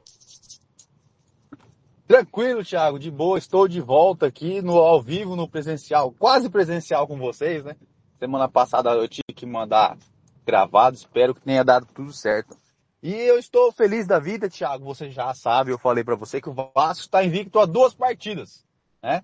Tranquilo, 2.09 2.65
Thiago, 2.65 2.99
de 2.99 3.11
boa. 3.11 3.37
Estou 3.37 3.69
de 3.69 3.79
volta 3.79 4.27
aqui 4.27 4.63
no 4.63 4.79
ao 4.79 5.03
vivo, 5.03 5.37
no 5.37 5.47
presencial, 5.47 6.13
quase 6.13 6.49
presencial 6.49 7.07
com 7.07 7.19
vocês, 7.19 7.63
né? 7.63 7.77
Semana 8.19 8.49
passada 8.49 8.91
eu 8.91 9.07
tive 9.07 9.35
que 9.35 9.45
mandar 9.45 9.99
gravado, 10.47 10.97
espero 10.97 11.35
que 11.35 11.43
tenha 11.43 11.63
dado 11.63 11.87
tudo 11.93 12.13
certo. 12.13 12.57
E 13.03 13.13
eu 13.13 13.39
estou 13.39 13.71
feliz 13.71 14.07
da 14.07 14.19
vida, 14.19 14.49
Thiago, 14.49 14.85
você 14.85 15.11
já 15.11 15.35
sabe, 15.35 15.73
eu 15.73 15.79
falei 15.79 16.03
para 16.03 16.15
você 16.15 16.41
que 16.41 16.49
o 16.49 16.55
Vasco 16.55 17.03
está 17.05 17.23
invicto 17.23 17.59
a 17.59 17.67
duas 17.67 17.95
partidas, 17.95 18.65
né? 19.03 19.23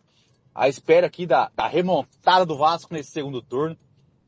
A 0.54 0.68
espera 0.68 1.06
aqui 1.06 1.24
da, 1.24 1.50
da 1.56 1.66
remontada 1.66 2.44
do 2.44 2.58
Vasco 2.58 2.92
nesse 2.92 3.10
segundo 3.10 3.40
turno. 3.40 3.74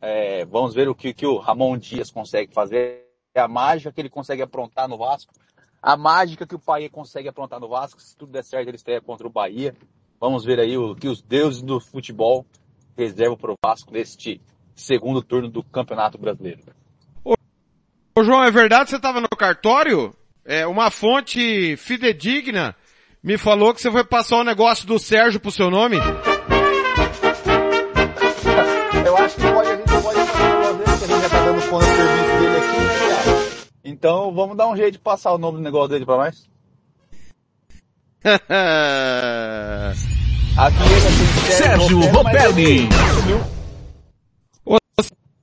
É, 0.07 0.45
vamos 0.45 0.75
ver 0.75 0.87
o 0.87 0.95
que, 0.95 1.15
que 1.15 1.27
o 1.27 1.39
Ramon 1.39 1.79
Dias 1.79 2.11
consegue 2.11 2.53
fazer, 2.53 3.07
a 3.35 3.49
mágica 3.49 3.91
que 3.91 4.03
ele 4.03 4.11
consegue 4.11 4.43
aprontar 4.43 4.87
no 4.87 4.99
Vasco, 4.99 5.33
a 5.81 5.97
mágica 5.97 6.47
que 6.47 6.55
o 6.55 6.61
Bahia 6.65 6.91
consegue 6.91 7.27
aprontar 7.27 7.59
no 7.59 7.71
Vasco, 7.71 8.03
se 8.03 8.15
tudo 8.15 8.31
der 8.31 8.45
certo 8.45 8.69
ele 8.69 8.77
estreia 8.77 9.01
contra 9.01 9.27
o 9.27 9.31
Bahia. 9.31 9.75
Vamos 10.21 10.45
ver 10.45 10.61
aí 10.61 10.77
o 10.77 10.95
que 10.95 11.09
os 11.09 11.23
deuses 11.23 11.63
do 11.63 11.81
futebol 11.81 12.45
reservam 12.95 13.39
para 13.39 13.53
o 13.53 13.57
Vasco 13.65 13.95
neste 13.95 14.43
segundo 14.77 15.23
turno 15.23 15.49
do 15.49 15.63
Campeonato 15.63 16.19
Brasileiro. 16.19 16.61
Ô 17.25 18.23
João, 18.23 18.45
é 18.45 18.51
verdade 18.51 18.85
que 18.85 18.91
você 18.91 18.97
estava 18.97 19.23
no 19.23 19.29
cartório? 19.31 20.15
É, 20.45 20.67
uma 20.67 20.91
fonte 20.91 21.79
fidedigna 21.79 22.77
me 23.23 23.39
falou 23.39 23.73
que 23.73 23.81
você 23.81 23.91
foi 23.91 24.05
passar 24.05 24.37
o 24.37 24.41
um 24.43 24.45
negócio 24.45 24.87
do 24.87 24.99
Sérgio 24.99 25.41
pro 25.41 25.51
seu 25.51 25.71
nome. 25.71 25.97
Dando 31.45 31.69
conta 31.69 31.85
do 31.85 31.93
serviço 31.95 32.39
dele 32.41 32.57
aqui? 32.57 33.69
Então 33.85 34.35
vamos 34.35 34.57
dar 34.57 34.69
um 34.69 34.77
jeito 34.77 34.93
de 34.95 34.99
passar 34.99 35.33
o 35.33 35.39
nome 35.39 35.59
do 35.59 35.63
negócio 35.63 35.91
dele 35.91 36.07
para 36.07 36.17
nós. 36.17 36.49
Aqui 40.57 40.77
ele 40.77 40.95
é 40.95 41.51
Sérgio 41.51 42.01
Ropelli. 42.11 42.89
Ô, 44.65 44.79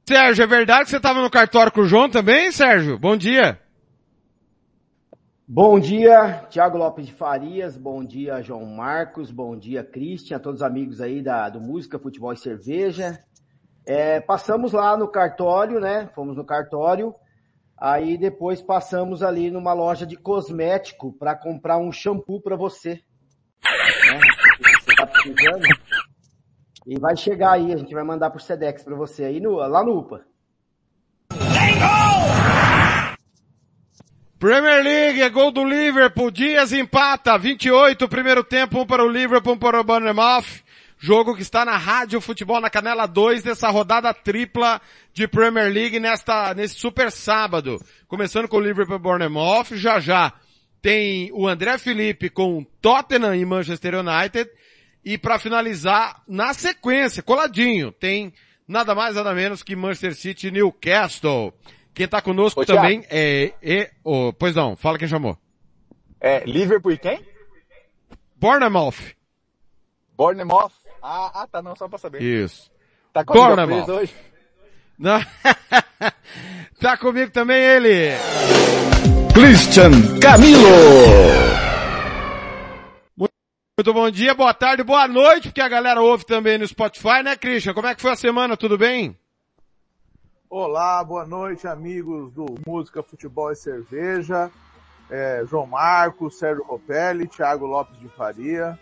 Sérgio, 0.07 0.43
é 0.43 0.47
verdade 0.47 0.85
que 0.85 0.89
você 0.89 0.97
estava 0.97 1.21
no 1.21 1.29
cartório 1.29 1.71
com 1.71 1.81
o 1.81 1.85
João 1.85 2.09
também, 2.09 2.51
Sérgio? 2.51 2.97
Bom 2.97 3.15
dia. 3.15 3.59
Bom 5.47 5.79
dia, 5.79 6.45
Tiago 6.49 6.77
Lopes 6.77 7.07
de 7.07 7.13
Farias, 7.13 7.77
bom 7.77 8.03
dia, 8.05 8.41
João 8.41 8.65
Marcos, 8.65 9.29
bom 9.31 9.55
dia, 9.57 9.83
Cristian, 9.83 10.37
a 10.37 10.39
todos 10.39 10.61
os 10.61 10.65
amigos 10.65 11.01
aí 11.01 11.21
da, 11.21 11.49
do 11.49 11.59
Música, 11.59 11.99
Futebol 11.99 12.31
e 12.31 12.37
Cerveja. 12.37 13.19
É, 13.85 14.19
passamos 14.19 14.73
lá 14.73 14.95
no 14.95 15.07
cartório, 15.07 15.79
né? 15.79 16.09
Fomos 16.13 16.37
no 16.37 16.45
cartório, 16.45 17.15
aí 17.77 18.17
depois 18.17 18.61
passamos 18.61 19.23
ali 19.23 19.49
numa 19.49 19.73
loja 19.73 20.05
de 20.05 20.15
cosmético 20.15 21.11
para 21.13 21.35
comprar 21.35 21.77
um 21.77 21.91
shampoo 21.91 22.41
para 22.41 22.55
você. 22.55 23.01
Né? 23.63 24.19
Você 24.83 24.95
tá 24.95 25.05
precisando. 25.07 25.63
E 26.85 26.99
vai 26.99 27.15
chegar 27.15 27.53
aí, 27.53 27.73
a 27.73 27.77
gente 27.77 27.93
vai 27.93 28.03
mandar 28.03 28.31
por 28.31 28.41
Sedex 28.41 28.83
para 28.83 28.95
você 28.95 29.23
aí 29.23 29.39
no, 29.39 29.55
lá 29.55 29.83
no 29.83 29.97
UPA. 29.97 30.25
Premier 34.39 34.83
League, 34.83 35.29
gol 35.29 35.51
do 35.51 35.63
Liverpool, 35.63 36.31
Dias 36.31 36.73
empata, 36.73 37.37
28, 37.37 38.09
primeiro 38.09 38.43
tempo, 38.43 38.81
um 38.81 38.87
para 38.87 39.05
o 39.05 39.07
Liverpool, 39.07 39.53
um 39.53 39.57
para 39.57 39.79
o 39.79 39.83
Bournemouth. 39.83 40.63
Jogo 41.03 41.35
que 41.35 41.41
está 41.41 41.65
na 41.65 41.77
Rádio 41.77 42.21
Futebol 42.21 42.61
na 42.61 42.69
Canela 42.69 43.07
2 43.07 43.41
dessa 43.41 43.67
rodada 43.71 44.13
tripla 44.13 44.79
de 45.11 45.27
Premier 45.27 45.67
League 45.73 45.99
nesta, 45.99 46.53
nesse 46.53 46.75
super 46.75 47.11
sábado. 47.11 47.83
Começando 48.07 48.47
com 48.47 48.57
o 48.57 48.61
Liverpool 48.61 48.99
Bournemouth, 48.99 49.69
já 49.71 49.99
já 49.99 50.31
tem 50.79 51.31
o 51.33 51.47
André 51.47 51.79
Felipe 51.79 52.29
com 52.29 52.63
Tottenham 52.79 53.35
e 53.35 53.43
Manchester 53.43 53.95
United. 53.95 54.47
E 55.03 55.17
para 55.17 55.39
finalizar, 55.39 56.21
na 56.27 56.53
sequência, 56.53 57.23
coladinho, 57.23 57.91
tem 57.91 58.31
nada 58.67 58.93
mais 58.93 59.15
nada 59.15 59.33
menos 59.33 59.63
que 59.63 59.75
Manchester 59.75 60.13
City 60.13 60.49
e 60.49 60.51
Newcastle. 60.51 61.51
Quem 61.95 62.07
tá 62.07 62.21
conosco 62.21 62.61
Ô, 62.61 62.65
também 62.65 63.03
é, 63.09 63.55
é 63.63 63.89
oh, 64.03 64.31
pois 64.33 64.53
não, 64.53 64.75
fala 64.75 64.99
quem 64.99 65.07
chamou. 65.07 65.35
É, 66.19 66.43
Liverpool 66.45 66.91
e 66.91 66.99
quem? 66.99 67.25
Bournemouth. 68.35 69.15
Bournemouth. 70.15 70.80
Ah, 71.01 71.31
ah, 71.33 71.47
tá, 71.47 71.61
não, 71.61 71.75
só 71.75 71.87
pra 71.87 71.97
saber. 71.97 72.21
Isso. 72.21 72.69
Tá 73.11 73.25
com 73.25 73.33
a 73.33 73.65
hoje? 73.95 74.15
Não. 74.97 75.19
tá 76.79 76.95
comigo 76.95 77.31
também 77.31 77.57
ele. 77.57 78.11
Christian 79.33 80.19
Camilo. 80.21 80.59
Muito 83.17 83.93
bom 83.93 84.11
dia, 84.11 84.35
boa 84.35 84.53
tarde, 84.53 84.83
boa 84.83 85.07
noite, 85.07 85.47
porque 85.47 85.61
a 85.61 85.67
galera 85.67 86.01
ouve 86.01 86.23
também 86.23 86.57
no 86.59 86.67
Spotify, 86.67 87.23
né, 87.23 87.35
Christian? 87.35 87.73
Como 87.73 87.87
é 87.87 87.95
que 87.95 88.01
foi 88.01 88.11
a 88.11 88.15
semana? 88.15 88.55
Tudo 88.55 88.77
bem? 88.77 89.17
Olá, 90.47 91.03
boa 91.03 91.25
noite, 91.25 91.67
amigos 91.67 92.31
do 92.33 92.45
Música, 92.67 93.01
Futebol 93.01 93.51
e 93.51 93.55
Cerveja. 93.55 94.51
É, 95.09 95.43
João 95.49 95.65
Marcos, 95.65 96.37
Sérgio 96.37 96.63
Copelli, 96.63 97.27
Thiago 97.27 97.65
Lopes 97.65 97.99
de 97.99 98.07
Faria. 98.09 98.77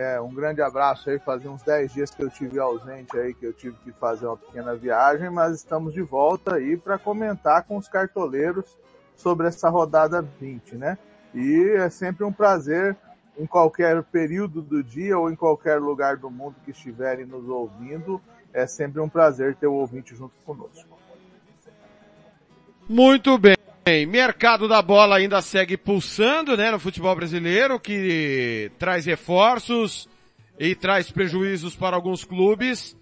É, 0.00 0.20
um 0.20 0.32
grande 0.32 0.62
abraço 0.62 1.10
aí, 1.10 1.18
fazia 1.18 1.50
uns 1.50 1.60
10 1.64 1.92
dias 1.92 2.10
que 2.12 2.22
eu 2.22 2.30
tive 2.30 2.60
ausente 2.60 3.18
aí, 3.18 3.34
que 3.34 3.44
eu 3.44 3.52
tive 3.52 3.74
que 3.82 3.90
fazer 3.90 4.26
uma 4.26 4.36
pequena 4.36 4.72
viagem, 4.76 5.28
mas 5.28 5.56
estamos 5.56 5.92
de 5.92 6.02
volta 6.02 6.54
aí 6.54 6.76
para 6.76 6.96
comentar 6.96 7.64
com 7.64 7.76
os 7.76 7.88
cartoleiros 7.88 8.78
sobre 9.16 9.48
essa 9.48 9.68
rodada 9.68 10.22
20, 10.22 10.76
né? 10.76 10.96
E 11.34 11.74
é 11.76 11.90
sempre 11.90 12.24
um 12.24 12.32
prazer 12.32 12.96
em 13.36 13.44
qualquer 13.44 14.00
período 14.04 14.62
do 14.62 14.84
dia 14.84 15.18
ou 15.18 15.28
em 15.28 15.34
qualquer 15.34 15.80
lugar 15.80 16.16
do 16.16 16.30
mundo 16.30 16.54
que 16.64 16.70
estiverem 16.70 17.26
nos 17.26 17.48
ouvindo, 17.48 18.20
é 18.52 18.68
sempre 18.68 19.00
um 19.00 19.08
prazer 19.08 19.56
ter 19.56 19.66
o 19.66 19.74
ouvinte 19.74 20.14
junto 20.14 20.34
conosco. 20.46 20.96
Muito 22.88 23.36
bem. 23.36 23.57
Mercado 24.06 24.68
da 24.68 24.82
bola 24.82 25.16
ainda 25.16 25.40
segue 25.40 25.76
pulsando, 25.76 26.56
né, 26.56 26.70
no 26.70 26.78
futebol 26.78 27.14
brasileiro, 27.14 27.78
que 27.80 28.70
traz 28.78 29.06
reforços 29.06 30.08
e 30.58 30.74
traz 30.74 31.10
prejuízos 31.10 31.74
para 31.74 31.96
alguns 31.96 32.24
clubes. 32.24 32.96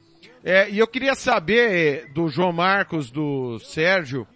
É, 0.44 0.70
e 0.70 0.78
eu 0.78 0.86
queria 0.86 1.14
saber 1.14 2.12
do 2.12 2.28
João 2.28 2.52
Marcos, 2.52 3.10
do 3.10 3.58
Sérgio, 3.58 4.26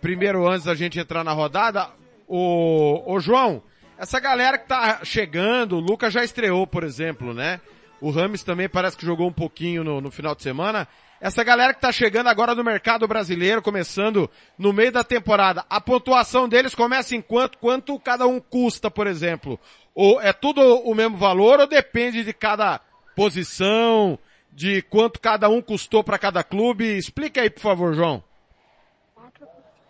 primeiro 0.00 0.46
antes 0.46 0.66
da 0.66 0.74
gente 0.74 0.98
entrar 0.98 1.24
na 1.24 1.32
rodada, 1.32 1.88
o, 2.28 3.02
o 3.06 3.18
João, 3.20 3.62
essa 3.96 4.20
galera 4.20 4.58
que 4.58 4.68
tá 4.68 5.00
chegando, 5.04 5.76
o 5.76 5.80
Lucas 5.80 6.12
já 6.12 6.22
estreou, 6.22 6.66
por 6.66 6.84
exemplo, 6.84 7.32
né? 7.32 7.60
O 8.00 8.10
Rames 8.10 8.42
também 8.42 8.68
parece 8.68 8.96
que 8.96 9.06
jogou 9.06 9.28
um 9.28 9.32
pouquinho 9.32 9.82
no, 9.82 10.00
no 10.00 10.10
final 10.10 10.34
de 10.34 10.42
semana. 10.42 10.86
Essa 11.24 11.42
galera 11.42 11.72
que 11.72 11.80
tá 11.80 11.90
chegando 11.90 12.26
agora 12.26 12.54
no 12.54 12.62
mercado 12.62 13.08
brasileiro, 13.08 13.62
começando 13.62 14.28
no 14.58 14.74
meio 14.74 14.92
da 14.92 15.02
temporada, 15.02 15.64
a 15.70 15.80
pontuação 15.80 16.46
deles 16.46 16.74
começa 16.74 17.16
em 17.16 17.22
quanto, 17.22 17.56
quanto 17.56 17.98
cada 17.98 18.26
um 18.26 18.38
custa, 18.38 18.90
por 18.90 19.06
exemplo? 19.06 19.58
Ou 19.94 20.20
é 20.20 20.34
tudo 20.34 20.60
o 20.60 20.94
mesmo 20.94 21.16
valor 21.16 21.60
ou 21.60 21.66
depende 21.66 22.22
de 22.22 22.34
cada 22.34 22.78
posição, 23.16 24.18
de 24.52 24.82
quanto 24.82 25.18
cada 25.18 25.48
um 25.48 25.62
custou 25.62 26.04
para 26.04 26.18
cada 26.18 26.44
clube? 26.44 26.84
Explica 26.98 27.40
aí, 27.40 27.48
por 27.48 27.62
favor, 27.62 27.94
João. 27.94 28.22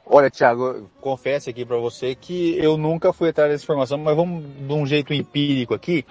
Olha, 0.06 0.30
Thiago, 0.30 0.88
confesso 1.00 1.50
aqui 1.50 1.64
para 1.64 1.78
você 1.78 2.14
que 2.14 2.56
eu 2.58 2.76
nunca 2.76 3.12
fui 3.12 3.30
atrás 3.30 3.50
dessa 3.50 3.64
informação, 3.64 3.98
mas 3.98 4.14
vamos 4.14 4.44
de 4.44 4.72
um 4.72 4.86
jeito 4.86 5.12
empírico 5.12 5.74
aqui. 5.74 6.06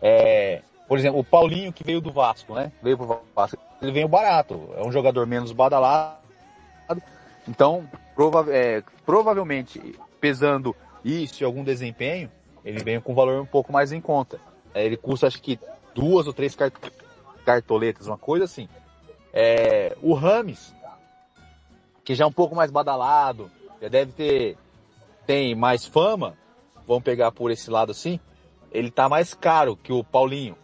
É, 0.00 0.62
por 0.88 0.96
exemplo, 0.96 1.20
o 1.20 1.24
Paulinho 1.24 1.70
que 1.70 1.84
veio 1.84 2.00
do 2.00 2.10
Vasco, 2.10 2.54
né? 2.54 2.72
Veio 2.82 2.96
pro 2.96 3.20
Vasco. 3.36 3.67
Ele 3.80 3.92
veio 3.92 4.08
barato. 4.08 4.70
É 4.76 4.86
um 4.86 4.92
jogador 4.92 5.26
menos 5.26 5.52
badalado. 5.52 6.18
Então, 7.46 7.88
prova 8.14 8.46
é, 8.50 8.82
provavelmente, 9.06 9.80
pesando 10.20 10.76
isso 11.04 11.42
e 11.42 11.44
algum 11.44 11.64
desempenho, 11.64 12.30
ele 12.64 12.82
veio 12.82 13.00
com 13.00 13.12
um 13.12 13.14
valor 13.14 13.40
um 13.40 13.46
pouco 13.46 13.72
mais 13.72 13.92
em 13.92 14.00
conta. 14.00 14.40
É, 14.74 14.84
ele 14.84 14.96
custa, 14.96 15.26
acho 15.26 15.40
que, 15.40 15.58
duas 15.94 16.26
ou 16.26 16.32
três 16.32 16.54
cart 16.54 16.74
cartoletas, 17.44 18.06
uma 18.06 18.18
coisa 18.18 18.44
assim. 18.44 18.68
É, 19.32 19.96
o 20.02 20.12
Rames, 20.12 20.74
que 22.04 22.14
já 22.14 22.24
é 22.24 22.26
um 22.26 22.32
pouco 22.32 22.54
mais 22.54 22.70
badalado, 22.70 23.50
já 23.80 23.88
deve 23.88 24.12
ter, 24.12 24.58
tem 25.26 25.54
mais 25.54 25.86
fama, 25.86 26.36
vamos 26.86 27.02
pegar 27.02 27.32
por 27.32 27.50
esse 27.50 27.70
lado 27.70 27.90
assim, 27.90 28.20
ele 28.70 28.90
tá 28.90 29.08
mais 29.08 29.32
caro 29.32 29.76
que 29.76 29.92
o 29.92 30.04
Paulinho. 30.04 30.56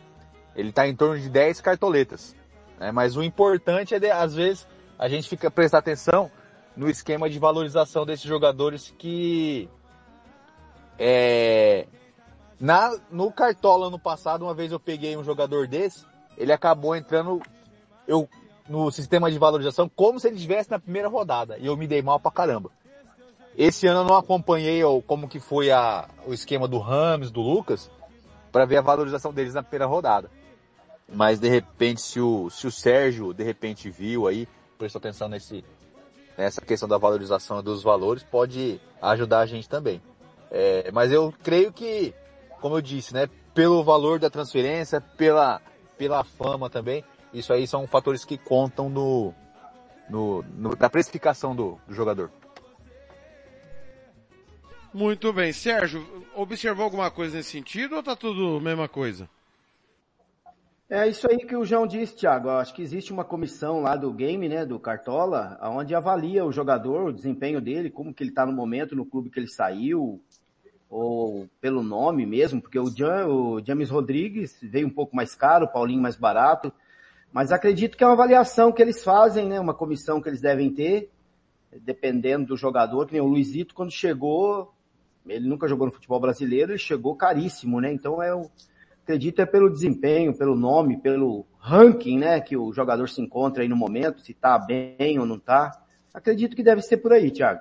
Ele 0.54 0.70
tá 0.72 0.86
em 0.86 0.94
torno 0.94 1.18
de 1.18 1.28
10 1.28 1.60
cartoletas. 1.60 2.36
Né? 2.78 2.92
Mas 2.92 3.16
o 3.16 3.22
importante 3.22 3.94
é, 3.94 3.98
de, 3.98 4.10
às 4.10 4.34
vezes, 4.34 4.66
a 4.98 5.08
gente 5.08 5.28
fica 5.28 5.50
prestar 5.50 5.78
atenção 5.78 6.30
no 6.76 6.88
esquema 6.88 7.30
de 7.30 7.38
valorização 7.38 8.04
desses 8.04 8.26
jogadores 8.26 8.92
que 8.98 9.68
é, 10.98 11.86
na, 12.58 12.96
no 13.10 13.30
Cartola 13.32 13.88
ano 13.88 13.98
passado, 13.98 14.44
uma 14.44 14.54
vez 14.54 14.72
eu 14.72 14.80
peguei 14.80 15.16
um 15.16 15.24
jogador 15.24 15.66
desse, 15.66 16.04
ele 16.36 16.52
acabou 16.52 16.94
entrando, 16.96 17.40
eu 18.06 18.28
no 18.68 18.90
sistema 18.90 19.30
de 19.30 19.38
valorização 19.38 19.90
como 19.94 20.18
se 20.18 20.26
ele 20.26 20.36
estivesse 20.36 20.70
na 20.70 20.78
primeira 20.78 21.08
rodada. 21.08 21.58
E 21.58 21.66
eu 21.66 21.76
me 21.76 21.86
dei 21.86 22.00
mal 22.00 22.18
pra 22.18 22.30
caramba. 22.30 22.70
Esse 23.56 23.86
ano 23.86 24.00
eu 24.00 24.04
não 24.04 24.16
acompanhei 24.16 24.80
como 25.06 25.28
que 25.28 25.38
foi 25.38 25.70
a, 25.70 26.08
o 26.26 26.32
esquema 26.32 26.66
do 26.66 26.78
Rams, 26.78 27.30
do 27.30 27.40
Lucas, 27.40 27.90
para 28.50 28.64
ver 28.64 28.78
a 28.78 28.82
valorização 28.82 29.32
deles 29.32 29.54
na 29.54 29.62
primeira 29.62 29.86
rodada. 29.86 30.30
Mas 31.12 31.38
de 31.38 31.48
repente, 31.48 32.00
se 32.00 32.20
o, 32.20 32.48
se 32.50 32.66
o 32.66 32.70
Sérgio 32.70 33.32
de 33.32 33.44
repente 33.44 33.90
viu 33.90 34.26
aí, 34.26 34.48
prestou 34.78 34.98
atenção 34.98 35.28
nesse, 35.28 35.64
nessa 36.36 36.60
questão 36.60 36.88
da 36.88 36.98
valorização 36.98 37.62
dos 37.62 37.82
valores, 37.82 38.22
pode 38.22 38.80
ajudar 39.00 39.40
a 39.40 39.46
gente 39.46 39.68
também. 39.68 40.02
É, 40.50 40.90
mas 40.92 41.12
eu 41.12 41.32
creio 41.42 41.72
que, 41.72 42.14
como 42.60 42.76
eu 42.76 42.80
disse, 42.80 43.12
né, 43.12 43.28
pelo 43.54 43.82
valor 43.84 44.18
da 44.18 44.30
transferência, 44.30 45.00
pela, 45.00 45.60
pela 45.96 46.24
fama 46.24 46.68
também, 46.68 47.04
isso 47.32 47.52
aí 47.52 47.66
são 47.66 47.86
fatores 47.86 48.24
que 48.24 48.38
contam 48.38 48.88
no, 48.88 49.34
no, 50.08 50.42
no 50.42 50.76
na 50.78 50.88
precificação 50.88 51.54
do, 51.54 51.78
do 51.86 51.94
jogador. 51.94 52.30
Muito 54.92 55.32
bem. 55.32 55.52
Sérgio, 55.52 56.06
observou 56.36 56.84
alguma 56.84 57.10
coisa 57.10 57.36
nesse 57.36 57.50
sentido 57.50 57.96
ou 57.96 58.02
tá 58.02 58.14
tudo 58.14 58.60
mesma 58.60 58.88
coisa? 58.88 59.28
É 60.96 61.08
isso 61.08 61.28
aí 61.28 61.38
que 61.38 61.56
o 61.56 61.64
João 61.64 61.88
disse, 61.88 62.14
Thiago. 62.14 62.48
Acho 62.50 62.72
que 62.72 62.80
existe 62.80 63.12
uma 63.12 63.24
comissão 63.24 63.80
lá 63.80 63.96
do 63.96 64.12
game, 64.12 64.48
né, 64.48 64.64
do 64.64 64.78
Cartola, 64.78 65.58
onde 65.60 65.92
avalia 65.92 66.44
o 66.44 66.52
jogador, 66.52 67.08
o 67.08 67.12
desempenho 67.12 67.60
dele, 67.60 67.90
como 67.90 68.14
que 68.14 68.22
ele 68.22 68.30
está 68.30 68.46
no 68.46 68.52
momento, 68.52 68.94
no 68.94 69.04
clube 69.04 69.28
que 69.28 69.40
ele 69.40 69.48
saiu, 69.48 70.22
ou 70.88 71.48
pelo 71.60 71.82
nome 71.82 72.24
mesmo, 72.24 72.62
porque 72.62 72.78
o, 72.78 72.88
Jam, 72.96 73.26
o 73.26 73.60
James 73.66 73.90
Rodrigues 73.90 74.56
veio 74.62 74.86
um 74.86 74.90
pouco 74.90 75.16
mais 75.16 75.34
caro, 75.34 75.64
o 75.64 75.68
Paulinho 75.68 76.00
mais 76.00 76.14
barato. 76.14 76.72
Mas 77.32 77.50
acredito 77.50 77.96
que 77.96 78.04
é 78.04 78.06
uma 78.06 78.12
avaliação 78.12 78.70
que 78.70 78.80
eles 78.80 79.02
fazem, 79.02 79.48
né? 79.48 79.58
Uma 79.58 79.74
comissão 79.74 80.22
que 80.22 80.28
eles 80.28 80.40
devem 80.40 80.72
ter, 80.72 81.10
dependendo 81.72 82.46
do 82.46 82.56
jogador, 82.56 83.08
que 83.08 83.14
nem 83.14 83.20
o 83.20 83.26
Luizito, 83.26 83.74
quando 83.74 83.90
chegou, 83.90 84.72
ele 85.26 85.48
nunca 85.48 85.66
jogou 85.66 85.88
no 85.88 85.92
futebol 85.92 86.20
brasileiro, 86.20 86.70
ele 86.70 86.78
chegou 86.78 87.16
caríssimo, 87.16 87.80
né? 87.80 87.92
Então 87.92 88.22
eu 88.22 88.48
acredito 89.04 89.40
é 89.40 89.46
pelo 89.46 89.70
desempenho, 89.70 90.36
pelo 90.36 90.56
nome, 90.56 90.98
pelo 90.98 91.46
ranking, 91.60 92.18
né? 92.18 92.40
Que 92.40 92.56
o 92.56 92.72
jogador 92.72 93.08
se 93.08 93.20
encontra 93.20 93.62
aí 93.62 93.68
no 93.68 93.76
momento, 93.76 94.20
se 94.20 94.34
tá 94.34 94.58
bem 94.58 95.18
ou 95.18 95.26
não 95.26 95.38
tá. 95.38 95.70
Acredito 96.12 96.56
que 96.56 96.62
deve 96.62 96.82
ser 96.82 96.96
por 96.96 97.12
aí, 97.12 97.30
Thiago. 97.30 97.60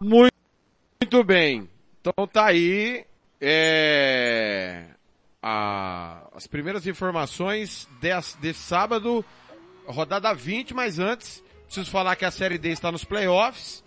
Muito, 0.00 0.34
muito 1.00 1.24
bem. 1.24 1.68
Então 2.00 2.26
tá 2.26 2.46
aí. 2.46 3.06
É 3.40 4.98
a, 5.42 6.28
as 6.34 6.46
primeiras 6.46 6.86
informações 6.86 7.88
desse, 8.00 8.54
sábado, 8.54 9.24
rodada 9.86 10.34
20, 10.34 10.74
mas 10.74 10.98
antes, 10.98 11.42
preciso 11.64 11.90
falar 11.90 12.16
que 12.16 12.24
a 12.24 12.30
Série 12.30 12.58
D 12.58 12.70
está 12.70 12.90
nos 12.90 13.04
playoffs, 13.04 13.84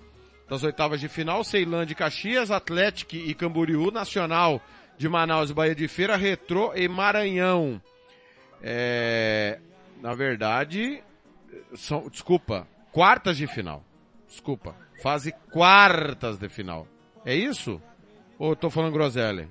das 0.50 0.64
oitavas 0.64 1.00
de 1.00 1.08
final, 1.08 1.44
Ceilândia 1.44 1.94
e 1.94 1.96
Caxias, 1.96 2.52
Atlético 2.52 3.16
e 3.16 3.34
Camboriú, 3.34 3.92
Nacional 3.92 4.62
de 5.02 5.10
Manaus 5.10 5.50
e 5.50 5.54
Bahia 5.54 5.74
de 5.74 5.88
Feira, 5.88 6.16
Retrô 6.16 6.74
e 6.76 6.88
Maranhão. 6.88 7.82
É, 8.62 9.60
na 10.00 10.14
verdade, 10.14 11.04
são, 11.74 12.08
desculpa, 12.08 12.68
quartas 12.92 13.36
de 13.36 13.48
final. 13.48 13.84
Desculpa, 14.28 14.76
fase 15.02 15.34
quartas 15.52 16.38
de 16.38 16.48
final. 16.48 16.88
É 17.26 17.34
isso? 17.36 17.82
Ou 18.38 18.52
eu 18.52 18.56
tô 18.56 18.70
falando 18.70 18.94
groselha? 18.94 19.50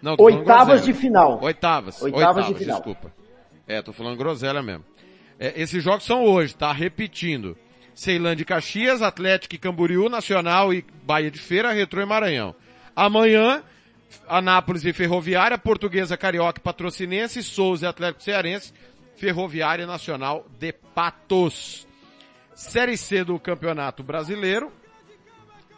Não, 0.00 0.16
Oitavas 0.18 0.82
de 0.82 0.94
final. 0.94 1.42
Oitavas. 1.42 2.00
Oitavas, 2.00 2.26
Oitavas 2.26 2.46
de 2.46 2.54
final. 2.54 2.76
Desculpa. 2.76 3.12
É, 3.66 3.82
tô 3.82 3.92
falando 3.92 4.16
groselha 4.16 4.62
mesmo. 4.62 4.84
É, 5.38 5.60
esses 5.60 5.82
jogos 5.82 6.04
são 6.04 6.24
hoje, 6.24 6.56
tá? 6.56 6.72
Repetindo. 6.72 7.56
Ceilândia 7.94 8.42
e 8.42 8.46
Caxias, 8.46 9.02
Atlético 9.02 9.54
e 9.54 9.58
Camboriú, 9.58 10.08
Nacional 10.08 10.72
e 10.72 10.84
Bahia 11.04 11.30
de 11.30 11.38
Feira, 11.38 11.70
Retrô 11.70 12.00
e 12.00 12.06
Maranhão. 12.06 12.54
Amanhã, 12.96 13.62
Anápolis 14.28 14.84
e 14.84 14.92
Ferroviária, 14.92 15.58
Portuguesa, 15.58 16.16
Carioca 16.16 16.60
Patrocinense, 16.60 17.42
Souza 17.42 17.86
e 17.86 17.88
Atlético 17.88 18.22
Cearense, 18.22 18.72
Ferroviária 19.16 19.86
Nacional 19.86 20.46
de 20.58 20.72
Patos. 20.72 21.86
Série 22.54 22.96
C 22.96 23.24
do 23.24 23.38
Campeonato 23.38 24.02
Brasileiro, 24.02 24.72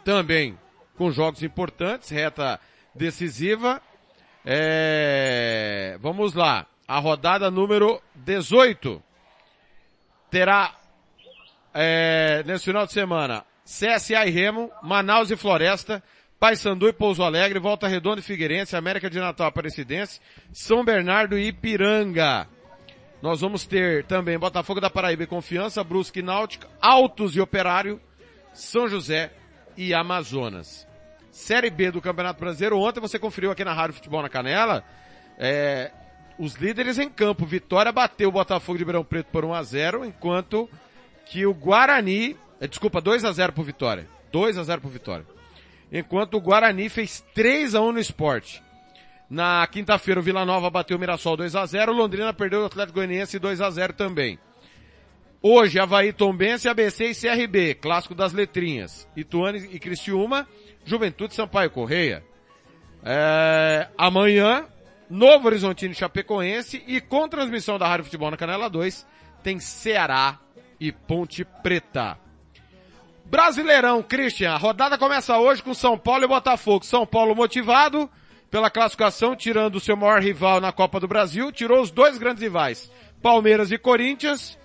também 0.05 0.57
com 0.95 1.11
jogos 1.11 1.41
importantes, 1.41 2.09
reta 2.09 2.59
decisiva, 2.93 3.81
é, 4.45 5.97
vamos 6.01 6.33
lá. 6.33 6.65
A 6.87 6.99
rodada 6.99 7.51
número 7.51 8.01
18 8.15 9.03
terá 10.31 10.73
é, 11.73 12.43
nesse 12.45 12.65
final 12.65 12.85
de 12.85 12.93
semana 12.93 13.45
CSA 13.65 14.25
e 14.25 14.29
Remo, 14.29 14.71
Manaus 14.81 15.29
e 15.29 15.35
Floresta, 15.35 16.01
Paysandu 16.39 16.87
e 16.87 16.93
Pouso 16.93 17.23
Alegre, 17.23 17.59
Volta 17.59 17.87
Redonda 17.87 18.19
e 18.19 18.23
Figueirense, 18.23 18.75
América 18.75 19.09
de 19.09 19.19
Natal 19.19 19.47
Aparecidense, 19.47 20.19
São 20.53 20.85
Bernardo 20.85 21.37
e 21.37 21.47
Ipiranga. 21.47 22.47
Nós 23.21 23.41
vamos 23.41 23.65
ter 23.65 24.05
também 24.05 24.37
Botafogo 24.37 24.79
da 24.79 24.89
Paraíba 24.89 25.23
e 25.23 25.27
Confiança, 25.27 25.83
Brusque 25.83 26.19
e 26.19 26.23
Náutica, 26.23 26.67
Altos 26.79 27.35
e 27.35 27.41
Operário, 27.41 27.99
São 28.53 28.87
José 28.87 29.31
e 29.75 29.93
Amazonas. 29.93 30.87
Série 31.31 31.71
B 31.71 31.89
do 31.91 32.01
Campeonato 32.01 32.39
Brasileiro. 32.39 32.79
Ontem 32.79 32.99
você 32.99 33.17
conferiu 33.17 33.51
aqui 33.51 33.63
na 33.63 33.73
Rádio 33.73 33.95
Futebol 33.95 34.21
na 34.21 34.29
Canela. 34.29 34.83
É, 35.39 35.91
os 36.37 36.55
líderes 36.55 36.99
em 36.99 37.09
campo. 37.09 37.45
Vitória 37.45 37.91
bateu 37.91 38.29
o 38.29 38.31
Botafogo 38.31 38.77
de 38.77 38.83
Ribeirão 38.83 39.03
Preto 39.03 39.27
por 39.31 39.43
1 39.43 39.53
a 39.53 39.63
0 39.63 40.05
enquanto 40.05 40.69
que 41.25 41.45
o 41.45 41.53
Guarani, 41.53 42.37
é, 42.59 42.67
desculpa, 42.67 43.01
2 43.01 43.25
a 43.25 43.31
0 43.31 43.53
pro 43.53 43.63
Vitória. 43.63 44.07
2 44.31 44.57
a 44.57 44.63
0 44.63 44.81
pro 44.81 44.89
Vitória. 44.89 45.36
Enquanto 45.91 46.35
o 46.35 46.41
Guarani 46.41 46.89
fez 46.89 47.23
3 47.33 47.75
a 47.75 47.81
1 47.81 47.91
no 47.93 47.99
esporte. 47.99 48.63
Na 49.29 49.65
quinta-feira 49.67 50.19
o 50.19 50.23
Vila 50.23 50.45
Nova 50.45 50.69
bateu 50.69 50.97
o 50.97 50.99
Mirassol 50.99 51.35
2 51.35 51.55
a 51.55 51.65
0 51.65 51.91
Londrina 51.91 52.33
perdeu 52.33 52.61
o 52.61 52.65
Atlético 52.65 52.95
Goianiense 52.95 53.39
2 53.39 53.61
a 53.61 53.69
0 53.69 53.93
também. 53.93 54.39
Hoje, 55.41 55.79
Havaí 55.79 56.11
Tombense, 56.11 56.67
ABC 56.67 57.11
e 57.11 57.15
CRB, 57.15 57.75
clássico 57.75 58.15
das 58.15 58.33
letrinhas. 58.33 59.07
Ituane 59.15 59.69
e 59.71 59.79
Cristiúma, 59.79 60.47
Juventude 60.83 61.35
Sampaio 61.35 61.69
Correia. 61.69 62.23
É, 63.03 63.87
amanhã, 63.97 64.65
Novo 65.09 65.47
Horizontino 65.47 65.93
Chapecoense 65.93 66.83
e 66.87 66.99
com 66.99 67.29
transmissão 67.29 67.77
da 67.77 67.87
Rádio 67.87 68.05
Futebol 68.05 68.31
na 68.31 68.37
Canela 68.37 68.69
2, 68.69 69.05
tem 69.43 69.59
Ceará 69.59 70.39
e 70.79 70.91
Ponte 70.91 71.45
Preta. 71.45 72.17
Brasileirão, 73.29 74.01
Christian, 74.01 74.53
a 74.53 74.57
rodada 74.57 74.97
começa 74.97 75.37
hoje 75.37 75.61
com 75.61 75.73
São 75.73 75.97
Paulo 75.97 76.23
e 76.23 76.27
Botafogo. 76.27 76.85
São 76.85 77.05
Paulo 77.05 77.35
motivado 77.35 78.09
pela 78.49 78.69
classificação, 78.69 79.35
tirando 79.35 79.75
o 79.75 79.79
seu 79.81 79.97
maior 79.97 80.21
rival 80.21 80.61
na 80.61 80.71
Copa 80.71 80.97
do 80.97 81.09
Brasil, 81.09 81.51
tirou 81.51 81.81
os 81.81 81.91
dois 81.91 82.17
grandes 82.17 82.41
rivais, 82.41 82.89
Palmeiras 83.21 83.69
e 83.69 83.77
Corinthians. 83.77 84.57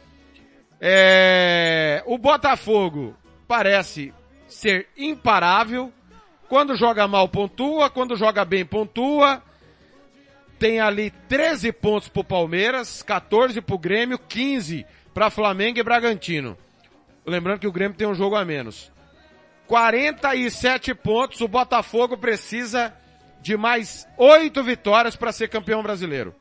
É... 0.81 2.05
O 2.07 2.17
Botafogo 2.17 3.17
parece 3.49 4.15
ser 4.47 4.89
imparável. 4.97 5.93
Quando 6.49 6.77
joga 6.77 7.09
mal 7.09 7.29
pontua, 7.29 7.91
quando 7.91 8.17
joga 8.17 8.45
bem 8.45 8.65
pontua. 8.65 9.43
Tem 10.57 10.79
ali 10.79 11.11
13 11.29 11.73
pontos 11.73 12.09
pro 12.09 12.23
Palmeiras, 12.23 13.03
14 13.03 13.61
pro 13.61 13.77
Grêmio, 13.77 14.17
15 14.17 14.87
para 15.13 15.31
Flamengo 15.31 15.81
e 15.81 15.83
Bragantino. 15.83 16.57
Lembrando 17.25 17.61
que 17.61 17.67
o 17.67 17.73
Grêmio 17.73 17.97
tem 17.97 18.07
um 18.07 18.15
jogo 18.15 18.37
a 18.37 18.45
menos. 18.45 18.91
47 19.67 20.95
pontos, 20.95 21.41
o 21.41 21.49
Botafogo 21.49 22.17
precisa 22.17 22.95
de 23.41 23.57
mais 23.57 24.07
8 24.17 24.63
vitórias 24.63 25.17
para 25.17 25.33
ser 25.33 25.49
campeão 25.49 25.83
brasileiro. 25.83 26.35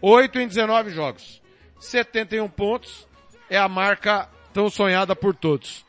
8 0.00 0.38
em 0.38 0.48
19 0.48 0.90
jogos. 0.90 1.42
71 1.78 2.48
pontos 2.48 3.06
é 3.50 3.58
a 3.58 3.68
marca 3.68 4.28
tão 4.52 4.68
sonhada 4.70 5.14
por 5.14 5.34
todos. 5.34 5.84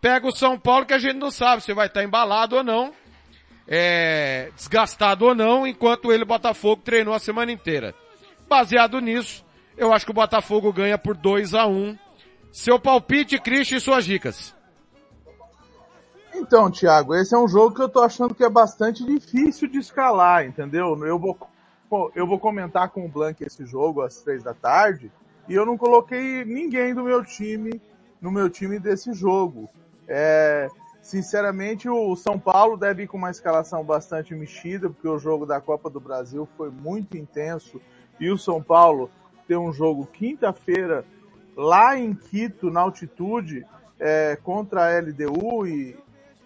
Pega 0.00 0.26
o 0.26 0.36
São 0.36 0.58
Paulo 0.58 0.86
que 0.86 0.94
a 0.94 0.98
gente 0.98 1.16
não 1.16 1.30
sabe 1.30 1.62
se 1.62 1.72
vai 1.72 1.86
estar 1.86 2.04
embalado 2.04 2.56
ou 2.56 2.62
não, 2.62 2.92
é, 3.66 4.50
desgastado 4.54 5.24
ou 5.24 5.34
não, 5.34 5.66
enquanto 5.66 6.12
ele, 6.12 6.24
Botafogo, 6.24 6.82
treinou 6.82 7.14
a 7.14 7.18
semana 7.18 7.50
inteira. 7.50 7.94
Baseado 8.48 9.00
nisso, 9.00 9.44
eu 9.76 9.92
acho 9.92 10.04
que 10.04 10.10
o 10.10 10.14
Botafogo 10.14 10.72
ganha 10.72 10.98
por 10.98 11.16
2 11.16 11.54
a 11.54 11.66
1 11.66 11.98
Seu 12.54 12.78
palpite, 12.78 13.36
Christian, 13.40 13.78
e 13.78 13.80
suas 13.80 14.04
dicas. 14.04 14.54
Então, 16.32 16.70
Thiago, 16.70 17.12
esse 17.12 17.34
é 17.34 17.38
um 17.38 17.48
jogo 17.48 17.74
que 17.74 17.82
eu 17.82 17.88
tô 17.88 18.00
achando 18.00 18.32
que 18.32 18.44
é 18.44 18.48
bastante 18.48 19.04
difícil 19.04 19.66
de 19.66 19.78
escalar, 19.78 20.46
entendeu? 20.46 20.96
Eu 21.04 21.18
vou, 21.18 21.36
eu 22.14 22.24
vou 22.24 22.38
comentar 22.38 22.90
com 22.90 23.04
o 23.04 23.08
Blank 23.08 23.42
esse 23.42 23.66
jogo 23.66 24.02
às 24.02 24.18
três 24.18 24.44
da 24.44 24.54
tarde 24.54 25.10
e 25.48 25.54
eu 25.54 25.66
não 25.66 25.76
coloquei 25.76 26.44
ninguém 26.44 26.94
do 26.94 27.02
meu 27.02 27.24
time 27.24 27.82
no 28.20 28.30
meu 28.30 28.48
time 28.48 28.78
desse 28.78 29.12
jogo. 29.12 29.68
É, 30.06 30.68
sinceramente, 31.02 31.88
o 31.88 32.14
São 32.14 32.38
Paulo 32.38 32.76
deve 32.76 33.02
ir 33.02 33.08
com 33.08 33.16
uma 33.16 33.32
escalação 33.32 33.82
bastante 33.82 34.32
mexida, 34.32 34.88
porque 34.88 35.08
o 35.08 35.18
jogo 35.18 35.44
da 35.44 35.60
Copa 35.60 35.90
do 35.90 35.98
Brasil 35.98 36.48
foi 36.56 36.70
muito 36.70 37.16
intenso 37.16 37.80
e 38.20 38.30
o 38.30 38.38
São 38.38 38.62
Paulo 38.62 39.10
tem 39.48 39.56
um 39.56 39.72
jogo 39.72 40.06
quinta-feira 40.06 41.04
lá 41.56 41.98
em 41.98 42.14
Quito, 42.14 42.70
na 42.70 42.80
altitude, 42.80 43.66
é, 43.98 44.36
contra 44.42 44.86
a 44.86 45.00
LDU 45.00 45.66
e 45.66 45.96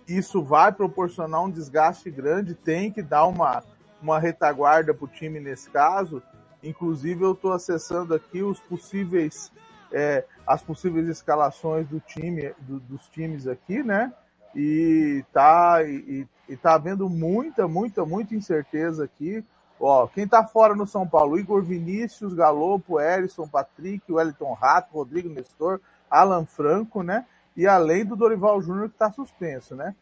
isso 0.06 0.42
vai 0.42 0.72
proporcionar 0.72 1.44
um 1.44 1.50
desgaste 1.50 2.10
grande, 2.10 2.54
tem 2.54 2.90
que 2.90 3.02
dar 3.02 3.26
uma, 3.26 3.62
uma 4.00 4.18
retaguarda 4.18 4.94
para 4.94 5.04
o 5.04 5.08
time 5.08 5.38
nesse 5.38 5.68
caso. 5.70 6.22
Inclusive 6.62 7.22
eu 7.22 7.32
estou 7.32 7.52
acessando 7.52 8.14
aqui 8.14 8.42
os 8.42 8.58
possíveis, 8.60 9.52
é, 9.92 10.24
as 10.46 10.62
possíveis 10.62 11.08
escalações 11.08 11.86
do 11.86 12.00
time, 12.00 12.54
do, 12.60 12.80
dos 12.80 13.06
times 13.08 13.46
aqui, 13.46 13.82
né? 13.82 14.12
E 14.54 15.22
tá, 15.32 15.84
e, 15.84 16.26
e 16.48 16.56
tá 16.56 16.74
havendo 16.74 17.08
muita, 17.08 17.68
muita, 17.68 18.04
muita 18.04 18.34
incerteza 18.34 19.04
aqui. 19.04 19.44
Ó, 19.80 20.06
quem 20.08 20.26
tá 20.26 20.44
fora 20.44 20.74
no 20.74 20.86
São 20.86 21.06
Paulo? 21.06 21.38
Igor 21.38 21.62
Vinícius, 21.62 22.34
Galopo, 22.34 23.00
Erison, 23.00 23.46
Patrick, 23.46 24.12
Wellington 24.12 24.52
Rato, 24.54 24.92
Rodrigo 24.92 25.28
Nestor, 25.28 25.80
Alan 26.10 26.44
Franco, 26.44 27.02
né? 27.02 27.24
E 27.56 27.66
além 27.66 28.04
do 28.04 28.16
Dorival 28.16 28.60
Júnior 28.60 28.88
que 28.88 28.98
tá 28.98 29.10
suspenso, 29.10 29.76
né? 29.76 29.94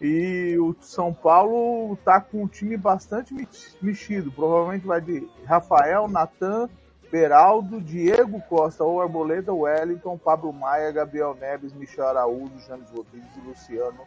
E 0.00 0.56
o 0.58 0.74
São 0.80 1.12
Paulo 1.12 1.94
tá 2.04 2.20
com 2.20 2.42
um 2.44 2.48
time 2.48 2.76
bastante 2.76 3.34
mexido. 3.82 4.32
Provavelmente 4.32 4.86
vai 4.86 5.00
de 5.00 5.28
Rafael, 5.44 6.08
Natan, 6.08 6.70
Beraldo, 7.10 7.80
Diego 7.80 8.40
Costa 8.48 8.82
ou 8.82 9.02
Arboleda, 9.02 9.52
Wellington, 9.52 10.16
Pablo 10.16 10.52
Maia, 10.52 10.92
Gabriel 10.92 11.34
Neves, 11.34 11.74
Michel 11.74 12.06
Araújo, 12.06 12.58
James 12.66 12.88
Rodrigues 12.90 13.44
Luciano 13.44 14.00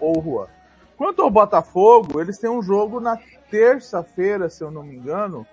ou 0.00 0.20
Juan. 0.20 0.57
Quanto 0.98 1.22
ao 1.22 1.30
Botafogo, 1.30 2.20
eles 2.20 2.38
têm 2.38 2.50
um 2.50 2.62
jogo 2.62 2.98
na 2.98 3.16
terça-feira, 3.50 4.50
se 4.50 4.62
eu 4.62 4.70
não 4.70 4.82
me 4.82 4.96
engano. 4.96 5.46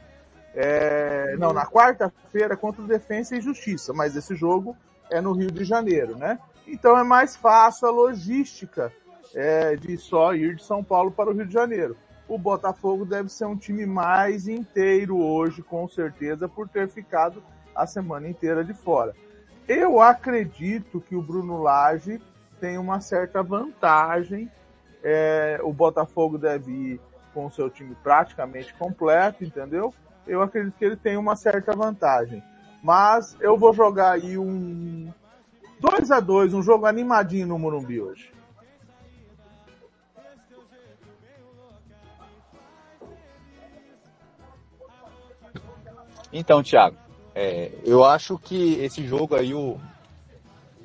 É... 0.56 1.36
Não, 1.38 1.54
na 1.54 1.66
quarta-feira 1.66 2.58
contra 2.58 2.82
o 2.82 2.88
Defensa 2.88 3.38
e 3.38 3.42
Justiça, 3.42 3.94
mas 3.94 4.16
esse 4.16 4.36
jogo 4.36 4.76
é 5.10 5.22
no 5.22 5.34
Rio 5.34 5.52
de 5.52 5.64
Janeiro, 5.64 6.18
né? 6.18 6.40
Então 6.68 6.98
é 6.98 7.04
mais 7.04 7.36
fácil 7.36 7.88
a 7.88 7.92
logística 7.92 8.92
é, 9.36 9.76
de 9.76 9.98
só 9.98 10.34
ir 10.34 10.56
de 10.56 10.64
São 10.64 10.84
Paulo 10.84 11.12
para 11.12 11.30
o 11.30 11.34
Rio 11.34 11.46
de 11.46 11.54
Janeiro. 11.54 11.96
O 12.28 12.40
Botafogo 12.40 13.06
deve 13.06 13.30
ser 13.30 13.46
um 13.46 13.56
time 13.56 13.86
mais 13.86 14.48
inteiro 14.48 15.18
hoje, 15.18 15.62
com 15.62 15.88
certeza, 15.88 16.50
por 16.50 16.68
ter 16.68 16.90
ficado 16.90 17.44
a 17.76 17.86
semana 17.86 18.28
inteira 18.28 18.64
de 18.64 18.74
fora. 18.74 19.14
Eu 19.68 20.02
acredito 20.02 21.00
que 21.02 21.16
o 21.16 21.22
Bruno 21.22 21.62
Lage 21.62 22.20
tem 22.60 22.78
uma 22.78 23.00
certa 23.00 23.44
vantagem. 23.44 24.50
É, 25.08 25.60
o 25.62 25.72
Botafogo 25.72 26.36
deve 26.36 26.72
ir 26.72 27.02
com 27.32 27.46
o 27.46 27.52
seu 27.52 27.70
time 27.70 27.96
praticamente 28.02 28.74
completo, 28.74 29.44
entendeu? 29.44 29.94
Eu 30.26 30.42
acredito 30.42 30.76
que 30.80 30.84
ele 30.84 30.96
tem 30.96 31.16
uma 31.16 31.36
certa 31.36 31.76
vantagem. 31.76 32.42
Mas 32.82 33.38
eu 33.40 33.56
vou 33.56 33.72
jogar 33.72 34.14
aí 34.14 34.36
um 34.36 35.14
2 35.80 36.10
a 36.10 36.20
2 36.20 36.56
um 36.56 36.64
jogo 36.64 36.88
animadinho 36.88 37.46
no 37.46 37.60
Morumbi 37.60 38.02
hoje. 38.02 38.34
Então, 46.34 46.64
Thiago, 46.64 46.98
é, 47.36 47.72
eu 47.84 48.04
acho 48.04 48.40
que 48.40 48.74
esse 48.84 49.06
jogo 49.06 49.36
aí, 49.36 49.54
o, 49.54 49.80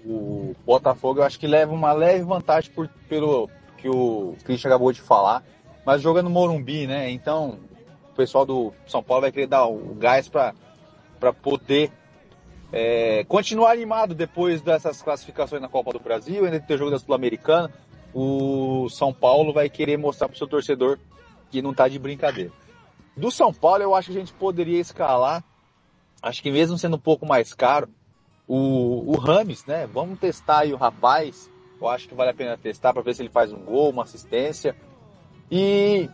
o 0.05 0.55
Botafogo, 0.67 1.21
eu 1.21 1.25
acho 1.25 1.41
que 1.41 1.47
leva 1.47 1.73
uma 1.73 1.93
leve 1.93 2.23
vantagem 2.23 2.71
por, 2.71 2.87
pelo 3.09 3.49
que 3.81 3.89
o 3.89 4.37
Christian 4.45 4.71
acabou 4.71 4.93
de 4.93 5.01
falar, 5.01 5.43
mas 5.85 6.03
jogando 6.03 6.25
no 6.25 6.31
Morumbi, 6.31 6.87
né? 6.87 7.11
Então, 7.11 7.59
o 8.13 8.15
pessoal 8.15 8.45
do 8.45 8.73
São 8.87 9.03
Paulo 9.03 9.23
vai 9.23 9.33
querer 9.33 9.47
dar 9.47 9.67
o 9.67 9.95
gás 9.95 10.29
para 10.29 10.55
poder 11.43 11.91
é, 12.73 13.25
continuar 13.25 13.73
animado 13.73 14.15
depois 14.15 14.61
dessas 14.61 15.03
classificações 15.03 15.61
na 15.61 15.69
Copa 15.69 15.93
do 15.93 16.01
Brasil, 16.01 16.45
ainda 16.45 16.61
ter 16.61 16.75
o 16.75 16.79
jogo 16.79 16.91
da 16.91 16.99
Sul-Americana. 16.99 17.73
O 18.13 18.89
São 18.91 19.13
Paulo 19.13 19.53
vai 19.53 19.69
querer 19.69 19.97
mostrar 19.97 20.29
para 20.29 20.35
o 20.35 20.39
seu 20.39 20.47
torcedor 20.47 20.99
que 21.51 21.63
não 21.63 21.71
está 21.71 21.89
de 21.89 21.99
brincadeira. 21.99 22.53
Do 23.17 23.31
São 23.31 23.53
Paulo, 23.53 23.83
eu 23.83 23.95
acho 23.95 24.11
que 24.11 24.17
a 24.17 24.21
gente 24.21 24.33
poderia 24.33 24.81
escalar, 24.81 25.43
acho 26.23 26.43
que 26.43 26.51
mesmo 26.51 26.79
sendo 26.79 26.97
um 26.97 27.01
pouco 27.01 27.27
mais 27.27 27.53
caro, 27.53 27.89
o, 28.47 29.13
o 29.13 29.17
Rames, 29.17 29.65
né? 29.65 29.87
Vamos 29.87 30.19
testar 30.19 30.61
aí 30.61 30.73
o 30.73 30.77
rapaz. 30.77 31.49
Eu 31.81 31.89
acho 31.89 32.09
que 32.09 32.15
vale 32.15 32.31
a 32.31 32.35
pena 32.35 32.59
testar 32.59 32.93
para 32.93 33.03
ver 33.03 33.15
se 33.15 33.23
ele 33.23 33.31
faz 33.31 33.53
um 33.53 33.65
gol, 33.65 33.91
uma 33.91 34.03
assistência. 34.03 34.77
E 35.51 36.09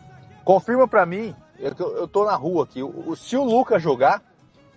confirma 0.45 0.87
para 0.87 1.05
mim, 1.05 1.35
eu, 1.59 1.73
eu 1.97 2.07
tô 2.09 2.25
na 2.25 2.37
rua 2.37 2.65
aqui, 2.65 2.83
o, 2.83 3.17
se 3.17 3.37
o 3.37 3.43
Lucas 3.43 3.83
jogar, 3.83 4.23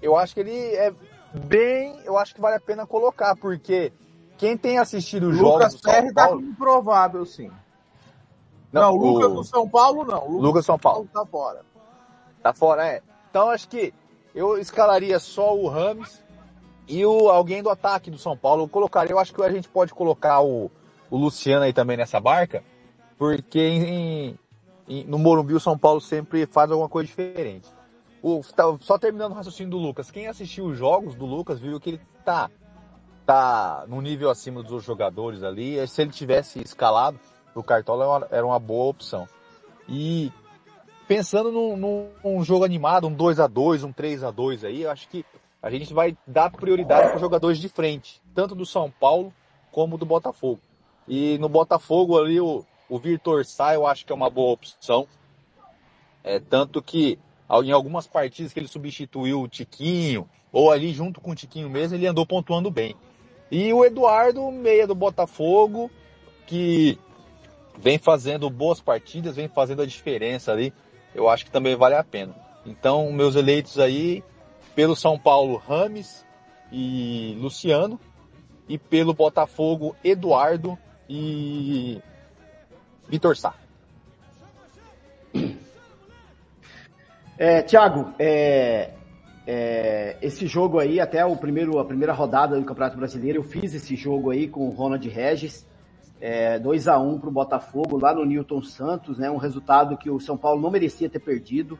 eu 0.01 0.15
acho 0.17 0.33
que 0.33 0.39
ele 0.39 0.75
é 0.75 0.93
bem, 1.33 1.99
eu 2.03 2.17
acho 2.17 2.33
que 2.33 2.41
vale 2.41 2.55
a 2.55 2.59
pena 2.59 2.87
colocar, 2.87 3.35
porque 3.35 3.93
quem 4.37 4.57
tem 4.57 4.79
assistido 4.79 5.29
os 5.29 5.37
jogos 5.37 5.75
do 5.75 5.79
São 5.79 5.91
Ferri 5.91 6.13
tá 6.13 6.27
tá 6.27 6.35
improvável, 6.35 7.25
sim. 7.25 7.51
Não, 8.71 8.81
não 8.81 8.93
o 8.93 9.13
Lucas 9.13 9.33
do 9.33 9.43
São 9.43 9.69
Paulo 9.69 10.03
não. 10.05 10.23
O 10.23 10.31
Lucas, 10.31 10.43
Lucas 10.43 10.65
São 10.65 10.79
Paulo. 10.79 11.07
Paulo 11.11 11.25
tá 11.25 11.31
fora. 11.31 11.65
Tá 12.41 12.53
fora, 12.53 12.87
é. 12.87 13.01
Então 13.29 13.49
acho 13.49 13.67
que 13.67 13.93
eu 14.33 14.57
escalaria 14.57 15.19
só 15.19 15.55
o 15.55 15.67
Rames 15.67 16.23
e 16.87 17.05
o 17.05 17.29
alguém 17.29 17.61
do 17.61 17.69
ataque 17.69 18.09
do 18.09 18.17
São 18.17 18.35
Paulo. 18.35 18.63
Eu 18.63 18.69
colocaria, 18.69 19.11
eu 19.11 19.19
acho 19.19 19.33
que 19.33 19.43
a 19.43 19.51
gente 19.51 19.67
pode 19.67 19.93
colocar 19.93 20.41
o, 20.41 20.71
o 21.09 21.17
Luciano 21.17 21.63
aí 21.63 21.73
também 21.73 21.97
nessa 21.97 22.19
barca, 22.19 22.63
porque 23.17 23.59
em, 23.59 24.39
em, 24.87 25.03
no 25.05 25.17
Morumbi 25.17 25.53
o 25.53 25.59
São 25.59 25.77
Paulo 25.77 25.99
sempre 25.99 26.45
faz 26.45 26.71
alguma 26.71 26.89
coisa 26.89 27.07
diferente. 27.07 27.67
O, 28.21 28.41
tá, 28.55 28.63
só 28.81 28.97
terminando 28.97 29.31
o 29.31 29.35
raciocínio 29.35 29.71
do 29.71 29.77
Lucas, 29.77 30.11
quem 30.11 30.27
assistiu 30.27 30.65
os 30.65 30.77
jogos 30.77 31.15
do 31.15 31.25
Lucas 31.25 31.59
viu 31.59 31.79
que 31.79 31.91
ele 31.91 32.01
tá 32.25 32.49
tá 33.29 33.85
num 33.87 34.01
nível 34.01 34.31
acima 34.31 34.63
dos 34.63 34.71
outros 34.71 34.87
jogadores 34.87 35.43
ali. 35.43 35.85
Se 35.87 36.01
ele 36.01 36.09
tivesse 36.09 36.59
escalado, 36.63 37.19
o 37.53 37.61
Cartola 37.61 38.03
era 38.03 38.09
uma, 38.09 38.27
era 38.37 38.45
uma 38.47 38.57
boa 38.57 38.89
opção. 38.89 39.27
E 39.87 40.31
pensando 41.07 41.51
num, 41.51 42.09
num, 42.23 42.43
jogo 42.43 42.65
animado, 42.65 43.07
um 43.07 43.13
2 43.13 43.39
a 43.39 43.45
2 43.45 43.83
um 43.83 43.91
3 43.91 44.23
a 44.23 44.31
2 44.31 44.63
aí, 44.63 44.81
eu 44.81 44.89
acho 44.89 45.07
que 45.09 45.23
a 45.61 45.69
gente 45.69 45.93
vai 45.93 46.17
dar 46.25 46.49
prioridade 46.49 47.09
para 47.09 47.19
jogadores 47.19 47.59
de 47.59 47.69
frente, 47.69 48.19
tanto 48.33 48.55
do 48.55 48.65
São 48.65 48.89
Paulo 48.89 49.31
como 49.71 49.95
do 49.95 50.07
Botafogo. 50.07 50.59
E 51.09 51.39
no 51.39 51.49
Botafogo 51.49 52.19
ali 52.19 52.39
o, 52.39 52.63
o 52.87 52.99
Vitor 52.99 53.43
Sá 53.43 53.73
eu 53.73 53.87
acho 53.87 54.05
que 54.05 54.11
é 54.11 54.15
uma 54.15 54.29
boa 54.29 54.53
opção. 54.53 55.07
É, 56.23 56.39
tanto 56.39 56.81
que 56.81 57.17
em 57.63 57.71
algumas 57.71 58.05
partidas 58.05 58.53
que 58.53 58.59
ele 58.59 58.67
substituiu 58.67 59.41
o 59.41 59.47
Tiquinho, 59.47 60.29
ou 60.53 60.71
ali 60.71 60.93
junto 60.93 61.19
com 61.19 61.31
o 61.31 61.35
Tiquinho 61.35 61.67
mesmo, 61.67 61.97
ele 61.97 62.05
andou 62.05 62.25
pontuando 62.25 62.69
bem. 62.69 62.95
E 63.49 63.73
o 63.73 63.83
Eduardo, 63.83 64.51
meia 64.51 64.85
do 64.85 64.93
Botafogo, 64.93 65.89
que 66.45 66.99
vem 67.79 67.97
fazendo 67.97 68.47
boas 68.49 68.79
partidas, 68.79 69.35
vem 69.35 69.47
fazendo 69.47 69.81
a 69.81 69.85
diferença 69.85 70.51
ali, 70.51 70.71
eu 71.15 71.27
acho 71.27 71.45
que 71.45 71.51
também 71.51 71.75
vale 71.75 71.95
a 71.95 72.03
pena. 72.03 72.35
Então, 72.63 73.11
meus 73.11 73.35
eleitos 73.35 73.79
aí, 73.79 74.23
pelo 74.75 74.95
São 74.95 75.17
Paulo, 75.17 75.55
Rames 75.57 76.23
e 76.71 77.35
Luciano, 77.39 77.99
e 78.67 78.77
pelo 78.77 79.15
Botafogo, 79.15 79.95
Eduardo 80.03 80.77
e 81.09 81.99
Vitor 83.09 83.35
Sá. 83.35 83.55
É, 87.37 87.61
Tiago, 87.63 88.13
é, 88.19 88.91
é, 89.47 90.17
esse 90.21 90.45
jogo 90.45 90.77
aí, 90.77 90.99
até 90.99 91.25
o 91.25 91.35
primeiro, 91.35 91.79
a 91.79 91.85
primeira 91.85 92.13
rodada 92.13 92.59
do 92.59 92.65
Campeonato 92.65 92.97
Brasileiro, 92.97 93.39
eu 93.39 93.43
fiz 93.43 93.73
esse 93.73 93.95
jogo 93.95 94.29
aí 94.29 94.47
com 94.47 94.67
o 94.67 94.69
Ronald 94.69 95.07
Regis, 95.07 95.65
é, 96.21 96.59
2 96.59 96.87
a 96.87 96.99
1 96.99 97.19
para 97.19 97.29
o 97.29 97.31
Botafogo 97.31 97.97
lá 97.97 98.13
no 98.13 98.25
Newton 98.25 98.61
Santos, 98.61 99.17
né? 99.17 99.31
Um 99.31 99.37
resultado 99.37 99.97
que 99.97 100.09
o 100.09 100.19
São 100.19 100.37
Paulo 100.37 100.61
não 100.61 100.69
merecia 100.69 101.09
ter 101.09 101.19
perdido. 101.19 101.79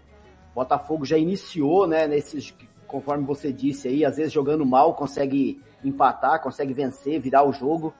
O 0.53 0.55
Botafogo 0.55 1.05
já 1.05 1.17
iniciou, 1.17 1.85
né? 1.85 2.07
Nesses, 2.07 2.55
conforme 2.87 3.25
você 3.25 3.51
disse 3.51 3.87
aí, 3.89 4.05
às 4.05 4.15
vezes 4.15 4.31
jogando 4.31 4.65
mal 4.65 4.93
consegue 4.93 5.61
empatar, 5.83 6.41
consegue 6.41 6.73
vencer, 6.73 7.19
virar 7.19 7.43
o 7.43 7.51
jogo. 7.51 7.93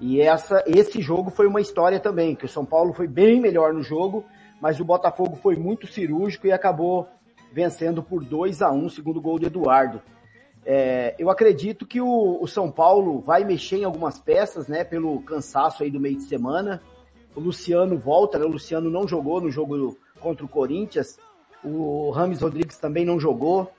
E 0.00 0.20
essa, 0.20 0.62
esse 0.66 1.00
jogo 1.00 1.30
foi 1.30 1.46
uma 1.46 1.60
história 1.60 1.98
também, 1.98 2.34
que 2.34 2.44
o 2.44 2.48
São 2.48 2.64
Paulo 2.64 2.92
foi 2.92 3.08
bem 3.08 3.40
melhor 3.40 3.72
no 3.72 3.82
jogo, 3.82 4.24
mas 4.60 4.78
o 4.78 4.84
Botafogo 4.84 5.36
foi 5.36 5.56
muito 5.56 5.86
cirúrgico 5.86 6.46
e 6.46 6.52
acabou 6.52 7.08
vencendo 7.52 8.02
por 8.02 8.24
2 8.24 8.62
a 8.62 8.70
1 8.70 8.88
segundo 8.90 9.20
gol 9.20 9.38
de 9.38 9.46
Eduardo. 9.46 10.00
É, 10.64 11.14
eu 11.18 11.30
acredito 11.30 11.86
que 11.86 12.00
o, 12.00 12.38
o, 12.40 12.46
São 12.46 12.70
Paulo 12.70 13.20
vai 13.20 13.42
mexer 13.42 13.78
em 13.78 13.84
algumas 13.84 14.18
peças, 14.18 14.68
né, 14.68 14.84
pelo 14.84 15.20
cansaço 15.22 15.82
aí 15.82 15.90
do 15.90 15.98
meio 15.98 16.16
de 16.16 16.24
semana. 16.24 16.82
O 17.34 17.40
Luciano 17.40 17.96
volta, 17.96 18.38
né, 18.38 18.44
o 18.44 18.50
Luciano 18.50 18.90
não 18.90 19.08
jogou 19.08 19.40
no 19.40 19.50
jogo 19.50 19.96
contra 20.20 20.44
o 20.44 20.48
Corinthians, 20.48 21.18
o 21.64 22.10
Rames 22.10 22.42
Rodrigues 22.42 22.78
também 22.78 23.04
não 23.04 23.18
jogou, 23.18 23.70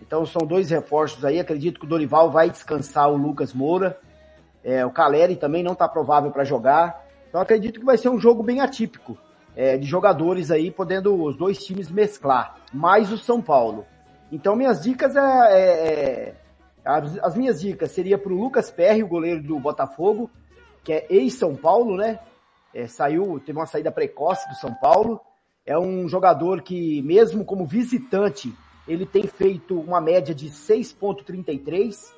então 0.00 0.24
são 0.24 0.46
dois 0.46 0.70
reforços 0.70 1.24
aí. 1.24 1.40
Acredito 1.40 1.80
que 1.80 1.86
o 1.86 1.88
Dorival 1.88 2.30
vai 2.30 2.48
descansar 2.48 3.10
o 3.10 3.16
Lucas 3.16 3.52
Moura, 3.52 3.98
é, 4.66 4.84
o 4.84 4.90
Caleri 4.90 5.36
também 5.36 5.62
não 5.62 5.74
está 5.74 5.88
provável 5.88 6.32
para 6.32 6.42
jogar, 6.42 7.06
então 7.28 7.40
acredito 7.40 7.78
que 7.78 7.86
vai 7.86 7.96
ser 7.96 8.08
um 8.08 8.18
jogo 8.18 8.42
bem 8.42 8.60
atípico 8.60 9.16
é, 9.54 9.76
de 9.78 9.86
jogadores 9.86 10.50
aí, 10.50 10.72
podendo 10.72 11.14
os 11.22 11.36
dois 11.36 11.64
times 11.64 11.88
mesclar, 11.88 12.56
mais 12.72 13.12
o 13.12 13.16
São 13.16 13.40
Paulo. 13.40 13.86
Então 14.30 14.56
minhas 14.56 14.82
dicas 14.82 15.14
é, 15.14 15.20
é, 15.20 15.60
é 15.60 16.34
as, 16.84 17.16
as, 17.18 17.36
minhas 17.36 17.60
dicas 17.60 17.92
seria 17.92 18.18
para 18.18 18.32
o 18.32 18.36
Lucas 18.36 18.68
Perry, 18.68 19.04
o 19.04 19.08
goleiro 19.08 19.40
do 19.40 19.56
Botafogo, 19.60 20.28
que 20.82 20.92
é 20.92 21.06
ex-São 21.08 21.54
Paulo, 21.54 21.96
né? 21.96 22.18
É, 22.74 22.88
saiu, 22.88 23.40
teve 23.44 23.58
uma 23.58 23.66
saída 23.66 23.92
precoce 23.92 24.48
do 24.48 24.54
São 24.56 24.74
Paulo. 24.74 25.20
É 25.64 25.78
um 25.78 26.08
jogador 26.08 26.62
que, 26.62 27.00
mesmo 27.02 27.44
como 27.44 27.64
visitante, 27.64 28.52
ele 28.86 29.06
tem 29.06 29.26
feito 29.28 29.78
uma 29.78 30.00
média 30.00 30.34
de 30.34 30.48
6.33. 30.48 32.12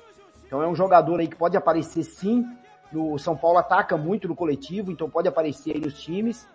Então 0.49 0.63
é 0.63 0.67
um 0.67 0.73
jogador 0.73 1.19
aí 1.19 1.27
que 1.27 1.35
pode 1.35 1.55
aparecer 1.55 2.03
sim. 2.03 2.43
O 2.91 3.19
São 3.19 3.37
Paulo 3.37 3.59
ataca 3.59 3.95
muito 3.95 4.27
no 4.27 4.35
coletivo, 4.35 4.91
então 4.91 5.07
pode 5.07 5.27
aparecer 5.27 5.75
aí 5.75 5.79
nos 5.79 6.01
times 6.01 6.47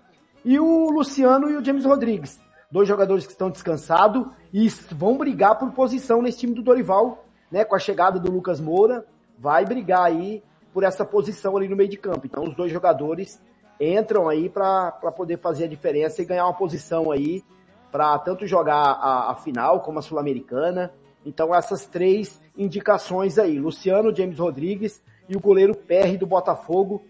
e 0.44 0.58
o 0.58 0.90
Luciano 0.90 1.48
e 1.48 1.56
o 1.56 1.64
James 1.64 1.84
Rodrigues. 1.84 2.40
Dois 2.68 2.88
jogadores 2.88 3.24
que 3.24 3.30
estão 3.30 3.50
descansados 3.50 4.26
e 4.52 4.68
vão 4.90 5.16
brigar 5.16 5.56
por 5.56 5.70
posição 5.70 6.20
nesse 6.20 6.38
time 6.38 6.54
do 6.54 6.62
Dorival, 6.62 7.24
né? 7.52 7.64
Com 7.64 7.76
a 7.76 7.78
chegada 7.78 8.18
do 8.18 8.32
Lucas 8.32 8.60
Moura, 8.60 9.06
vai 9.38 9.64
brigar 9.64 10.02
aí 10.02 10.42
por 10.72 10.82
essa 10.82 11.04
posição 11.04 11.56
ali 11.56 11.68
no 11.68 11.76
meio 11.76 11.88
de 11.88 11.96
campo. 11.96 12.26
Então 12.26 12.42
os 12.42 12.56
dois 12.56 12.72
jogadores 12.72 13.40
entram 13.80 14.28
aí 14.28 14.48
para 14.48 14.90
poder 15.16 15.38
fazer 15.38 15.66
a 15.66 15.68
diferença 15.68 16.20
e 16.20 16.24
ganhar 16.24 16.46
uma 16.46 16.54
posição 16.54 17.12
aí 17.12 17.44
para 17.92 18.18
tanto 18.18 18.44
jogar 18.44 18.74
a, 18.74 19.30
a 19.30 19.34
final 19.36 19.82
como 19.82 20.00
a 20.00 20.02
Sul-Americana. 20.02 20.92
Então 21.24 21.54
essas 21.54 21.86
três 21.86 22.42
indicações 22.56 23.38
aí, 23.38 23.58
Luciano, 23.58 24.14
James 24.14 24.38
Rodrigues 24.38 25.02
e 25.28 25.36
o 25.36 25.40
goleiro 25.40 25.74
PR 25.74 26.16
do 26.18 26.26
Botafogo. 26.26 27.04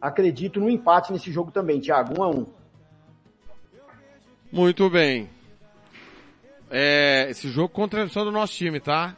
Acredito 0.00 0.60
no 0.60 0.70
empate 0.70 1.12
nesse 1.12 1.30
jogo 1.30 1.50
também, 1.50 1.80
Thiago, 1.80 2.20
1 2.20 2.22
a 2.22 2.28
1. 2.28 2.46
Muito 4.52 4.88
bem. 4.88 5.28
É, 6.70 7.26
esse 7.30 7.48
jogo 7.48 7.68
com 7.68 7.88
transmissão 7.88 8.24
do 8.24 8.30
nosso 8.30 8.54
time, 8.54 8.80
tá? 8.80 9.16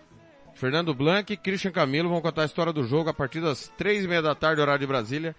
Fernando 0.55 0.95
Blanc 0.95 1.33
e 1.33 1.37
Christian 1.37 1.73
Camilo 1.73 2.09
vão 2.09 2.21
contar 2.21 2.43
a 2.43 2.47
história 2.47 2.73
do 2.73 2.85
jogo 2.85 3.09
a 3.09 3.15
partir 3.15 3.41
das 3.41 3.69
três 3.77 4.05
e 4.05 4.09
meia 4.09 4.23
da 4.23 4.35
tarde, 4.35 4.61
horário 4.61 4.81
de 4.81 4.87
Brasília, 4.87 5.35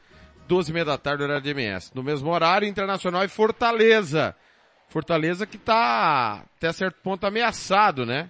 doze 0.48 0.72
e 0.72 0.74
meia 0.74 0.86
da 0.86 0.98
tarde, 0.98 1.24
horário 1.24 1.44
de 1.44 1.50
MS. 1.50 1.92
No 1.94 2.04
mesmo 2.04 2.32
horário, 2.32 2.68
Internacional 2.68 3.24
e 3.24 3.28
Fortaleza. 3.28 4.36
Fortaleza 4.90 5.46
que 5.46 5.58
tá 5.58 6.44
até 6.58 6.72
certo 6.74 7.00
ponto 7.02 7.26
ameaçado, 7.26 8.06
né? 8.06 8.30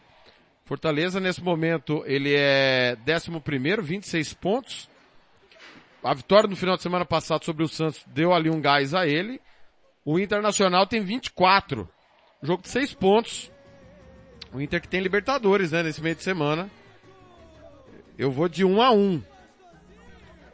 Fortaleza 0.72 1.20
nesse 1.20 1.44
momento 1.44 2.02
ele 2.06 2.34
é 2.34 2.96
décimo 3.04 3.42
primeiro, 3.42 3.84
26 3.84 4.34
pontos. 4.36 4.90
A 6.02 6.14
vitória 6.14 6.50
no 6.50 6.56
final 6.56 6.78
de 6.78 6.82
semana 6.82 7.04
passado 7.04 7.44
sobre 7.44 7.62
o 7.62 7.68
Santos 7.68 8.02
deu 8.08 8.34
ali 8.34 8.50
um 8.50 8.62
gás 8.62 8.94
a 8.94 9.06
ele. 9.06 9.42
O 10.06 10.18
Internacional 10.18 10.88
tem 10.88 11.02
24. 11.02 11.90
Jogo 12.42 12.64
de 12.64 12.70
6 12.70 12.94
pontos. 12.94 13.52
O 14.54 14.62
Inter 14.62 14.80
que 14.80 14.88
tem 14.88 15.02
Libertadores, 15.02 15.74
né, 15.74 15.84
nesse 15.84 16.02
meio 16.02 16.16
de 16.16 16.24
semana. 16.24 16.72
Eu 18.18 18.32
vou 18.32 18.48
de 18.48 18.64
1 18.64 18.82
a 18.82 18.92
1. 18.92 19.22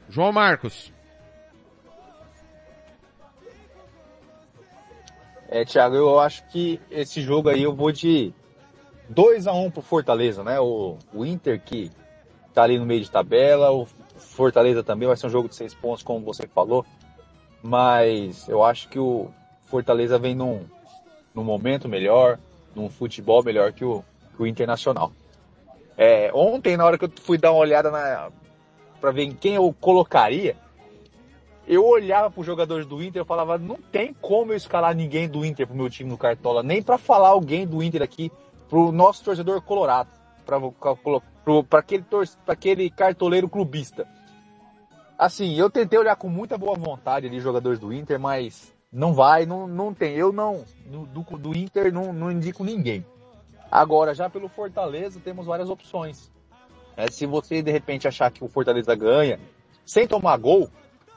João 0.09 0.31
Marcos. 0.31 0.91
É, 5.47 5.63
Thiago, 5.63 5.95
eu 5.95 6.19
acho 6.19 6.43
que 6.49 6.81
esse 6.89 7.21
jogo 7.21 7.49
aí 7.49 7.61
eu 7.61 7.75
vou 7.75 7.91
de 7.91 8.33
2 9.09 9.47
a 9.47 9.53
1 9.53 9.71
pro 9.71 9.81
Fortaleza, 9.81 10.43
né? 10.43 10.59
O, 10.59 10.97
o 11.13 11.25
Inter 11.25 11.61
que 11.63 11.91
tá 12.53 12.63
ali 12.63 12.77
no 12.77 12.85
meio 12.85 13.01
de 13.01 13.09
tabela, 13.09 13.71
o 13.71 13.85
Fortaleza 14.15 14.83
também 14.83 15.07
vai 15.07 15.15
ser 15.15 15.27
um 15.27 15.29
jogo 15.29 15.47
de 15.47 15.55
6 15.55 15.73
pontos, 15.75 16.03
como 16.03 16.25
você 16.25 16.47
falou. 16.47 16.85
Mas 17.61 18.47
eu 18.47 18.63
acho 18.63 18.89
que 18.89 18.99
o 18.99 19.29
Fortaleza 19.63 20.17
vem 20.17 20.35
num, 20.35 20.65
num 21.33 21.43
momento 21.43 21.87
melhor, 21.87 22.39
num 22.75 22.89
futebol 22.89 23.43
melhor 23.43 23.73
que 23.73 23.85
o, 23.85 24.03
que 24.35 24.41
o 24.41 24.47
Internacional. 24.47 25.11
É, 25.97 26.31
ontem, 26.33 26.77
na 26.77 26.85
hora 26.85 26.97
que 26.97 27.05
eu 27.05 27.11
fui 27.21 27.37
dar 27.37 27.51
uma 27.51 27.59
olhada 27.59 27.89
na, 27.89 28.29
ver 29.11 29.23
em 29.23 29.31
quem 29.31 29.55
eu 29.55 29.75
colocaria, 29.79 30.55
eu 31.67 31.85
olhava 31.85 32.31
para 32.31 32.39
os 32.39 32.45
jogadores 32.45 32.85
do 32.85 33.01
Inter 33.03 33.23
e 33.23 33.25
falava, 33.25 33.57
não 33.57 33.75
tem 33.91 34.13
como 34.13 34.53
eu 34.53 34.57
escalar 34.57 34.95
ninguém 34.95 35.27
do 35.27 35.43
Inter 35.43 35.67
pro 35.67 35.75
meu 35.75 35.89
time 35.89 36.09
no 36.09 36.17
Cartola, 36.17 36.63
nem 36.63 36.81
para 36.81 36.97
falar 36.97 37.29
alguém 37.29 37.67
do 37.67 37.83
Inter 37.83 38.01
aqui 38.01 38.31
pro 38.69 38.91
nosso 38.91 39.23
torcedor 39.23 39.61
colorado, 39.61 40.09
para 40.45 41.79
aquele, 41.79 42.05
aquele 42.47 42.89
cartoleiro 42.89 43.49
clubista. 43.49 44.07
Assim, 45.17 45.55
eu 45.55 45.69
tentei 45.69 45.97
olhar 45.97 46.15
com 46.15 46.29
muita 46.29 46.57
boa 46.57 46.77
vontade 46.77 47.25
ali 47.25 47.39
jogadores 47.39 47.79
do 47.79 47.91
Inter, 47.91 48.19
mas 48.19 48.73
não 48.91 49.13
vai, 49.13 49.45
não, 49.45 49.67
não 49.67 49.93
tem. 49.93 50.13
Eu 50.15 50.31
não, 50.31 50.63
do, 50.85 51.23
do 51.37 51.57
Inter 51.57 51.91
não, 51.91 52.13
não 52.13 52.31
indico 52.31 52.63
ninguém. 52.63 53.05
Agora, 53.71 54.13
já 54.13 54.29
pelo 54.29 54.47
Fortaleza, 54.47 55.19
temos 55.19 55.45
várias 55.45 55.69
opções. 55.69 56.31
É, 56.95 57.09
se 57.09 57.25
você 57.25 57.61
de 57.61 57.71
repente 57.71 58.07
achar 58.07 58.31
que 58.31 58.43
o 58.43 58.47
Fortaleza 58.47 58.95
ganha, 58.95 59.39
sem 59.85 60.07
tomar 60.07 60.37
gol, 60.37 60.69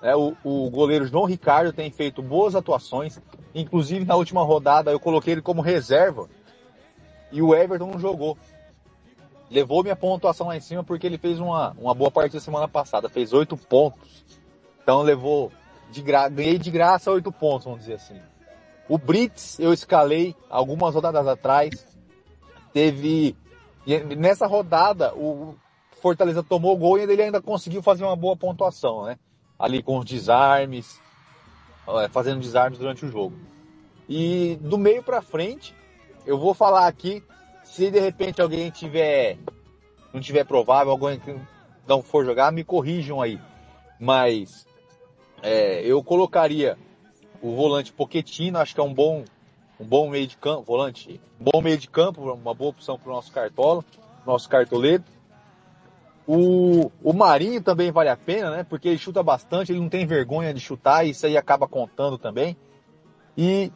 é, 0.03 0.17
o, 0.17 0.35
o 0.43 0.71
goleiro 0.71 1.07
João 1.07 1.25
Ricardo 1.25 1.73
tem 1.73 1.91
feito 1.91 2.23
boas 2.23 2.55
atuações. 2.55 3.21
Inclusive 3.55 4.05
na 4.05 4.17
última 4.17 4.43
rodada 4.43 4.91
eu 4.91 5.01
coloquei 5.01 5.35
ele 5.35 5.43
como 5.43 5.61
reserva 5.61 6.29
e 7.33 7.43
o 7.43 7.55
Everton 7.55 7.87
não 7.87 7.99
jogou 7.99 8.37
levou 9.51 9.83
minha 9.83 9.97
pontuação 9.97 10.47
lá 10.47 10.57
em 10.57 10.61
cima 10.61 10.85
porque 10.85 11.07
ele 11.07 11.19
fez 11.19 11.41
uma, 11.41 11.75
uma 11.77 11.93
boa 11.93 12.11
partida 12.11 12.41
semana 12.41 12.69
passada, 12.69 13.09
fez 13.09 13.33
oito 13.33 13.57
pontos. 13.57 14.25
Então 14.83 15.03
levou 15.03 15.51
de 15.91 16.01
gra... 16.01 16.29
ganhei 16.29 16.59
de 16.59 16.71
graça 16.71 17.11
oito 17.11 17.33
pontos, 17.33 17.65
vamos 17.65 17.81
dizer 17.81 17.95
assim. 17.95 18.21
O 18.89 18.97
Brits 18.97 19.59
eu 19.59 19.73
escalei 19.73 20.37
algumas 20.49 20.95
rodadas 20.95 21.27
atrás. 21.27 21.87
Teve 22.73 23.37
nessa 24.17 24.47
rodada 24.47 25.13
o 25.15 25.57
Fortaleza 26.01 26.43
tomou 26.43 26.77
gol 26.79 26.99
e 26.99 27.03
ele 27.03 27.21
ainda 27.21 27.43
conseguiu 27.43 27.83
fazer 27.83 28.05
uma 28.05 28.17
boa 28.17 28.37
pontuação, 28.37 29.05
né? 29.05 29.19
Ali 29.59 29.83
com 29.83 29.99
os 29.99 30.05
desarmes, 30.05 30.99
fazendo 32.11 32.41
desarmes 32.41 32.79
durante 32.79 33.05
o 33.05 33.11
jogo. 33.11 33.37
E 34.09 34.57
do 34.63 34.79
meio 34.79 35.03
para 35.03 35.21
frente, 35.21 35.75
eu 36.27 36.39
vou 36.39 36.55
falar 36.55 36.87
aqui, 36.87 37.23
se 37.65 37.91
de 37.91 38.01
repente 38.01 38.41
alguém 38.41 38.71
tiver, 38.71 39.39
não 40.13 40.21
tiver 40.21 40.45
provável, 40.45 40.93
alguém 40.93 41.19
que 41.19 41.35
não 41.87 42.03
for 42.03 42.25
jogar, 42.25 42.53
me 42.53 42.65
corrijam 42.65 43.21
aí. 43.21 43.41
Mas 43.99 44.67
é, 45.43 45.83
eu 45.85 46.03
colocaria 46.03 46.79
o 47.43 47.55
volante 47.55 47.93
Poquetino, 47.93 48.59
acho 48.59 48.75
que 48.75 48.81
é 48.81 48.85
um 48.85 48.93
bom, 48.93 49.25
um 49.79 49.85
bom 49.85 50.09
meio 50.09 50.27
de 50.27 50.37
campo, 50.37 50.63
volante, 50.63 51.21
um 51.41 51.45
bom 51.45 51.61
meio 51.61 51.79
de 51.79 51.89
campo, 51.89 52.33
uma 52.33 52.55
boa 52.55 52.71
opção 52.71 52.99
para 52.99 53.11
o 53.11 53.15
nosso 53.15 53.33
cartola, 53.33 53.85
nosso 54.27 54.49
cartoleiro. 54.49 55.03
O, 56.27 56.93
o 57.03 57.13
Marinho 57.13 57.61
também 57.61 57.91
vale 57.91 58.09
a 58.09 58.17
pena, 58.17 58.51
né? 58.51 58.63
Porque 58.63 58.89
ele 58.89 58.99
chuta 58.99 59.23
bastante, 59.23 59.73
ele 59.73 59.81
não 59.81 59.89
tem 59.89 60.07
vergonha 60.07 60.55
de 60.55 60.61
chutar, 60.61 61.05
e 61.05 61.11
isso 61.11 61.27
aí 61.27 61.37
acaba 61.37 61.67
contando 61.67 62.17
também. 62.17 62.57
E 63.37 63.73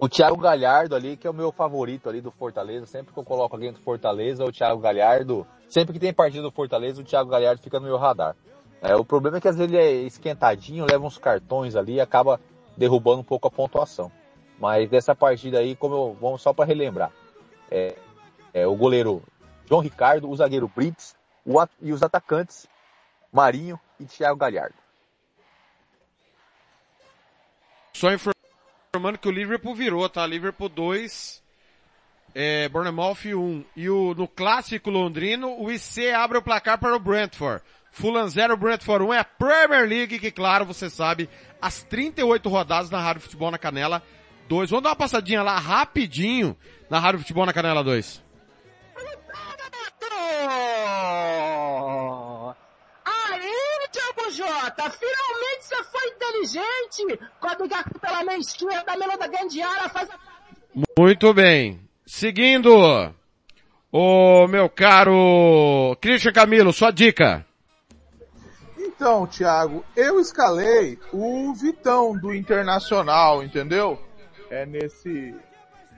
o 0.00 0.08
Thiago 0.08 0.38
Galhardo 0.38 0.96
ali, 0.96 1.14
que 1.14 1.26
é 1.26 1.30
o 1.30 1.34
meu 1.34 1.52
favorito 1.52 2.08
ali 2.08 2.22
do 2.22 2.30
Fortaleza. 2.30 2.86
Sempre 2.86 3.12
que 3.12 3.18
eu 3.18 3.24
coloco 3.24 3.54
alguém 3.54 3.70
do 3.70 3.80
Fortaleza, 3.80 4.42
o 4.42 4.50
Thiago 4.50 4.80
Galhardo. 4.80 5.46
Sempre 5.68 5.92
que 5.92 5.98
tem 5.98 6.12
partida 6.12 6.42
do 6.42 6.50
Fortaleza, 6.50 7.02
o 7.02 7.04
Thiago 7.04 7.28
Galhardo 7.28 7.60
fica 7.60 7.78
no 7.78 7.86
meu 7.86 7.98
radar. 7.98 8.34
É, 8.80 8.96
o 8.96 9.04
problema 9.04 9.36
é 9.36 9.40
que 9.42 9.48
às 9.48 9.56
vezes 9.56 9.70
ele 9.70 9.82
é 9.82 9.92
esquentadinho, 9.92 10.86
leva 10.86 11.04
uns 11.04 11.18
cartões 11.18 11.76
ali 11.76 11.96
e 11.96 12.00
acaba 12.00 12.40
derrubando 12.78 13.20
um 13.20 13.24
pouco 13.24 13.46
a 13.46 13.50
pontuação. 13.50 14.10
Mas 14.58 14.88
dessa 14.88 15.14
partida 15.14 15.58
aí, 15.58 15.76
como 15.76 15.94
eu, 15.94 16.16
vamos 16.18 16.40
só 16.40 16.54
para 16.54 16.64
relembrar. 16.64 17.12
É, 17.70 17.94
é, 18.54 18.66
o 18.66 18.74
goleiro 18.74 19.22
João 19.68 19.82
Ricardo, 19.82 20.30
o 20.30 20.34
zagueiro 20.34 20.66
Brits 20.74 21.14
o, 21.44 21.62
e 21.80 21.92
os 21.92 22.02
atacantes 22.02 22.66
Marinho 23.30 23.78
e 23.98 24.06
Thiago 24.06 24.38
Galhardo. 24.38 24.74
Só 27.92 28.10
informando 28.92 29.18
que 29.18 29.28
o 29.28 29.30
Liverpool 29.30 29.72
virou, 29.72 30.08
tá? 30.08 30.26
Liverpool 30.26 30.68
2, 30.68 31.40
é, 32.34 32.68
Bournemouth 32.68 33.18
1. 33.24 33.64
E 33.76 33.88
o, 33.88 34.14
no 34.14 34.26
clássico 34.26 34.90
londrino, 34.90 35.56
o 35.62 35.70
IC 35.70 36.10
abre 36.10 36.38
o 36.38 36.42
placar 36.42 36.76
para 36.76 36.96
o 36.96 36.98
Brentford. 36.98 37.62
Fulham 37.92 38.28
0, 38.28 38.56
Brentford 38.56 39.04
1 39.04 39.14
é 39.14 39.18
a 39.20 39.24
Premier 39.24 39.88
League, 39.88 40.18
que 40.18 40.32
claro, 40.32 40.64
você 40.64 40.90
sabe, 40.90 41.30
as 41.62 41.84
38 41.84 42.48
rodadas 42.48 42.90
na 42.90 43.00
Rádio 43.00 43.22
Futebol 43.22 43.52
na 43.52 43.58
Canela 43.58 44.02
2. 44.48 44.70
Vamos 44.70 44.82
dar 44.82 44.90
uma 44.90 44.96
passadinha 44.96 45.44
lá 45.44 45.56
rapidinho 45.56 46.56
na 46.90 46.98
Rádio 46.98 47.20
Futebol 47.20 47.46
na 47.46 47.52
Canela 47.52 47.84
2. 47.84 48.20
Thiago 53.92 54.30
Jota, 54.30 54.90
finalmente 54.90 55.62
você 55.62 55.84
foi 55.84 56.08
inteligente. 56.08 57.30
Quando 57.40 57.64
o 57.64 58.00
pela 58.00 58.24
meia 58.24 58.38
esquerda, 58.38 58.96
Melo 58.96 59.18
da 59.18 59.26
grande 59.26 59.60
área 59.60 59.88
faz 59.88 60.08
a... 60.10 60.18
Muito 60.98 61.34
bem. 61.34 61.80
Seguindo, 62.06 62.70
o 63.92 64.46
meu 64.46 64.68
caro 64.68 65.96
Christian 66.00 66.32
Camilo, 66.32 66.72
sua 66.72 66.90
dica. 66.90 67.44
Então, 68.78 69.26
Thiago, 69.26 69.84
eu 69.96 70.20
escalei 70.20 70.98
o 71.12 71.52
Vitão 71.54 72.16
do 72.16 72.34
Internacional, 72.34 73.42
entendeu? 73.42 73.98
É 74.50 74.66
nesse 74.66 75.34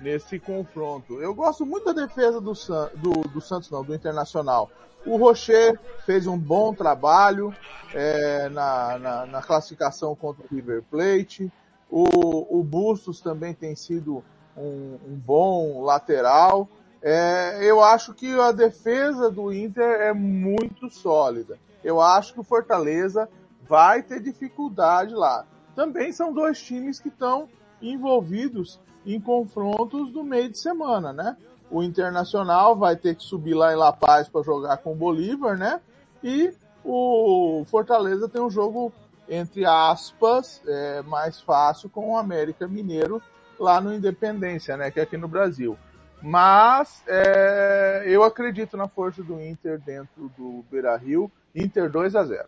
nesse 0.03 0.39
confronto. 0.39 1.21
Eu 1.21 1.35
gosto 1.35 1.65
muito 1.65 1.85
da 1.85 2.07
defesa 2.07 2.41
do, 2.41 2.53
do, 2.97 3.29
do 3.29 3.41
Santos, 3.41 3.71
não, 3.71 3.85
do 3.85 3.95
Internacional. 3.95 4.71
O 5.05 5.17
Rocher 5.17 5.79
fez 6.07 6.27
um 6.27 6.39
bom 6.39 6.73
trabalho 6.73 7.55
é, 7.93 8.49
na, 8.49 8.99
na, 8.99 9.27
na, 9.27 9.43
classificação 9.43 10.15
contra 10.15 10.45
o 10.45 10.55
River 10.55 10.83
Plate. 10.91 11.51
O, 11.91 12.59
o 12.59 12.63
Bustos 12.63 13.21
também 13.21 13.53
tem 13.53 13.75
sido 13.75 14.25
um, 14.57 14.99
um 15.07 15.15
bom 15.15 15.83
lateral. 15.83 16.69
É, 17.03 17.59
eu 17.63 17.83
acho 17.83 18.15
que 18.15 18.39
a 18.39 18.53
defesa 18.53 19.31
do 19.31 19.53
Inter 19.53 20.01
é 20.01 20.13
muito 20.13 20.89
sólida. 20.89 21.59
Eu 21.83 22.01
acho 22.01 22.33
que 22.33 22.41
o 22.41 22.45
Fortaleza 22.45 23.29
vai 23.69 24.03
ter 24.03 24.21
dificuldade 24.21 25.15
lá. 25.15 25.45
Também 25.75 26.13
são 26.13 26.33
dois 26.33 26.63
times 26.63 27.01
que 27.01 27.09
estão 27.09 27.49
envolvidos 27.81 28.79
em 29.05 29.21
confrontos 29.21 30.13
do 30.13 30.23
meio 30.23 30.49
de 30.49 30.59
semana, 30.59 31.13
né? 31.13 31.37
O 31.73 31.83
Internacional 31.83 32.77
vai 32.77 32.95
ter 32.95 33.17
que 33.17 33.23
subir 33.23 33.55
lá 33.55 33.73
em 33.73 33.77
La 33.77 33.95
Paz 33.95 34.29
para 34.29 34.43
jogar 34.43 34.77
com 34.77 34.93
o 34.93 34.95
Bolívar, 34.95 35.57
né? 35.57 35.81
E 36.23 36.53
o 36.85 37.65
Fortaleza 37.67 38.29
tem 38.29 38.43
um 38.43 38.51
jogo, 38.51 38.93
entre 39.27 39.65
aspas, 39.65 40.61
é, 40.67 41.01
mais 41.01 41.41
fácil 41.41 41.89
com 41.89 42.13
o 42.13 42.17
América 42.19 42.69
Mineiro 42.69 43.23
lá 43.59 43.81
no 43.81 43.95
Independência, 43.95 44.77
né? 44.77 44.91
Que 44.91 45.01
é 45.01 45.05
aqui 45.05 45.17
no 45.17 45.27
Brasil. 45.27 45.79
Mas 46.21 47.03
é, 47.09 48.05
eu 48.07 48.23
acredito 48.23 48.77
na 48.77 48.87
força 48.87 49.23
do 49.23 49.41
Inter 49.41 49.81
dentro 49.81 50.31
do 50.37 50.63
Beira 50.71 50.95
Rio. 50.97 51.33
Inter 51.55 51.91
2 51.91 52.15
a 52.15 52.25
0. 52.25 52.45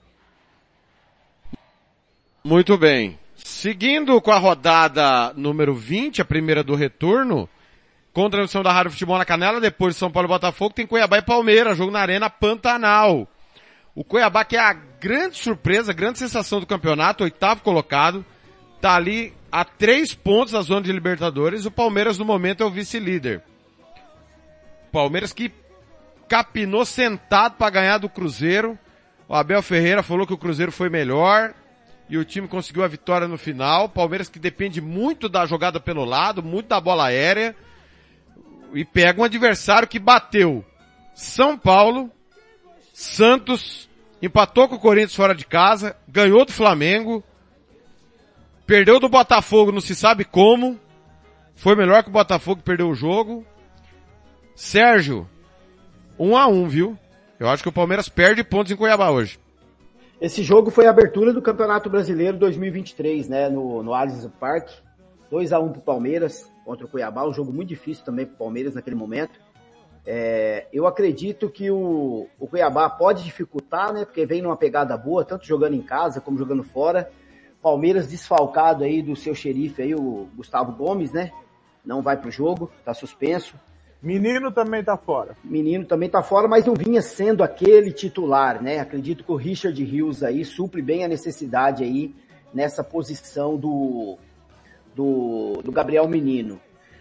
Muito 2.44 2.76
bem. 2.76 3.18
Seguindo 3.36 4.20
com 4.20 4.30
a 4.30 4.38
rodada 4.38 5.32
número 5.34 5.74
20, 5.74 6.20
a 6.20 6.24
primeira 6.26 6.62
do 6.62 6.74
retorno, 6.74 7.48
com 8.14 8.30
transmissão 8.30 8.62
da 8.62 8.72
Rádio 8.72 8.92
Futebol 8.92 9.18
na 9.18 9.24
Canela, 9.24 9.60
depois 9.60 9.94
de 9.94 9.98
São 9.98 10.10
Paulo 10.10 10.28
e 10.28 10.30
Botafogo, 10.30 10.72
tem 10.72 10.86
Cuiabá 10.86 11.18
e 11.18 11.22
Palmeiras, 11.22 11.76
jogo 11.76 11.90
na 11.90 11.98
Arena 11.98 12.30
Pantanal. 12.30 13.28
O 13.92 14.04
Cuiabá 14.04 14.44
que 14.44 14.56
é 14.56 14.60
a 14.60 14.72
grande 14.72 15.36
surpresa, 15.36 15.90
a 15.90 15.94
grande 15.94 16.20
sensação 16.20 16.60
do 16.60 16.66
campeonato, 16.66 17.24
oitavo 17.24 17.62
colocado, 17.62 18.24
tá 18.80 18.94
ali 18.94 19.34
a 19.50 19.64
três 19.64 20.14
pontos 20.14 20.52
da 20.52 20.62
zona 20.62 20.82
de 20.82 20.92
Libertadores, 20.92 21.66
o 21.66 21.72
Palmeiras 21.72 22.16
no 22.16 22.24
momento 22.24 22.62
é 22.62 22.66
o 22.66 22.70
vice-líder. 22.70 23.42
Palmeiras 24.92 25.32
que 25.32 25.52
capinou 26.28 26.84
sentado 26.84 27.56
para 27.56 27.70
ganhar 27.70 27.98
do 27.98 28.08
Cruzeiro. 28.08 28.78
O 29.28 29.34
Abel 29.34 29.60
Ferreira 29.60 30.04
falou 30.04 30.24
que 30.24 30.32
o 30.32 30.38
Cruzeiro 30.38 30.70
foi 30.70 30.88
melhor, 30.88 31.52
e 32.08 32.16
o 32.16 32.24
time 32.24 32.46
conseguiu 32.46 32.84
a 32.84 32.88
vitória 32.88 33.26
no 33.26 33.36
final. 33.36 33.88
Palmeiras 33.88 34.28
que 34.28 34.38
depende 34.38 34.80
muito 34.80 35.28
da 35.28 35.46
jogada 35.46 35.80
pelo 35.80 36.04
lado, 36.04 36.44
muito 36.44 36.68
da 36.68 36.80
bola 36.80 37.06
aérea. 37.06 37.56
E 38.74 38.84
pega 38.84 39.20
um 39.20 39.24
adversário 39.24 39.88
que 39.88 39.98
bateu 39.98 40.64
São 41.14 41.56
Paulo, 41.56 42.10
Santos, 42.92 43.88
empatou 44.20 44.68
com 44.68 44.76
o 44.76 44.80
Corinthians 44.80 45.14
fora 45.14 45.34
de 45.34 45.46
casa, 45.46 45.96
ganhou 46.08 46.44
do 46.44 46.52
Flamengo, 46.52 47.22
perdeu 48.66 48.98
do 48.98 49.08
Botafogo, 49.08 49.72
não 49.72 49.80
se 49.80 49.94
sabe 49.94 50.24
como. 50.24 50.78
Foi 51.54 51.76
melhor 51.76 52.02
que 52.02 52.08
o 52.08 52.12
Botafogo 52.12 52.62
perdeu 52.62 52.88
o 52.88 52.94
jogo. 52.94 53.46
Sérgio, 54.56 55.28
um 56.18 56.36
a 56.36 56.46
um, 56.46 56.68
viu? 56.68 56.98
Eu 57.38 57.48
acho 57.48 57.62
que 57.62 57.68
o 57.68 57.72
Palmeiras 57.72 58.08
perde 58.08 58.42
pontos 58.44 58.72
em 58.72 58.76
Cuiabá 58.76 59.10
hoje. 59.10 59.38
Esse 60.20 60.42
jogo 60.42 60.70
foi 60.70 60.86
a 60.86 60.90
abertura 60.90 61.32
do 61.32 61.42
Campeonato 61.42 61.90
Brasileiro 61.90 62.38
2023, 62.38 63.28
né, 63.28 63.48
no, 63.48 63.82
no 63.82 63.92
Allianz 63.92 64.26
Parque. 64.40 64.74
2 65.34 65.52
a 65.52 65.58
1 65.58 65.72
pro 65.72 65.80
Palmeiras 65.80 66.48
contra 66.64 66.86
o 66.86 66.88
Cuiabá, 66.88 67.26
um 67.26 67.32
jogo 67.32 67.52
muito 67.52 67.70
difícil 67.70 68.04
também 68.04 68.24
pro 68.24 68.36
Palmeiras 68.36 68.72
naquele 68.72 68.94
momento. 68.94 69.40
É, 70.06 70.68
eu 70.72 70.86
acredito 70.86 71.50
que 71.50 71.72
o, 71.72 72.28
o 72.38 72.46
Cuiabá 72.46 72.88
pode 72.88 73.24
dificultar, 73.24 73.92
né, 73.92 74.04
porque 74.04 74.24
vem 74.24 74.40
numa 74.40 74.56
pegada 74.56 74.96
boa, 74.96 75.24
tanto 75.24 75.44
jogando 75.44 75.74
em 75.74 75.82
casa 75.82 76.20
como 76.20 76.38
jogando 76.38 76.62
fora. 76.62 77.10
Palmeiras 77.60 78.08
desfalcado 78.08 78.84
aí 78.84 79.02
do 79.02 79.16
seu 79.16 79.34
xerife 79.34 79.82
aí, 79.82 79.92
o 79.92 80.28
Gustavo 80.36 80.70
Gomes, 80.70 81.10
né, 81.10 81.32
não 81.84 82.00
vai 82.00 82.16
pro 82.16 82.30
jogo, 82.30 82.70
tá 82.84 82.94
suspenso. 82.94 83.56
Menino 84.00 84.52
também 84.52 84.84
tá 84.84 84.96
fora. 84.96 85.36
Menino 85.42 85.84
também 85.84 86.08
tá 86.08 86.22
fora, 86.22 86.46
mas 86.46 86.64
não 86.64 86.74
vinha 86.74 87.02
sendo 87.02 87.42
aquele 87.42 87.90
titular, 87.90 88.62
né? 88.62 88.78
Acredito 88.78 89.24
que 89.24 89.32
o 89.32 89.36
Richard 89.36 89.82
Rios 89.82 90.22
aí 90.22 90.44
supre 90.44 90.80
bem 90.80 91.04
a 91.04 91.08
necessidade 91.08 91.82
aí 91.82 92.14
nessa 92.52 92.84
posição 92.84 93.56
do, 93.56 94.18
do, 94.94 95.60
do 95.62 95.72
Gabriel 95.72 96.08
Menino. 96.08 96.60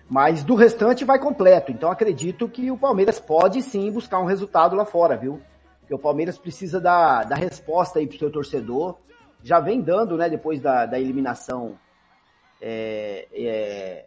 Mas 0.10 0.44
do 0.44 0.56
restante 0.56 1.06
vai 1.06 1.20
completo. 1.20 1.72
Então 1.72 1.90
acredito 1.90 2.48
que 2.50 2.70
o 2.70 2.78
Palmeiras 2.78 3.20
pode 3.20 3.62
sim 3.62 3.92
buscar 3.92 4.20
um 4.20 4.26
resultado 4.26 4.76
lá 4.76 4.86
fora, 4.86 5.16
viu? 5.16 5.40
Porque 5.80 5.94
o 5.94 6.00
Palmeiras 6.00 6.38
precisa 6.38 6.80
da, 6.80 7.24
da 7.24 7.36
resposta 7.36 8.00
aí 8.00 8.08
pro 8.08 8.18
seu 8.18 8.32
torcedor. 8.32 8.98
Já 9.42 9.60
vem 9.60 9.82
dando, 9.82 10.18
né, 10.18 10.30
depois 10.30 10.62
da, 10.62 10.86
da 10.86 11.00
eliminação 11.00 11.78
é, 12.62 13.28
é, 13.34 14.06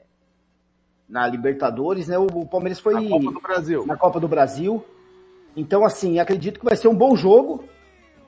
na 1.08 1.26
Libertadores, 1.26 2.08
né? 2.08 2.18
O, 2.18 2.24
o 2.24 2.46
Palmeiras 2.46 2.80
foi 2.80 2.94
na 2.94 3.08
Copa 3.08 3.32
do 3.32 3.40
Brasil. 3.40 3.86
Na 3.86 3.96
Copa 3.96 4.20
do 4.20 4.28
Brasil. 4.28 4.84
Então, 5.54 5.84
assim, 5.84 6.18
acredito 6.18 6.58
que 6.58 6.64
vai 6.64 6.76
ser 6.76 6.88
um 6.88 6.94
bom 6.94 7.16
jogo. 7.16 7.64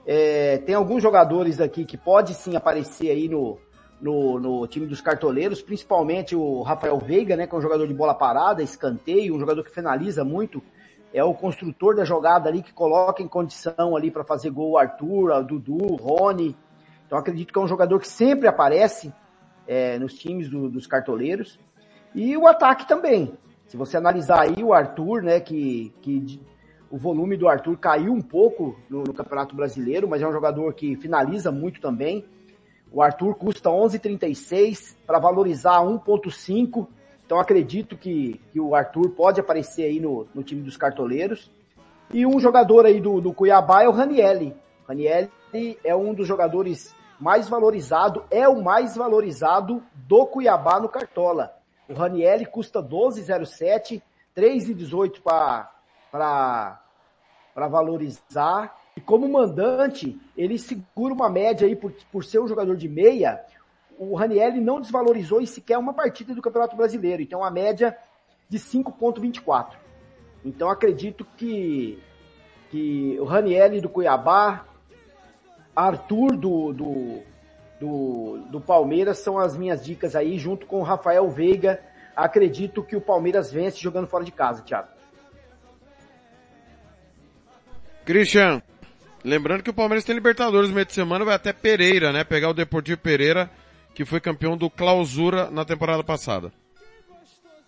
É, 0.07 0.59
tem 0.59 0.75
alguns 0.75 1.03
jogadores 1.03 1.61
aqui 1.61 1.85
que 1.85 1.97
pode 1.97 2.35
sim 2.35 2.57
aparecer 2.57 3.11
aí 3.11 3.29
no, 3.29 3.59
no, 4.01 4.39
no, 4.39 4.67
time 4.67 4.87
dos 4.87 5.01
cartoleiros, 5.01 5.61
principalmente 5.61 6.37
o 6.37 6.63
Rafael 6.63 6.99
Veiga, 6.99 7.37
né? 7.37 7.47
Que 7.47 7.55
é 7.55 7.59
um 7.59 7.63
jogador 7.63 7.87
de 7.87 7.95
bola 7.95 8.15
parada, 8.15 8.63
escanteio, 8.63 9.35
um 9.35 9.41
jogador 9.41 9.65
que 9.65 9.71
finaliza 9.71 10.25
muito 10.25 10.63
é 11.13 11.25
o 11.25 11.35
construtor 11.35 11.95
da 11.97 12.05
jogada 12.05 12.49
ali 12.49 12.63
que 12.63 12.73
coloca 12.73 13.23
em 13.23 13.29
condição 13.29 13.97
ali 13.97 14.11
para 14.11 14.25
fazer 14.25 14.51
gol 14.51 14.73
o 14.73 14.79
Arthur, 14.79 15.31
o 15.31 15.43
Dudu, 15.43 15.93
o 15.93 15.97
Rony. 15.97 16.57
Então 17.07 17.19
acredito 17.19 17.53
que 17.53 17.59
é 17.59 17.63
um 17.63 17.69
jogador 17.69 17.99
que 17.99 18.09
sempre 18.09 18.47
aparece 18.47 19.13
é, 19.67 19.99
nos 19.99 20.15
times 20.15 20.49
do, 20.49 20.69
dos 20.69 20.87
cartoleiros. 20.87 21.59
E 22.15 22.37
o 22.37 22.47
ataque 22.47 22.87
também. 22.87 23.33
Se 23.67 23.77
você 23.77 23.97
analisar 23.97 24.43
aí 24.43 24.63
o 24.63 24.73
Arthur, 24.73 25.23
né, 25.23 25.41
que, 25.41 25.93
que 26.01 26.41
o 26.91 26.97
volume 26.97 27.37
do 27.37 27.49
Arthur 27.49 27.77
caiu 27.79 28.13
um 28.13 28.21
pouco 28.21 28.79
no, 28.89 29.05
no 29.05 29.15
Campeonato 29.15 29.55
Brasileiro, 29.55 30.09
mas 30.09 30.23
é 30.23 30.29
um 30.29 30.33
jogador 30.33 30.73
que 30.75 30.97
finaliza 30.97 31.51
muito 31.51 31.81
também. 31.81 32.25
O 32.93 33.03
Arthur 33.03 33.35
custa 33.35 33.69
11,36 33.69 34.97
para 35.07 35.19
valorizar 35.19 35.81
1,5. 35.81 36.87
Então 37.25 37.39
acredito 37.39 37.97
que, 37.97 38.41
que 38.53 38.61
o 38.61 38.75
Arthur 38.75 39.11
pode 39.11 39.41
aparecer 39.41 39.85
aí 39.85 40.01
no, 40.01 40.27
no 40.35 40.43
time 40.43 40.63
dos 40.63 40.77
cartoleiros. 40.77 41.51
E 42.13 42.25
um 42.25 42.41
jogador 42.41 42.87
aí 42.87 43.01
do, 43.01 43.21
do 43.21 43.35
Cuiabá 43.35 43.83
é 43.83 43.89
o 43.89 43.93
Ranielli. 43.93 44.57
Ranielli 44.87 45.31
é 45.85 45.95
um 45.95 46.15
dos 46.15 46.27
jogadores 46.27 46.95
mais 47.21 47.49
valorizados, 47.49 48.23
é 48.31 48.49
o 48.49 48.63
mais 48.63 48.97
valorizado 48.97 49.83
do 49.95 50.25
Cuiabá 50.27 50.81
no 50.81 50.89
Cartola. 50.89 51.55
O 51.89 51.93
Ranielli 51.93 52.47
custa 52.47 52.83
12,07, 52.83 54.01
3,18 54.37 55.21
para 55.21 56.81
valorizar. 57.69 58.78
E 58.99 59.01
como 59.01 59.29
mandante, 59.29 60.21
ele 60.37 60.59
segura 60.59 61.15
uma 61.15 61.31
média 61.31 61.69
aí 61.69 61.77
por, 61.77 61.93
por 62.11 62.25
ser 62.25 62.41
um 62.41 62.49
jogador 62.49 62.77
de 62.77 62.89
meia, 62.89 63.41
o 63.97 64.17
Ranielli 64.17 64.61
não 64.61 64.81
desvalorizou 64.81 65.41
em 65.41 65.47
sequer 65.47 65.79
uma 65.79 65.95
partida 65.95 66.35
do 66.35 66.43
Campeonato 66.43 66.75
Brasileiro. 66.75 67.23
Então, 67.23 67.45
a 67.45 67.49
média 67.49 67.97
de 68.49 68.59
5,24. 68.59 69.77
Então, 70.45 70.69
acredito 70.69 71.25
que, 71.37 72.03
que 72.73 73.17
o 73.21 73.25
Ranielli 73.25 73.81
do 73.81 73.89
Cuiabá, 73.89 74.67
Arthur 75.77 76.37
do, 76.37 76.73
do, 76.73 77.23
do, 77.79 78.39
do 78.51 78.61
Palmeiras 78.61 79.19
são 79.19 79.39
as 79.39 79.57
minhas 79.57 79.85
dicas 79.85 80.17
aí, 80.17 80.41
junto 80.41 80.67
com 80.67 80.81
o 80.81 80.83
Rafael 80.83 81.31
Veiga. 81.31 81.81
Acredito 82.17 82.83
que 82.83 82.97
o 82.97 83.01
Palmeiras 83.01 83.53
vence 83.53 83.79
jogando 83.79 84.09
fora 84.09 84.25
de 84.25 84.33
casa, 84.33 84.61
Thiago. 84.61 84.89
Christian, 88.05 88.61
lembrando 89.25 89.63
que 89.63 89.71
o 89.71 89.75
Palmeiras 89.75 90.05
tem 90.05 90.15
Libertadores 90.15 90.69
no 90.69 90.75
meio 90.75 90.87
de 90.87 90.93
semana, 90.93 91.25
vai 91.25 91.35
até 91.35 91.53
Pereira, 91.53 92.13
né? 92.13 92.25
Pegar 92.25 92.51
o 92.51 92.55
Deportivo 92.55 92.99
Pereira 92.99 93.51
que 93.99 94.05
foi 94.05 94.21
campeão 94.21 94.57
do 94.57 94.71
Clausura 94.71 95.51
na 95.51 95.65
temporada 95.65 96.05
passada. 96.05 96.53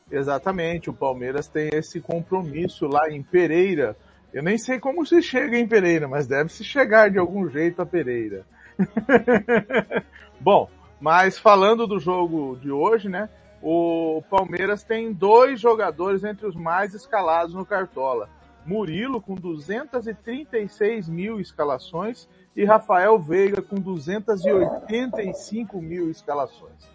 Exatamente, 0.09 0.89
o 0.89 0.93
Palmeiras 0.93 1.48
tem 1.48 1.70
esse 1.72 2.01
compromisso 2.01 2.86
lá 2.86 3.10
em 3.10 3.20
Pereira. 3.20 3.97
Eu 4.32 4.40
nem 4.40 4.56
sei 4.56 4.78
como 4.78 5.05
se 5.05 5.20
chega 5.20 5.59
em 5.59 5.66
Pereira, 5.66 6.06
mas 6.06 6.28
deve 6.28 6.52
se 6.52 6.62
chegar 6.62 7.10
de 7.10 7.18
algum 7.18 7.48
jeito 7.48 7.82
a 7.82 7.86
Pereira. 7.86 8.47
Bom, 10.39 10.70
mas 11.01 11.36
falando 11.36 11.85
do 11.85 11.98
jogo 11.98 12.56
de 12.62 12.70
hoje, 12.70 13.09
né? 13.09 13.28
O 13.60 14.22
Palmeiras 14.31 14.85
tem 14.85 15.12
dois 15.12 15.60
jogadores 15.60 16.22
entre 16.22 16.47
os 16.47 16.55
mais 16.55 16.94
escalados 16.94 17.56
no 17.56 17.66
Cartola. 17.66 18.28
Murilo 18.70 19.20
com 19.20 19.34
236 19.34 21.09
mil 21.09 21.40
escalações 21.40 22.28
e 22.55 22.64
Rafael 22.64 23.18
Veiga 23.18 23.60
com 23.60 23.74
285 23.74 25.82
mil 25.82 26.09
escalações. 26.09 26.88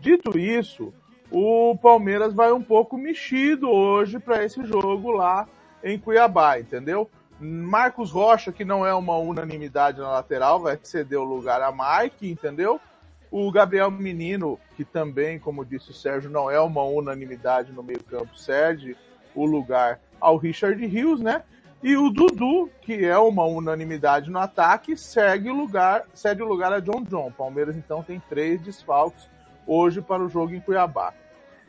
Dito 0.00 0.38
isso, 0.38 0.90
o 1.30 1.76
Palmeiras 1.82 2.32
vai 2.32 2.50
um 2.50 2.62
pouco 2.62 2.96
mexido 2.96 3.68
hoje 3.68 4.18
para 4.18 4.42
esse 4.42 4.64
jogo 4.64 5.10
lá 5.10 5.46
em 5.84 5.98
Cuiabá, 5.98 6.58
entendeu? 6.58 7.10
Marcos 7.38 8.10
Rocha, 8.10 8.50
que 8.50 8.64
não 8.64 8.86
é 8.86 8.94
uma 8.94 9.18
unanimidade 9.18 10.00
na 10.00 10.10
lateral, 10.10 10.60
vai 10.60 10.78
ceder 10.82 11.20
o 11.20 11.24
lugar 11.24 11.60
a 11.60 11.70
Mike, 11.70 12.26
entendeu? 12.26 12.80
O 13.30 13.52
Gabriel 13.52 13.90
Menino, 13.90 14.58
que 14.78 14.84
também, 14.84 15.38
como 15.38 15.62
disse 15.62 15.90
o 15.90 15.94
Sérgio, 15.94 16.30
não 16.30 16.50
é 16.50 16.58
uma 16.58 16.84
unanimidade 16.84 17.70
no 17.70 17.82
meio-campo, 17.82 18.34
cede 18.34 18.96
o 19.34 19.44
lugar 19.44 20.00
ao 20.20 20.36
Richard 20.36 20.84
Rios, 20.86 21.20
né? 21.20 21.42
E 21.82 21.96
o 21.96 22.10
Dudu, 22.10 22.68
que 22.82 23.04
é 23.04 23.16
uma 23.16 23.44
unanimidade 23.44 24.30
no 24.30 24.38
ataque, 24.38 24.96
segue 24.96 25.48
o 25.48 25.56
lugar, 25.56 26.04
cede 26.12 26.42
o 26.42 26.48
lugar 26.48 26.72
a 26.72 26.80
John 26.80 27.02
John. 27.04 27.30
Palmeiras 27.30 27.76
então 27.76 28.02
tem 28.02 28.20
três 28.28 28.60
desfalques 28.60 29.28
hoje 29.66 30.00
para 30.00 30.22
o 30.22 30.28
jogo 30.28 30.52
em 30.54 30.60
Cuiabá. 30.60 31.14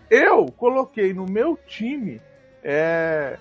Eu 0.09 0.47
coloquei 0.47 1.13
no 1.13 1.25
meu 1.27 1.55
time 1.67 2.19
é, 2.63 3.37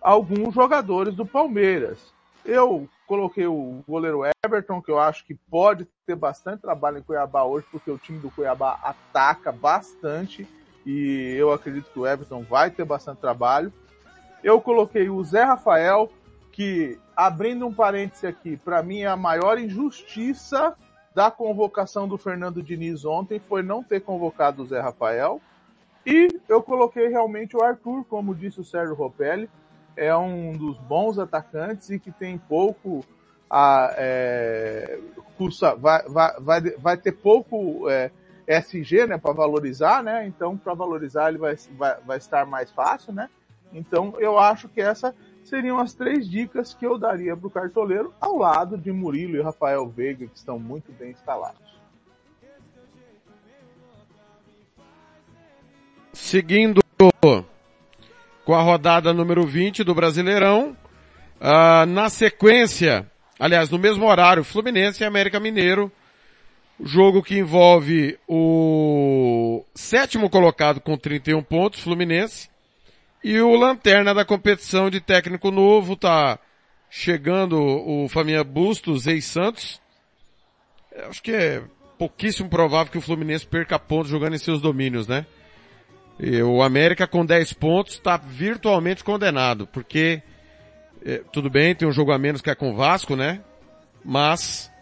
alguns 0.00 0.54
jogadores 0.54 1.14
do 1.14 1.26
Palmeiras. 1.26 1.98
Eu 2.42 2.88
coloquei 3.06 3.46
o 3.46 3.82
goleiro 3.86 4.22
Everton, 4.44 4.80
que 4.80 4.90
eu 4.90 4.98
acho 4.98 5.26
que 5.26 5.34
pode 5.34 5.86
ter 6.06 6.16
bastante 6.16 6.62
trabalho 6.62 6.98
em 6.98 7.02
Cuiabá 7.02 7.44
hoje, 7.44 7.66
porque 7.70 7.90
o 7.90 7.98
time 7.98 8.18
do 8.18 8.30
Cuiabá 8.30 8.78
ataca 8.82 9.52
bastante 9.52 10.48
e 10.86 11.34
eu 11.36 11.52
acredito 11.52 11.90
que 11.90 11.98
o 11.98 12.06
Everton 12.06 12.42
vai 12.42 12.70
ter 12.70 12.86
bastante 12.86 13.18
trabalho. 13.18 13.70
Eu 14.42 14.60
coloquei 14.60 15.08
o 15.08 15.22
Zé 15.24 15.42
Rafael, 15.42 16.10
que, 16.52 16.98
abrindo 17.16 17.66
um 17.66 17.72
parêntese 17.72 18.26
aqui, 18.26 18.56
para 18.56 18.82
mim 18.82 19.00
é 19.00 19.06
a 19.06 19.16
maior 19.16 19.58
injustiça 19.58 20.76
da 21.14 21.30
convocação 21.30 22.06
do 22.06 22.16
Fernando 22.16 22.62
Diniz 22.62 23.04
ontem 23.04 23.40
foi 23.40 23.62
não 23.62 23.82
ter 23.82 24.00
convocado 24.00 24.62
o 24.62 24.66
Zé 24.66 24.80
Rafael. 24.80 25.40
E 26.06 26.28
eu 26.48 26.62
coloquei 26.62 27.08
realmente 27.08 27.56
o 27.56 27.62
Arthur, 27.62 28.04
como 28.04 28.34
disse 28.34 28.60
o 28.60 28.64
Sérgio 28.64 28.94
Ropelli, 28.94 29.50
é 29.96 30.16
um 30.16 30.52
dos 30.52 30.78
bons 30.78 31.18
atacantes 31.18 31.90
e 31.90 31.98
que 31.98 32.12
tem 32.12 32.38
pouco 32.38 33.04
a 33.50 33.92
é, 33.96 35.00
cursa, 35.36 35.74
vai, 35.74 36.02
vai, 36.08 36.40
vai, 36.40 36.60
vai 36.60 36.96
ter 36.96 37.12
pouco 37.12 37.88
é, 37.90 38.10
SG 38.46 39.06
né, 39.06 39.18
para 39.18 39.32
valorizar, 39.32 40.02
né? 40.02 40.26
Então, 40.26 40.56
para 40.56 40.74
valorizar 40.74 41.28
ele 41.28 41.38
vai, 41.38 41.56
vai, 41.76 41.96
vai 42.06 42.18
estar 42.18 42.46
mais 42.46 42.70
fácil, 42.70 43.12
né? 43.12 43.28
Então, 43.72 44.14
eu 44.18 44.38
acho 44.38 44.68
que 44.68 44.80
essas 44.80 45.14
seriam 45.44 45.78
as 45.78 45.94
três 45.94 46.28
dicas 46.28 46.74
que 46.74 46.86
eu 46.86 46.98
daria 46.98 47.36
para 47.36 47.46
o 47.46 47.50
cartoleiro, 47.50 48.12
ao 48.20 48.36
lado 48.36 48.76
de 48.76 48.92
Murilo 48.92 49.36
e 49.36 49.42
Rafael 49.42 49.88
Veiga, 49.88 50.26
que 50.26 50.36
estão 50.36 50.58
muito 50.58 50.92
bem 50.92 51.10
instalados. 51.10 51.78
Seguindo 56.12 56.80
com 58.44 58.54
a 58.54 58.60
rodada 58.60 59.12
número 59.12 59.46
20 59.46 59.84
do 59.84 59.94
Brasileirão, 59.94 60.76
uh, 61.40 61.86
na 61.86 62.10
sequência, 62.10 63.06
aliás, 63.38 63.70
no 63.70 63.78
mesmo 63.78 64.06
horário, 64.06 64.44
Fluminense 64.44 65.02
e 65.02 65.06
América 65.06 65.40
Mineiro, 65.40 65.90
jogo 66.82 67.22
que 67.22 67.38
envolve 67.38 68.18
o 68.26 69.64
sétimo 69.74 70.30
colocado 70.30 70.80
com 70.80 70.96
31 70.96 71.42
pontos, 71.42 71.80
Fluminense, 71.80 72.48
e 73.28 73.42
o 73.42 73.54
lanterna 73.56 74.14
da 74.14 74.24
competição 74.24 74.88
de 74.88 75.02
técnico 75.02 75.50
novo 75.50 75.94
tá 75.94 76.38
chegando 76.88 77.60
o 77.60 78.08
Família 78.08 78.42
Bustos, 78.42 79.06
ex-Santos. 79.06 79.78
Acho 81.10 81.22
que 81.22 81.32
é 81.32 81.62
pouquíssimo 81.98 82.48
provável 82.48 82.90
que 82.90 82.96
o 82.96 83.02
Fluminense 83.02 83.46
perca 83.46 83.78
pontos 83.78 84.10
jogando 84.10 84.34
em 84.34 84.38
seus 84.38 84.62
domínios, 84.62 85.06
né? 85.06 85.26
E 86.18 86.40
o 86.40 86.62
América 86.62 87.06
com 87.06 87.22
10 87.22 87.52
pontos 87.52 87.96
está 87.96 88.16
virtualmente 88.16 89.04
condenado, 89.04 89.66
porque 89.66 90.22
é, 91.04 91.18
tudo 91.30 91.50
bem, 91.50 91.74
tem 91.74 91.86
um 91.86 91.92
jogo 91.92 92.12
a 92.12 92.18
menos 92.18 92.40
que 92.40 92.48
é 92.48 92.54
com 92.54 92.70
o 92.70 92.76
Vasco, 92.76 93.14
né? 93.14 93.42
Mas 94.02 94.72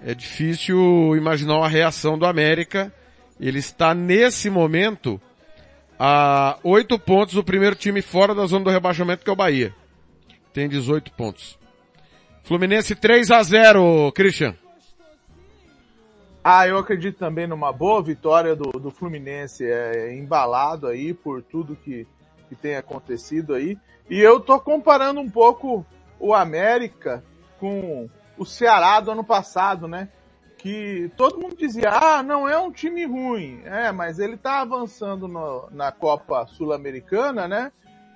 é 0.00 0.14
difícil 0.14 1.16
imaginar 1.16 1.56
uma 1.56 1.68
reação 1.68 2.16
do 2.16 2.26
América. 2.26 2.94
Ele 3.40 3.58
está 3.58 3.92
nesse 3.92 4.48
momento 4.48 5.20
a 6.04 6.58
oito 6.64 6.98
pontos 6.98 7.34
do 7.34 7.44
primeiro 7.44 7.76
time 7.76 8.02
fora 8.02 8.34
da 8.34 8.44
zona 8.44 8.64
do 8.64 8.70
rebaixamento, 8.70 9.22
que 9.22 9.30
é 9.30 9.32
o 9.32 9.36
Bahia. 9.36 9.72
Tem 10.52 10.68
18 10.68 11.12
pontos. 11.12 11.56
Fluminense 12.42 12.96
3 12.96 13.30
a 13.30 13.40
0 13.40 14.10
Christian. 14.10 14.56
Ah, 16.42 16.66
eu 16.66 16.76
acredito 16.76 17.18
também 17.18 17.46
numa 17.46 17.72
boa 17.72 18.02
vitória 18.02 18.56
do, 18.56 18.72
do 18.80 18.90
Fluminense, 18.90 19.64
é, 19.64 20.12
embalado 20.12 20.88
aí 20.88 21.14
por 21.14 21.40
tudo 21.40 21.76
que, 21.76 22.04
que 22.48 22.56
tem 22.56 22.74
acontecido 22.74 23.54
aí. 23.54 23.78
E 24.10 24.18
eu 24.18 24.40
tô 24.40 24.58
comparando 24.58 25.20
um 25.20 25.30
pouco 25.30 25.86
o 26.18 26.34
América 26.34 27.22
com 27.60 28.10
o 28.36 28.44
Ceará 28.44 28.98
do 28.98 29.12
ano 29.12 29.22
passado, 29.22 29.86
né? 29.86 30.08
Que 30.62 31.10
todo 31.16 31.40
mundo 31.40 31.56
dizia, 31.56 31.90
ah, 31.90 32.22
não 32.22 32.48
é 32.48 32.56
um 32.56 32.70
time 32.70 33.04
ruim, 33.04 33.62
é, 33.64 33.90
mas 33.90 34.20
ele 34.20 34.36
tá 34.36 34.60
avançando 34.60 35.26
no, 35.26 35.68
na 35.72 35.90
Copa 35.90 36.46
Sul-Americana, 36.46 37.48
né? 37.48 37.72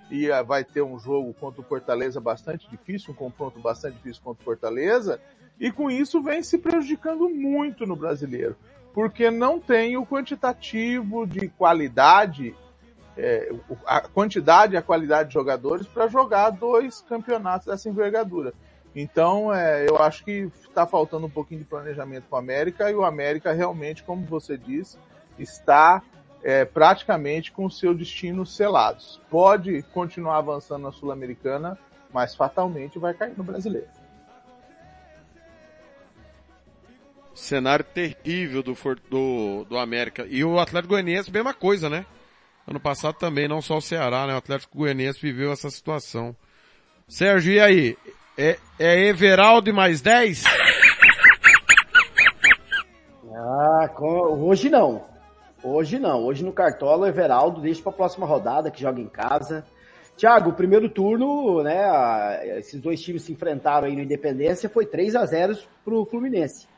E 0.08 0.30
uh, 0.30 0.44
vai 0.44 0.62
ter 0.62 0.80
um 0.80 0.96
jogo 0.96 1.34
contra 1.34 1.60
o 1.60 1.64
Fortaleza 1.64 2.20
bastante 2.20 2.70
difícil, 2.70 3.12
um 3.12 3.16
confronto 3.16 3.58
bastante 3.58 3.96
difícil 3.96 4.22
contra 4.22 4.42
o 4.42 4.44
Fortaleza, 4.44 5.20
e 5.58 5.72
com 5.72 5.90
isso 5.90 6.22
vem 6.22 6.40
se 6.40 6.56
prejudicando 6.56 7.28
muito 7.28 7.84
no 7.84 7.96
brasileiro, 7.96 8.56
porque 8.94 9.28
não 9.28 9.58
tem 9.58 9.96
o 9.96 10.06
quantitativo 10.06 11.26
de 11.26 11.48
qualidade 11.48 12.54
é, 13.18 13.50
a 13.86 14.02
quantidade 14.02 14.74
e 14.74 14.76
a 14.76 14.82
qualidade 14.82 15.30
de 15.30 15.34
jogadores 15.34 15.86
para 15.88 16.06
jogar 16.06 16.50
dois 16.50 17.00
campeonatos 17.08 17.66
dessa 17.66 17.88
envergadura. 17.88 18.52
Então, 18.98 19.54
é, 19.54 19.86
eu 19.86 19.98
acho 19.98 20.24
que 20.24 20.50
está 20.54 20.86
faltando 20.86 21.26
um 21.26 21.30
pouquinho 21.30 21.60
de 21.60 21.66
planejamento 21.66 22.24
com 22.30 22.36
o 22.36 22.38
América 22.38 22.90
e 22.90 22.94
o 22.94 23.04
América 23.04 23.52
realmente, 23.52 24.02
como 24.02 24.24
você 24.24 24.56
disse, 24.56 24.96
está 25.38 26.02
é, 26.42 26.64
praticamente 26.64 27.52
com 27.52 27.68
seu 27.68 27.92
destino 27.92 28.46
selados. 28.46 29.20
Pode 29.28 29.82
continuar 29.92 30.38
avançando 30.38 30.84
na 30.84 30.92
Sul-Americana, 30.92 31.78
mas 32.10 32.34
fatalmente 32.34 32.98
vai 32.98 33.12
cair 33.12 33.36
no 33.36 33.44
Brasileiro. 33.44 33.86
Cenário 37.34 37.84
terrível 37.84 38.62
do, 38.62 38.74
do, 39.10 39.64
do 39.64 39.76
América. 39.76 40.26
E 40.26 40.42
o 40.42 40.58
Atlético 40.58 40.94
Goianiense, 40.94 41.30
mesma 41.30 41.52
coisa, 41.52 41.90
né? 41.90 42.06
Ano 42.66 42.80
passado 42.80 43.16
também, 43.16 43.46
não 43.46 43.60
só 43.60 43.76
o 43.76 43.82
Ceará, 43.82 44.26
né? 44.26 44.32
O 44.32 44.38
Atlético 44.38 44.78
Goianiense 44.78 45.20
viveu 45.20 45.52
essa 45.52 45.68
situação. 45.68 46.34
Sérgio, 47.06 47.52
e 47.52 47.60
aí? 47.60 47.98
É, 48.38 48.58
é 48.78 49.06
Everaldo 49.06 49.72
mais 49.72 50.02
10? 50.02 50.44
Ah, 53.34 53.88
com... 53.94 54.06
hoje 54.46 54.68
não. 54.68 55.04
Hoje 55.62 55.98
não. 55.98 56.24
Hoje 56.24 56.44
no 56.44 56.52
Cartola, 56.52 57.08
Everaldo 57.08 57.62
deixa 57.62 57.82
para 57.82 57.92
a 57.92 57.96
próxima 57.96 58.26
rodada, 58.26 58.70
que 58.70 58.82
joga 58.82 59.00
em 59.00 59.08
casa. 59.08 59.64
Tiago, 60.18 60.52
primeiro 60.52 60.88
turno, 60.90 61.62
né? 61.62 62.58
Esses 62.58 62.78
dois 62.78 63.00
times 63.00 63.22
se 63.22 63.32
enfrentaram 63.32 63.86
aí 63.86 63.96
no 63.96 64.02
Independência, 64.02 64.68
foi 64.68 64.84
3 64.84 65.16
a 65.16 65.24
0 65.24 65.58
pro 65.82 66.04
Fluminense. 66.04 66.68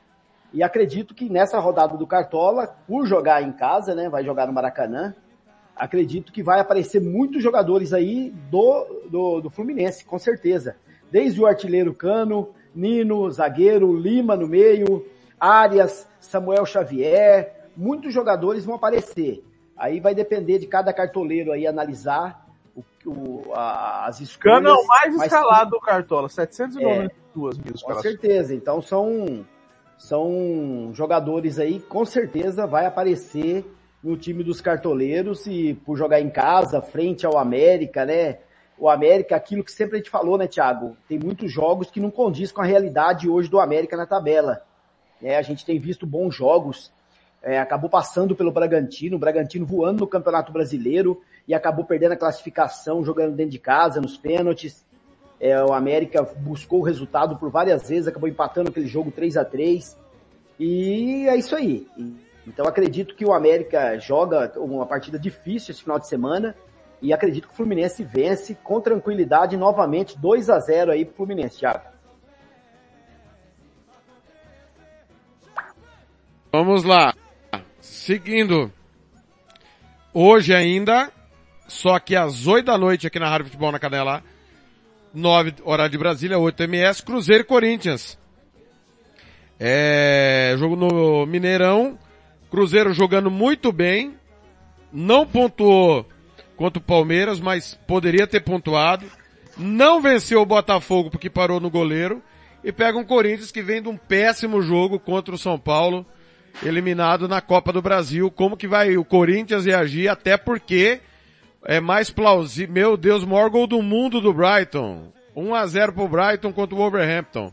E 0.53 0.63
acredito 0.63 1.15
que 1.15 1.29
nessa 1.29 1.59
rodada 1.59 1.97
do 1.97 2.07
Cartola, 2.07 2.69
por 2.87 3.05
jogar 3.05 3.43
em 3.43 3.53
casa, 3.53 3.97
né? 3.97 4.09
Vai 4.09 4.25
jogar 4.25 4.47
no 4.47 4.53
Maracanã. 4.53 5.13
Acredito 5.77 6.33
que 6.33 6.43
vai 6.43 6.61
aparecer 6.61 7.01
muitos 7.01 7.43
jogadores 7.43 7.93
aí 7.93 8.31
do, 8.49 8.85
do, 9.11 9.41
do 9.41 9.51
Fluminense, 9.51 10.05
com 10.05 10.19
certeza. 10.19 10.77
Desde 11.11 11.41
o 11.41 11.47
artilheiro 11.47 11.95
Cano, 11.95 12.51
Nino, 12.75 13.31
zagueiro, 13.31 13.97
Lima 13.97 14.37
no 14.37 14.47
meio, 14.47 15.07
Arias, 15.39 16.09
Samuel 16.21 16.67
Xavier, 16.67 17.69
muitos 17.77 18.13
jogadores 18.13 18.65
vão 18.65 18.77
aparecer. 18.77 19.45
Aí 19.77 20.01
vai 20.01 20.15
depender 20.15 20.59
de 20.59 20.67
cada 20.67 20.93
cartoleiro 20.93 21.53
aí 21.53 21.67
analisar 21.67 22.47
o, 22.75 22.83
o, 23.07 23.55
a, 23.55 24.07
as 24.07 24.21
escolhas. 24.21 24.59
Cano 24.59 24.69
é 24.69 24.73
o 24.73 24.87
mais 24.87 25.15
escalado 25.15 25.71
do 25.71 25.81
Cartola, 25.81 26.29
792 26.29 27.59
é, 27.59 27.63
mil 27.63 27.75
Com 27.81 27.95
certeza, 28.01 28.55
então 28.55 28.83
são 28.83 29.45
são 29.97 30.91
jogadores 30.95 31.59
aí, 31.59 31.81
com 31.81 32.05
certeza 32.05 32.67
vai 32.67 32.87
aparecer 32.87 33.65
no 34.03 34.17
time 34.17 34.45
dos 34.45 34.61
cartoleiros 34.61 35.47
e 35.47 35.75
por 35.85 35.97
jogar 35.97 36.21
em 36.21 36.31
casa, 36.31 36.81
frente 36.81 37.27
ao 37.27 37.37
América, 37.37 38.05
né? 38.05 38.39
O 38.79 38.89
América, 38.89 39.35
aquilo 39.35 39.65
que 39.65 39.73
sempre 39.73 39.97
a 39.97 39.99
gente 39.99 40.11
falou, 40.11 40.39
né, 40.39 40.47
Thiago? 40.47 40.97
Tem 41.09 41.19
muitos 41.19 41.51
jogos 41.51 41.91
que 41.91 41.99
não 41.99 42.11
condiz 42.11 42.53
com 42.53 42.61
a 42.61 42.65
realidade 42.65 43.29
hoje 43.29 43.49
do 43.49 43.59
América 43.59 43.97
na 43.97 44.07
tabela. 44.07 44.63
É, 45.21 45.37
a 45.37 45.43
gente 45.43 45.67
tem 45.67 45.81
visto 45.81 46.07
bons 46.07 46.35
jogos, 46.35 46.93
é, 47.43 47.59
acabou 47.59 47.91
passando 47.91 48.37
pelo 48.37 48.53
Bragantino, 48.53 49.17
o 49.17 49.19
Bragantino 49.19 49.67
voando 49.67 50.01
no 50.01 50.07
Campeonato 50.07 50.53
Brasileiro 50.53 51.21
e 51.47 51.55
acabou 51.55 51.85
perdendo 51.85 52.13
a 52.13 52.17
classificação, 52.17 53.05
jogando 53.05 53.35
dentro 53.35 53.53
de 53.53 53.59
casa, 53.59 54.01
nos 54.01 54.17
pênaltis. 54.17 54.87
É, 55.41 55.61
o 55.63 55.73
América 55.73 56.23
buscou 56.23 56.81
o 56.81 56.85
resultado 56.85 57.37
por 57.37 57.51
várias 57.51 57.89
vezes, 57.89 58.07
acabou 58.07 58.29
empatando 58.29 58.71
aquele 58.71 58.87
jogo 58.87 59.11
3 59.11 59.37
a 59.37 59.45
3 59.45 59.97
E 60.59 61.27
é 61.29 61.37
isso 61.37 61.57
aí. 61.57 61.87
Então 62.47 62.67
acredito 62.67 63.15
que 63.15 63.25
o 63.25 63.33
América 63.33 63.99
joga 63.99 64.53
uma 64.57 64.87
partida 64.87 65.19
difícil 65.19 65.73
esse 65.73 65.83
final 65.83 65.99
de 65.99 66.09
semana 66.09 66.55
e 67.01 67.13
acredito 67.13 67.47
que 67.47 67.55
o 67.55 67.57
Fluminense 67.57 68.03
vence 68.03 68.55
com 68.63 68.81
tranquilidade 68.81 69.57
novamente 69.57 70.19
2 70.19 70.51
a 70.51 70.59
0 70.59 70.93
aí 70.93 71.05
pro 71.05 71.15
Fluminense, 71.15 71.59
Thiago. 71.59 71.85
Vamos 76.53 76.83
lá. 76.83 77.15
Seguindo. 77.81 78.73
Hoje 80.13 80.55
ainda, 80.55 81.13
só 81.69 81.99
que 81.99 82.17
às 82.17 82.47
8 82.47 82.67
da 82.67 82.79
noite 82.79 83.07
aqui 83.07 83.19
na 83.19 83.29
Rádio 83.29 83.47
Futebol 83.47 83.71
na 83.71 83.79
Canela, 83.79 84.25
9 85.15 85.55
horário 85.63 85.93
de 85.93 85.99
Brasília, 85.99 86.39
8 86.39 86.63
MS, 86.65 87.03
Cruzeiro 87.03 87.43
e 87.43 87.47
Corinthians. 87.47 88.19
É, 89.61 90.55
jogo 90.59 90.75
no 90.75 91.27
Mineirão, 91.27 91.99
Cruzeiro 92.51 92.93
jogando 92.93 93.31
muito 93.31 93.71
bem, 93.71 94.17
não 94.93 95.27
pontuou 95.27 96.07
contra 96.59 96.81
o 96.81 96.85
Palmeiras, 96.85 97.39
mas 97.39 97.79
poderia 97.87 98.27
ter 98.27 98.41
pontuado. 98.41 99.07
Não 99.57 100.03
venceu 100.03 100.43
o 100.43 100.47
Botafogo 100.47 101.09
porque 101.09 101.31
parou 101.31 101.61
no 101.61 101.71
goleiro. 101.71 102.21
E 102.63 102.73
pega 102.73 102.99
um 102.99 103.05
Corinthians 103.05 103.53
que 103.53 103.63
vem 103.63 103.81
de 103.81 103.89
um 103.89 103.97
péssimo 103.97 104.61
jogo 104.61 104.99
contra 104.99 105.33
o 105.33 105.39
São 105.39 105.57
Paulo, 105.57 106.05
eliminado 106.61 107.29
na 107.29 107.41
Copa 107.41 107.73
do 107.73 107.81
Brasil. 107.81 108.29
Como 108.33 108.57
que 108.57 108.67
vai 108.67 108.97
o 108.97 109.05
Corinthians 109.05 109.65
reagir? 109.65 110.09
Até 110.09 110.37
porque 110.37 111.01
é 111.65 111.81
mais 111.81 112.11
plausível. 112.11 112.75
Meu 112.75 112.97
Deus, 112.97 113.25
maior 113.25 113.49
gol 113.49 113.69
do 113.69 113.81
mundo 113.81 114.21
do 114.21 114.35
Brighton. 114.35 115.13
1 115.37 115.55
a 115.55 115.67
0 115.67 115.93
pro 115.93 116.09
Brighton 116.09 116.53
contra 116.53 116.75
o 116.75 116.79
Wolverhampton. 116.79 117.53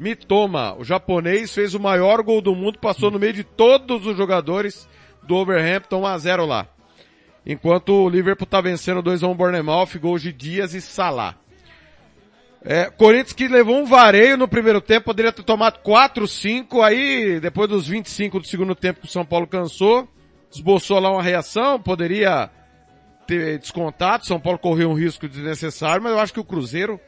Me 0.00 0.16
toma, 0.16 0.74
o 0.78 0.84
japonês 0.84 1.52
fez 1.52 1.74
o 1.74 1.80
maior 1.80 2.22
gol 2.22 2.40
do 2.40 2.54
mundo, 2.54 2.78
passou 2.78 3.10
no 3.10 3.18
meio 3.18 3.34
de 3.34 3.44
todos 3.44 4.06
os 4.06 4.16
jogadores 4.16 4.88
do 5.24 5.34
Wolverhampton 5.34 6.00
1 6.00 6.06
a 6.06 6.18
0 6.18 6.46
lá. 6.46 6.68
Enquanto 7.48 7.94
o 7.94 8.08
Liverpool 8.10 8.46
tá 8.46 8.60
vencendo 8.60 9.00
2 9.00 9.22
a 9.22 9.26
1 9.26 9.34
Bournemouth, 9.34 9.98
gols 9.98 10.20
de 10.20 10.34
Dias 10.34 10.74
e 10.74 10.82
Salah. 10.82 11.34
É, 12.62 12.90
Corinthians 12.90 13.32
que 13.32 13.48
levou 13.48 13.78
um 13.78 13.86
vareio 13.86 14.36
no 14.36 14.46
primeiro 14.46 14.82
tempo, 14.82 15.06
poderia 15.06 15.32
ter 15.32 15.42
tomado 15.42 15.78
4, 15.78 16.28
5, 16.28 16.82
aí 16.82 17.40
depois 17.40 17.70
dos 17.70 17.88
25 17.88 18.40
do 18.40 18.46
segundo 18.46 18.74
tempo 18.74 19.00
que 19.00 19.06
o 19.06 19.10
São 19.10 19.24
Paulo 19.24 19.46
cansou, 19.46 20.06
esboçou 20.50 21.00
lá 21.00 21.10
uma 21.10 21.22
reação, 21.22 21.80
poderia 21.80 22.50
ter 23.26 23.58
descontado, 23.58 24.26
São 24.26 24.38
Paulo 24.38 24.58
correu 24.58 24.90
um 24.90 24.94
risco 24.94 25.26
desnecessário, 25.26 26.02
mas 26.02 26.12
eu 26.12 26.20
acho 26.20 26.34
que 26.34 26.40
o 26.40 26.44
Cruzeiro 26.44 27.00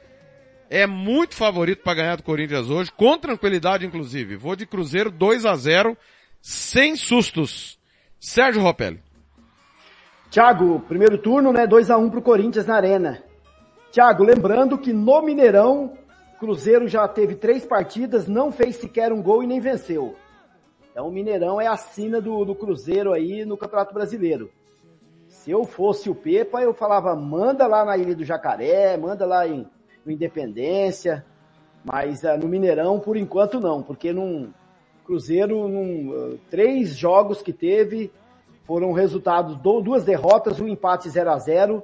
é 0.70 0.86
muito 0.86 1.34
favorito 1.34 1.82
para 1.82 1.94
ganhar 1.94 2.16
do 2.16 2.22
Corinthians 2.22 2.70
hoje, 2.70 2.90
com 2.92 3.18
tranquilidade 3.18 3.84
inclusive. 3.84 4.36
Vou 4.36 4.56
de 4.56 4.64
Cruzeiro 4.64 5.10
2 5.10 5.44
a 5.44 5.54
0 5.54 5.98
sem 6.40 6.96
sustos. 6.96 7.78
Sérgio 8.18 8.62
Ropelli. 8.62 9.02
Thiago, 10.30 10.78
primeiro 10.86 11.18
turno, 11.18 11.52
né? 11.52 11.66
2 11.66 11.90
a 11.90 11.98
1 11.98 12.08
pro 12.08 12.22
Corinthians 12.22 12.64
na 12.64 12.76
Arena. 12.76 13.20
Thiago, 13.90 14.22
lembrando 14.22 14.78
que 14.78 14.92
no 14.92 15.20
Mineirão, 15.22 15.94
Cruzeiro 16.38 16.86
já 16.86 17.08
teve 17.08 17.34
três 17.34 17.66
partidas, 17.66 18.28
não 18.28 18.52
fez 18.52 18.76
sequer 18.76 19.12
um 19.12 19.20
gol 19.20 19.42
e 19.42 19.46
nem 19.48 19.58
venceu. 19.58 20.14
Então 20.92 21.08
o 21.08 21.12
Mineirão 21.12 21.60
é 21.60 21.66
a 21.66 21.76
sina 21.76 22.20
do, 22.20 22.44
do 22.44 22.54
Cruzeiro 22.54 23.12
aí 23.12 23.44
no 23.44 23.56
Campeonato 23.56 23.92
Brasileiro. 23.92 24.52
Se 25.26 25.50
eu 25.50 25.64
fosse 25.64 26.08
o 26.08 26.14
Pepa, 26.14 26.62
eu 26.62 26.72
falava, 26.72 27.16
manda 27.16 27.66
lá 27.66 27.84
na 27.84 27.96
Ilha 27.96 28.14
do 28.14 28.24
Jacaré, 28.24 28.96
manda 28.96 29.26
lá 29.26 29.48
em 29.48 29.66
no 30.06 30.12
Independência, 30.12 31.26
mas 31.84 32.22
uh, 32.22 32.38
no 32.38 32.48
Mineirão 32.48 33.00
por 33.00 33.16
enquanto 33.16 33.58
não, 33.58 33.82
porque 33.82 34.12
num 34.12 34.52
Cruzeiro, 35.04 35.66
num, 35.66 36.10
uh, 36.10 36.38
três 36.48 36.96
jogos 36.96 37.42
que 37.42 37.52
teve 37.52 38.12
foram 38.70 38.92
resultados 38.92 39.56
do, 39.56 39.80
duas 39.80 40.04
derrotas, 40.04 40.60
um 40.60 40.68
empate 40.68 41.10
0 41.10 41.30
a 41.30 41.38
0 41.40 41.82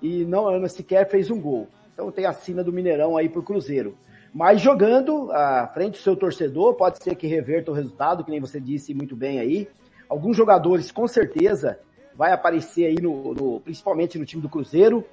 e 0.00 0.24
não 0.24 0.68
sequer 0.68 1.10
fez 1.10 1.32
um 1.32 1.40
gol. 1.40 1.66
Então 1.92 2.12
tem 2.12 2.26
a 2.26 2.32
sina 2.32 2.62
do 2.62 2.72
Mineirão 2.72 3.16
aí 3.16 3.28
pro 3.28 3.42
Cruzeiro. 3.42 3.96
Mas 4.32 4.60
jogando 4.60 5.32
à 5.32 5.66
frente 5.74 5.94
do 5.94 6.02
seu 6.04 6.14
torcedor, 6.14 6.74
pode 6.74 7.02
ser 7.02 7.16
que 7.16 7.26
reverta 7.26 7.72
o 7.72 7.74
resultado, 7.74 8.22
que 8.22 8.30
nem 8.30 8.38
você 8.38 8.60
disse 8.60 8.94
muito 8.94 9.16
bem 9.16 9.40
aí. 9.40 9.68
Alguns 10.08 10.36
jogadores 10.36 10.92
com 10.92 11.08
certeza 11.08 11.80
vai 12.14 12.30
aparecer 12.30 12.86
aí 12.86 13.02
no, 13.02 13.34
no 13.34 13.58
principalmente 13.58 14.16
no 14.16 14.24
time 14.24 14.40
do 14.40 14.48
Cruzeiro. 14.48 15.04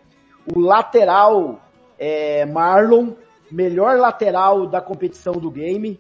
O 0.56 0.60
lateral 0.60 1.60
é, 1.98 2.46
Marlon, 2.46 3.14
melhor 3.52 3.98
lateral 3.98 4.68
da 4.68 4.80
competição 4.80 5.34
do 5.34 5.50
game. 5.50 6.00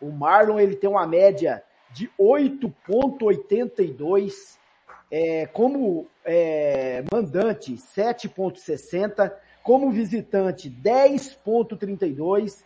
O 0.00 0.10
Marlon 0.10 0.58
ele 0.58 0.74
tem 0.74 0.88
uma 0.88 1.06
média 1.06 1.62
de 1.92 2.10
8.82, 2.18 4.56
é, 5.10 5.46
como 5.46 6.06
é, 6.24 7.04
mandante 7.10 7.74
7.60, 7.74 9.32
como 9.62 9.90
visitante 9.90 10.70
10.32, 10.70 12.62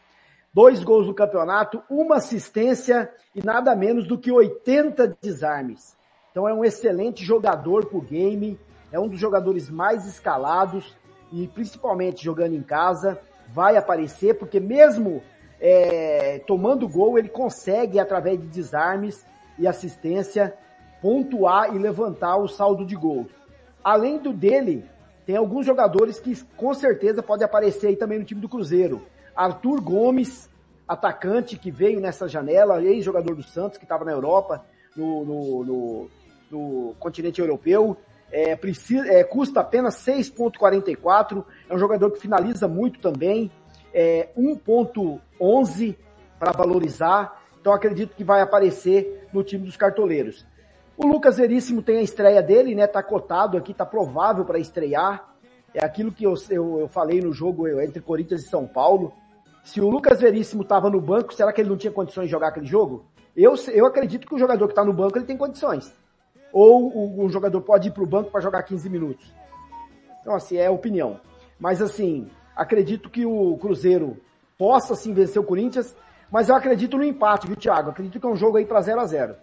dois 0.52 0.84
gols 0.84 1.06
no 1.06 1.14
campeonato, 1.14 1.82
uma 1.88 2.16
assistência 2.16 3.10
e 3.34 3.42
nada 3.44 3.74
menos 3.74 4.06
do 4.06 4.18
que 4.18 4.30
80 4.30 5.16
desarmes. 5.20 5.96
Então 6.30 6.46
é 6.48 6.54
um 6.54 6.64
excelente 6.64 7.24
jogador 7.24 7.86
por 7.86 8.04
game, 8.04 8.60
é 8.90 9.00
um 9.00 9.08
dos 9.08 9.18
jogadores 9.18 9.70
mais 9.70 10.06
escalados, 10.06 10.94
e 11.32 11.48
principalmente 11.48 12.22
jogando 12.22 12.54
em 12.54 12.62
casa, 12.62 13.18
vai 13.48 13.76
aparecer, 13.76 14.38
porque 14.38 14.60
mesmo 14.60 15.22
é, 15.64 16.40
tomando 16.40 16.88
gol, 16.88 17.16
ele 17.16 17.28
consegue, 17.28 18.00
através 18.00 18.40
de 18.40 18.48
desarmes 18.48 19.24
e 19.56 19.68
assistência, 19.68 20.52
pontuar 21.00 21.72
e 21.72 21.78
levantar 21.78 22.36
o 22.36 22.48
saldo 22.48 22.84
de 22.84 22.96
gol. 22.96 23.28
além 23.82 24.18
do 24.18 24.32
dele, 24.32 24.84
tem 25.24 25.36
alguns 25.36 25.64
jogadores 25.64 26.18
que 26.18 26.36
com 26.56 26.74
certeza 26.74 27.22
podem 27.22 27.44
aparecer 27.44 27.88
aí 27.88 27.96
também 27.96 28.18
no 28.18 28.24
time 28.24 28.40
do 28.40 28.48
Cruzeiro. 28.48 29.02
Arthur 29.36 29.80
Gomes, 29.80 30.50
atacante 30.86 31.56
que 31.56 31.70
veio 31.70 32.00
nessa 32.00 32.28
janela, 32.28 32.82
ex-jogador 32.82 33.36
do 33.36 33.42
Santos, 33.42 33.78
que 33.78 33.84
estava 33.84 34.04
na 34.04 34.12
Europa, 34.12 34.64
no, 34.96 35.24
no, 35.24 35.64
no, 35.64 36.10
no 36.50 36.94
continente 36.98 37.40
europeu. 37.40 37.96
É, 38.32 38.56
precisa, 38.56 39.06
é, 39.08 39.22
custa 39.22 39.60
apenas 39.60 39.94
6,44. 40.04 41.44
É 41.68 41.74
um 41.74 41.78
jogador 41.78 42.10
que 42.10 42.20
finaliza 42.20 42.66
muito 42.66 42.98
também. 42.98 43.50
É, 43.94 44.28
1,11 44.36 45.96
para 46.38 46.52
valorizar. 46.52 47.40
Então 47.60 47.72
acredito 47.72 48.16
que 48.16 48.24
vai 48.24 48.40
aparecer 48.40 49.28
no 49.32 49.42
time 49.42 49.64
dos 49.64 49.76
cartoleiros. 49.76 50.46
O 50.96 51.06
Lucas 51.06 51.36
Veríssimo 51.36 51.82
tem 51.82 51.98
a 51.98 52.02
estreia 52.02 52.42
dele, 52.42 52.74
né? 52.74 52.86
Tá 52.86 53.02
cotado 53.02 53.56
aqui, 53.56 53.72
tá 53.72 53.86
provável 53.86 54.44
para 54.44 54.58
estrear. 54.58 55.32
É 55.74 55.84
aquilo 55.84 56.12
que 56.12 56.24
eu, 56.24 56.34
eu, 56.50 56.80
eu 56.80 56.88
falei 56.88 57.20
no 57.20 57.32
jogo 57.32 57.66
entre 57.80 58.00
Corinthians 58.00 58.42
e 58.42 58.48
São 58.48 58.66
Paulo. 58.66 59.12
Se 59.64 59.80
o 59.80 59.88
Lucas 59.88 60.20
Veríssimo 60.20 60.62
estava 60.62 60.90
no 60.90 61.00
banco, 61.00 61.32
será 61.32 61.52
que 61.52 61.60
ele 61.60 61.70
não 61.70 61.76
tinha 61.76 61.92
condições 61.92 62.26
de 62.26 62.30
jogar 62.30 62.48
aquele 62.48 62.66
jogo? 62.66 63.06
Eu, 63.34 63.54
eu 63.72 63.86
acredito 63.86 64.26
que 64.26 64.34
o 64.34 64.38
jogador 64.38 64.66
que 64.66 64.72
está 64.72 64.84
no 64.84 64.92
banco 64.92 65.16
ele 65.16 65.24
tem 65.24 65.36
condições. 65.36 65.92
Ou 66.52 66.92
o, 66.94 67.24
o 67.24 67.28
jogador 67.30 67.60
pode 67.62 67.88
ir 67.88 67.92
para 67.92 68.02
o 68.02 68.06
banco 68.06 68.30
para 68.30 68.40
jogar 68.40 68.62
15 68.62 68.90
minutos. 68.90 69.32
Então, 70.20 70.34
assim, 70.34 70.56
é 70.56 70.68
opinião. 70.68 71.18
Mas, 71.58 71.80
assim, 71.80 72.28
acredito 72.56 73.10
que 73.10 73.24
o 73.24 73.56
Cruzeiro 73.58 74.16
possa, 74.58 74.94
sim, 74.94 75.12
vencer 75.12 75.40
o 75.40 75.44
Corinthians, 75.44 75.94
mas 76.30 76.48
eu 76.48 76.54
acredito 76.54 76.96
no 76.96 77.04
empate, 77.04 77.46
viu, 77.46 77.56
Thiago? 77.56 77.90
Acredito 77.90 78.18
que 78.18 78.26
é 78.26 78.28
um 78.28 78.36
jogo 78.36 78.56
aí 78.56 78.64
para 78.64 78.80
0 78.80 79.00
a 79.00 79.06
0 79.06 79.34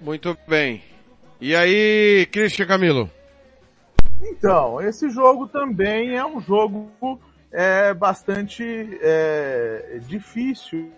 Muito 0.00 0.36
bem. 0.46 0.82
E 1.40 1.54
aí, 1.54 2.26
Christian 2.32 2.66
Camilo? 2.66 3.10
Então, 4.22 4.80
esse 4.80 5.10
jogo 5.10 5.46
também 5.48 6.16
é 6.16 6.24
um 6.24 6.40
jogo 6.40 6.90
é, 7.52 7.92
bastante 7.92 8.98
é, 9.02 10.00
difícil 10.06 10.90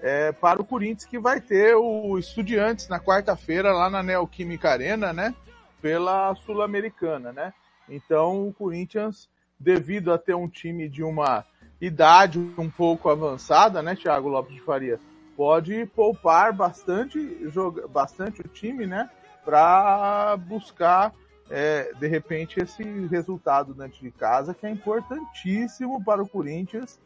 é, 0.00 0.32
para 0.32 0.60
o 0.60 0.64
Corinthians, 0.64 1.04
que 1.04 1.18
vai 1.18 1.40
ter 1.40 1.74
o 1.74 2.18
Estudiantes 2.18 2.88
na 2.88 3.00
quarta-feira 3.00 3.72
lá 3.72 3.90
na 3.90 4.02
Neoquímica 4.02 4.70
Arena, 4.70 5.12
né? 5.12 5.34
Pela 5.82 6.34
Sul-Americana, 6.36 7.32
né? 7.32 7.52
Então, 7.88 8.48
o 8.48 8.52
Corinthians, 8.52 9.28
devido 9.58 10.12
a 10.12 10.18
ter 10.18 10.34
um 10.34 10.48
time 10.48 10.88
de 10.88 11.02
uma 11.02 11.44
idade 11.80 12.38
um 12.58 12.68
pouco 12.68 13.08
avançada, 13.08 13.82
né, 13.82 13.94
Thiago 13.94 14.28
Lopes 14.28 14.54
de 14.54 14.60
Faria, 14.60 14.98
pode 15.36 15.86
poupar 15.86 16.52
bastante, 16.52 17.48
joga, 17.48 17.86
bastante 17.86 18.40
o 18.40 18.48
time, 18.48 18.86
né? 18.86 19.08
Para 19.44 20.36
buscar 20.36 21.14
é, 21.50 21.92
de 21.94 22.06
repente, 22.06 22.60
esse 22.60 22.82
resultado 23.06 23.72
dentro 23.72 24.00
de 24.00 24.10
casa, 24.10 24.54
que 24.54 24.66
é 24.66 24.70
importantíssimo 24.70 26.02
para 26.04 26.22
o 26.22 26.28
Corinthians 26.28 27.00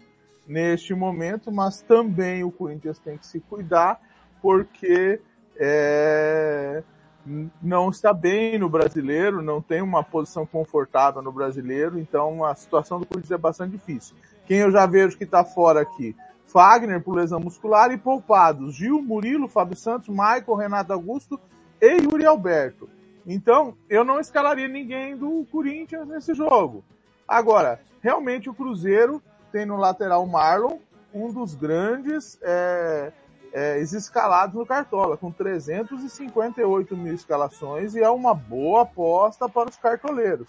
neste 0.47 0.95
momento, 0.95 1.53
mas 1.53 1.81
também 1.83 2.43
o 2.43 2.51
Corinthians 2.51 2.99
tem 2.99 3.17
que 3.17 3.27
se 3.27 3.39
cuidar, 3.41 4.01
porque 4.41 5.21
é, 5.57 6.83
não 7.25 7.91
está 7.91 8.13
bem 8.13 8.59
no 8.59 8.69
brasileiro, 8.69 9.43
não 9.43 9.63
tem 9.63 9.81
uma 9.81 10.03
posição 10.03 10.45
confortável 10.45 11.23
no 11.23 11.33
brasileiro, 11.33 11.99
então 11.99 12.45
a 12.45 12.55
situação 12.55 12.99
do 12.99 13.07
Corinthians 13.07 13.31
é 13.31 13.39
bastante 13.39 13.73
difícil. 13.73 14.17
Quem 14.47 14.59
eu 14.59 14.71
já 14.71 14.87
vejo 14.87 15.17
que 15.17 15.25
está 15.25 15.45
fora 15.45 15.81
aqui? 15.81 16.17
Fagner 16.47 17.01
por 17.01 17.15
lesão 17.15 17.41
muscular 17.41 17.91
e 17.93 17.97
poupados. 17.97 18.75
Gil, 18.75 19.01
Murilo, 19.01 19.49
Fábio 19.49 19.77
Santos, 19.77 20.09
Michael, 20.09 20.55
Renato 20.55 20.93
Augusto 20.93 21.41
e 21.81 22.03
Yuri 22.03 22.27
Alberto. 22.27 22.89
Então, 23.27 23.75
eu 23.89 24.05
não 24.05 24.19
escalaria 24.19 24.69
ninguém 24.69 25.17
do 25.17 25.47
Corinthians 25.51 26.07
nesse 26.07 26.35
jogo. 26.35 26.85
Agora, 27.27 27.81
realmente 28.03 28.51
o 28.51 28.55
Cruzeiro 28.55 29.23
tem 29.53 29.65
no 29.65 29.77
lateral 29.77 30.27
Marlon 30.27 30.79
um 31.15 31.33
dos 31.33 31.55
grandes 31.55 32.39
é, 32.43 33.13
é, 33.53 33.79
escalados 33.81 34.55
no 34.55 34.67
Cartola, 34.67 35.17
com 35.17 35.31
358 35.31 36.97
mil 36.97 37.15
escalações 37.15 37.95
e 37.95 38.01
é 38.01 38.09
uma 38.09 38.35
boa 38.35 38.83
aposta 38.83 39.49
para 39.49 39.69
os 39.69 39.77
cartoleiros. 39.77 40.49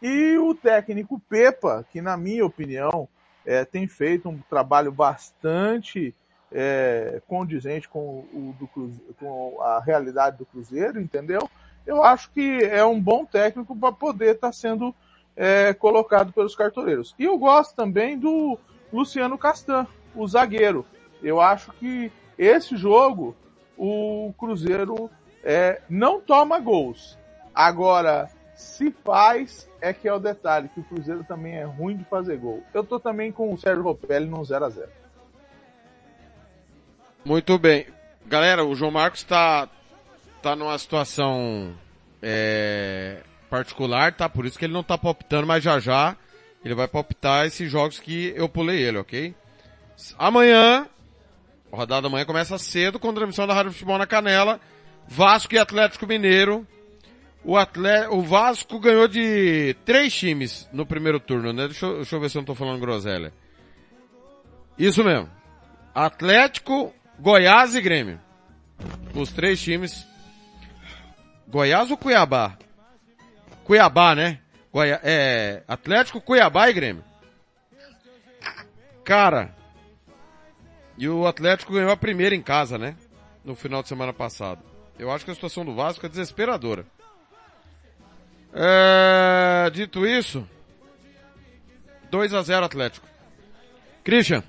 E 0.00 0.38
o 0.38 0.54
técnico 0.54 1.20
Pepa, 1.28 1.84
que 1.90 2.00
na 2.00 2.16
minha 2.16 2.46
opinião 2.46 3.08
é, 3.44 3.64
tem 3.64 3.88
feito 3.88 4.28
um 4.28 4.38
trabalho 4.48 4.92
bastante 4.92 6.14
é, 6.52 7.20
condizente 7.26 7.88
com, 7.88 8.20
o, 8.32 8.54
do, 8.58 8.68
com 9.18 9.60
a 9.60 9.80
realidade 9.80 10.38
do 10.38 10.46
Cruzeiro, 10.46 11.00
entendeu? 11.00 11.48
eu 11.88 12.04
acho 12.04 12.30
que 12.32 12.62
é 12.62 12.84
um 12.84 13.00
bom 13.00 13.24
técnico 13.24 13.74
para 13.74 13.90
poder 13.90 14.34
estar 14.34 14.48
tá 14.48 14.52
sendo 14.52 14.94
é, 15.34 15.72
colocado 15.72 16.34
pelos 16.34 16.54
cartoleiros. 16.54 17.14
E 17.18 17.24
eu 17.24 17.38
gosto 17.38 17.74
também 17.74 18.18
do 18.18 18.58
Luciano 18.92 19.38
Castan, 19.38 19.86
o 20.14 20.28
zagueiro. 20.28 20.84
Eu 21.22 21.40
acho 21.40 21.72
que 21.72 22.12
esse 22.38 22.76
jogo 22.76 23.34
o 23.76 24.32
Cruzeiro 24.38 25.10
é, 25.42 25.80
não 25.88 26.20
toma 26.20 26.58
gols. 26.58 27.18
Agora, 27.54 28.28
se 28.54 28.90
faz, 29.04 29.68
é 29.80 29.92
que 29.92 30.08
é 30.08 30.12
o 30.12 30.18
detalhe, 30.18 30.68
que 30.68 30.80
o 30.80 30.84
Cruzeiro 30.84 31.24
também 31.24 31.56
é 31.56 31.64
ruim 31.64 31.96
de 31.96 32.04
fazer 32.04 32.36
gol. 32.38 32.62
Eu 32.74 32.84
tô 32.84 32.98
também 32.98 33.30
com 33.30 33.52
o 33.52 33.58
Sérgio 33.58 33.82
Ropelli 33.82 34.26
no 34.26 34.44
0 34.44 34.64
a 34.64 34.68
0 34.68 34.88
Muito 37.24 37.58
bem. 37.58 37.86
Galera, 38.26 38.64
o 38.64 38.74
João 38.74 38.90
Marcos 38.90 39.20
está 39.20 39.68
tá 40.42 40.54
numa 40.54 40.76
situação 40.76 41.74
é, 42.22 43.22
particular, 43.48 44.12
tá? 44.12 44.28
Por 44.28 44.44
isso 44.44 44.58
que 44.58 44.64
ele 44.64 44.72
não 44.72 44.82
tá 44.82 44.98
palpitando, 44.98 45.46
mas 45.46 45.62
já 45.62 45.78
já 45.78 46.16
ele 46.64 46.74
vai 46.74 46.88
palpitar 46.88 47.46
esses 47.46 47.70
jogos 47.70 47.98
que 47.98 48.32
eu 48.36 48.48
pulei 48.48 48.82
ele, 48.82 48.98
ok? 48.98 49.34
Amanhã, 50.18 50.86
a 51.72 51.76
rodada 51.76 52.02
da 52.02 52.08
manhã 52.08 52.24
começa 52.24 52.58
cedo 52.58 52.98
com 52.98 53.12
transmissão 53.12 53.46
da 53.46 53.54
Rádio 53.54 53.72
Futebol 53.72 53.98
na 53.98 54.06
Canela. 54.06 54.60
Vasco 55.06 55.54
e 55.54 55.58
Atlético 55.58 56.06
Mineiro. 56.06 56.66
O, 57.44 57.56
Atlético, 57.56 58.16
o 58.16 58.22
Vasco 58.22 58.78
ganhou 58.78 59.08
de 59.08 59.74
três 59.84 60.14
times 60.14 60.68
no 60.72 60.84
primeiro 60.84 61.20
turno, 61.20 61.52
né? 61.52 61.66
Deixa 61.66 61.86
eu, 61.86 61.96
deixa 61.96 62.16
eu 62.16 62.20
ver 62.20 62.30
se 62.30 62.36
eu 62.36 62.40
não 62.40 62.46
tô 62.46 62.54
falando 62.54 62.80
groselha. 62.80 63.32
Isso 64.78 65.02
mesmo. 65.04 65.30
Atlético, 65.94 66.92
Goiás 67.18 67.74
e 67.74 67.80
Grêmio. 67.80 68.20
Os 69.14 69.32
três 69.32 69.60
times 69.60 70.06
Goiás 71.48 71.90
ou 71.90 71.96
Cuiabá? 71.96 72.58
Cuiabá, 73.64 74.14
né? 74.14 74.38
Goiá, 74.72 75.00
é, 75.02 75.62
Atlético, 75.66 76.20
Cuiabá 76.20 76.68
e 76.68 76.72
Grêmio. 76.74 77.04
Cara, 79.02 79.54
e 80.98 81.08
o 81.08 81.26
Atlético 81.26 81.72
ganhou 81.72 81.92
a 81.92 81.96
primeira 81.96 82.34
em 82.34 82.42
casa, 82.42 82.76
né? 82.76 82.96
No 83.44 83.54
final 83.54 83.82
de 83.82 83.88
semana 83.88 84.12
passado. 84.12 84.60
Eu 84.98 85.10
acho 85.12 85.24
que 85.24 85.30
a 85.30 85.34
situação 85.34 85.64
do 85.64 85.74
Vasco 85.74 86.04
é 86.04 86.08
desesperadora. 86.08 86.84
É, 88.52 89.70
dito 89.70 90.04
isso, 90.04 90.46
2 92.10 92.34
a 92.34 92.42
0 92.42 92.66
Atlético. 92.66 93.06
Christian. 94.02 94.42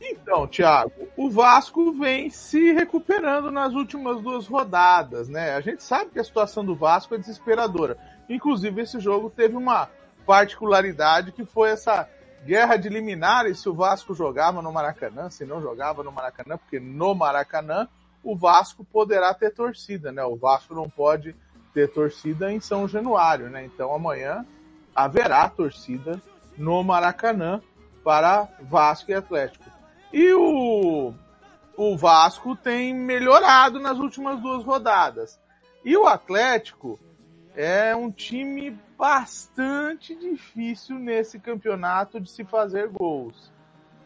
Então, 0.00 0.46
Thiago, 0.46 1.08
o 1.16 1.28
Vasco 1.28 1.92
vem 1.92 2.30
se 2.30 2.72
recuperando 2.72 3.50
nas 3.50 3.72
últimas 3.72 4.20
duas 4.20 4.46
rodadas, 4.46 5.28
né? 5.28 5.54
A 5.56 5.60
gente 5.60 5.82
sabe 5.82 6.10
que 6.12 6.20
a 6.20 6.24
situação 6.24 6.64
do 6.64 6.76
Vasco 6.76 7.14
é 7.14 7.18
desesperadora. 7.18 7.98
Inclusive, 8.28 8.82
esse 8.82 9.00
jogo 9.00 9.30
teve 9.30 9.56
uma 9.56 9.88
particularidade 10.24 11.32
que 11.32 11.44
foi 11.44 11.70
essa 11.70 12.08
guerra 12.46 12.76
de 12.76 12.88
liminares 12.88 13.58
se 13.58 13.68
o 13.68 13.74
Vasco 13.74 14.14
jogava 14.14 14.62
no 14.62 14.72
Maracanã, 14.72 15.28
se 15.28 15.44
não 15.44 15.60
jogava 15.60 16.04
no 16.04 16.12
Maracanã, 16.12 16.56
porque 16.56 16.78
no 16.78 17.12
Maracanã 17.12 17.88
o 18.22 18.36
Vasco 18.36 18.84
poderá 18.84 19.34
ter 19.34 19.52
torcida, 19.52 20.12
né? 20.12 20.24
O 20.24 20.36
Vasco 20.36 20.72
não 20.72 20.88
pode 20.88 21.34
ter 21.74 21.92
torcida 21.92 22.52
em 22.52 22.60
São 22.60 22.86
Januário, 22.86 23.50
né? 23.50 23.64
Então 23.64 23.92
amanhã 23.92 24.46
haverá 24.94 25.48
torcida 25.48 26.22
no 26.56 26.82
Maracanã 26.84 27.60
para 28.04 28.48
Vasco 28.62 29.10
e 29.10 29.14
Atlético. 29.14 29.64
E 30.12 30.32
o, 30.32 31.12
o 31.76 31.96
Vasco 31.96 32.54
tem 32.54 32.94
melhorado 32.94 33.80
nas 33.80 33.98
últimas 33.98 34.40
duas 34.40 34.64
rodadas. 34.64 35.38
E 35.84 35.96
o 35.96 36.06
Atlético 36.06 36.98
é 37.56 37.94
um 37.94 38.10
time 38.10 38.78
bastante 38.96 40.14
difícil 40.14 40.98
nesse 40.98 41.38
campeonato 41.38 42.20
de 42.20 42.30
se 42.30 42.44
fazer 42.44 42.88
gols. 42.88 43.52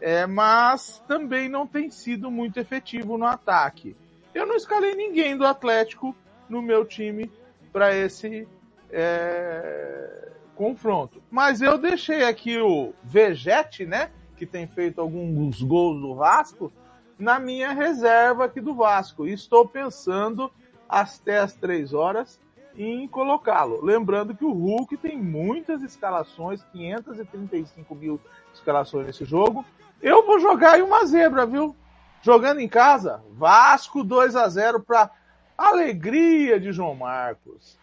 É, 0.01 0.27
mas 0.27 1.03
também 1.07 1.49
não 1.49 1.67
tem 1.67 1.91
sido 1.91 2.31
muito 2.31 2.59
efetivo 2.59 3.19
no 3.19 3.27
ataque. 3.27 3.97
Eu 4.35 4.47
não 4.47 4.57
escalei 4.57 4.95
ninguém 4.95 5.37
do 5.37 5.47
Atlético 5.47 6.17
no 6.49 6.63
meu 6.63 6.85
time 6.85 7.31
para 7.73 7.95
esse 7.95 8.49
é, 8.91 10.33
confronto. 10.55 11.23
Mas 11.31 11.61
eu 11.61 11.77
deixei 11.77 12.25
aqui 12.25 12.59
o 12.59 12.95
Vegete, 13.05 13.85
né? 13.85 14.11
que 14.41 14.47
tem 14.47 14.67
feito 14.67 15.03
alguns 15.03 15.61
gols 15.61 16.01
do 16.01 16.15
Vasco, 16.15 16.73
na 17.19 17.39
minha 17.39 17.73
reserva 17.73 18.47
aqui 18.47 18.59
do 18.59 18.75
Vasco. 18.75 19.27
E 19.27 19.35
estou 19.35 19.69
pensando 19.69 20.51
até 20.89 21.39
as 21.39 21.53
três 21.53 21.93
horas 21.93 22.41
em 22.77 23.07
colocá-lo. 23.09 23.85
Lembrando 23.85 24.35
que 24.35 24.45
o 24.45 24.53
Hulk 24.53 24.97
tem 24.97 25.17
muitas 25.17 25.83
escalações, 25.83 26.63
535 26.73 27.95
mil 27.95 28.21
escalações 28.53 29.07
nesse 29.07 29.25
jogo. 29.25 29.65
Eu 30.01 30.25
vou 30.27 30.39
jogar 30.39 30.75
aí 30.75 30.83
uma 30.83 31.05
zebra, 31.05 31.45
viu? 31.45 31.77
Jogando 32.23 32.61
em 32.61 32.69
casa, 32.69 33.23
Vasco 33.33 34.05
2 34.05 34.37
a 34.37 34.49
0 34.49 34.81
para 34.81 35.11
alegria 35.57 36.59
de 36.59 36.73
João 36.73 36.95
Marcos. 36.95 37.79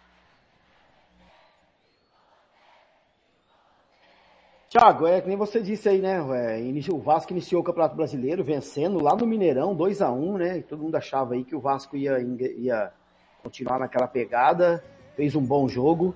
Thiago, 4.70 5.08
é 5.08 5.22
que 5.22 5.28
nem 5.30 5.38
você 5.38 5.62
disse 5.62 5.88
aí, 5.88 6.00
né? 6.00 6.20
O 6.92 7.00
Vasco 7.00 7.32
iniciou 7.32 7.62
o 7.62 7.64
Campeonato 7.64 7.96
Brasileiro 7.96 8.44
vencendo 8.44 9.02
lá 9.02 9.16
no 9.16 9.26
Mineirão, 9.26 9.74
2 9.74 10.02
a 10.02 10.12
1 10.12 10.38
né? 10.38 10.62
Todo 10.62 10.84
mundo 10.84 10.96
achava 10.96 11.36
aí 11.36 11.44
que 11.44 11.56
o 11.56 11.60
Vasco 11.60 11.96
ia, 11.96 12.20
ia 12.20 12.92
continuar 13.48 13.80
naquela 13.80 14.07
pegada, 14.07 14.84
fez 15.15 15.36
um 15.36 15.41
bom 15.41 15.69
jogo, 15.69 16.14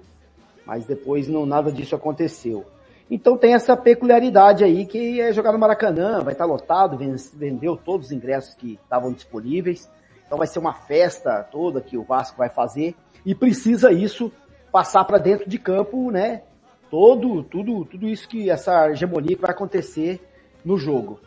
mas 0.65 0.85
depois 0.85 1.27
não 1.27 1.45
nada 1.45 1.71
disso 1.71 1.95
aconteceu. 1.95 2.65
Então 3.09 3.37
tem 3.37 3.53
essa 3.53 3.75
peculiaridade 3.75 4.63
aí 4.63 4.85
que 4.85 5.19
é 5.21 5.31
jogar 5.31 5.51
no 5.53 5.59
Maracanã, 5.59 6.21
vai 6.21 6.33
estar 6.33 6.45
lotado, 6.45 6.97
vendeu 7.33 7.77
todos 7.77 8.07
os 8.07 8.11
ingressos 8.11 8.53
que 8.53 8.77
estavam 8.83 9.13
disponíveis. 9.13 9.89
Então 10.25 10.37
vai 10.37 10.47
ser 10.47 10.59
uma 10.59 10.73
festa 10.73 11.41
toda 11.43 11.81
que 11.81 11.97
o 11.97 12.03
Vasco 12.03 12.37
vai 12.37 12.49
fazer 12.49 12.95
e 13.25 13.33
precisa 13.33 13.91
isso 13.91 14.31
passar 14.71 15.05
para 15.05 15.17
dentro 15.17 15.49
de 15.49 15.57
campo, 15.57 16.11
né? 16.11 16.43
todo, 16.91 17.41
tudo, 17.43 17.85
tudo 17.85 18.07
isso 18.09 18.27
que 18.27 18.49
essa 18.49 18.91
hegemonia 18.91 19.37
que 19.37 19.41
vai 19.41 19.51
acontecer 19.51 20.21
no 20.63 20.77
jogo. 20.77 21.21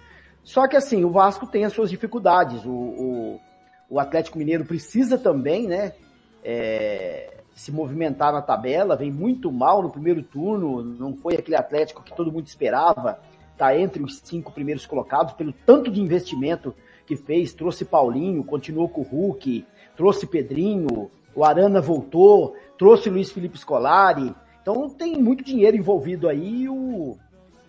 Só 0.45 0.69
que 0.69 0.77
assim, 0.77 1.03
o 1.03 1.11
Vasco 1.11 1.47
tem 1.47 1.65
as 1.65 1.73
suas 1.73 1.89
dificuldades. 1.89 2.63
O, 2.67 2.71
o, 2.71 3.41
o 3.95 4.01
Atlético 4.01 4.39
Mineiro 4.39 4.65
precisa 4.65 5.17
também, 5.17 5.69
né? 5.69 5.93
É, 6.43 7.33
se 7.55 7.71
movimentar 7.71 8.33
na 8.33 8.43
tabela, 8.43 8.97
vem 8.97 9.13
muito 9.13 9.53
mal 9.53 9.81
no 9.83 9.89
primeiro 9.89 10.21
turno, 10.21 10.83
não 10.83 11.15
foi 11.15 11.35
aquele 11.35 11.57
Atlético 11.57 12.03
que 12.03 12.13
todo 12.13 12.33
mundo 12.33 12.45
esperava, 12.45 13.21
tá 13.57 13.79
entre 13.79 14.03
os 14.03 14.19
cinco 14.19 14.51
primeiros 14.51 14.85
colocados, 14.85 15.35
pelo 15.35 15.53
tanto 15.65 15.93
de 15.93 16.01
investimento 16.01 16.75
que 17.07 17.15
fez, 17.15 17.53
trouxe 17.53 17.85
Paulinho, 17.85 18.43
continuou 18.43 18.89
com 18.89 19.03
o 19.03 19.05
Hulk, 19.05 19.65
trouxe 19.97 20.27
Pedrinho, 20.27 21.09
o 21.33 21.45
Arana 21.45 21.81
voltou, 21.81 22.57
trouxe 22.77 23.09
Luiz 23.09 23.31
Felipe 23.31 23.57
Scolari, 23.57 24.35
então 24.61 24.91
tem 24.91 25.23
muito 25.23 25.45
dinheiro 25.45 25.77
envolvido 25.77 26.29
aí 26.29 26.63
e 26.63 26.69
o, 26.69 27.17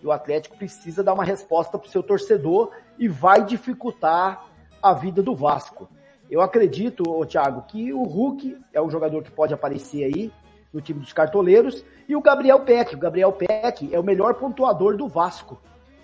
o 0.02 0.10
Atlético 0.10 0.56
precisa 0.56 1.04
dar 1.04 1.14
uma 1.14 1.24
resposta 1.24 1.78
para 1.78 1.86
o 1.86 1.90
seu 1.90 2.02
torcedor 2.02 2.72
e 2.98 3.06
vai 3.06 3.44
dificultar 3.44 4.44
a 4.82 4.92
vida 4.92 5.22
do 5.22 5.32
Vasco. 5.32 5.88
Eu 6.30 6.40
acredito, 6.40 7.04
ô, 7.08 7.24
Thiago, 7.24 7.62
que 7.62 7.92
o 7.92 8.02
Hulk 8.02 8.58
é 8.72 8.80
o 8.80 8.90
jogador 8.90 9.22
que 9.22 9.30
pode 9.30 9.54
aparecer 9.54 10.04
aí 10.04 10.32
no 10.72 10.80
time 10.80 11.00
dos 11.00 11.12
cartoleiros 11.12 11.84
e 12.08 12.16
o 12.16 12.20
Gabriel 12.20 12.60
Peck. 12.60 12.94
O 12.94 12.98
Gabriel 12.98 13.32
Peck 13.32 13.94
é 13.94 13.98
o 13.98 14.04
melhor 14.04 14.34
pontuador 14.34 14.96
do 14.96 15.08
Vasco. 15.08 15.60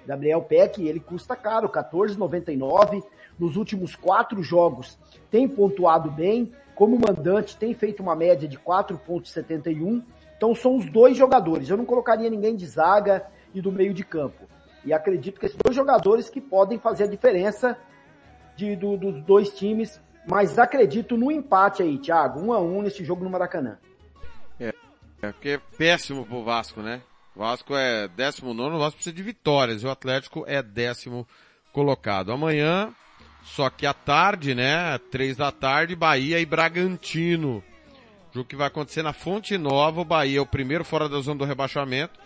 Gabriel 0.07 0.43
Peck, 0.43 0.87
ele 0.87 1.01
custa 1.01 1.37
caro, 1.37 1.69
14,99. 1.69 3.03
Nos 3.39 3.57
últimos 3.57 3.97
quatro 3.97 4.43
jogos 4.43 4.99
tem 5.31 5.49
pontuado 5.49 6.11
bem. 6.11 6.53
Como 6.75 6.99
mandante, 6.99 7.57
tem 7.57 7.75
feito 7.75 8.03
uma 8.03 8.17
média 8.17 8.49
de 8.49 8.59
4,71 8.59 10.03
então 10.43 10.57
são 10.57 10.77
os 10.77 10.91
dois 10.91 11.17
jogadores. 11.17 11.71
Eu 11.71 11.77
não 11.77 11.85
colocaria 11.85 12.29
ninguém 12.29 12.57
de 12.57 12.67
zaga 12.67 13.25
e 13.55 13.61
do 13.61 13.71
meio 13.71 13.95
de 13.95 14.03
campo. 14.03 14.49
E 14.85 14.93
acredito 14.93 15.39
que 15.39 15.47
esses 15.47 15.57
dois 15.57 15.77
jogadores 15.77 16.29
que 16.29 16.41
podem 16.41 16.81
fazer 16.81 17.05
a 17.05 17.07
diferença 17.07 17.79
de, 18.57 18.75
do, 18.75 18.97
dos 18.97 19.23
dois 19.23 19.51
times. 19.51 20.03
Mas 20.27 20.59
acredito 20.59 21.17
no 21.17 21.31
empate 21.31 21.83
aí, 21.83 21.99
Thiago. 21.99 22.41
Um 22.41 22.53
a 22.53 22.61
um 22.61 22.83
nesse 22.83 23.05
jogo 23.05 23.25
no 23.25 23.31
Maracanã. 23.31 23.79
É, 24.59 24.73
é 25.23 25.33
porque 25.33 25.51
é 25.51 25.61
péssimo 25.77 26.25
pro 26.25 26.45
Vasco, 26.45 26.81
né? 26.81 27.03
O 27.35 27.41
Vasco 27.41 27.75
é 27.75 28.09
19, 28.09 28.77
o 28.77 28.79
Vasco 28.79 28.97
precisa 28.97 29.17
de 29.17 29.23
vitórias 29.23 29.83
e 29.83 29.87
o 29.87 29.91
Atlético 29.91 30.45
é 30.47 30.63
décimo 30.63 31.27
colocado. 31.73 32.31
Amanhã, 32.31 32.95
só 33.43 33.71
que 33.71 33.87
à 33.87 33.95
tarde, 33.95 34.55
né? 34.55 34.99
Três 35.11 35.37
da 35.37 35.51
tarde, 35.51 35.97
Bahia 35.97 36.39
e 36.39 36.47
Bragantino. 36.47 37.65
Jogo 38.33 38.49
que 38.49 38.57
vai 38.57 38.67
acontecer 38.67 39.03
na 39.03 39.13
Fonte 39.13 39.59
Nova. 39.59 40.03
O 40.03 40.05
Bahia 40.05 40.39
é 40.39 40.43
o 40.43 40.47
primeiro 40.47 40.85
fora 40.85 41.09
da 41.09 41.21
zona 41.21 41.39
do 41.39 41.45
rebaixamento. 41.45 42.19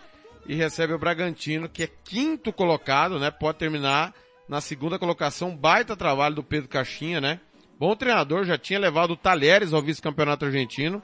E 0.46 0.54
recebe 0.54 0.92
o 0.92 0.98
Bragantino, 0.98 1.68
que 1.68 1.84
é 1.84 1.90
quinto 2.04 2.52
colocado, 2.52 3.18
né? 3.18 3.30
Pode 3.30 3.58
terminar 3.58 4.14
na 4.48 4.60
segunda 4.60 4.98
colocação. 4.98 5.56
Baita 5.56 5.96
trabalho 5.96 6.36
do 6.36 6.44
Pedro 6.44 6.68
Caixinha, 6.68 7.20
né? 7.20 7.40
Bom 7.78 7.94
treinador, 7.94 8.44
já 8.44 8.56
tinha 8.56 8.78
levado 8.78 9.12
o 9.12 9.16
Talheres 9.16 9.72
ao 9.72 9.82
vice-campeonato 9.82 10.44
argentino. 10.44 11.02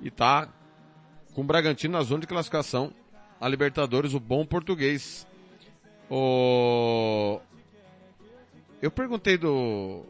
E 0.00 0.10
tá 0.10 0.48
com 1.34 1.42
o 1.42 1.44
Bragantino 1.44 1.92
na 1.92 2.02
zona 2.02 2.20
de 2.20 2.26
classificação. 2.26 2.92
A 3.40 3.48
Libertadores, 3.48 4.14
o 4.14 4.20
bom 4.20 4.44
português. 4.44 5.26
O... 6.10 7.40
Eu 8.80 8.90
perguntei 8.90 9.38
do, 9.38 10.04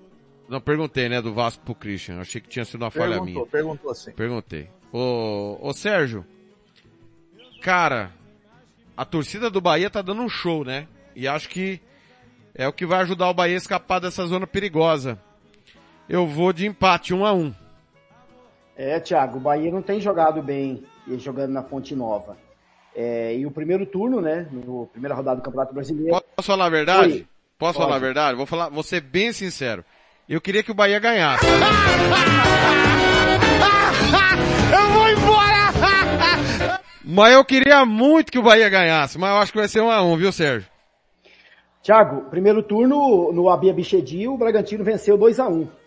não, 0.52 0.60
perguntei, 0.60 1.08
né, 1.08 1.22
do 1.22 1.32
Vasco 1.32 1.64
pro 1.64 1.74
Christian. 1.74 2.20
Achei 2.20 2.38
que 2.38 2.46
tinha 2.46 2.62
sido 2.66 2.82
uma 2.82 2.90
falha 2.90 3.12
perguntou, 3.12 3.32
minha. 3.32 3.46
Perguntou, 3.46 3.90
assim. 3.90 4.12
Perguntei. 4.12 4.68
Ô, 4.92 5.56
ô 5.62 5.72
Sérgio, 5.72 6.26
cara, 7.62 8.12
a 8.94 9.02
torcida 9.02 9.48
do 9.48 9.62
Bahia 9.62 9.88
tá 9.88 10.02
dando 10.02 10.20
um 10.20 10.28
show, 10.28 10.62
né? 10.62 10.86
E 11.16 11.26
acho 11.26 11.48
que 11.48 11.80
é 12.54 12.68
o 12.68 12.72
que 12.72 12.84
vai 12.84 13.00
ajudar 13.00 13.30
o 13.30 13.34
Bahia 13.34 13.54
a 13.54 13.56
escapar 13.56 13.98
dessa 13.98 14.26
zona 14.26 14.46
perigosa. 14.46 15.18
Eu 16.12 16.26
vou 16.26 16.52
de 16.52 16.66
empate, 16.66 17.14
um 17.14 17.24
a 17.24 17.32
um. 17.32 17.54
É, 18.76 19.00
Thiago, 19.00 19.38
o 19.38 19.40
Bahia 19.40 19.72
não 19.72 19.80
tem 19.80 19.98
jogado 19.98 20.42
bem 20.42 20.84
jogando 21.16 21.52
na 21.52 21.62
Fonte 21.62 21.94
Nova. 21.96 22.36
É, 22.94 23.34
e 23.34 23.46
o 23.46 23.50
primeiro 23.50 23.86
turno, 23.86 24.20
né, 24.20 24.46
no 24.52 24.86
primeira 24.88 25.14
rodada 25.14 25.40
do 25.40 25.42
Campeonato 25.42 25.72
Brasileiro. 25.72 26.22
Posso 26.36 26.46
falar 26.46 26.66
a 26.66 26.68
verdade? 26.68 27.12
Oi. 27.12 27.26
Posso 27.58 27.78
Pode. 27.78 27.86
falar 27.86 27.96
a 27.96 27.98
verdade? 27.98 28.36
Vou 28.36 28.44
falar, 28.44 28.68
vou 28.68 28.82
ser 28.82 29.00
bem 29.00 29.32
sincero. 29.32 29.82
Eu 30.28 30.38
queria 30.38 30.62
que 30.62 30.70
o 30.70 30.74
Bahia 30.74 30.98
ganhasse. 30.98 31.46
eu 34.70 34.90
vou 34.92 35.08
embora! 35.08 35.72
mas 37.02 37.32
eu 37.32 37.42
queria 37.42 37.86
muito 37.86 38.30
que 38.30 38.38
o 38.38 38.42
Bahia 38.42 38.68
ganhasse, 38.68 39.18
mas 39.18 39.30
eu 39.30 39.38
acho 39.38 39.50
que 39.50 39.58
vai 39.58 39.68
ser 39.68 39.80
um 39.80 39.90
a 39.90 40.02
um, 40.02 40.14
viu, 40.18 40.30
Sérgio? 40.30 40.68
Thiago, 41.82 42.28
primeiro 42.28 42.62
turno 42.62 43.32
no 43.32 43.48
Abia 43.48 43.72
Bichedi, 43.72 44.28
o 44.28 44.36
Bragantino 44.36 44.84
venceu 44.84 45.16
2 45.16 45.40
a 45.40 45.48
1 45.48 45.52
um. 45.54 45.81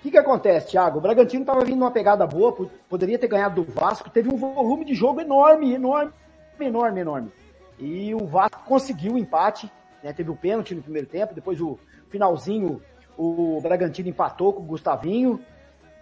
O 0.00 0.02
que 0.02 0.10
que 0.10 0.16
acontece, 0.16 0.68
Thiago? 0.68 0.96
O 0.96 1.00
Bragantino 1.02 1.42
estava 1.42 1.62
vindo 1.62 1.78
numa 1.78 1.90
pegada 1.90 2.26
boa, 2.26 2.56
poderia 2.88 3.18
ter 3.18 3.28
ganhado 3.28 3.62
do 3.62 3.70
Vasco, 3.70 4.08
teve 4.08 4.32
um 4.32 4.36
volume 4.36 4.82
de 4.82 4.94
jogo 4.94 5.20
enorme, 5.20 5.74
enorme, 5.74 6.10
enorme, 6.58 7.00
enorme. 7.00 7.30
E 7.78 8.14
o 8.14 8.24
Vasco 8.24 8.64
conseguiu 8.64 9.12
o 9.12 9.18
empate, 9.18 9.70
né? 10.02 10.10
Teve 10.14 10.30
o 10.30 10.36
pênalti 10.36 10.74
no 10.74 10.80
primeiro 10.80 11.06
tempo, 11.06 11.34
depois 11.34 11.60
o 11.60 11.78
finalzinho 12.08 12.80
o 13.14 13.60
Bragantino 13.60 14.08
empatou 14.08 14.54
com 14.54 14.62
o 14.62 14.64
Gustavinho 14.64 15.38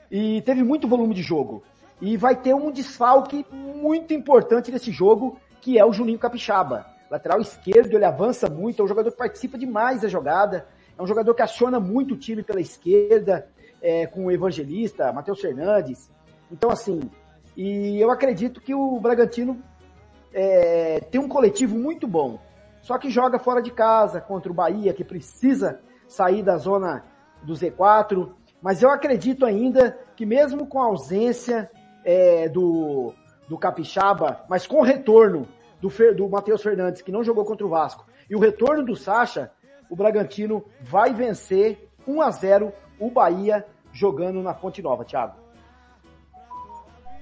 e 0.09 0.43
teve 0.43 0.63
muito 0.63 0.87
volume 0.87 1.13
de 1.13 1.23
jogo. 1.23 1.65
E 2.01 2.17
vai 2.17 2.37
ter 2.37 2.55
um 2.55 2.71
desfalque 2.71 3.45
muito 3.51 4.15
importante 4.15 4.71
nesse 4.71 4.93
jogo, 4.93 5.41
que 5.61 5.77
é 5.77 5.85
o 5.85 5.93
Juninho 5.93 6.21
Capixaba. 6.21 6.87
Lateral 7.11 7.41
esquerdo, 7.41 7.97
ele 7.97 8.05
avança 8.05 8.49
muito, 8.49 8.81
é 8.81 8.85
um 8.85 8.89
jogador 8.89 9.11
que 9.11 9.19
participa 9.19 9.59
demais 9.59 10.03
da 10.03 10.09
jogada, 10.09 10.69
é 10.97 11.03
um 11.03 11.07
jogador 11.07 11.35
que 11.35 11.43
aciona 11.43 11.81
muito 11.81 12.15
o 12.15 12.17
time 12.17 12.45
pela 12.45 12.61
esquerda, 12.61 13.49
é, 13.81 14.07
com 14.07 14.27
o 14.27 14.31
Evangelista, 14.31 15.13
Matheus 15.13 15.41
Fernandes. 15.41 16.11
Então, 16.51 16.71
assim, 16.71 17.01
e 17.57 18.01
eu 18.01 18.11
acredito 18.11 18.61
que 18.61 18.75
o 18.75 18.99
Bragantino 19.01 19.61
é, 20.33 21.01
tem 21.11 21.21
um 21.21 21.29
coletivo 21.29 21.77
muito 21.77 22.07
bom. 22.07 22.39
Só 22.81 22.97
que 22.99 23.11
joga 23.11 23.39
fora 23.39 23.61
de 23.61 23.71
casa 23.71 24.21
contra 24.21 24.51
o 24.51 24.55
Bahia, 24.55 24.95
que 24.95 25.05
precisa 25.05 25.81
sair 26.07 26.43
da 26.43 26.57
zona 26.57 27.05
do 27.43 27.53
Z4, 27.53 28.33
mas 28.63 28.83
eu 28.83 28.91
acredito 28.91 29.45
ainda 29.45 29.99
que 30.17 30.25
mesmo 30.25 30.67
com 30.67 30.81
a 30.81 30.87
ausência 30.87 31.71
é, 32.05 32.49
do, 32.49 33.13
do 33.49 33.59
Capixaba, 33.59 34.45
mas 34.49 34.67
com 34.67 34.79
o 34.81 34.85
retorno 34.85 35.47
do, 35.81 35.89
do 36.15 36.29
Matheus 36.29 36.63
Fernandes, 36.63 37.03
que 37.03 37.13
não 37.13 37.23
jogou 37.23 37.45
contra 37.45 37.67
o 37.67 37.71
Vasco, 37.71 38.07
e 38.29 38.35
o 38.35 38.41
retorno 38.41 38.85
do 38.85 38.97
Sacha, 38.97 39.51
o 39.89 39.97
Bragantino 39.97 40.65
vai 40.81 41.13
vencer 41.13 41.89
1 42.07 42.23
a 42.23 42.31
0 42.31 42.73
o 42.99 43.11
Bahia 43.11 43.67
jogando 43.93 44.43
na 44.43 44.55
Fonte 44.55 44.83
Nova, 44.83 45.05
Thiago. 45.05 45.35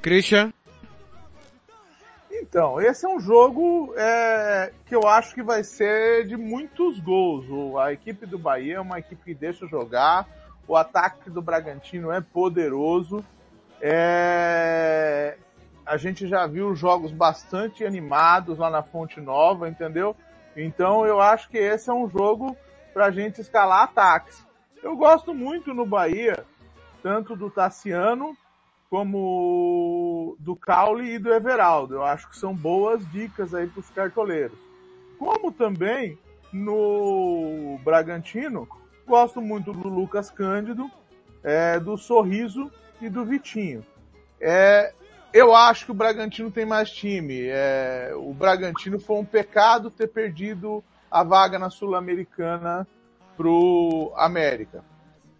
Christian? 0.02 0.52
Então, 2.30 2.80
esse 2.80 3.04
é 3.04 3.08
um 3.08 3.18
jogo 3.18 3.92
é, 3.96 4.72
que 4.84 4.94
eu 4.94 5.06
acho 5.08 5.34
que 5.34 5.42
vai 5.42 5.64
ser 5.64 6.26
de 6.26 6.36
muitos 6.36 7.00
gols. 7.00 7.44
O, 7.48 7.78
a 7.78 7.92
equipe 7.92 8.24
do 8.24 8.38
Bahia 8.38 8.76
é 8.76 8.80
uma 8.80 8.98
equipe 8.98 9.22
que 9.24 9.34
deixa 9.34 9.66
jogar. 9.66 10.28
O 10.68 10.76
ataque 10.76 11.28
do 11.28 11.42
Bragantino 11.42 12.12
é 12.12 12.20
poderoso. 12.20 13.24
É, 13.80 15.36
a 15.84 15.96
gente 15.96 16.28
já 16.28 16.46
viu 16.46 16.74
jogos 16.74 17.10
bastante 17.10 17.84
animados 17.84 18.58
lá 18.58 18.70
na 18.70 18.82
Fonte 18.82 19.20
Nova, 19.20 19.68
entendeu? 19.68 20.14
Então 20.56 21.04
eu 21.04 21.20
acho 21.20 21.48
que 21.48 21.58
esse 21.58 21.90
é 21.90 21.92
um 21.92 22.08
jogo 22.08 22.56
para 22.94 23.06
a 23.06 23.10
gente 23.10 23.40
escalar 23.40 23.82
ataques. 23.82 24.45
Eu 24.86 24.96
gosto 24.96 25.34
muito 25.34 25.74
no 25.74 25.84
Bahia 25.84 26.46
tanto 27.02 27.34
do 27.34 27.50
Tassiano 27.50 28.36
como 28.88 30.36
do 30.38 30.54
Caule 30.54 31.12
e 31.12 31.18
do 31.18 31.34
Everaldo. 31.34 31.94
Eu 31.94 32.04
acho 32.04 32.30
que 32.30 32.38
são 32.38 32.54
boas 32.54 33.04
dicas 33.10 33.52
aí 33.52 33.66
para 33.66 33.80
os 33.80 33.90
cartoleiros. 33.90 34.56
Como 35.18 35.50
também 35.50 36.16
no 36.52 37.80
Bragantino, 37.82 38.68
gosto 39.04 39.40
muito 39.40 39.72
do 39.72 39.88
Lucas 39.88 40.30
Cândido, 40.30 40.88
é, 41.42 41.80
do 41.80 41.98
Sorriso 41.98 42.70
e 43.00 43.08
do 43.08 43.24
Vitinho. 43.24 43.84
É, 44.40 44.94
eu 45.32 45.52
acho 45.52 45.86
que 45.86 45.90
o 45.90 45.94
Bragantino 45.94 46.48
tem 46.48 46.64
mais 46.64 46.92
time. 46.92 47.48
É, 47.48 48.12
o 48.14 48.32
Bragantino 48.32 49.00
foi 49.00 49.16
um 49.16 49.24
pecado 49.24 49.90
ter 49.90 50.06
perdido 50.06 50.80
a 51.10 51.24
vaga 51.24 51.58
na 51.58 51.70
Sul-Americana 51.70 52.86
pro 53.36 54.12
América. 54.16 54.84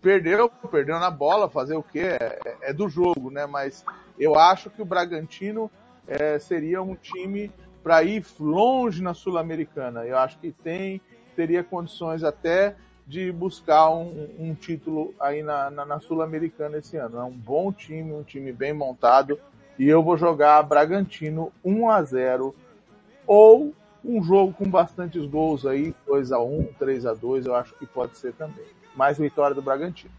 Perdeu, 0.01 0.49
perdeu 0.71 1.01
na 1.01 1.11
bola, 1.11 1.49
fazer 1.49 1.75
o 1.75 1.83
quê? 1.83 2.01
É, 2.01 2.57
é 2.63 2.73
do 2.73 2.89
jogo, 2.89 3.31
né? 3.31 3.47
Mas 3.47 3.85
eu 4.19 4.39
acho 4.39 4.71
que 4.71 4.81
o 4.81 4.85
Bragantino 4.85 5.71
é, 6.07 6.39
seria 6.39 6.83
um 6.83 6.95
time 6.95 7.51
para 7.83 8.03
ir 8.03 8.25
longe 8.39 9.03
na 9.03 9.15
Sul-Americana. 9.15 10.05
Eu 10.05 10.19
acho 10.19 10.39
que 10.39 10.53
tem, 10.53 11.01
teria 11.35 11.65
condições 11.65 12.23
até 12.23 12.77
de 13.07 13.31
buscar 13.31 13.89
um, 13.91 14.29
um 14.39 14.55
título 14.55 15.15
aí 15.21 15.43
na, 15.43 15.71
na, 15.71 15.85
na 15.85 16.01
Sul-Americana 16.01 16.79
esse 16.79 16.97
ano. 16.97 17.19
É 17.19 17.23
um 17.23 17.31
bom 17.31 17.73
time, 17.73 18.13
um 18.13 18.23
time 18.23 18.53
bem 18.53 18.73
montado. 18.73 19.39
E 19.79 19.89
eu 19.89 20.03
vou 20.03 20.17
jogar 20.17 20.63
Bragantino 20.63 21.53
1 21.65 21.91
a 21.91 22.03
0 22.03 22.55
ou 23.27 23.73
um 24.07 24.23
jogo 24.23 24.53
com 24.53 24.71
bastantes 24.71 25.27
gols 25.27 25.67
aí, 25.67 25.93
2 26.07 26.31
a 26.33 26.39
1 26.39 26.69
3 26.79 27.07
a 27.07 27.15
2 27.15 27.47
eu 27.47 27.57
acho 27.57 27.75
que 27.75 27.85
pode 27.85 28.17
ser 28.17 28.33
também. 28.35 28.65
Mais 28.95 29.19
vitória 29.19 29.55
do 29.55 29.61
Bragantino. 29.61 30.13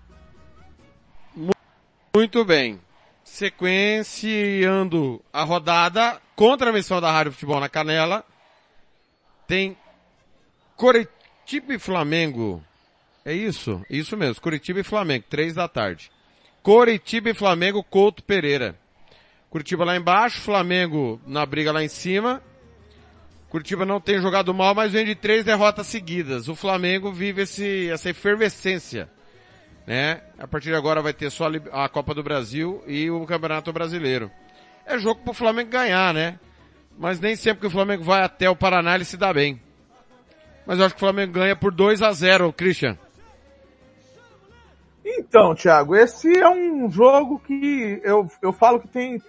Muito 2.14 2.44
bem. 2.44 2.80
Sequenciando 3.24 5.22
a 5.32 5.44
rodada 5.44 6.20
contra 6.36 6.70
a 6.70 6.74
missão 6.74 7.00
da 7.00 7.12
Rádio 7.12 7.32
Futebol 7.32 7.60
na 7.60 7.70
Canela. 7.70 8.24
Tem 9.48 9.78
Coritiba 10.76 11.74
e 11.74 11.80
Flamengo. 11.80 12.64
É 13.24 13.34
isso? 13.34 13.82
Isso 13.90 14.18
mesmo. 14.18 14.42
Curitiba 14.42 14.80
e 14.80 14.84
Flamengo, 14.84 15.26
três 15.30 15.56
da 15.56 15.68
tarde. 15.68 16.12
Coritiba 16.62 17.30
e 17.30 17.34
Flamengo, 17.34 17.84
Couto 17.84 18.24
Pereira. 18.24 18.76
Curitiba 19.50 19.86
lá 19.86 19.96
embaixo, 19.96 20.42
Flamengo 20.42 21.20
na 21.26 21.46
briga 21.46 21.72
lá 21.72 21.84
em 21.84 21.88
cima. 21.88 22.42
Curitiba 23.50 23.86
não 23.86 24.02
tem 24.02 24.20
jogado 24.20 24.54
mal, 24.54 24.76
mas 24.76 24.92
vem 24.92 25.06
de 25.06 25.16
três 25.16 25.46
derrotas 25.46 25.88
seguidas. 25.88 26.48
O 26.50 26.56
Flamengo 26.56 27.12
vive 27.12 27.44
esse, 27.44 27.90
essa 27.90 28.10
efervescência, 28.10 29.10
né? 29.86 30.22
A 30.38 30.48
partir 30.48 30.70
de 30.70 30.76
agora 30.76 31.02
vai 31.02 31.14
ter 31.14 31.30
só 31.30 31.46
a 31.72 31.88
Copa 31.88 32.14
do 32.14 32.22
Brasil 32.22 32.84
e 32.86 33.10
o 33.10 33.26
Campeonato 33.26 33.72
Brasileiro. 33.72 34.30
É 34.86 34.98
jogo 35.00 35.22
pro 35.24 35.34
Flamengo 35.34 35.70
ganhar, 35.70 36.14
né? 36.14 36.40
Mas 36.98 37.20
nem 37.20 37.36
sempre 37.36 37.62
que 37.62 37.68
o 37.68 37.72
Flamengo 37.72 38.04
vai 38.04 38.22
até 38.22 38.50
o 38.50 38.56
Paraná 38.56 38.96
ele 38.96 39.06
se 39.06 39.16
dá 39.16 39.34
bem. 39.34 39.62
Mas 40.66 40.80
eu 40.80 40.86
acho 40.86 40.96
que 40.96 41.00
o 41.00 41.06
Flamengo 41.06 41.34
ganha 41.34 41.56
por 41.56 41.72
2 41.72 42.02
a 42.02 42.12
0 42.12 42.52
Christian. 42.52 42.98
Então, 45.06 45.56
Thiago, 45.56 45.96
esse 45.96 46.38
é 46.38 46.50
um 46.50 46.92
jogo 46.92 47.40
que 47.40 48.02
eu, 48.04 48.30
eu 48.42 48.52
falo 48.52 48.82
que 48.82 48.90
tem 48.90 49.22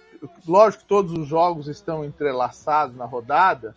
lógico 0.45 0.83
que 0.83 0.89
todos 0.89 1.13
os 1.13 1.25
jogos 1.27 1.69
estão 1.69 2.03
entrelaçados 2.03 2.95
na 2.97 3.05
rodada, 3.05 3.73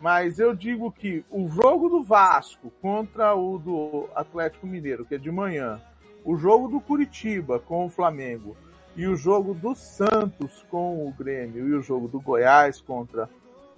mas 0.00 0.38
eu 0.38 0.54
digo 0.54 0.92
que 0.92 1.24
o 1.30 1.48
jogo 1.48 1.88
do 1.88 2.02
Vasco 2.02 2.72
contra 2.80 3.34
o 3.34 3.58
do 3.58 4.08
Atlético 4.14 4.66
Mineiro, 4.66 5.04
que 5.04 5.16
é 5.16 5.18
de 5.18 5.30
manhã, 5.30 5.80
o 6.24 6.36
jogo 6.36 6.68
do 6.68 6.80
Curitiba 6.80 7.58
com 7.58 7.86
o 7.86 7.90
Flamengo 7.90 8.56
e 8.94 9.06
o 9.06 9.16
jogo 9.16 9.54
do 9.54 9.74
Santos 9.74 10.64
com 10.70 11.06
o 11.06 11.12
Grêmio 11.12 11.68
e 11.68 11.74
o 11.74 11.82
jogo 11.82 12.08
do 12.08 12.20
Goiás 12.20 12.80
contra 12.80 13.28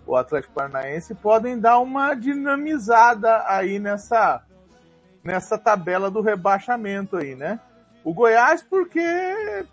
o 0.06 0.16
Atlético 0.16 0.54
Paranaense 0.54 1.14
podem 1.14 1.58
dar 1.58 1.78
uma 1.78 2.14
dinamizada 2.14 3.44
aí 3.46 3.78
nessa 3.78 4.42
nessa 5.22 5.58
tabela 5.58 6.10
do 6.10 6.22
rebaixamento 6.22 7.16
aí, 7.16 7.34
né? 7.34 7.60
O 8.02 8.14
Goiás 8.14 8.62
porque 8.62 9.04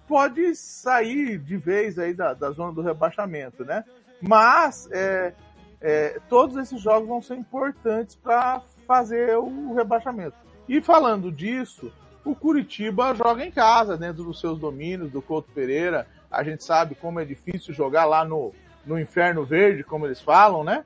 pode 0.05 0.53
sair 0.55 1.37
de 1.37 1.55
vez 1.55 1.97
aí 1.97 2.13
da, 2.13 2.33
da 2.33 2.51
zona 2.51 2.73
do 2.73 2.81
rebaixamento, 2.81 3.63
né? 3.63 3.85
Mas 4.21 4.89
é, 4.91 5.33
é, 5.81 6.19
todos 6.29 6.57
esses 6.57 6.81
jogos 6.81 7.07
vão 7.07 7.21
ser 7.21 7.35
importantes 7.35 8.15
para 8.15 8.61
fazer 8.85 9.37
o 9.37 9.73
rebaixamento. 9.73 10.35
E 10.67 10.81
falando 10.81 11.31
disso, 11.31 11.91
o 12.25 12.35
Curitiba 12.35 13.13
joga 13.13 13.45
em 13.45 13.51
casa, 13.51 13.97
dentro 13.97 14.23
dos 14.23 14.39
seus 14.39 14.59
domínios, 14.59 15.11
do 15.11 15.21
Couto 15.21 15.49
Pereira. 15.53 16.07
A 16.29 16.43
gente 16.43 16.63
sabe 16.63 16.95
como 16.95 17.19
é 17.19 17.25
difícil 17.25 17.73
jogar 17.73 18.05
lá 18.05 18.25
no, 18.25 18.53
no 18.85 18.99
Inferno 18.99 19.45
Verde, 19.45 19.83
como 19.83 20.05
eles 20.05 20.19
falam, 20.19 20.63
né? 20.63 20.83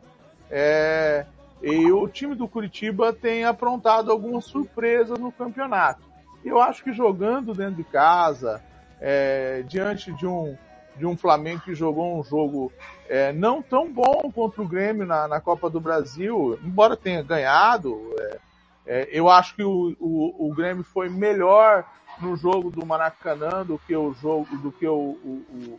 É, 0.50 1.26
e 1.64 1.92
o 1.92 2.08
time 2.08 2.36
do 2.36 2.48
Curitiba 2.48 3.14
tem 3.14 3.44
aprontado 3.46 4.12
algumas 4.12 4.46
surpresas 4.46 5.18
no 5.18 5.32
campeonato. 5.32 6.04
Eu 6.44 6.60
acho 6.60 6.84
que 6.84 6.92
jogando 6.92 7.54
dentro 7.54 7.76
de 7.76 7.84
casa, 7.84 8.62
é, 9.00 9.64
diante 9.68 10.12
de 10.12 10.28
um, 10.28 10.56
de 11.02 11.08
um 11.08 11.18
Flamengo 11.18 11.62
que 11.62 11.74
jogou 11.74 12.20
um 12.20 12.24
jogo 12.24 12.72
é, 13.10 13.34
não 13.34 13.60
tão 13.60 13.92
bom 13.92 14.32
contra 14.32 14.62
o 14.62 14.68
Grêmio 14.68 15.04
na, 15.04 15.28
na 15.28 15.42
Copa 15.42 15.68
do 15.68 15.82
Brasil, 15.82 16.60
embora 16.64 16.96
tenha 16.96 17.24
ganhado, 17.24 18.00
é, 18.20 18.40
é 18.86 19.10
eu 19.12 19.28
acho 19.28 19.56
que 19.56 19.64
o, 19.64 19.96
o, 20.00 20.48
o, 20.48 20.54
Grêmio 20.54 20.84
foi 20.84 21.10
melhor 21.10 21.84
no 22.22 22.36
jogo 22.36 22.70
do 22.70 22.86
Maracanã 22.86 23.66
do 23.66 23.80
que 23.80 23.96
o 23.96 24.14
jogo 24.14 24.56
do 24.58 24.72
que 24.72 24.88
o, 24.88 25.18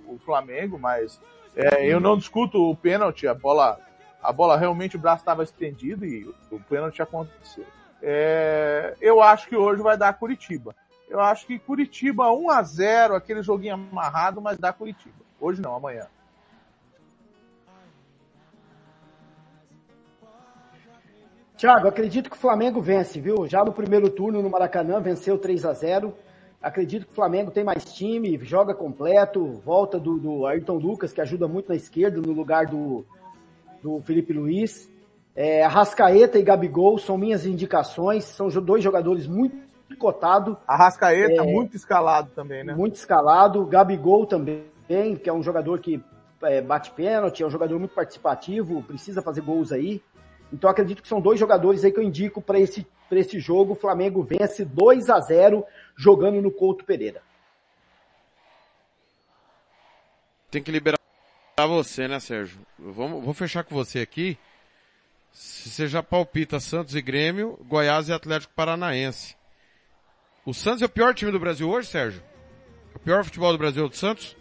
o, 0.09 0.19
Flamengo, 0.25 0.77
mas 0.77 1.21
é, 1.55 1.87
eu 1.87 2.01
não 2.01 2.19
discuto 2.19 2.59
o 2.61 2.75
pênalti, 2.75 3.29
a 3.29 3.35
bola 3.35 3.79
a 4.21 4.33
bola 4.33 4.57
realmente 4.57 4.97
o 4.97 5.01
braço 5.01 5.23
estava 5.23 5.45
estendido 5.45 6.05
e 6.05 6.25
o 6.51 6.59
pênalti 6.69 7.01
aconteceu. 7.01 7.67
É, 8.03 8.97
eu 9.01 9.23
acho 9.23 9.49
que 9.49 9.57
hoje 9.57 9.83
vai 9.83 9.97
dar 9.97 10.13
Curitiba. 10.15 10.75
Eu 11.13 11.21
acho 11.21 11.47
que 11.47 11.59
Curitiba 11.59 12.33
1 12.33 12.51
a 12.51 12.63
0 12.63 13.15
aquele 13.15 13.43
joguinho 13.43 13.75
amarrado, 13.75 14.41
mas 14.41 14.57
dá 14.57 14.73
Curitiba. 14.73 15.15
Hoje 15.39 15.61
não, 15.61 15.75
amanhã. 15.75 16.07
Thiago, 21.55 21.87
acredito 21.87 22.31
que 22.31 22.37
o 22.37 22.41
Flamengo 22.41 22.81
vence, 22.81 23.21
viu? 23.21 23.47
Já 23.47 23.63
no 23.63 23.75
primeiro 23.75 24.09
turno 24.09 24.41
no 24.41 24.49
Maracanã 24.49 25.03
venceu 25.03 25.37
3 25.37 25.67
a 25.67 25.75
0 25.75 26.15
Acredito 26.63 27.05
que 27.05 27.13
o 27.13 27.15
Flamengo 27.15 27.51
tem 27.51 27.63
mais 27.63 27.85
time, 27.85 28.39
joga 28.43 28.75
completo, 28.75 29.61
volta 29.67 30.01
do, 30.01 30.19
do 30.19 30.47
Ayrton 30.47 30.79
Lucas, 30.79 31.13
que 31.13 31.21
ajuda 31.21 31.47
muito 31.47 31.69
na 31.69 31.75
esquerda, 31.75 32.23
no 32.23 32.33
lugar 32.33 32.65
do, 32.65 33.05
do 33.83 34.01
Felipe 34.01 34.33
Luiz. 34.33 34.91
É, 35.37 35.63
e 35.63 36.43
Gabigol 36.43 36.99
são 36.99 37.19
minhas 37.19 37.45
indicações, 37.45 38.25
são 38.25 38.49
dois 38.49 38.83
jogadores 38.83 39.27
muito 39.27 39.62
cotados. 40.03 40.57
Arrascaeta 40.67 41.43
é, 41.43 41.47
muito 41.47 41.77
escalado 41.77 42.31
também, 42.35 42.65
né? 42.65 42.75
Muito 42.75 42.97
escalado. 42.97 43.65
Gabigol 43.65 44.27
também, 44.27 44.67
que 45.23 45.31
é 45.31 45.33
um 45.33 45.43
jogador 45.43 45.79
que 45.79 46.03
é, 46.43 46.61
bate 46.61 46.91
pênalti, 46.91 47.45
é 47.45 47.47
um 47.47 47.51
jogador 47.51 47.79
muito 47.79 47.95
participativo, 47.95 48.83
precisa 48.83 49.23
fazer 49.23 49.43
gols 49.43 49.71
aí. 49.71 50.03
Então 50.53 50.69
acredito 50.69 51.01
que 51.01 51.09
são 51.09 51.21
dois 51.21 51.39
jogadores 51.39 51.85
aí 51.85 51.93
que 51.93 52.01
eu 52.01 52.03
indico 52.03 52.43
para 52.43 52.59
esse, 52.59 52.85
esse 53.13 53.39
jogo. 53.39 53.73
O 53.75 53.77
Flamengo 53.77 54.23
vence 54.23 54.65
2 54.65 55.09
a 55.09 55.21
0 55.21 55.65
jogando 55.97 56.43
no 56.43 56.51
Couto 56.51 56.85
Pereira. 56.85 57.23
Tem 60.51 60.63
que 60.63 60.71
liberar 60.71 60.99
você, 61.67 62.09
né, 62.09 62.19
Sérgio? 62.19 62.59
Vamos, 62.77 63.25
vou 63.25 63.33
fechar 63.33 63.63
com 63.63 63.75
você 63.75 64.01
aqui. 64.01 64.37
Você 65.33 65.87
já 65.87 66.03
palpita 66.03 66.61
Santos 66.61 66.95
e 66.95 67.01
Grêmio, 67.01 67.59
Goiás 67.67 68.09
e 68.09 68.13
Atlético 68.13 68.53
Paranaense. 68.55 69.35
O 70.45 70.53
Santos 70.53 70.83
é 70.83 70.87
o 70.87 70.89
pior 70.89 71.15
time 71.15 71.31
do 71.31 71.39
Brasil 71.39 71.71
hoje, 71.71 71.87
Sérgio? 71.87 72.21
O 72.97 72.99
pior 72.99 73.25
futebol 73.25 73.53
do 73.53 73.59
Brasil 73.59 73.85
é 73.85 73.87
o 73.87 73.89
do 73.89 73.97
Santos? 73.97 74.37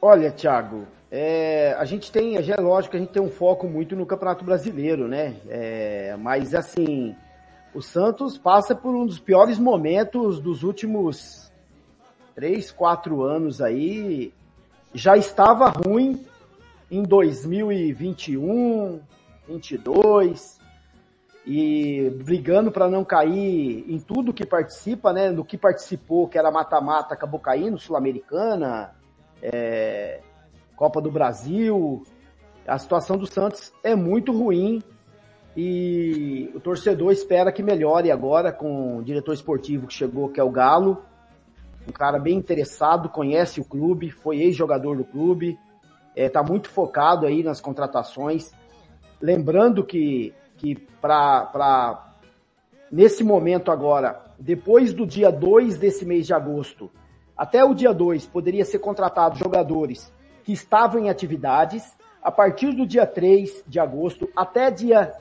Olha, 0.00 0.30
Thiago, 0.30 0.86
é, 1.10 1.74
a 1.76 1.84
gente 1.84 2.12
tem, 2.12 2.36
é 2.36 2.56
lógico 2.60 2.92
que 2.92 2.96
a 2.98 3.00
gente 3.00 3.12
tem 3.12 3.20
um 3.20 3.30
foco 3.30 3.66
muito 3.66 3.96
no 3.96 4.06
Campeonato 4.06 4.44
Brasileiro, 4.44 5.08
né? 5.08 5.34
É, 5.48 6.16
mas 6.20 6.54
assim, 6.54 7.16
o 7.74 7.82
Santos 7.82 8.38
passa 8.38 8.76
por 8.76 8.94
um 8.94 9.04
dos 9.04 9.18
piores 9.18 9.58
momentos 9.58 10.38
dos 10.38 10.62
últimos 10.62 11.50
três, 12.32 12.70
quatro 12.70 13.22
anos 13.24 13.60
aí. 13.60 14.32
Já 14.94 15.16
estava 15.16 15.68
ruim, 15.68 16.24
em 16.88 17.02
2021, 17.02 19.00
22 19.48 20.64
e 21.46 22.10
brigando 22.24 22.72
para 22.72 22.88
não 22.88 23.04
cair 23.04 23.84
em 23.88 24.00
tudo 24.00 24.32
que 24.34 24.44
participa, 24.44 25.12
né? 25.12 25.30
No 25.30 25.44
que 25.44 25.56
participou, 25.56 26.26
que 26.26 26.36
era 26.36 26.50
mata-mata, 26.50 27.14
acabou 27.14 27.38
caindo, 27.38 27.78
Sul-Americana, 27.78 28.92
é, 29.40 30.20
Copa 30.74 31.00
do 31.00 31.10
Brasil. 31.10 32.02
A 32.66 32.76
situação 32.78 33.16
do 33.16 33.26
Santos 33.26 33.72
é 33.84 33.94
muito 33.94 34.32
ruim 34.32 34.82
e 35.56 36.50
o 36.52 36.58
torcedor 36.58 37.12
espera 37.12 37.52
que 37.52 37.62
melhore 37.62 38.10
agora 38.10 38.52
com 38.52 38.98
o 38.98 39.04
diretor 39.04 39.32
esportivo 39.32 39.86
que 39.86 39.94
chegou, 39.94 40.28
que 40.28 40.40
é 40.40 40.44
o 40.44 40.50
Galo. 40.50 41.04
Um 41.88 41.92
cara 41.92 42.18
bem 42.18 42.36
interessado, 42.36 43.08
conhece 43.08 43.60
o 43.60 43.64
clube, 43.64 44.10
foi 44.10 44.38
ex-jogador 44.38 44.96
do 44.96 45.04
clube, 45.04 45.56
está 46.16 46.42
muito 46.42 46.68
focado 46.68 47.24
aí 47.24 47.44
nas 47.44 47.60
contratações. 47.60 48.52
Lembrando 49.20 49.84
que, 49.84 50.34
que 50.56 50.74
para 51.00 52.14
nesse 52.90 53.22
momento 53.22 53.70
agora, 53.70 54.24
depois 54.38 54.92
do 54.92 55.06
dia 55.06 55.30
2 55.30 55.78
desse 55.78 56.04
mês 56.04 56.26
de 56.26 56.34
agosto, 56.34 56.90
até 57.36 57.64
o 57.64 57.74
dia 57.74 57.92
2 57.92 58.26
poderia 58.26 58.64
ser 58.64 58.78
contratado 58.78 59.36
jogadores 59.36 60.12
que 60.44 60.52
estavam 60.52 61.00
em 61.00 61.10
atividades. 61.10 61.96
A 62.22 62.30
partir 62.30 62.72
do 62.72 62.86
dia 62.86 63.06
3 63.06 63.64
de 63.66 63.78
agosto 63.78 64.28
até 64.34 64.70
dia 64.70 65.12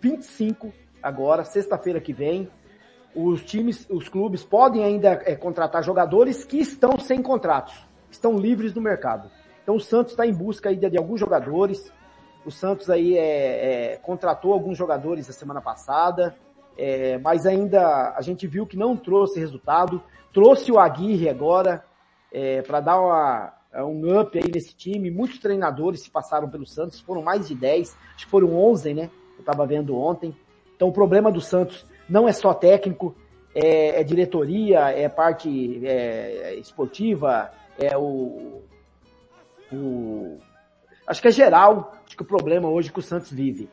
25, 0.00 0.72
agora, 1.02 1.44
sexta-feira 1.44 2.00
que 2.00 2.12
vem, 2.12 2.48
os 3.14 3.44
times, 3.44 3.86
os 3.90 4.08
clubes 4.08 4.42
podem 4.44 4.84
ainda 4.84 5.22
é, 5.24 5.36
contratar 5.36 5.82
jogadores 5.84 6.44
que 6.44 6.58
estão 6.58 6.98
sem 6.98 7.22
contratos, 7.22 7.74
estão 8.10 8.36
livres 8.36 8.74
no 8.74 8.80
mercado. 8.80 9.30
Então 9.62 9.76
o 9.76 9.80
Santos 9.80 10.12
está 10.12 10.26
em 10.26 10.32
busca 10.32 10.70
ainda 10.70 10.90
de 10.90 10.98
alguns 10.98 11.20
jogadores. 11.20 11.92
O 12.44 12.50
Santos 12.50 12.90
aí 12.90 13.16
é, 13.16 13.92
é, 13.92 13.96
contratou 13.98 14.52
alguns 14.52 14.76
jogadores 14.76 15.28
a 15.28 15.32
semana 15.32 15.60
passada, 15.60 16.34
é, 16.76 17.18
mas 17.18 17.46
ainda 17.46 18.14
a 18.16 18.20
gente 18.20 18.46
viu 18.46 18.66
que 18.66 18.76
não 18.76 18.96
trouxe 18.96 19.38
resultado. 19.38 20.02
Trouxe 20.32 20.72
o 20.72 20.78
Aguirre 20.78 21.28
agora 21.28 21.84
é, 22.32 22.62
para 22.62 22.80
dar 22.80 23.00
uma, 23.00 23.52
um 23.84 24.20
up 24.20 24.36
aí 24.36 24.50
nesse 24.50 24.74
time. 24.74 25.10
Muitos 25.10 25.38
treinadores 25.38 26.02
se 26.02 26.10
passaram 26.10 26.48
pelo 26.48 26.66
Santos, 26.66 27.00
foram 27.00 27.22
mais 27.22 27.46
de 27.46 27.54
10, 27.54 27.96
acho 28.16 28.24
que 28.24 28.30
foram 28.30 28.56
11, 28.56 28.94
né? 28.94 29.10
Eu 29.36 29.40
estava 29.40 29.66
vendo 29.66 29.96
ontem. 29.96 30.36
Então 30.74 30.88
o 30.88 30.92
problema 30.92 31.30
do 31.30 31.40
Santos 31.40 31.86
não 32.08 32.28
é 32.28 32.32
só 32.32 32.52
técnico, 32.52 33.14
é, 33.54 34.00
é 34.00 34.04
diretoria, 34.04 34.90
é 34.90 35.08
parte 35.08 35.80
é, 35.86 36.54
esportiva, 36.56 37.50
é 37.78 37.96
o, 37.96 38.62
o, 39.72 40.38
Acho 41.06 41.20
que 41.20 41.28
é 41.28 41.32
geral, 41.32 41.92
acho 42.06 42.16
que 42.16 42.22
o 42.22 42.26
problema 42.26 42.68
hoje 42.68 42.92
que 42.92 42.98
o 42.98 43.02
Santos 43.02 43.30
vive. 43.30 43.68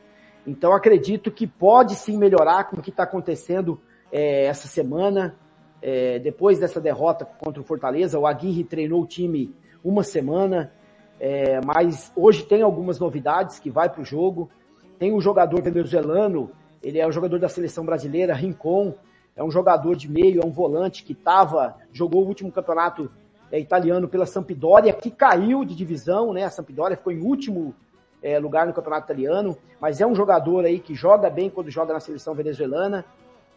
Então 0.46 0.72
acredito 0.72 1.30
que 1.30 1.46
pode 1.46 1.94
sim 1.94 2.16
melhorar 2.16 2.64
com 2.64 2.76
o 2.76 2.82
que 2.82 2.90
está 2.90 3.04
acontecendo 3.04 3.80
é, 4.10 4.46
essa 4.46 4.66
semana. 4.66 5.36
É, 5.82 6.18
depois 6.18 6.58
dessa 6.58 6.80
derrota 6.80 7.24
contra 7.24 7.60
o 7.60 7.64
Fortaleza, 7.64 8.18
o 8.18 8.26
Aguirre 8.26 8.64
treinou 8.64 9.02
o 9.02 9.06
time 9.06 9.54
uma 9.82 10.02
semana, 10.02 10.72
é, 11.18 11.60
mas 11.64 12.12
hoje 12.14 12.44
tem 12.44 12.62
algumas 12.62 12.98
novidades 12.98 13.58
que 13.58 13.70
vai 13.70 13.88
para 13.88 14.02
o 14.02 14.04
jogo. 14.04 14.50
Tem 14.98 15.12
um 15.12 15.20
jogador 15.20 15.62
venezuelano, 15.62 16.50
ele 16.82 16.98
é 16.98 17.06
um 17.06 17.12
jogador 17.12 17.38
da 17.38 17.48
seleção 17.48 17.84
brasileira, 17.84 18.34
Rincon, 18.34 18.94
é 19.34 19.42
um 19.42 19.50
jogador 19.50 19.96
de 19.96 20.10
meio, 20.10 20.42
é 20.42 20.46
um 20.46 20.50
volante 20.50 21.02
que 21.02 21.14
tava, 21.14 21.76
jogou 21.92 22.22
o 22.22 22.26
último 22.26 22.52
campeonato 22.52 23.10
é, 23.50 23.58
italiano 23.58 24.08
pela 24.08 24.26
Sampdoria, 24.26 24.92
que 24.92 25.10
caiu 25.10 25.64
de 25.64 25.74
divisão, 25.74 26.32
né? 26.32 26.44
A 26.44 26.50
Sampdoria 26.50 26.96
ficou 26.96 27.12
em 27.12 27.20
último 27.20 27.74
é, 28.22 28.38
lugar 28.38 28.66
no 28.66 28.72
campeonato 28.72 29.06
italiano, 29.06 29.56
mas 29.80 30.00
é 30.00 30.06
um 30.06 30.14
jogador 30.14 30.64
aí 30.64 30.78
que 30.78 30.94
joga 30.94 31.28
bem 31.30 31.50
quando 31.50 31.70
joga 31.70 31.94
na 31.94 32.00
seleção 32.00 32.34
venezuelana. 32.34 33.04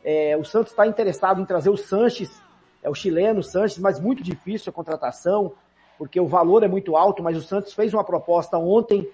É, 0.03 0.35
o 0.37 0.43
Santos 0.43 0.71
está 0.71 0.87
interessado 0.87 1.41
em 1.41 1.45
trazer 1.45 1.69
o 1.69 1.77
Sanches, 1.77 2.41
é 2.81 2.89
o 2.89 2.95
chileno 2.95 3.41
Sanches, 3.43 3.79
mas 3.79 3.99
muito 3.99 4.23
difícil 4.23 4.69
a 4.69 4.73
contratação, 4.73 5.53
porque 5.97 6.19
o 6.19 6.27
valor 6.27 6.63
é 6.63 6.67
muito 6.67 6.97
alto, 6.97 7.23
mas 7.23 7.37
o 7.37 7.41
Santos 7.41 7.73
fez 7.73 7.93
uma 7.93 8.03
proposta 8.03 8.57
ontem. 8.57 9.07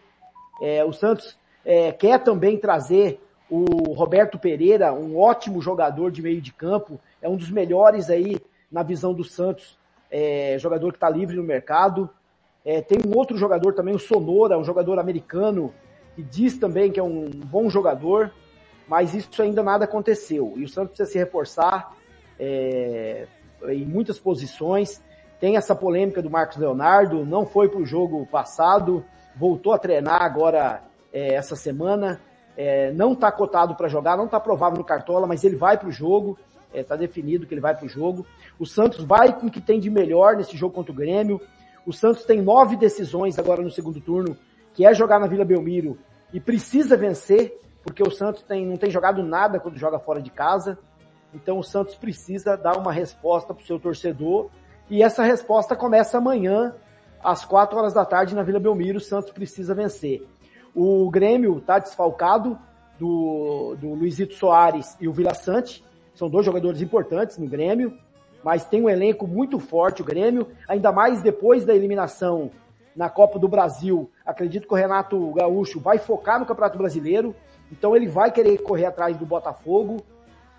É, 0.61 0.83
o 0.83 0.91
Santos 0.91 1.37
é, 1.63 1.91
quer 1.91 2.23
também 2.23 2.57
trazer 2.57 3.21
o 3.49 3.93
Roberto 3.93 4.37
Pereira, 4.37 4.93
um 4.93 5.17
ótimo 5.17 5.61
jogador 5.61 6.11
de 6.11 6.21
meio 6.21 6.39
de 6.39 6.53
campo, 6.53 6.99
é 7.21 7.27
um 7.27 7.35
dos 7.35 7.49
melhores 7.49 8.09
aí 8.09 8.39
na 8.71 8.83
visão 8.83 9.13
do 9.13 9.23
Santos, 9.23 9.78
é, 10.11 10.57
jogador 10.59 10.91
que 10.91 10.97
está 10.97 11.09
livre 11.09 11.35
no 11.35 11.43
mercado. 11.43 12.09
É, 12.65 12.81
tem 12.81 12.99
um 13.05 13.17
outro 13.17 13.37
jogador 13.37 13.73
também, 13.73 13.95
o 13.95 13.99
Sonora, 13.99 14.57
um 14.57 14.63
jogador 14.63 14.99
americano, 14.99 15.73
que 16.15 16.21
diz 16.21 16.57
também 16.57 16.91
que 16.91 16.99
é 16.99 17.03
um 17.03 17.29
bom 17.29 17.69
jogador, 17.69 18.31
mas 18.87 19.13
isso 19.13 19.41
ainda 19.41 19.63
nada 19.63 19.85
aconteceu. 19.85 20.53
E 20.57 20.63
o 20.63 20.69
Santos 20.69 20.89
precisa 20.89 21.11
se 21.11 21.17
reforçar 21.17 21.95
é, 22.39 23.27
em 23.67 23.85
muitas 23.85 24.19
posições. 24.19 25.01
Tem 25.39 25.55
essa 25.55 25.75
polêmica 25.75 26.21
do 26.21 26.29
Marcos 26.29 26.57
Leonardo, 26.57 27.25
não 27.25 27.45
foi 27.45 27.69
para 27.69 27.79
o 27.79 27.85
jogo 27.85 28.25
passado, 28.25 29.05
voltou 29.35 29.71
a 29.71 29.79
treinar 29.79 30.21
agora 30.21 30.83
é, 31.13 31.33
essa 31.33 31.55
semana 31.55 32.19
é, 32.61 32.91
não 32.91 33.13
está 33.13 33.31
cotado 33.31 33.73
para 33.73 33.87
jogar, 33.87 34.17
não 34.17 34.25
está 34.25 34.37
provável 34.37 34.77
no 34.77 34.83
Cartola, 34.83 35.25
mas 35.25 35.45
ele 35.45 35.55
vai 35.55 35.77
para 35.77 35.87
o 35.87 35.91
jogo, 35.93 36.37
está 36.73 36.95
é, 36.95 36.97
definido 36.97 37.45
que 37.45 37.53
ele 37.53 37.61
vai 37.61 37.75
para 37.75 37.85
o 37.85 37.89
jogo. 37.89 38.25
O 38.57 38.65
Santos 38.65 39.03
vai 39.03 39.37
com 39.37 39.47
o 39.47 39.51
que 39.51 39.61
tem 39.61 39.79
de 39.79 39.89
melhor 39.89 40.35
nesse 40.35 40.55
jogo 40.55 40.73
contra 40.73 40.91
o 40.91 40.95
Grêmio. 40.95 41.41
O 41.85 41.93
Santos 41.93 42.23
tem 42.23 42.41
nove 42.41 42.75
decisões 42.75 43.39
agora 43.39 43.61
no 43.61 43.71
segundo 43.71 43.99
turno, 43.99 44.37
que 44.73 44.85
é 44.85 44.93
jogar 44.93 45.19
na 45.19 45.27
Vila 45.27 45.45
Belmiro 45.45 45.97
e 46.33 46.39
precisa 46.39 46.95
vencer, 46.95 47.59
porque 47.83 48.03
o 48.03 48.11
Santos 48.11 48.43
tem, 48.43 48.65
não 48.65 48.77
tem 48.77 48.91
jogado 48.91 49.23
nada 49.23 49.59
quando 49.59 49.77
joga 49.77 49.99
fora 49.99 50.21
de 50.21 50.29
casa. 50.29 50.77
Então 51.33 51.59
o 51.59 51.63
Santos 51.63 51.95
precisa 51.95 52.55
dar 52.55 52.77
uma 52.77 52.91
resposta 52.91 53.53
para 53.53 53.63
o 53.63 53.65
seu 53.65 53.79
torcedor 53.79 54.49
e 54.89 55.03
essa 55.03 55.23
resposta 55.23 55.75
começa 55.75 56.17
amanhã 56.17 56.73
às 57.23 57.45
quatro 57.45 57.77
horas 57.77 57.93
da 57.93 58.05
tarde 58.05 58.35
na 58.35 58.43
Vila 58.43 58.59
Belmiro. 58.59 58.97
O 58.97 59.01
Santos 59.01 59.31
precisa 59.31 59.75
vencer. 59.75 60.25
O 60.73 61.09
Grêmio 61.09 61.57
está 61.57 61.79
desfalcado 61.79 62.57
do, 62.99 63.75
do 63.79 63.93
Luizito 63.93 64.33
Soares 64.33 64.97
e 64.99 65.07
o 65.07 65.13
Vila 65.13 65.33
Sante. 65.33 65.83
São 66.19 66.29
dois 66.29 66.45
jogadores 66.45 66.81
importantes 66.81 67.37
no 67.37 67.47
Grêmio, 67.47 67.97
mas 68.43 68.65
tem 68.65 68.81
um 68.81 68.89
elenco 68.89 69.25
muito 69.25 69.57
forte 69.57 70.01
o 70.01 70.05
Grêmio, 70.05 70.47
ainda 70.67 70.91
mais 70.91 71.21
depois 71.21 71.63
da 71.63 71.73
eliminação 71.73 72.51
na 72.93 73.09
Copa 73.09 73.39
do 73.39 73.47
Brasil. 73.47 74.11
Acredito 74.25 74.67
que 74.67 74.73
o 74.73 74.75
Renato 74.75 75.31
Gaúcho 75.31 75.79
vai 75.79 75.97
focar 75.97 76.37
no 76.37 76.45
Campeonato 76.45 76.77
Brasileiro, 76.77 77.33
então 77.71 77.95
ele 77.95 78.05
vai 78.05 78.33
querer 78.33 78.57
correr 78.57 78.87
atrás 78.87 79.15
do 79.15 79.25
Botafogo 79.25 80.03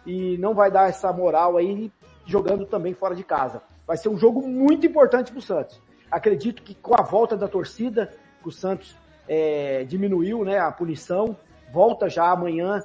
e 0.06 0.38
não 0.38 0.54
vai 0.54 0.70
dar 0.70 0.88
essa 0.88 1.12
moral 1.12 1.58
aí 1.58 1.92
jogando 2.24 2.64
também 2.64 2.94
fora 2.94 3.14
de 3.14 3.22
casa. 3.22 3.60
Vai 3.86 3.98
ser 3.98 4.08
um 4.08 4.16
jogo 4.16 4.48
muito 4.48 4.86
importante 4.86 5.30
para 5.30 5.40
o 5.40 5.42
Santos. 5.42 5.78
Acredito 6.10 6.62
que 6.62 6.74
com 6.74 6.98
a 6.98 7.02
volta 7.02 7.36
da 7.36 7.46
torcida, 7.46 8.10
o 8.42 8.50
Santos 8.50 8.96
é, 9.28 9.84
diminuiu 9.84 10.42
né, 10.42 10.58
a 10.58 10.72
punição, 10.72 11.36
volta 11.70 12.08
já 12.08 12.30
amanhã, 12.30 12.82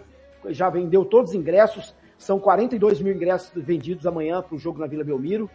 já 0.49 0.69
vendeu 0.69 1.05
todos 1.05 1.31
os 1.31 1.37
ingressos, 1.37 1.95
são 2.17 2.39
42 2.39 3.01
mil 3.01 3.13
ingressos 3.13 3.51
vendidos 3.55 4.07
amanhã 4.07 4.41
para 4.41 4.55
o 4.55 4.59
jogo 4.59 4.79
na 4.79 4.87
Vila 4.87 5.03
Belmiro, 5.03 5.49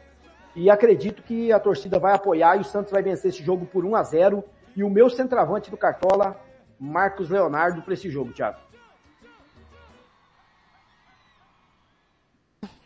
e 0.54 0.68
acredito 0.68 1.22
que 1.22 1.52
a 1.52 1.60
torcida 1.60 1.98
vai 1.98 2.14
apoiar 2.14 2.56
e 2.56 2.60
o 2.60 2.64
Santos 2.64 2.92
vai 2.92 3.02
vencer 3.02 3.30
esse 3.30 3.42
jogo 3.42 3.66
por 3.66 3.84
1 3.84 3.96
a 3.96 4.02
0 4.02 4.44
e 4.76 4.82
o 4.82 4.90
meu 4.90 5.08
centroavante 5.08 5.70
do 5.70 5.76
Cartola, 5.76 6.40
Marcos 6.78 7.30
Leonardo, 7.30 7.82
para 7.82 7.94
esse 7.94 8.10
jogo, 8.10 8.32
Thiago. 8.32 8.58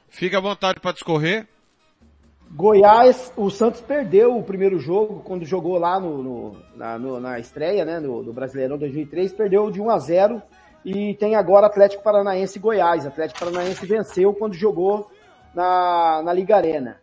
Fica 0.08 0.38
à 0.38 0.40
vontade 0.40 0.78
para 0.78 0.92
discorrer. 0.92 1.46
Goiás, 2.50 3.32
o 3.36 3.50
Santos 3.50 3.80
perdeu 3.80 4.38
o 4.38 4.42
primeiro 4.44 4.78
jogo 4.78 5.20
quando 5.24 5.44
jogou 5.44 5.76
lá 5.76 5.98
no, 5.98 6.22
no, 6.22 6.56
na, 6.76 6.98
no, 6.98 7.18
na, 7.18 7.40
estreia, 7.40 7.84
né, 7.84 7.98
no, 7.98 8.22
no, 8.22 8.32
Brasileirão 8.32 8.78
2003, 8.78 9.32
perdeu 9.32 9.70
de 9.72 9.80
1 9.80 9.90
a 9.90 9.98
0 9.98 10.42
e 10.84 11.14
tem 11.14 11.34
agora 11.34 11.66
Atlético 11.66 12.02
Paranaense 12.02 12.58
e 12.58 12.60
Goiás. 12.60 13.06
Atlético 13.06 13.40
Paranaense 13.40 13.86
venceu 13.86 14.34
quando 14.34 14.54
jogou 14.54 15.10
na, 15.54 16.22
na 16.22 16.32
Liga 16.32 16.56
Arena. 16.56 17.00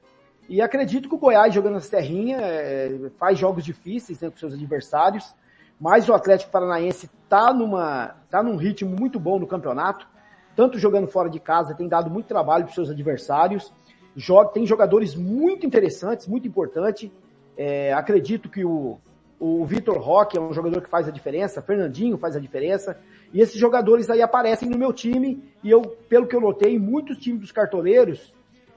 E 0.48 0.62
acredito 0.62 1.08
que 1.08 1.16
o 1.16 1.18
Goiás 1.18 1.54
jogando 1.54 1.74
na 1.74 1.80
Serrinha 1.80 2.38
é, 2.42 3.10
faz 3.18 3.38
jogos 3.40 3.64
difíceis 3.64 4.20
né, 4.20 4.30
com 4.30 4.38
seus 4.38 4.54
adversários, 4.54 5.34
mas 5.80 6.08
o 6.10 6.14
Atlético 6.14 6.52
Paranaense 6.52 7.10
tá 7.28 7.54
numa 7.54 8.16
tá 8.30 8.44
num 8.44 8.58
ritmo 8.58 8.96
muito 8.98 9.20
bom 9.20 9.40
no 9.40 9.48
campeonato, 9.48 10.08
tanto 10.56 10.78
jogando 10.78 11.08
fora 11.08 11.30
de 11.30 11.40
casa, 11.40 11.74
tem 11.74 11.88
dado 11.88 12.10
muito 12.10 12.28
trabalho 12.28 12.66
para 12.66 12.74
seus 12.74 12.90
adversários 12.90 13.72
joga, 14.16 14.52
tem 14.52 14.66
jogadores 14.66 15.16
muito 15.16 15.66
interessantes, 15.66 16.28
muito 16.28 16.48
importantes. 16.48 17.10
É, 17.58 17.94
acredito 17.94 18.50
que 18.50 18.64
o, 18.64 19.00
o 19.40 19.66
Vitor 19.66 19.98
Roque 19.98 20.38
é 20.38 20.42
um 20.42 20.54
jogador 20.54 20.82
que 20.82 20.90
faz 20.90 21.08
a 21.08 21.12
diferença, 21.12 21.62
Fernandinho 21.62 22.18
faz 22.18 22.36
a 22.36 22.40
diferença. 22.40 22.98
E 23.34 23.42
esses 23.42 23.60
jogadores 23.60 24.10
aí 24.10 24.22
aparecem 24.22 24.70
no 24.70 24.78
meu 24.78 24.92
time, 24.92 25.44
e 25.64 25.70
eu, 25.70 25.82
pelo 26.10 26.28
que 26.28 26.36
eu 26.36 26.42
notei, 26.42 26.78
muitos 26.78 27.18
times 27.18 27.42
dos 27.42 27.52
cartoleiros 27.52 28.34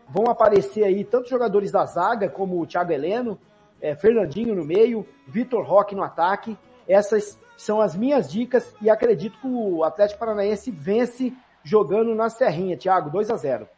vão 0.09 0.31
aparecer 0.31 0.85
aí, 0.85 1.05
tanto 1.05 1.29
jogadores 1.29 1.73
da 1.73 1.85
zaga, 1.85 2.29
como 2.29 2.61
o 2.61 2.67
Thiago 2.67 2.93
Heleno, 2.93 3.39
é, 3.81 3.95
Fernandinho 3.95 4.55
no 4.55 4.65
meio, 4.65 5.07
Vitor 5.27 5.65
Roque 5.65 5.95
no 5.95 6.03
ataque. 6.03 6.57
Essas 6.87 7.39
são 7.57 7.81
as 7.81 7.97
minhas 7.97 8.31
dicas 8.31 8.75
e 8.81 8.89
acredito 8.91 9.39
que 9.39 9.47
o 9.47 9.83
Atlético 9.85 10.21
Paranaense 10.21 10.71
vence 10.71 11.33
jogando 11.63 12.15
na 12.15 12.29
Serrinha, 12.29 12.77
Thiago, 12.77 13.11
2 13.11 13.31
a 13.31 13.37
0 13.37 13.69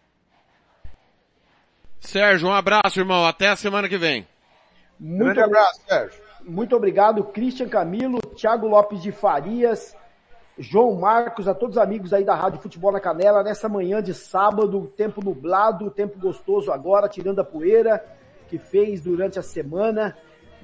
Sérgio, 2.00 2.48
um 2.48 2.52
abraço, 2.52 2.98
irmão. 3.00 3.24
Até 3.24 3.48
a 3.48 3.56
semana 3.56 3.88
que 3.88 3.96
vem. 3.96 4.26
Muito 4.98 5.24
Grande 5.24 5.40
abraço, 5.40 5.80
Sérgio. 5.88 6.20
Muito 6.44 6.76
obrigado, 6.76 7.24
Christian 7.24 7.68
Camilo, 7.68 8.20
Thiago 8.20 8.68
Lopes 8.68 9.02
de 9.02 9.10
Farias, 9.10 9.96
João 10.58 10.94
Marcos, 10.94 11.46
a 11.46 11.54
todos 11.54 11.76
os 11.76 11.82
amigos 11.82 12.14
aí 12.14 12.24
da 12.24 12.34
Rádio 12.34 12.60
Futebol 12.60 12.90
na 12.90 12.98
Canela, 12.98 13.42
nessa 13.42 13.68
manhã 13.68 14.02
de 14.02 14.14
sábado, 14.14 14.90
tempo 14.96 15.22
nublado, 15.22 15.90
tempo 15.90 16.18
gostoso 16.18 16.72
agora, 16.72 17.10
tirando 17.10 17.40
a 17.40 17.44
poeira 17.44 18.02
que 18.48 18.56
fez 18.56 19.02
durante 19.02 19.38
a 19.38 19.42
semana. 19.42 20.16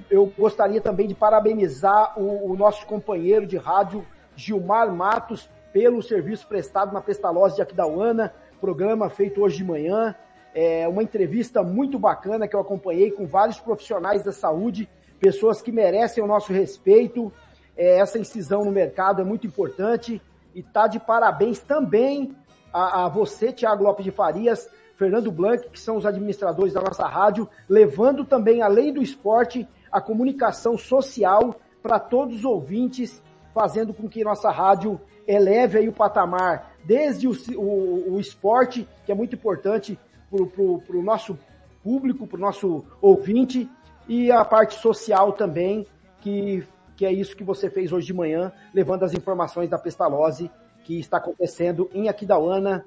Eu 0.09 0.33
gostaria 0.35 0.81
também 0.81 1.07
de 1.07 1.13
parabenizar 1.13 2.19
o, 2.19 2.51
o 2.51 2.57
nosso 2.57 2.87
companheiro 2.87 3.45
de 3.45 3.55
rádio, 3.55 4.03
Gilmar 4.35 4.91
Matos, 4.91 5.47
pelo 5.71 6.01
serviço 6.01 6.47
prestado 6.47 6.91
na 6.91 6.99
Pestalozzi 6.99 7.57
de 7.57 7.61
Aquidauana, 7.61 8.33
programa 8.59 9.11
feito 9.11 9.41
hoje 9.41 9.57
de 9.57 9.63
manhã. 9.63 10.15
É 10.55 10.87
uma 10.87 11.03
entrevista 11.03 11.61
muito 11.61 11.99
bacana 11.99 12.47
que 12.47 12.55
eu 12.55 12.59
acompanhei 12.59 13.11
com 13.11 13.27
vários 13.27 13.59
profissionais 13.59 14.23
da 14.23 14.31
saúde, 14.31 14.89
pessoas 15.19 15.61
que 15.61 15.71
merecem 15.71 16.23
o 16.23 16.27
nosso 16.27 16.51
respeito, 16.51 17.31
é, 17.75 17.99
essa 17.99 18.19
incisão 18.19 18.63
no 18.63 18.71
mercado 18.71 19.21
é 19.21 19.25
muito 19.25 19.47
importante 19.47 20.21
e 20.53 20.61
tá 20.61 20.87
de 20.87 20.99
parabéns 20.99 21.59
também 21.59 22.35
a, 22.71 23.05
a 23.05 23.09
você, 23.09 23.51
Tiago 23.51 23.83
Lopes 23.83 24.05
de 24.05 24.11
Farias, 24.11 24.69
Fernando 24.95 25.31
Blanc, 25.31 25.67
que 25.69 25.79
são 25.79 25.97
os 25.97 26.05
administradores 26.05 26.73
da 26.73 26.81
nossa 26.81 27.07
rádio, 27.07 27.49
levando 27.67 28.23
também, 28.23 28.61
além 28.61 28.93
do 28.93 29.01
esporte, 29.01 29.67
a 29.91 29.99
comunicação 29.99 30.77
social 30.77 31.55
para 31.81 31.99
todos 31.99 32.37
os 32.37 32.45
ouvintes, 32.45 33.21
fazendo 33.53 33.93
com 33.93 34.07
que 34.07 34.23
nossa 34.23 34.49
rádio 34.49 34.99
eleve 35.27 35.77
aí 35.77 35.89
o 35.89 35.93
patamar, 35.93 36.73
desde 36.83 37.27
o, 37.27 37.33
o, 37.57 38.15
o 38.15 38.19
esporte, 38.19 38.87
que 39.05 39.11
é 39.11 39.15
muito 39.15 39.35
importante 39.35 39.99
para 40.29 40.97
o 40.97 41.03
nosso 41.03 41.37
público, 41.83 42.25
para 42.25 42.37
o 42.37 42.41
nosso 42.41 42.83
ouvinte, 43.01 43.69
e 44.07 44.31
a 44.31 44.43
parte 44.43 44.75
social 44.75 45.33
também, 45.33 45.85
que 46.21 46.63
que 47.03 47.07
é 47.07 47.11
isso 47.11 47.35
que 47.35 47.43
você 47.43 47.69
fez 47.69 47.91
hoje 47.91 48.07
de 48.07 48.13
manhã, 48.13 48.49
levando 48.73 49.03
as 49.03 49.13
informações 49.13 49.69
da 49.69 49.77
Pestalozzi 49.77 50.49
que 50.85 50.97
está 51.01 51.17
acontecendo 51.17 51.89
em 51.93 52.07
Aquidauana. 52.07 52.85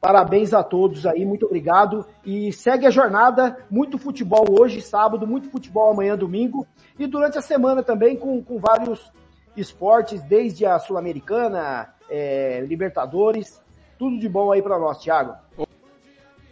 Parabéns 0.00 0.54
a 0.54 0.62
todos 0.62 1.04
aí, 1.04 1.26
muito 1.26 1.46
obrigado. 1.46 2.06
E 2.24 2.52
segue 2.52 2.86
a 2.86 2.90
jornada, 2.90 3.58
muito 3.68 3.98
futebol 3.98 4.46
hoje, 4.56 4.80
sábado, 4.80 5.26
muito 5.26 5.50
futebol 5.50 5.90
amanhã, 5.90 6.16
domingo. 6.16 6.64
E 6.96 7.08
durante 7.08 7.38
a 7.38 7.42
semana 7.42 7.82
também 7.82 8.16
com, 8.16 8.40
com 8.40 8.60
vários 8.60 9.10
esportes, 9.56 10.22
desde 10.22 10.64
a 10.64 10.78
Sul-Americana, 10.78 11.92
é, 12.08 12.60
Libertadores. 12.60 13.60
Tudo 13.98 14.16
de 14.16 14.28
bom 14.28 14.52
aí 14.52 14.62
para 14.62 14.78
nós, 14.78 14.98
Thiago. 14.98 15.34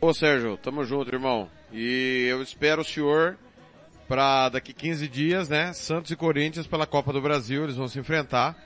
Ô 0.00 0.12
Sérgio, 0.12 0.56
tamo 0.56 0.82
junto, 0.82 1.14
irmão. 1.14 1.48
E 1.72 2.26
eu 2.28 2.42
espero 2.42 2.82
o 2.82 2.84
senhor 2.84 3.38
para 4.06 4.48
daqui 4.50 4.72
15 4.72 5.08
dias, 5.08 5.48
né? 5.48 5.72
Santos 5.72 6.10
e 6.10 6.16
Corinthians 6.16 6.66
pela 6.66 6.86
Copa 6.86 7.12
do 7.12 7.20
Brasil, 7.20 7.64
eles 7.64 7.76
vão 7.76 7.88
se 7.88 7.98
enfrentar. 7.98 8.56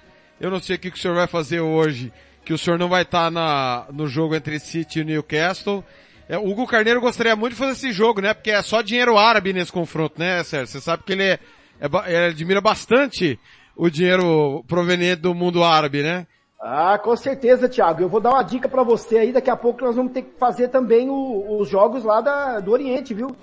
Eu 0.41 0.51
não 0.51 0.61
sei 0.61 0.77
o 0.77 0.79
que, 0.79 0.89
o 0.89 0.97
senhor 0.97 1.15
vai 1.15 1.27
fazer 1.27 1.61
hoje, 1.61 2.13
que 2.45 2.53
o 2.53 2.59
senhor 2.59 2.79
não 2.79 2.89
vai 2.89 3.03
estar 3.03 3.25
tá 3.25 3.31
na, 3.31 3.87
no 3.93 4.07
jogo 4.07 4.35
entre 4.35 4.59
City 4.59 5.01
e 5.01 5.05
Newcastle. 5.05 5.85
É, 6.29 6.37
o 6.37 6.47
Hugo 6.47 6.67
Carneiro 6.67 7.01
gostaria 7.01 7.35
muito 7.35 7.55
de 7.55 7.59
fazer 7.59 7.73
esse 7.73 7.93
jogo, 7.93 8.21
né? 8.21 8.35
Porque 8.35 8.51
é 8.51 8.63
só 8.63 8.83
dinheiro 8.83 9.17
árabe 9.17 9.53
nesse 9.53 9.73
confronto, 9.73 10.19
né, 10.19 10.45
Sérgio? 10.45 10.67
Você 10.69 10.81
sabe 10.81 11.03
que 11.03 11.13
ele 11.13 11.25
é, 11.25 11.39
é, 11.81 11.89
ele 12.07 12.33
admira 12.33 12.61
bastante 12.61 13.39
o 13.75 13.89
dinheiro 13.89 14.63
proveniente 14.69 15.23
do 15.23 15.35
mundo 15.35 15.65
árabe, 15.65 16.03
né? 16.03 16.27
Ah, 16.61 16.99
com 16.99 17.17
certeza, 17.17 17.69
Thiago. 17.69 18.03
Eu 18.03 18.09
vou 18.09 18.21
dar 18.21 18.31
uma 18.31 18.43
dica 18.43 18.69
para 18.69 18.83
você 18.83 19.19
aí. 19.19 19.33
Daqui 19.33 19.49
a 19.49 19.57
pouco 19.57 19.85
nós 19.85 19.95
vamos 19.95 20.13
ter 20.13 20.23
que 20.23 20.39
fazer 20.39 20.69
também 20.69 21.09
o, 21.09 21.61
os 21.61 21.69
jogos 21.69 22.03
lá 22.03 22.21
da, 22.21 22.59
do 22.61 22.73
Oriente, 22.73 23.15
viu? 23.15 23.35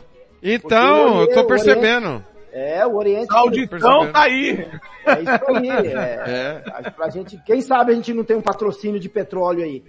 Então, 0.41 1.21
eu 1.21 1.33
tô 1.33 1.45
percebendo. 1.45 2.07
Oriente, 2.07 2.35
é, 2.51 2.85
o 2.85 2.95
Oriente. 2.95 3.27
Sauditão 3.27 4.11
tá 4.11 4.21
aí. 4.21 4.67
É 5.05 5.21
isso 5.21 5.57
aí. 5.57 5.69
É, 5.69 6.63
é. 6.85 6.89
Pra 6.91 7.09
gente, 7.09 7.37
quem 7.45 7.61
sabe 7.61 7.91
a 7.91 7.95
gente 7.95 8.13
não 8.13 8.23
tem 8.23 8.37
um 8.37 8.41
patrocínio 8.41 8.99
de 8.99 9.09
petróleo 9.09 9.63
aí. 9.63 9.83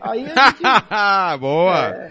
Aí 0.00 0.26
gente, 0.26 0.32
Boa. 1.40 1.88
É, 1.88 2.10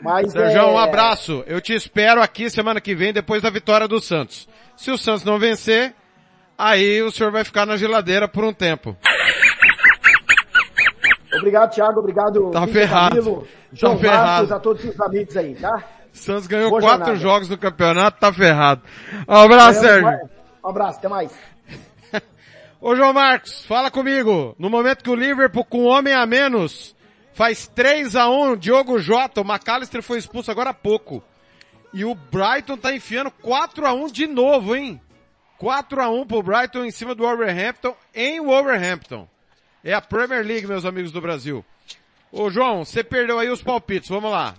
mas 0.00 0.32
Sérgio, 0.32 0.58
é... 0.58 0.64
um 0.64 0.78
abraço. 0.78 1.42
Eu 1.46 1.60
te 1.60 1.74
espero 1.74 2.20
aqui 2.20 2.50
semana 2.50 2.80
que 2.80 2.94
vem, 2.94 3.12
depois 3.12 3.42
da 3.42 3.50
vitória 3.50 3.88
do 3.88 4.00
Santos. 4.00 4.48
Se 4.76 4.90
o 4.90 4.98
Santos 4.98 5.24
não 5.24 5.38
vencer, 5.38 5.94
aí 6.58 7.02
o 7.02 7.10
senhor 7.10 7.32
vai 7.32 7.44
ficar 7.44 7.64
na 7.64 7.76
geladeira 7.76 8.28
por 8.28 8.44
um 8.44 8.52
tempo. 8.52 8.96
Obrigado, 11.34 11.74
Thiago. 11.74 12.00
Obrigado, 12.00 12.50
tá 12.50 12.66
ferrado. 12.66 13.16
Camilo, 13.16 13.48
João 13.72 13.94
tá 13.94 14.00
ferrado. 14.00 14.26
Marcos, 14.26 14.52
a 14.52 14.60
todos 14.60 14.84
os 14.84 15.00
amigos 15.00 15.36
aí, 15.36 15.54
tá? 15.54 15.82
Santos 16.16 16.46
ganhou 16.46 16.70
Boa 16.70 16.80
quatro 16.80 17.06
jornada. 17.06 17.20
jogos 17.20 17.48
no 17.48 17.58
campeonato, 17.58 18.18
tá 18.20 18.32
ferrado. 18.32 18.82
Um 19.28 19.34
abraço, 19.34 19.80
Sérgio. 19.80 20.30
Um 20.64 20.68
abraço, 20.68 20.98
até 20.98 21.08
mais. 21.08 21.32
Ô 22.80 22.94
João 22.96 23.12
Marcos, 23.12 23.64
fala 23.64 23.90
comigo. 23.90 24.54
No 24.58 24.68
momento 24.70 25.02
que 25.04 25.10
o 25.10 25.14
Liverpool 25.14 25.64
com 25.64 25.82
um 25.84 25.86
homem 25.86 26.14
a 26.14 26.26
menos 26.26 26.94
faz 27.32 27.66
3 27.68 28.16
a 28.16 28.28
1 28.28 28.56
Diogo 28.56 28.98
Jota, 28.98 29.40
o 29.40 29.44
McAllister 29.44 30.02
foi 30.02 30.18
expulso 30.18 30.50
agora 30.50 30.70
há 30.70 30.74
pouco. 30.74 31.22
E 31.92 32.04
o 32.04 32.14
Brighton 32.14 32.76
tá 32.76 32.94
enfiando 32.94 33.30
4 33.30 33.86
a 33.86 33.92
1 33.92 34.08
de 34.08 34.26
novo, 34.26 34.74
hein? 34.74 35.00
4 35.58 36.02
a 36.02 36.10
1 36.10 36.26
pro 36.26 36.42
Brighton 36.42 36.84
em 36.84 36.90
cima 36.90 37.14
do 37.14 37.22
Wolverhampton 37.24 37.94
em 38.14 38.40
Wolverhampton. 38.40 39.28
É 39.82 39.94
a 39.94 40.00
Premier 40.00 40.44
League, 40.44 40.66
meus 40.66 40.84
amigos 40.84 41.12
do 41.12 41.20
Brasil. 41.20 41.64
Ô 42.32 42.50
João, 42.50 42.84
você 42.84 43.04
perdeu 43.04 43.38
aí 43.38 43.48
os 43.48 43.62
palpites, 43.62 44.08
vamos 44.10 44.30
lá. 44.30 44.54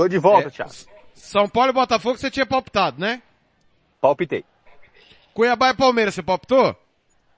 Tô 0.00 0.08
de 0.08 0.16
volta, 0.16 0.48
é, 0.48 0.50
Thiago. 0.50 0.72
São 1.12 1.46
Paulo 1.46 1.68
e 1.68 1.74
Botafogo 1.74 2.16
você 2.16 2.30
tinha 2.30 2.46
palpitado, 2.46 2.98
né? 2.98 3.20
Palpitei. 4.00 4.46
Cuiabá 5.34 5.68
e 5.68 5.74
Palmeiras, 5.74 6.14
você 6.14 6.22
palpitou? 6.22 6.74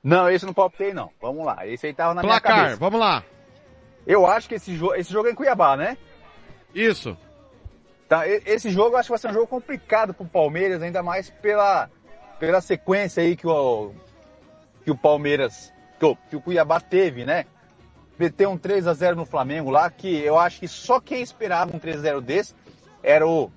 Não, 0.01 0.31
esse 0.31 0.47
não 0.47 0.55
palpitei 0.55 0.95
não. 0.95 1.11
Vamos 1.21 1.45
lá, 1.45 1.67
esse 1.67 1.89
aí 1.89 1.93
tava 1.93 2.15
na 2.15 2.23
Placar, 2.23 2.53
minha 2.53 2.65
cabeça. 2.67 2.79
vamos 2.79 3.01
lá. 3.01 3.25
Eu 4.07 4.25
acho 4.25 4.49
que 4.49 4.55
esse, 4.55 4.77
jo 4.77 4.95
esse 4.95 5.13
jogo 5.13 5.27
é 5.27 5.33
em 5.33 5.35
Cuiabá, 5.35 5.77
né? 5.77 5.99
Isso. 6.73 7.19
Tá, 8.09 8.29
esse 8.29 8.71
jogo 8.71 8.95
eu 8.95 8.99
acho 8.99 9.09
que 9.09 9.13
vai 9.13 9.19
ser 9.19 9.31
um 9.31 9.35
jogo 9.35 9.49
complicado 9.49 10.15
pro 10.15 10.25
Palmeiras, 10.25 10.83
ainda 10.83 11.03
mais 11.03 11.31
pela, 11.31 11.91
pela 12.39 12.61
sequência 12.61 13.25
aí 13.25 13.35
que 13.35 13.49
o, 13.49 13.91
que 14.85 14.91
o 14.93 14.97
Palmeiras, 14.97 15.73
que 15.99 16.07
o, 16.07 16.17
que 16.31 16.37
o 16.37 16.41
Cuiabá 16.41 16.79
teve, 16.79 17.25
né? 17.25 17.45
Meter 18.23 18.47
um 18.47 18.57
3 18.57 18.87
a 18.87 18.95
0 18.95 19.17
no 19.17 19.25
Flamengo 19.25 19.69
lá, 19.69 19.91
que 19.91 20.23
eu 20.23 20.39
acho 20.39 20.61
que 20.61 20.69
só 20.69 21.01
quem 21.01 21.21
esperava 21.21 21.75
um 21.75 21.79
3 21.79 21.97
a 21.97 22.01
0 22.01 22.21
desse 22.21 22.55
era 23.03 23.27
o 23.27 23.51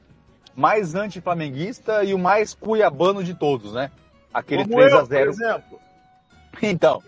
mais 0.55 0.95
anti-flamenguista 0.95 2.03
e 2.03 2.15
o 2.15 2.19
mais 2.19 2.55
cuiabano 2.55 3.23
de 3.23 3.35
todos, 3.35 3.73
né? 3.73 3.91
Aquele 4.33 4.63
Como 4.63 4.77
3 4.77 4.93
a 4.93 5.03
0 5.03 5.07
por 5.07 5.43
exemplo. 5.43 5.79
Então, 6.61 7.03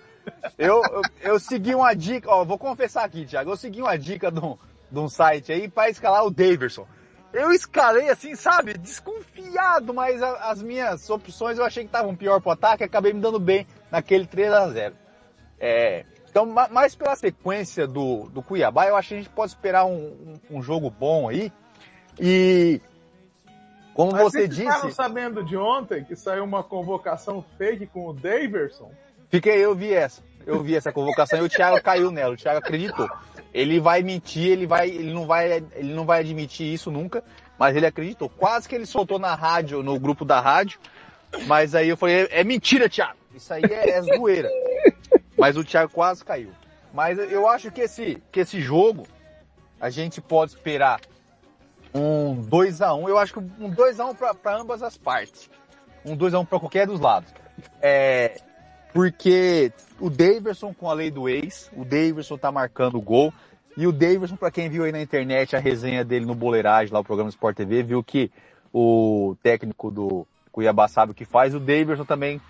eu, 0.58 0.82
eu, 0.92 1.02
eu, 1.22 1.40
segui 1.40 1.74
uma 1.74 1.94
dica, 1.94 2.30
ó, 2.30 2.44
vou 2.44 2.58
confessar 2.58 3.06
aqui, 3.06 3.26
Thiago, 3.26 3.50
eu 3.50 3.56
segui 3.56 3.82
uma 3.82 3.98
dica 3.98 4.30
de 4.30 4.42
um, 4.42 4.58
de 4.92 5.00
um 5.00 5.08
site 5.08 5.54
aí 5.54 5.70
para 5.70 5.90
escalar 5.90 6.26
o 6.26 6.30
Daverson. 6.30 6.86
Eu 7.32 7.54
escalei 7.54 8.10
assim, 8.10 8.36
sabe, 8.36 8.78
desconfiado, 8.78 9.94
mas 9.94 10.22
a, 10.22 10.52
as 10.52 10.62
minhas 10.62 11.10
opções 11.10 11.58
eu 11.58 11.64
achei 11.64 11.84
que 11.84 11.88
estavam 11.88 12.14
pior 12.14 12.42
pro 12.42 12.52
ataque, 12.52 12.84
acabei 12.84 13.14
me 13.14 13.22
dando 13.22 13.40
bem 13.40 13.66
naquele 13.90 14.28
3 14.28 14.52
a 14.52 14.68
0 14.68 14.96
É, 15.58 16.06
então, 16.38 16.46
mais 16.46 16.94
pela 16.94 17.16
sequência 17.16 17.88
do, 17.88 18.30
do 18.30 18.44
Cuiabá, 18.44 18.86
eu 18.86 18.96
acho 18.96 19.10
que 19.10 19.14
a 19.16 19.18
gente 19.18 19.30
pode 19.30 19.52
esperar 19.52 19.86
um, 19.86 20.38
um, 20.52 20.58
um 20.58 20.62
jogo 20.62 20.88
bom 20.88 21.28
aí. 21.28 21.52
E, 22.20 22.80
como 23.96 24.12
Mas 24.12 24.22
você 24.22 24.38
vocês 24.38 24.50
disse... 24.50 24.62
ficaram 24.62 24.92
sabendo 24.92 25.44
de 25.44 25.58
ontem 25.58 26.04
que 26.04 26.16
saiu 26.16 26.44
uma 26.44 26.64
convocação 26.64 27.44
fake 27.58 27.88
com 27.88 28.08
o 28.08 28.14
Daverson? 28.14 28.92
Fiquei, 29.30 29.58
eu 29.66 29.74
vi 29.74 29.92
essa. 29.92 30.22
Eu 30.46 30.62
vi 30.62 30.76
essa 30.76 30.94
convocação 30.94 31.40
e 31.40 31.42
o 31.42 31.50
Thiago 31.50 31.82
caiu 31.82 32.12
nela. 32.12 32.36
O 32.36 32.38
Thiago 32.38 32.60
acreditou. 32.60 33.10
Ele 33.52 33.80
vai 33.80 34.04
mentir, 34.04 34.52
ele 34.52 34.68
vai, 34.68 34.90
ele 34.90 35.12
não 35.12 35.26
vai, 35.26 35.52
ele 35.52 35.92
não 35.92 36.06
vai 36.06 36.20
admitir 36.20 36.72
isso 36.72 36.92
nunca, 36.92 37.24
mas 37.58 37.76
ele 37.76 37.88
acreditou. 37.88 38.30
Quase 38.30 38.70
que 38.70 38.76
ele 38.76 38.86
soltou 38.86 39.18
na 39.18 39.34
rádio, 39.34 39.82
no 39.82 40.00
grupo 40.00 40.24
da 40.24 40.40
rádio, 40.40 40.80
mas 41.48 41.74
aí 41.74 41.90
eu 41.90 41.98
falei, 41.98 42.26
é, 42.26 42.42
é 42.42 42.44
mentira, 42.44 42.88
Thiago. 42.88 43.18
Isso 43.34 43.52
aí 43.52 43.64
é, 43.64 43.90
é 43.90 44.02
zoeira. 44.04 44.50
Mas 45.38 45.56
o 45.56 45.64
Thiago 45.64 45.92
quase 45.92 46.26
caiu. 46.26 46.52
Mas 46.94 47.18
eu 47.20 47.48
acho 47.48 47.72
que 47.72 47.82
esse, 47.82 48.22
que 48.32 48.40
esse 48.40 48.60
jogo, 48.60 49.06
a 49.80 49.90
gente 49.90 50.20
pode 50.20 50.54
esperar 50.54 51.00
um 51.94 52.44
2x1. 52.44 53.04
Um. 53.04 53.10
Eu 53.10 53.18
acho 53.18 53.34
que 53.34 53.40
um 53.40 53.72
2x1 53.72 54.12
um 54.12 54.36
para 54.36 54.58
ambas 54.58 54.82
as 54.82 54.98
partes. 54.98 55.50
Um 56.06 56.18
2x1 56.18 56.42
um 56.42 56.46
para 56.46 56.60
qualquer 56.60 56.88
dos 56.88 57.00
lados. 57.00 57.32
É, 57.82 58.40
porque 58.94 59.72
o 60.00 60.10
Daverson 60.10 60.74
com 60.74 60.90
a 60.90 60.94
lei 60.94 61.12
do 61.12 61.30
ex, 61.30 61.70
o 61.76 61.84
Daverson 61.84 62.38
tá 62.38 62.52
marcando 62.52 62.98
o 62.98 63.02
gol. 63.02 63.34
E 63.76 63.86
o 63.86 63.92
Daverson, 63.92 64.36
para 64.36 64.50
quem 64.50 64.70
viu 64.70 64.84
aí 64.84 64.92
na 64.92 65.02
internet 65.02 65.56
a 65.56 65.60
resenha 65.60 66.04
dele 66.04 66.26
no 66.26 66.34
Boleiragem, 66.34 66.92
lá 66.92 67.00
o 67.00 67.04
programa 67.04 67.30
Sport 67.30 67.56
TV, 67.58 67.84
viu 67.84 68.04
que 68.04 68.32
o 68.74 69.36
técnico 69.44 69.92
do 69.92 70.26
Cuiabá 70.52 70.88
sabe 70.88 71.12
o 71.12 71.16
que 71.16 71.26
faz. 71.26 71.54
O 71.54 71.60
Daverson 71.60 72.04
também 72.04 72.42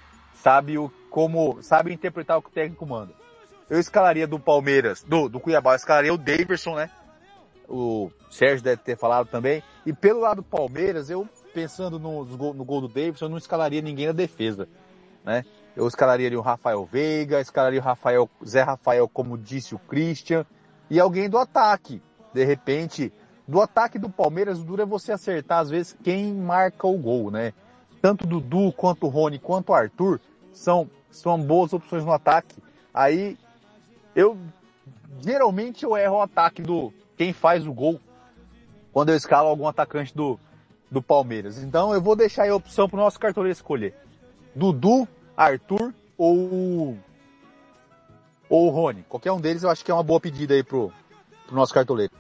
sabe 0.42 0.78
o 0.78 0.92
como 1.10 1.62
sabe 1.62 1.94
interpretar 1.94 2.38
o 2.38 2.42
que 2.42 2.50
o 2.50 2.54
técnico 2.54 2.86
manda. 2.86 3.14
Eu 3.70 3.80
escalaria 3.80 4.28
do 4.28 4.40
Palmeiras, 4.40 5.04
do, 5.04 5.28
do 5.28 5.40
Cuiabá, 5.40 5.74
eu 5.74 5.78
escalaria 5.78 6.14
o 6.14 6.18
Daverson, 6.18 6.76
né? 6.76 6.90
O 7.68 8.10
Sérgio 8.30 8.64
deve 8.64 8.82
ter 8.82 8.96
falado 8.96 9.28
também. 9.28 9.62
E 9.86 9.92
pelo 9.92 10.22
lado 10.22 10.38
do 10.38 10.44
Palmeiras, 10.44 11.10
eu 11.10 11.28
pensando 11.54 12.00
no, 12.00 12.24
no, 12.24 12.64
gol, 12.64 12.82
do 12.82 12.88
Daverson, 12.88 13.26
eu 13.26 13.30
não 13.30 13.38
escalaria 13.38 13.82
ninguém 13.82 14.08
na 14.08 14.14
defesa, 14.14 14.68
né? 15.26 15.44
Eu 15.76 15.88
escalaria 15.88 16.28
ali 16.28 16.38
o 16.38 16.42
Rafael 16.42 16.86
Veiga, 16.86 17.42
escalaria 17.42 17.80
o 17.80 17.84
Rafael, 17.84 18.30
Zé 18.46 18.62
Rafael, 18.62 19.08
como 19.08 19.38
disse 19.38 19.76
o 19.76 19.80
Christian, 19.80 20.46
e 20.90 21.00
alguém 21.00 21.30
do 21.30 21.38
ataque. 21.38 22.02
De 22.34 22.44
repente, 22.46 23.12
do 23.48 23.62
ataque 23.62 24.00
do 24.00 24.10
Palmeiras, 24.10 24.60
o 24.60 24.64
duro 24.64 24.82
é 24.82 24.86
você 24.86 25.12
acertar, 25.12 25.60
às 25.60 25.70
vezes, 25.70 25.98
quem 26.04 26.34
marca 26.34 26.88
o 26.88 26.98
gol, 26.98 27.32
né? 27.32 27.54
Tanto 28.02 28.26
Dudu, 28.26 28.72
quanto 28.72 29.08
Rony, 29.08 29.40
quanto 29.40 29.70
o 29.72 29.76
Arthur, 29.76 30.22
são, 30.58 30.90
são 31.10 31.40
boas 31.40 31.72
opções 31.74 32.04
no 32.04 32.12
ataque. 32.12 32.56
Aí, 32.94 33.38
eu, 34.16 34.38
geralmente 35.22 35.84
eu 35.84 35.96
erro 35.96 36.18
o 36.18 36.22
ataque 36.22 36.62
do, 36.62 36.92
quem 37.16 37.32
faz 37.32 37.66
o 37.68 37.74
gol, 37.74 38.00
quando 38.92 39.10
eu 39.10 39.16
escalo 39.16 39.48
algum 39.48 39.68
atacante 39.68 40.16
do, 40.16 40.40
do 40.90 41.02
Palmeiras. 41.02 41.64
Então, 41.64 41.94
eu 41.94 42.02
vou 42.02 42.16
deixar 42.16 42.44
aí 42.44 42.50
a 42.50 42.56
opção 42.56 42.90
pro 42.90 42.98
nosso 42.98 43.20
cartoleiro 43.20 43.54
escolher. 43.54 43.96
Dudu, 44.56 45.08
Arthur 45.36 45.94
ou 46.18 46.98
ou 48.50 48.68
o 48.68 48.70
Rony. 48.70 49.04
Qualquer 49.10 49.32
um 49.32 49.42
deles 49.42 49.64
eu 49.64 49.70
acho 49.70 49.84
que 49.84 49.92
é 49.92 49.94
uma 49.94 50.02
boa 50.02 50.22
pedida 50.22 50.54
aí 50.54 50.64
pro, 50.64 50.92
pro 51.46 51.56
nosso 51.56 51.74
cartoleiro. 51.74 52.14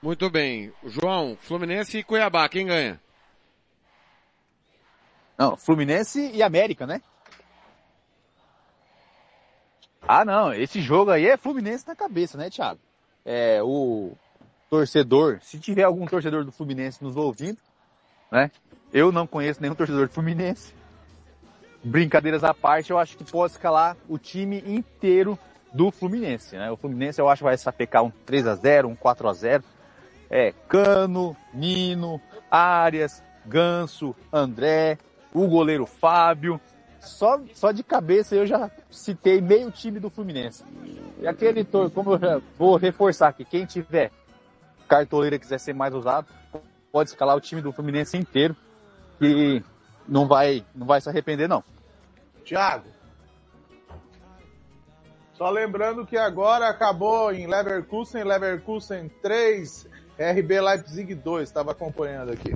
Muito 0.00 0.30
bem. 0.30 0.72
João, 0.84 1.36
Fluminense 1.40 1.98
e 1.98 2.04
Cuiabá, 2.04 2.48
quem 2.48 2.66
ganha? 2.66 3.00
Não, 5.42 5.56
Fluminense 5.56 6.30
e 6.32 6.40
América, 6.40 6.86
né? 6.86 7.02
Ah, 10.00 10.24
não, 10.24 10.54
esse 10.54 10.80
jogo 10.80 11.10
aí 11.10 11.26
é 11.26 11.36
Fluminense 11.36 11.84
na 11.84 11.96
cabeça, 11.96 12.38
né, 12.38 12.48
Thiago? 12.48 12.78
É, 13.24 13.60
o 13.60 14.12
torcedor, 14.70 15.40
se 15.42 15.58
tiver 15.58 15.82
algum 15.82 16.06
torcedor 16.06 16.44
do 16.44 16.52
Fluminense 16.52 17.02
nos 17.02 17.16
ouvindo, 17.16 17.58
né? 18.30 18.52
Eu 18.92 19.10
não 19.10 19.26
conheço 19.26 19.60
nenhum 19.60 19.74
torcedor 19.74 20.06
do 20.06 20.12
Fluminense. 20.12 20.72
Brincadeiras 21.82 22.44
à 22.44 22.54
parte, 22.54 22.92
eu 22.92 22.98
acho 22.98 23.16
que 23.16 23.24
pode 23.24 23.54
escalar 23.54 23.96
o 24.08 24.18
time 24.18 24.62
inteiro 24.64 25.36
do 25.74 25.90
Fluminense, 25.90 26.54
né? 26.54 26.70
O 26.70 26.76
Fluminense 26.76 27.20
eu 27.20 27.28
acho 27.28 27.40
que 27.40 27.44
vai 27.44 27.58
sapecar 27.58 28.04
um 28.04 28.10
3 28.10 28.46
a 28.46 28.54
0 28.54 28.88
um 28.88 28.94
4 28.94 29.28
a 29.28 29.32
0 29.32 29.64
É, 30.30 30.52
Cano, 30.68 31.36
Nino, 31.52 32.20
Arias, 32.48 33.24
Ganso, 33.44 34.14
André, 34.32 34.98
o 35.32 35.46
goleiro 35.46 35.86
Fábio. 35.86 36.60
Só, 37.00 37.40
só 37.52 37.72
de 37.72 37.82
cabeça 37.82 38.36
eu 38.36 38.46
já 38.46 38.70
citei 38.88 39.40
meio 39.40 39.70
time 39.70 39.98
do 39.98 40.08
Fluminense. 40.08 40.64
E 41.20 41.26
aquele, 41.26 41.64
como 41.64 42.14
eu 42.14 42.42
vou 42.56 42.76
reforçar 42.76 43.28
aqui, 43.28 43.44
quem 43.44 43.66
tiver 43.66 44.12
cartoleira 44.88 45.38
quiser 45.38 45.58
ser 45.58 45.74
mais 45.74 45.94
usado, 45.94 46.28
pode 46.92 47.10
escalar 47.10 47.36
o 47.36 47.40
time 47.40 47.60
do 47.60 47.72
Fluminense 47.72 48.16
inteiro 48.16 48.54
e 49.20 49.62
não 50.06 50.28
vai, 50.28 50.64
não 50.74 50.86
vai 50.86 51.00
se 51.00 51.08
arrepender 51.08 51.48
não. 51.48 51.64
Thiago. 52.44 52.86
Só 55.34 55.50
lembrando 55.50 56.06
que 56.06 56.16
agora 56.16 56.68
acabou 56.68 57.32
em 57.32 57.46
Leverkusen, 57.46 58.22
Leverkusen 58.22 59.08
3, 59.20 59.88
RB 60.18 60.60
Leipzig 60.60 61.14
2. 61.14 61.48
Estava 61.48 61.72
acompanhando 61.72 62.30
aqui. 62.30 62.52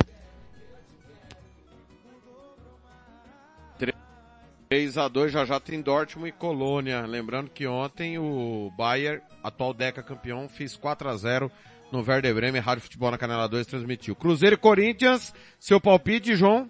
3 4.69 4.99
a 4.99 5.09
2 5.09 5.33
já 5.33 5.45
já 5.45 5.61
tem 5.61 5.81
Dortmund 5.81 6.29
e 6.29 6.33
Colônia. 6.33 7.07
Lembrando 7.07 7.51
que 7.51 7.67
ontem 7.67 8.19
o 8.19 8.73
Bayern, 8.77 9.23
atual 9.43 9.73
Deca 9.73 10.03
campeão, 10.03 10.49
fez 10.49 10.77
4 10.77 11.09
a 11.09 11.17
0 11.17 11.51
no 11.93 12.01
Werder 12.01 12.35
Bremen, 12.35 12.61
Rádio 12.61 12.83
Futebol 12.83 13.11
na 13.11 13.19
Canela 13.19 13.49
2 13.49 13.67
transmitiu. 13.67 14.17
Cruzeiro 14.17 14.55
e 14.55 14.59
Corinthians, 14.59 15.33
seu 15.59 15.81
palpite, 15.81 16.35
João? 16.35 16.69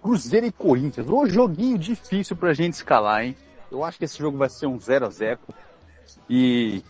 Cruzeiro 0.00 0.46
e 0.46 0.52
Corinthians, 0.52 1.06
um 1.08 1.26
joguinho 1.28 1.76
difícil 1.76 2.36
pra 2.36 2.54
gente 2.54 2.74
escalar, 2.74 3.24
hein? 3.24 3.36
Eu 3.70 3.84
acho 3.84 3.98
que 3.98 4.04
esse 4.04 4.18
jogo 4.18 4.38
vai 4.38 4.48
ser 4.48 4.66
um 4.66 4.78
0 4.78 5.06
a 5.06 5.10
0 5.10 5.38
e 6.28 6.82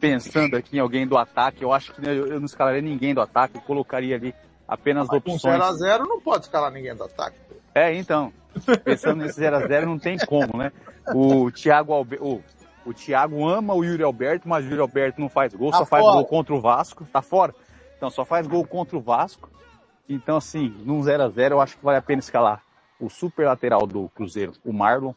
pensando 0.00 0.56
aqui 0.56 0.76
em 0.76 0.80
alguém 0.80 1.06
do 1.06 1.16
ataque, 1.16 1.62
eu 1.62 1.72
acho 1.72 1.94
que 1.94 2.04
eu, 2.04 2.26
eu 2.26 2.38
não 2.40 2.46
escalaria 2.46 2.82
ninguém 2.82 3.14
do 3.14 3.20
ataque, 3.20 3.56
eu 3.56 3.62
colocaria 3.62 4.16
ali 4.16 4.34
apenas 4.66 5.08
Mas 5.08 5.16
opções. 5.18 5.62
0x0 5.62 5.98
não 6.00 6.20
pode 6.20 6.44
escalar 6.44 6.70
ninguém 6.72 6.94
do 6.94 7.04
ataque. 7.04 7.36
É, 7.74 7.94
então, 7.94 8.32
pensando 8.84 9.22
nesse 9.22 9.40
0x0 9.40 9.84
não 9.84 9.98
tem 9.98 10.16
como, 10.18 10.56
né? 10.56 10.72
O 11.14 11.50
Thiago 11.50 11.92
Albe... 11.92 12.18
o, 12.20 12.42
o 12.84 12.94
Thiago 12.94 13.46
ama 13.48 13.74
o 13.74 13.84
Yuri 13.84 14.02
Alberto, 14.02 14.48
mas 14.48 14.64
o 14.64 14.68
Yuri 14.68 14.80
Alberto 14.80 15.20
não 15.20 15.28
faz 15.28 15.54
gol, 15.54 15.70
Tá 15.70 15.78
só 15.78 15.86
faz 15.86 16.02
fora. 16.02 16.16
gol 16.16 16.24
contra 16.26 16.54
o 16.54 16.60
Vasco, 16.60 17.04
tá 17.12 17.20
fora. 17.20 17.54
Então 17.96 18.10
só 18.10 18.24
faz 18.24 18.46
gol 18.46 18.66
contra 18.66 18.96
o 18.96 19.00
Vasco. 19.00 19.50
Então 20.08 20.36
assim, 20.36 20.74
num 20.84 21.00
0x0 21.00 21.50
eu 21.50 21.60
acho 21.60 21.76
que 21.76 21.84
vale 21.84 21.98
a 21.98 22.02
pena 22.02 22.20
escalar 22.20 22.62
o 22.98 23.10
super 23.10 23.46
lateral 23.46 23.86
do 23.86 24.08
Cruzeiro, 24.10 24.52
o 24.64 24.72
Marlon, 24.72 25.12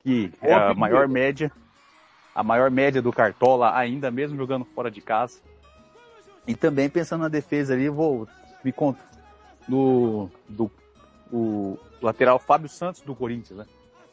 que 0.00 0.32
é 0.42 0.52
a 0.52 0.74
maior 0.74 1.06
média, 1.06 1.50
a 2.34 2.42
maior 2.42 2.70
média 2.70 3.00
do 3.00 3.12
Cartola, 3.12 3.76
ainda 3.76 4.10
mesmo 4.10 4.36
jogando 4.36 4.64
fora 4.64 4.90
de 4.90 5.00
casa. 5.00 5.38
E 6.46 6.54
também 6.56 6.88
pensando 6.88 7.20
na 7.20 7.28
defesa 7.28 7.74
ali, 7.74 7.84
eu 7.84 7.94
vou 7.94 8.26
me 8.64 8.72
contar 8.72 9.08
no 9.68 10.28
do 10.48 10.70
o 11.32 11.78
lateral 12.00 12.38
Fábio 12.38 12.68
Santos 12.68 13.00
do 13.00 13.14
Corinthians, 13.14 13.58
né? 13.60 13.66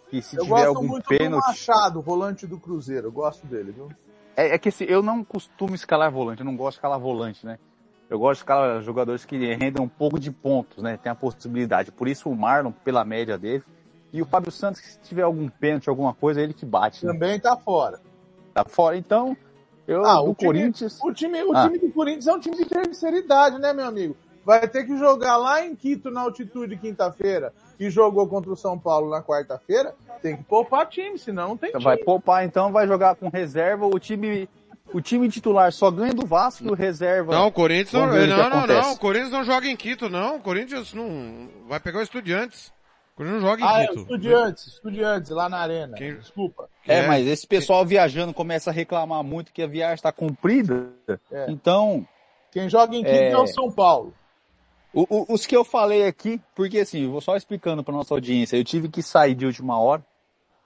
Que 0.09 0.21
se 0.21 0.37
Eu 0.37 0.43
tiver 0.43 0.55
gosto 0.55 0.67
algum 0.67 0.87
muito 0.87 1.03
do 1.03 1.17
pênalti, 1.17 1.45
Machado, 1.47 2.01
volante 2.01 2.47
do 2.47 2.57
Cruzeiro. 2.59 3.07
Eu 3.07 3.11
gosto 3.11 3.45
dele, 3.45 3.71
viu? 3.71 3.89
é, 4.37 4.55
é 4.55 4.57
que 4.57 4.69
assim, 4.69 4.85
eu 4.85 5.03
não 5.03 5.23
costumo 5.23 5.75
escalar 5.75 6.09
volante, 6.11 6.39
eu 6.39 6.45
não 6.45 6.55
gosto 6.55 6.75
de 6.75 6.79
escalar 6.79 6.99
volante, 6.99 7.45
né? 7.45 7.59
Eu 8.09 8.17
gosto 8.17 8.39
de 8.39 8.43
escalar 8.43 8.81
jogadores 8.81 9.23
que 9.25 9.37
rendam 9.53 9.83
um 9.83 9.89
pouco 9.89 10.19
de 10.19 10.31
pontos, 10.31 10.81
né? 10.81 10.97
Tem 10.97 11.11
a 11.11 11.15
possibilidade. 11.15 11.91
Por 11.91 12.07
isso 12.07 12.29
o 12.29 12.35
Marlon, 12.35 12.71
pela 12.71 13.03
média 13.05 13.37
dele, 13.37 13.63
e 14.11 14.21
o 14.21 14.25
Fábio 14.25 14.51
Santos, 14.51 14.81
que 14.81 14.87
se 14.87 14.99
tiver 15.01 15.21
algum 15.23 15.47
pênalti, 15.49 15.89
alguma 15.89 16.13
coisa, 16.13 16.39
é 16.39 16.43
ele 16.43 16.53
que 16.53 16.65
bate. 16.65 17.05
Né? 17.05 17.11
Também 17.13 17.39
tá 17.39 17.55
fora. 17.57 17.99
Tá 18.53 18.63
fora. 18.65 18.97
Então, 18.97 19.37
eu 19.87 20.03
Ah, 20.05 20.15
do 20.21 20.31
o 20.31 20.33
time- 20.33 20.47
Corinthians. 20.47 20.99
O 21.03 21.13
time, 21.13 21.43
o 21.43 21.55
Ah. 21.55 21.67
time 21.67 21.77
do 21.77 21.91
Corinthians 21.91 22.25
é 22.27 22.33
um 22.33 22.39
time 22.39 22.55
de 22.55 22.65
terceira 22.65 23.17
idade, 23.17 23.59
né, 23.59 23.73
meu 23.73 23.85
amigo? 23.85 24.15
Vai 24.49 24.67
ter 24.67 24.83
que 24.83 24.97
jogar 24.97 25.37
lá 25.37 25.63
em 25.63 25.75
Quito 25.75 26.09
na 26.09 26.21
altitude 26.21 26.75
quinta-feira 26.75 27.53
e 27.79 27.87
jogou 27.87 28.27
contra 28.27 28.51
o 28.51 28.55
São 28.55 28.79
Paulo 28.79 29.07
na 29.11 29.21
quarta-feira. 29.21 29.93
Tem 30.23 30.35
que 30.37 30.43
poupar 30.43 30.87
time, 30.87 31.19
senão 31.19 31.49
não 31.49 31.57
tem 31.57 31.69
time. 31.69 31.83
Vai 31.83 31.97
poupar, 31.97 32.43
então 32.43 32.71
vai 32.71 32.87
jogar 32.87 33.13
com 33.13 33.29
reserva. 33.29 33.85
O 33.85 33.99
time, 33.99 34.49
o 34.91 34.99
time 34.99 35.29
titular 35.29 35.71
só 35.71 35.91
ganha 35.91 36.15
do 36.15 36.25
Vasco 36.25 36.63
e 36.65 36.67
o 36.67 36.73
reserva. 36.73 37.31
Não, 37.31 37.45
o 37.45 37.51
Corinthians 37.51 37.93
não, 37.93 38.07
não, 38.07 38.49
não, 38.49 38.65
não, 38.65 38.93
o 38.93 38.97
Corinthians 38.97 39.31
não 39.31 39.43
joga 39.43 39.67
em 39.67 39.75
Quito, 39.75 40.09
não. 40.09 40.37
O 40.37 40.39
Corinthians 40.41 40.95
não 40.95 41.47
vai 41.67 41.79
pegar 41.79 41.99
o 41.99 42.01
Estudiantes. 42.01 42.73
O 43.13 43.17
Corinthians 43.17 43.43
não 43.43 43.49
joga 43.51 43.61
em 43.61 43.65
Ah, 43.67 43.83
é, 43.83 43.87
Quito. 43.87 43.99
estudiantes, 43.99 44.65
estudiantes 44.67 45.29
lá 45.29 45.47
na 45.47 45.59
arena. 45.59 45.95
Desculpa. 45.95 46.67
É, 46.87 47.05
mas 47.05 47.27
esse 47.27 47.45
pessoal 47.45 47.85
viajando 47.85 48.33
começa 48.33 48.71
a 48.71 48.73
reclamar 48.73 49.23
muito 49.23 49.53
que 49.53 49.61
a 49.61 49.67
viagem 49.67 49.93
está 49.93 50.11
comprida. 50.11 50.89
É. 51.31 51.45
Então, 51.51 52.03
Quem 52.51 52.67
joga 52.67 52.95
em 52.95 53.03
Quito 53.03 53.13
é, 53.15 53.29
É. 53.29 53.37
o 53.37 53.45
São 53.45 53.71
Paulo. 53.71 54.11
O- 54.93 55.05
o- 55.09 55.33
os 55.33 55.45
que 55.45 55.55
eu 55.55 55.63
falei 55.63 56.05
aqui, 56.05 56.41
porque 56.55 56.79
assim, 56.79 57.07
vou 57.07 57.21
só 57.21 57.35
explicando 57.35 57.83
para 57.83 57.93
nossa 57.93 58.13
audiência, 58.13 58.57
eu 58.57 58.63
tive 58.63 58.89
que 58.89 59.01
sair 59.01 59.35
de 59.35 59.45
última 59.45 59.79
hora, 59.79 60.03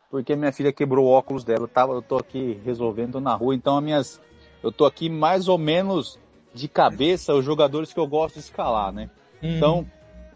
porque 0.09 0.35
minha 0.35 0.51
filha 0.51 0.71
quebrou 0.71 1.05
o 1.05 1.09
óculos 1.09 1.43
dela, 1.43 1.63
eu, 1.63 1.67
tava, 1.67 1.93
eu 1.93 2.01
tô 2.01 2.17
aqui 2.17 2.59
resolvendo 2.63 3.19
na 3.19 3.33
rua, 3.35 3.55
então 3.55 3.77
as 3.77 3.83
minhas, 3.83 4.21
eu 4.61 4.71
tô 4.71 4.85
aqui 4.85 5.09
mais 5.09 5.47
ou 5.47 5.57
menos 5.57 6.19
de 6.53 6.67
cabeça 6.67 7.33
os 7.33 7.43
jogadores 7.43 7.91
que 7.91 7.99
eu 7.99 8.07
gosto 8.07 8.35
de 8.35 8.41
escalar, 8.41 8.91
né? 8.93 9.09
Então, 9.57 9.85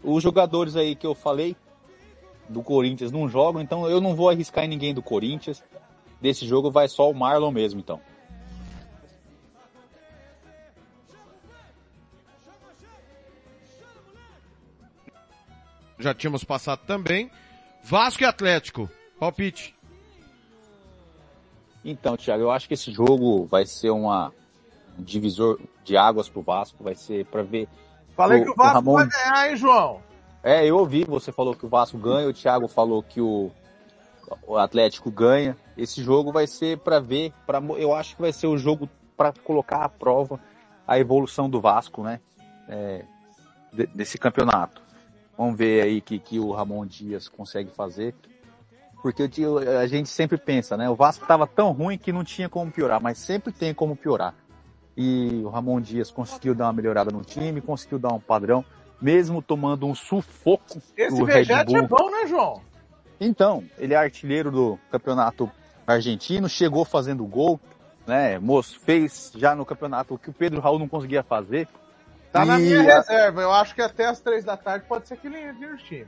os 0.02 0.22
jogadores 0.22 0.76
aí 0.76 0.94
que 0.94 1.06
eu 1.06 1.14
falei 1.14 1.56
do 2.48 2.62
Corinthians 2.62 3.12
não 3.12 3.28
jogam, 3.28 3.62
então 3.62 3.88
eu 3.88 4.00
não 4.00 4.14
vou 4.14 4.28
arriscar 4.28 4.64
em 4.64 4.68
ninguém 4.68 4.92
do 4.92 5.02
Corinthians. 5.02 5.62
Desse 6.20 6.46
jogo 6.46 6.70
vai 6.70 6.88
só 6.88 7.08
o 7.10 7.14
Marlon 7.14 7.50
mesmo, 7.52 7.78
então. 7.78 8.00
Já 15.98 16.14
tínhamos 16.14 16.44
passado 16.44 16.80
também. 16.86 17.30
Vasco 17.82 18.22
e 18.22 18.26
Atlético. 18.26 18.88
Palpite. 19.18 19.74
Então, 21.84 22.16
Thiago, 22.16 22.42
eu 22.42 22.50
acho 22.50 22.68
que 22.68 22.74
esse 22.74 22.90
jogo 22.92 23.46
vai 23.46 23.64
ser 23.66 23.90
uma 23.90 24.32
um 24.98 25.02
divisor 25.02 25.60
de 25.84 25.96
águas 25.96 26.28
pro 26.28 26.42
Vasco, 26.42 26.82
vai 26.82 26.94
ser 26.96 27.24
para 27.26 27.42
ver. 27.42 27.68
Falei 28.16 28.40
o- 28.40 28.44
que 28.44 28.50
o 28.50 28.52
o 28.52 28.56
Vasco 28.56 28.74
Ramon- 28.74 28.94
vai 28.94 29.06
ganhar, 29.08 29.50
hein, 29.50 29.56
João? 29.56 30.02
É, 30.42 30.66
eu 30.66 30.76
ouvi, 30.76 31.04
você 31.04 31.30
falou 31.30 31.54
que 31.54 31.64
o 31.64 31.68
Vasco 31.68 31.96
ganha, 31.96 32.28
o 32.28 32.32
Thiago 32.32 32.66
falou 32.66 33.00
que 33.02 33.20
o, 33.20 33.50
o 34.46 34.56
Atlético 34.56 35.08
ganha. 35.10 35.56
Esse 35.76 36.02
jogo 36.02 36.32
vai 36.32 36.46
ser 36.48 36.78
para 36.78 36.98
ver, 36.98 37.32
para 37.46 37.60
eu 37.78 37.94
acho 37.94 38.16
que 38.16 38.22
vai 38.22 38.32
ser 38.32 38.48
o 38.48 38.58
jogo 38.58 38.88
para 39.16 39.32
colocar 39.44 39.84
à 39.84 39.88
prova 39.88 40.40
a 40.86 40.98
evolução 40.98 41.48
do 41.48 41.60
Vasco, 41.60 42.02
né? 42.02 42.20
É, 42.68 43.04
de- 43.72 43.86
desse 43.86 44.18
campeonato. 44.18 44.82
Vamos 45.38 45.56
ver 45.56 45.82
aí 45.82 45.98
o 45.98 46.02
que, 46.02 46.18
que 46.18 46.40
o 46.40 46.50
Ramon 46.50 46.84
Dias 46.84 47.28
consegue 47.28 47.70
fazer. 47.70 48.12
Porque 49.00 49.30
a 49.80 49.86
gente 49.86 50.08
sempre 50.08 50.36
pensa, 50.36 50.76
né? 50.76 50.90
O 50.90 50.96
Vasco 50.96 51.22
estava 51.24 51.46
tão 51.46 51.70
ruim 51.70 51.96
que 51.96 52.12
não 52.12 52.24
tinha 52.24 52.48
como 52.48 52.72
piorar, 52.72 53.00
mas 53.00 53.18
sempre 53.18 53.52
tem 53.52 53.72
como 53.72 53.94
piorar. 53.94 54.34
E 54.96 55.40
o 55.44 55.48
Ramon 55.48 55.80
Dias 55.80 56.10
conseguiu 56.10 56.56
dar 56.56 56.64
uma 56.64 56.72
melhorada 56.72 57.12
no 57.12 57.22
time, 57.22 57.60
conseguiu 57.60 58.00
dar 58.00 58.12
um 58.12 58.18
padrão. 58.18 58.64
mesmo 59.00 59.40
tomando 59.40 59.86
um 59.86 59.94
sufoco 59.94 60.82
Esse 60.96 61.16
do 61.16 61.24
Red 61.24 61.34
Vegete 61.44 61.76
é 61.76 61.82
Bull. 61.82 61.88
bom, 61.88 62.10
né, 62.10 62.26
João? 62.26 62.60
Então, 63.20 63.62
ele 63.78 63.94
é 63.94 63.96
artilheiro 63.96 64.50
do 64.50 64.78
campeonato 64.90 65.48
argentino, 65.86 66.48
chegou 66.48 66.84
fazendo 66.84 67.24
gol, 67.24 67.60
né? 68.06 68.38
Moço, 68.40 68.78
fez 68.80 69.32
já 69.36 69.54
no 69.54 69.64
campeonato 69.64 70.14
o 70.14 70.18
que 70.18 70.30
o 70.30 70.32
Pedro 70.32 70.60
Raul 70.60 70.78
não 70.80 70.88
conseguia 70.88 71.22
fazer. 71.22 71.68
Tá 72.32 72.44
na 72.44 72.58
E 72.58 72.62
minha 72.62 72.80
a- 72.80 72.96
reserva. 72.96 73.42
Eu 73.42 73.52
acho 73.52 73.74
que 73.74 73.82
até 73.82 74.06
as 74.06 74.20
três 74.20 74.44
da 74.44 74.56
tarde 74.56 74.84
pode 74.88 75.08
ser 75.08 75.16
que 75.16 75.26
ele 75.26 75.52
vire 75.52 75.76
time. 75.78 76.06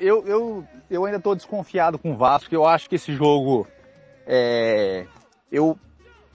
Eu, 0.00 0.26
eu, 0.26 0.64
eu 0.90 1.04
ainda 1.04 1.20
tô 1.20 1.34
desconfiado 1.34 1.98
com 1.98 2.12
o 2.12 2.16
Vasco, 2.16 2.52
eu 2.52 2.66
acho 2.66 2.88
que 2.88 2.96
esse 2.96 3.14
jogo 3.14 3.66
é, 4.26 5.06
eu 5.52 5.78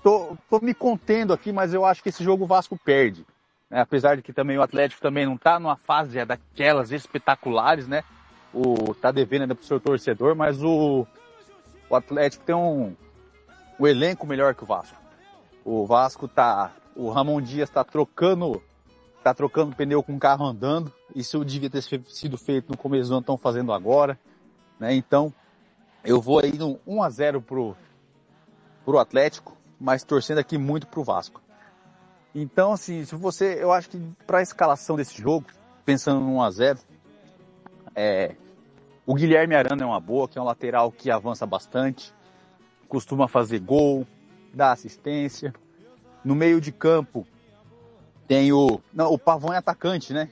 tô, 0.01 0.37
tô 0.49 0.59
me 0.61 0.73
contendo 0.73 1.33
aqui, 1.33 1.51
mas 1.51 1.73
eu 1.73 1.83
acho 1.85 2.01
que 2.01 2.07
esse 2.09 2.23
jogo 2.23 2.45
o 2.45 2.47
Vasco 2.47 2.77
perde. 2.77 3.25
né? 3.69 3.81
Apesar 3.81 4.15
de 4.15 4.21
que 4.21 4.31
também 4.31 4.57
o 4.57 4.61
Atlético 4.61 5.01
também 5.01 5.25
não 5.25 5.37
tá 5.37 5.59
numa 5.59 5.75
fase 5.75 6.23
daquelas 6.23 6.91
espetaculares, 6.91 7.85
né? 7.85 8.03
O, 8.53 8.93
tá 8.93 9.11
devendo 9.11 9.41
ainda 9.41 9.55
pro 9.55 9.65
seu 9.65 9.79
torcedor, 9.79 10.35
mas 10.35 10.63
o, 10.63 11.05
o 11.89 11.95
Atlético 11.95 12.45
tem 12.45 12.55
um, 12.55 12.95
um 13.77 13.85
elenco 13.87 14.25
melhor 14.25 14.55
que 14.55 14.63
o 14.63 14.67
Vasco. 14.67 14.95
O 15.65 15.85
Vasco 15.85 16.29
tá, 16.29 16.71
o 16.95 17.09
Ramon 17.09 17.41
Dias 17.41 17.69
tá 17.69 17.83
trocando, 17.83 18.63
tá 19.23 19.33
trocando 19.33 19.75
pneu 19.75 20.03
com 20.03 20.15
o 20.15 20.19
carro 20.19 20.45
andando. 20.45 20.91
Isso 21.15 21.43
devia 21.45 21.69
ter 21.69 21.81
sido 21.81 22.37
feito 22.37 22.69
no 22.69 22.77
começo 22.77 23.09
do 23.09 23.13
ano, 23.13 23.21
estão 23.21 23.37
fazendo 23.37 23.71
agora, 23.71 24.19
né? 24.79 24.93
Então, 24.93 25.33
eu 26.03 26.21
vou 26.21 26.39
aí 26.39 26.53
no 26.57 26.79
1 26.85 27.03
a 27.03 27.09
0 27.09 27.41
pro 27.41 27.75
pro 28.83 28.99
Atlético, 28.99 29.55
mas 29.79 30.03
torcendo 30.03 30.39
aqui 30.39 30.57
muito 30.57 30.87
pro 30.87 31.05
Vasco. 31.05 31.41
Então, 32.35 32.73
assim, 32.73 33.05
se 33.05 33.15
você, 33.15 33.63
eu 33.63 33.71
acho 33.71 33.89
que 33.89 34.01
para 34.27 34.39
a 34.39 34.41
escalação 34.41 34.97
desse 34.97 35.21
jogo, 35.21 35.45
pensando 35.85 36.19
no 36.19 36.35
1 36.35 36.41
a 36.41 36.51
0, 36.51 36.79
é, 37.95 38.35
o 39.05 39.13
Guilherme 39.13 39.55
Arana 39.55 39.83
é 39.83 39.85
uma 39.85 39.99
boa, 39.99 40.27
que 40.27 40.37
é 40.37 40.41
um 40.41 40.45
lateral 40.45 40.91
que 40.91 41.09
avança 41.09 41.45
bastante, 41.45 42.13
costuma 42.89 43.27
fazer 43.27 43.59
gol, 43.59 44.05
dá 44.53 44.71
assistência. 44.71 45.53
No 46.25 46.35
meio 46.35 46.59
de 46.59 46.71
campo 46.71 47.25
tem 48.33 48.51
o, 48.51 48.81
não, 48.91 49.13
o 49.13 49.19
Pavão 49.19 49.53
é 49.53 49.57
atacante, 49.57 50.11
né? 50.11 50.27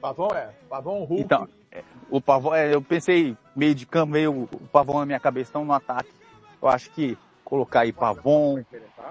Pavão 0.00 0.28
é. 0.28 0.54
Pavão 0.68 1.02
Hulk. 1.02 1.20
Então, 1.20 1.48
é, 1.72 1.82
o 2.08 2.20
Pavão, 2.20 2.54
é, 2.54 2.72
eu 2.72 2.80
pensei 2.80 3.36
meio 3.56 3.74
de 3.74 3.84
campo, 3.84 4.12
meio 4.12 4.44
o 4.44 4.68
Pavão 4.70 5.00
na 5.00 5.06
minha 5.06 5.18
cabeça, 5.18 5.50
então 5.50 5.64
no 5.64 5.72
ataque. 5.72 6.10
Eu 6.62 6.68
acho 6.68 6.90
que 6.90 7.18
colocar 7.44 7.80
aí 7.80 7.92
Pavon, 7.92 8.62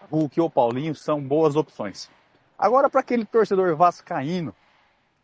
Hulk 0.10 0.40
ou 0.40 0.50
Paulinho 0.50 0.96
são 0.96 1.22
boas 1.22 1.58
opções. 1.58 2.10
Agora, 2.58 2.90
para 2.90 3.02
aquele 3.02 3.26
torcedor 3.26 3.76
vascaíno 3.76 4.56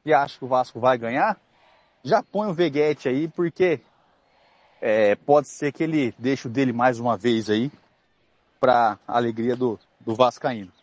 que 0.03 0.13
acha 0.13 0.37
que 0.37 0.43
o 0.43 0.49
Vasco 0.49 0.79
vai 0.79 0.97
ganhar, 0.97 1.39
já 2.03 2.21
põe 2.21 2.49
o 2.49 2.53
Veguete 2.53 3.07
aí, 3.07 3.29
porque 3.29 3.79
é, 4.81 5.15
pode 5.15 5.47
ser 5.47 5.71
que 5.71 5.83
ele 5.83 6.13
deixe 6.19 6.47
o 6.47 6.51
dele 6.51 6.73
mais 6.73 6.99
uma 6.99 7.15
vez 7.15 7.49
aí, 7.49 7.71
para 8.59 8.99
alegria 9.07 9.55
do, 9.55 9.79
do 10.01 10.13
vascaíno. 10.13 10.74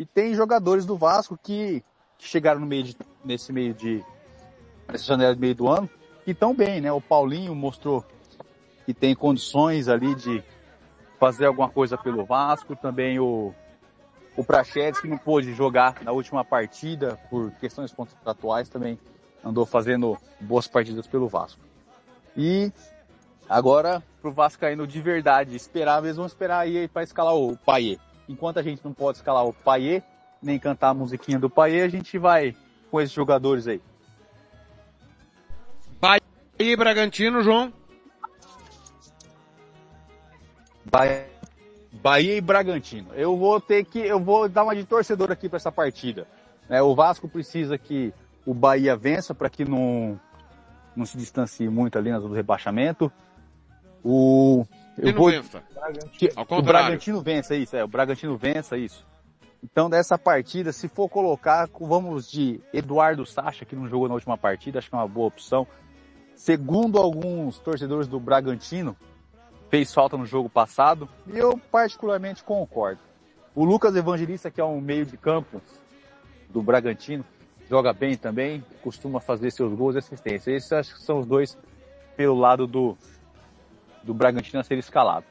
E 0.00 0.06
tem 0.06 0.32
jogadores 0.32 0.86
do 0.86 0.96
Vasco 0.96 1.36
que, 1.36 1.84
que 2.16 2.26
chegaram 2.26 2.58
no 2.58 2.66
meio 2.66 2.84
de, 2.84 2.96
nesse 3.22 3.52
meio 3.52 3.74
de 3.74 4.02
nessa 4.88 5.04
janela 5.04 5.34
de 5.34 5.40
meio 5.42 5.54
do 5.54 5.68
ano 5.68 5.90
que 6.24 6.30
estão 6.30 6.54
bem, 6.54 6.80
né? 6.80 6.90
O 6.90 7.02
Paulinho 7.02 7.54
mostrou 7.54 8.02
que 8.86 8.94
tem 8.94 9.14
condições 9.14 9.88
ali 9.88 10.14
de 10.14 10.42
fazer 11.18 11.44
alguma 11.44 11.68
coisa 11.68 11.98
pelo 11.98 12.24
Vasco, 12.24 12.74
também 12.74 13.20
o 13.20 13.54
o 14.34 14.42
Prachedes 14.42 14.98
que 15.02 15.06
não 15.06 15.18
pôde 15.18 15.52
jogar 15.52 16.02
na 16.02 16.12
última 16.12 16.42
partida 16.42 17.20
por 17.28 17.50
questões 17.60 17.92
contratuais 17.92 18.70
também 18.70 18.98
andou 19.44 19.66
fazendo 19.66 20.16
boas 20.40 20.66
partidas 20.66 21.06
pelo 21.06 21.28
Vasco. 21.28 21.60
E 22.34 22.72
agora 23.46 24.02
pro 24.22 24.32
Vascaíno 24.32 24.86
de 24.86 25.02
verdade 25.02 25.54
esperar, 25.54 26.02
eles 26.02 26.16
vão 26.16 26.24
esperar 26.24 26.60
aí 26.60 26.88
para 26.88 27.02
escalar 27.02 27.34
o 27.34 27.54
Paier. 27.54 27.98
Enquanto 28.30 28.58
a 28.58 28.62
gente 28.62 28.80
não 28.84 28.92
pode 28.92 29.18
escalar 29.18 29.44
o 29.44 29.52
Paier, 29.52 30.04
nem 30.40 30.56
cantar 30.56 30.90
a 30.90 30.94
musiquinha 30.94 31.36
do 31.36 31.50
Paier, 31.50 31.84
a 31.84 31.88
gente 31.88 32.16
vai 32.16 32.54
com 32.88 33.00
esses 33.00 33.12
jogadores 33.12 33.66
aí. 33.66 33.82
Bahia 36.00 36.22
e 36.56 36.76
Bragantino, 36.76 37.42
João. 37.42 37.72
Bahia, 40.88 41.26
Bahia 41.92 42.36
e 42.36 42.40
Bragantino. 42.40 43.12
Eu 43.14 43.36
vou 43.36 43.60
ter 43.60 43.84
que, 43.84 43.98
eu 43.98 44.20
vou 44.20 44.48
dar 44.48 44.62
uma 44.62 44.76
de 44.76 44.84
torcedor 44.84 45.32
aqui 45.32 45.48
para 45.48 45.56
essa 45.56 45.72
partida. 45.72 46.24
né? 46.68 46.80
o 46.80 46.94
Vasco 46.94 47.28
precisa 47.28 47.76
que 47.76 48.14
o 48.46 48.54
Bahia 48.54 48.94
vença 48.94 49.34
para 49.34 49.50
que 49.50 49.64
não, 49.64 50.18
não 50.94 51.04
se 51.04 51.18
distancie 51.18 51.68
muito 51.68 51.98
ali 51.98 52.12
na 52.12 52.20
zona 52.20 52.28
do 52.28 52.36
rebaixamento. 52.36 53.10
O, 54.04 54.64
Não 55.02 55.14
vou, 55.14 55.30
vença. 55.30 55.62
que, 56.12 56.30
Ao 56.34 56.46
o. 56.58 56.62
Bragantino 56.62 57.20
vença 57.20 57.54
isso, 57.54 57.76
é, 57.76 57.84
o 57.84 57.88
Bragantino 57.88 58.36
vença 58.36 58.76
isso. 58.76 59.06
Então 59.62 59.90
dessa 59.90 60.18
partida, 60.18 60.72
se 60.72 60.88
for 60.88 61.08
colocar, 61.08 61.68
vamos 61.80 62.30
de 62.30 62.60
Eduardo 62.72 63.26
Sacha, 63.26 63.64
que 63.64 63.76
não 63.76 63.88
jogou 63.88 64.08
na 64.08 64.14
última 64.14 64.38
partida, 64.38 64.78
acho 64.78 64.88
que 64.88 64.94
é 64.94 64.98
uma 64.98 65.08
boa 65.08 65.28
opção. 65.28 65.66
Segundo 66.34 66.98
alguns 66.98 67.58
torcedores 67.58 68.08
do 68.08 68.18
Bragantino, 68.18 68.96
fez 69.68 69.92
falta 69.92 70.16
no 70.16 70.24
jogo 70.24 70.48
passado, 70.48 71.08
e 71.26 71.38
eu 71.38 71.58
particularmente 71.70 72.42
concordo. 72.42 73.00
O 73.54 73.64
Lucas 73.64 73.94
Evangelista, 73.94 74.50
que 74.50 74.60
é 74.60 74.64
um 74.64 74.80
meio 74.80 75.04
de 75.04 75.16
campo 75.16 75.60
do 76.48 76.62
Bragantino, 76.62 77.24
joga 77.68 77.92
bem 77.92 78.16
também, 78.16 78.64
costuma 78.82 79.20
fazer 79.20 79.50
seus 79.50 79.72
gols 79.74 79.94
e 79.94 79.98
assistência. 79.98 80.50
Esses 80.50 80.72
acho 80.72 80.94
que 80.94 81.02
são 81.02 81.18
os 81.18 81.26
dois 81.26 81.56
pelo 82.16 82.34
lado 82.34 82.66
do, 82.66 82.96
do 84.02 84.14
Bragantino 84.14 84.60
a 84.60 84.64
ser 84.64 84.78
escalado. 84.78 85.26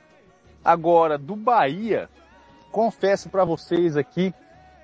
Agora, 0.64 1.18
do 1.18 1.36
Bahia, 1.36 2.10
confesso 2.72 3.30
para 3.30 3.46
vocês 3.46 3.96
aqui 3.96 4.34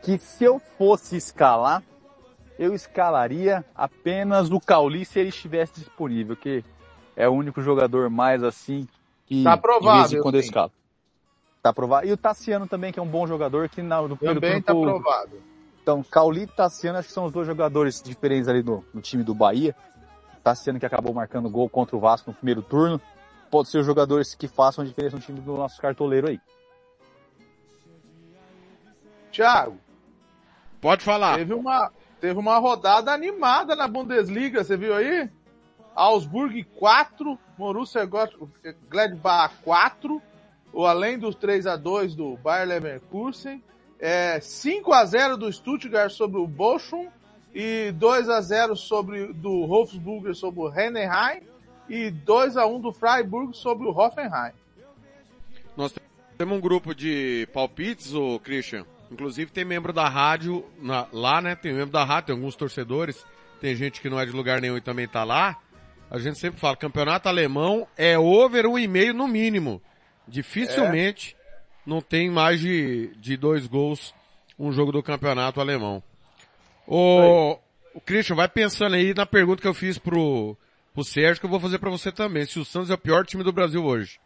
que 0.02 0.18
se 0.18 0.44
eu 0.44 0.60
fosse 0.60 1.18
escalar, 1.18 1.84
eu 2.58 2.74
escalaria 2.74 3.66
apenas 3.76 4.52
o 4.52 4.60
Cauli 4.60 5.04
se 5.04 5.20
ele 5.20 5.30
estivesse 5.30 5.80
disponível, 5.80 6.36
que 6.36 6.64
é 7.16 7.28
o 7.28 7.34
único 7.34 7.62
jogador 7.62 8.10
mais 8.10 8.44
assim 8.44 8.88
que 9.26 9.44
Tá 9.44 9.56
de 9.56 9.62
vez 9.62 9.68
em 9.68 9.80
provável, 9.82 10.22
quando 10.22 10.38
escalo. 10.38 10.72
Tá 11.62 11.70
aprovado. 11.72 12.08
E 12.08 12.12
o 12.12 12.18
Tassiano 12.18 12.68
também, 12.68 12.92
que 12.94 13.00
é 13.00 13.02
um 13.02 13.08
bom 13.08 13.26
jogador, 13.26 13.68
que 13.68 13.82
na, 13.82 14.02
no 14.02 14.16
primeiro 14.16 14.40
Também 14.40 14.62
turno 14.62 14.86
tá 14.86 15.00
aprovado. 15.00 15.42
Então, 15.82 16.04
Cauli 16.04 16.44
e 16.44 16.48
Tassiano 16.48 17.00
acho 17.00 17.08
que 17.08 17.14
são 17.14 17.26
os 17.26 17.32
dois 17.32 17.48
jogadores 17.48 18.02
diferentes 18.02 18.48
ali 18.48 18.64
no, 18.64 18.84
no 18.94 19.02
time 19.02 19.24
do 19.24 19.34
Bahia. 19.34 19.76
Tassiano 20.44 20.80
que 20.80 20.86
acabou 20.86 21.14
marcando 21.14 21.50
gol 21.50 21.68
contra 21.68 21.96
o 21.96 22.00
Vasco 22.00 22.30
no 22.30 22.36
primeiro 22.36 22.62
turno. 22.62 23.02
Pode 23.50 23.70
ser 23.70 23.80
os 23.80 23.86
jogadores 23.86 24.36
que 24.36 24.48
façam 24.48 24.84
a 24.84 24.88
diferença 24.88 25.16
no 25.16 25.22
time 25.22 25.40
do 25.40 25.56
nosso 25.56 25.82
cartoleiro 25.82 26.30
aí. 26.30 26.40
Thiago. 29.32 29.78
Pode 30.82 31.04
falar. 31.04 31.38
Teve 31.38 31.54
uma, 31.54 31.92
teve 32.20 32.40
uma 32.40 32.58
rodada 32.58 33.12
animada 33.12 33.76
na 33.76 33.88
Bundesliga, 33.88 34.64
você 34.64 34.78
viu 34.78 34.96
aí? 34.96 35.30
Augsburg 35.96 36.64
4, 36.78 37.40
Borussia 37.58 38.08
Gladbach 38.90 39.56
4, 39.64 40.22
ou 40.74 40.86
além 40.86 41.18
dos 41.18 41.36
3 41.36 41.68
a 41.68 41.78
2 41.78 42.16
do 42.16 42.36
Bayer 42.38 42.68
Leverkusen, 42.68 43.64
é, 44.00 44.40
5 44.42 44.92
a 44.92 45.06
0 45.06 45.38
do 45.38 45.52
Stuttgart 45.52 46.12
sobre 46.12 46.40
o 46.40 46.46
Bochum 46.46 47.08
e 47.54 47.92
2 47.94 48.30
a 48.30 48.42
0 48.42 48.76
sobre 48.76 49.32
do 49.34 49.66
Wolfsburger 49.66 50.36
sobre 50.36 50.60
o 50.60 50.70
Heidenheim 50.70 51.42
e 51.90 52.10
2 52.10 52.58
a 52.58 52.66
1 52.66 52.80
do 52.82 52.92
Freiburg 52.92 53.56
sobre 53.56 53.88
o 53.88 53.92
Hoffenheim. 53.92 54.52
Nós 55.78 55.94
temos 56.38 56.58
um 56.58 56.62
grupo 56.62 56.94
de 56.96 57.48
palpites, 57.54 58.14
o 58.14 58.40
Christian. 58.40 58.86
Inclusive 59.12 59.52
tem 59.52 59.64
membro 59.64 59.94
da 59.94 60.08
rádio 60.10 60.66
na- 60.82 61.08
lá, 61.12 61.42
né? 61.42 61.56
Tem 61.56 61.74
membro 61.74 61.92
da 61.92 62.04
rádio, 62.04 62.28
tem 62.28 62.36
alguns 62.36 62.56
torcedores. 62.56 63.26
Tem 63.62 63.76
gente 63.76 64.02
que 64.02 64.10
não 64.10 64.20
é 64.20 64.26
de 64.26 64.32
lugar 64.32 64.60
nenhum 64.62 64.78
e 64.78 64.82
também 64.82 65.08
tá 65.08 65.24
lá. 65.24 65.58
A 66.10 66.18
gente 66.20 66.38
sempre 66.40 66.60
fala, 66.60 66.76
campeonato 66.76 67.28
alemão 67.30 67.88
é 67.98 68.18
over 68.18 68.66
um 68.68 68.78
e 68.78 68.88
meio 68.88 69.14
no 69.14 69.28
mínimo. 69.28 69.82
Dificilmente 70.28 71.36
não 71.86 72.02
tem 72.02 72.30
mais 72.30 72.60
de, 72.60 73.12
de 73.18 73.38
dois 73.38 73.68
gols 73.68 74.14
um 74.58 74.72
jogo 74.72 74.92
do 74.92 75.04
campeonato 75.04 75.60
alemão. 75.60 76.02
O, 76.88 77.58
o 77.94 78.02
Christian, 78.02 78.36
vai 78.36 78.48
pensando 78.48 78.96
aí 78.96 79.14
na 79.14 79.26
pergunta 79.26 79.62
que 79.62 79.68
eu 79.68 79.74
fiz 79.74 79.98
pro, 79.98 80.56
pro 80.96 81.04
Sérgio, 81.04 81.40
que 81.40 81.46
eu 81.46 81.50
vou 81.52 81.60
fazer 81.60 81.78
pra 81.78 81.92
você 81.92 82.12
também. 82.12 82.46
Se 82.48 82.58
o 82.58 82.66
Santos 82.66 82.90
é 82.90 82.96
o 82.96 82.98
pior 82.98 83.24
time 83.26 83.44
do 83.44 83.52
Brasil 83.54 83.84
hoje. 83.86 84.20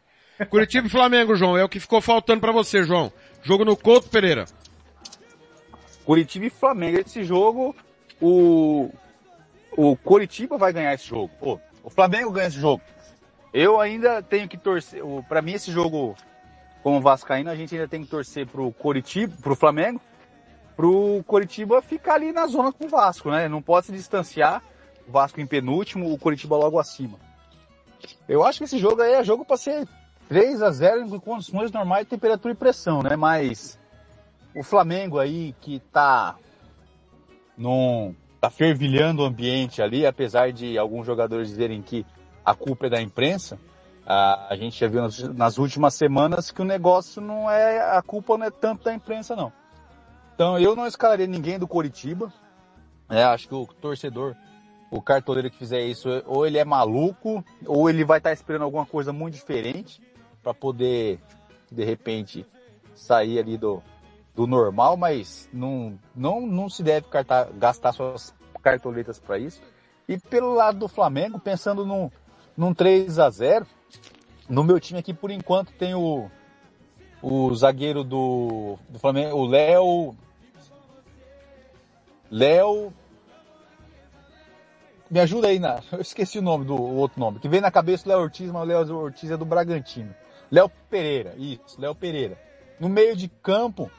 Curitiba 0.50 0.88
e 0.88 0.90
Flamengo, 0.90 1.36
João, 1.36 1.58
é 1.58 1.64
o 1.66 1.68
que 1.70 1.82
ficou 1.82 2.00
faltando 2.00 2.40
pra 2.40 2.54
você, 2.54 2.84
João. 2.84 3.12
Jogo 3.44 3.66
no 3.66 3.76
Couto 3.76 4.08
Pereira. 4.10 4.46
Curitiba 6.06 6.46
e 6.46 6.50
Flamengo. 6.50 6.98
Esse 7.00 7.24
jogo, 7.24 7.76
o, 8.22 8.90
o 9.72 9.96
Curitiba 9.98 10.58
vai 10.58 10.72
ganhar 10.74 10.94
esse 10.94 11.08
jogo. 11.08 11.30
Pô, 11.40 11.60
o 11.84 11.90
Flamengo 11.90 12.32
ganha 12.32 12.48
esse 12.48 12.60
jogo. 12.60 12.82
Eu 13.54 13.80
ainda 13.82 14.22
tenho 14.22 14.48
que 14.48 14.58
torcer. 14.58 15.04
o- 15.06 15.24
Pra 15.24 15.42
mim, 15.42 15.54
esse 15.54 15.72
jogo, 15.72 16.16
como 16.84 17.02
Vascaíno, 17.02 17.50
a 17.50 17.56
gente 17.56 17.76
ainda 17.76 17.88
tem 17.88 18.04
que 18.04 18.10
torcer 18.10 18.48
pro 18.48 18.72
Curitiba, 18.72 19.36
pro 19.42 19.56
Flamengo, 19.56 20.00
pro 20.76 21.24
Coritiba 21.28 21.82
ficar 21.82 22.14
ali 22.16 22.32
na 22.32 22.48
zona 22.48 22.72
com 22.72 22.86
o 22.86 22.90
Vasco, 22.90 23.30
né? 23.30 23.48
Não 23.50 23.62
pode 23.62 23.88
se 23.88 23.92
distanciar, 23.92 24.64
Vasco 25.10 25.42
em 25.42 25.48
penúltimo, 25.48 26.14
o 26.14 26.18
Coritiba 26.18 26.56
logo 26.56 26.80
acima. 26.80 27.18
Eu 28.28 28.46
acho 28.46 28.60
que 28.60 28.66
esse 28.66 28.78
jogo 28.78 29.02
aí 29.02 29.14
é 29.14 29.24
jogo 29.24 29.44
para 29.44 29.58
ser 29.58 29.88
3 30.28 30.62
a 30.62 30.72
0 30.72 31.02
em 31.02 31.20
condições 31.20 31.72
normais 31.72 32.06
de 32.06 32.12
temperatura 32.12 32.54
e 32.54 32.58
pressão, 32.58 33.02
né? 33.02 33.16
Mas 33.16 33.78
o 34.56 34.64
Flamengo 34.64 35.20
aí 35.20 35.56
que 35.60 35.80
tá 35.92 36.36
num 37.58 38.16
tá 38.40 38.50
fervilhando 38.50 39.22
o 39.22 39.26
ambiente 39.26 39.82
ali, 39.82 40.06
apesar 40.06 40.54
de 40.54 40.78
alguns 40.78 41.06
jogadores 41.06 41.50
dizerem 41.50 41.82
que 41.82 42.06
a 42.46 42.56
culpa 42.56 42.88
é 42.88 42.90
da 42.90 43.02
imprensa, 43.02 43.60
a, 44.06 44.56
gente 44.56 44.80
já 44.80 44.88
viu 44.88 45.02
nas, 45.36 45.58
últimas 45.58 45.94
semanas 45.94 46.50
que 46.50 46.62
o 46.62 46.66
negócio 46.66 47.22
não 47.22 47.52
é, 47.52 47.98
a 47.98 48.02
culpa 48.02 48.38
não 48.38 48.46
é 48.46 48.50
tanto 48.50 48.86
da 48.86 48.94
imprensa 48.94 49.36
não. 49.36 49.52
Então 50.34 50.58
eu 50.58 50.76
não 50.76 50.88
escalaria 50.88 51.28
ninguém 51.28 51.60
do 51.60 51.68
Coritiba, 51.68 52.32
é, 53.10 53.24
acho 53.24 53.48
que 53.48 53.54
o 53.54 53.68
torcedor, 53.68 54.36
o 54.92 55.02
cartoleiro 55.02 55.50
que 55.50 55.58
fizer 55.58 55.82
isso, 55.82 56.10
ou 56.26 56.46
ele 56.46 56.58
é 56.58 56.66
maluco, 56.66 57.44
ou 57.66 57.90
ele 57.90 58.04
vai 58.04 58.18
estar 58.18 58.30
tá 58.30 58.34
esperando 58.34 58.64
alguma 58.64 58.86
coisa 58.86 59.14
muito 59.14 59.36
diferente 59.36 60.02
para 60.42 60.54
poder, 60.54 61.20
de 61.72 61.84
repente, 61.84 62.46
sair 62.96 63.40
ali 63.40 63.58
do, 63.58 63.82
do 64.36 64.48
normal, 64.48 64.98
mas 64.98 65.50
não, 65.54 65.98
não, 66.16 66.42
não 66.42 66.70
se 66.70 66.82
deve 66.82 67.08
cartar, 67.08 67.50
gastar 67.54 67.94
suas 67.94 68.34
cartoletas 68.62 69.20
para 69.20 69.38
isso. 69.38 69.62
E 70.08 70.18
pelo 70.18 70.54
lado 70.54 70.80
do 70.80 70.88
Flamengo, 70.88 71.40
pensando 71.40 71.86
num, 71.86 72.10
num 72.58 72.74
3 72.74 73.20
a 73.20 73.30
0 73.30 73.68
no 74.50 74.64
meu 74.64 74.80
time 74.80 75.00
aqui, 75.00 75.14
por 75.14 75.30
enquanto, 75.30 75.72
tem 75.74 75.94
o, 75.94 76.30
o 77.22 77.54
zagueiro 77.54 78.04
do, 78.04 78.78
do 78.90 78.98
Flamengo, 78.98 79.38
o 79.38 79.46
Léo. 79.46 80.16
Léo. 82.32 82.92
Me 85.10 85.20
ajuda 85.20 85.48
aí 85.48 85.60
na. 85.60 85.82
Eu 85.92 86.02
esqueci 86.02 86.40
o 86.40 86.42
nome 86.42 86.66
do 86.66 86.76
o 86.76 86.96
outro 86.96 87.20
nome. 87.20 87.40
Que 87.40 87.50
vem 87.50 87.62
na 87.62 87.72
cabeça 87.72 88.04
do 88.04 88.10
Léo 88.10 88.20
Ortiz, 88.20 88.52
mas 88.52 88.64
o 88.64 88.66
Léo 88.66 88.96
Ortiz 88.96 89.32
é 89.32 89.38
do 89.38 89.46
Bragantino. 89.46 90.14
Léo 90.52 90.70
Pereira, 90.90 91.34
isso, 91.38 91.80
Léo 91.80 91.94
Pereira. 91.94 92.38
No 92.80 92.90
meio 92.90 93.16
de 93.16 93.28
campo, 93.28 93.92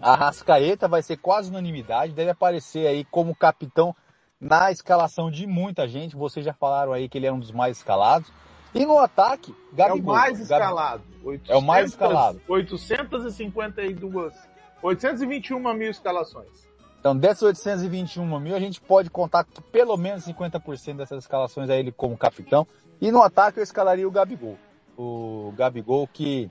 a 0.00 0.14
Rascaeta 0.14 0.88
vai 0.88 1.02
ser 1.02 1.16
quase 1.18 1.50
unanimidade, 1.50 2.12
deve 2.12 2.30
aparecer 2.30 2.86
aí 2.86 3.04
como 3.04 3.34
capitão 3.34 3.94
na 4.40 4.72
escalação 4.72 5.30
de 5.30 5.46
muita 5.46 5.86
gente. 5.86 6.16
Vocês 6.16 6.44
já 6.44 6.52
falaram 6.52 6.92
aí 6.92 7.08
que 7.08 7.18
ele 7.18 7.26
é 7.26 7.32
um 7.32 7.38
dos 7.38 7.52
mais 7.52 7.76
escalados. 7.76 8.30
E 8.74 8.84
no 8.84 8.98
ataque, 8.98 9.54
Gabigol. 9.72 10.14
É 10.14 10.16
o 10.16 10.20
mais 10.20 10.40
escalado. 10.40 11.04
800, 11.22 11.50
é 11.50 11.56
o 11.56 11.62
mais 11.62 11.90
escalado. 11.90 12.40
852, 12.48 14.34
821 14.82 15.74
mil 15.74 15.90
escalações. 15.90 16.63
Então, 17.04 17.14
dessas 17.14 17.42
821 17.42 18.40
mil, 18.40 18.56
a 18.56 18.58
gente 18.58 18.80
pode 18.80 19.10
contar 19.10 19.44
que 19.44 19.60
pelo 19.60 19.94
menos 19.94 20.24
50% 20.24 20.96
dessas 20.96 21.24
escalações 21.24 21.68
é 21.68 21.78
ele 21.78 21.92
como 21.92 22.16
capitão. 22.16 22.66
E 22.98 23.12
no 23.12 23.20
ataque 23.20 23.58
eu 23.58 23.62
escalaria 23.62 24.08
o 24.08 24.10
Gabigol. 24.10 24.56
O 24.96 25.52
Gabigol 25.54 26.08
que 26.08 26.50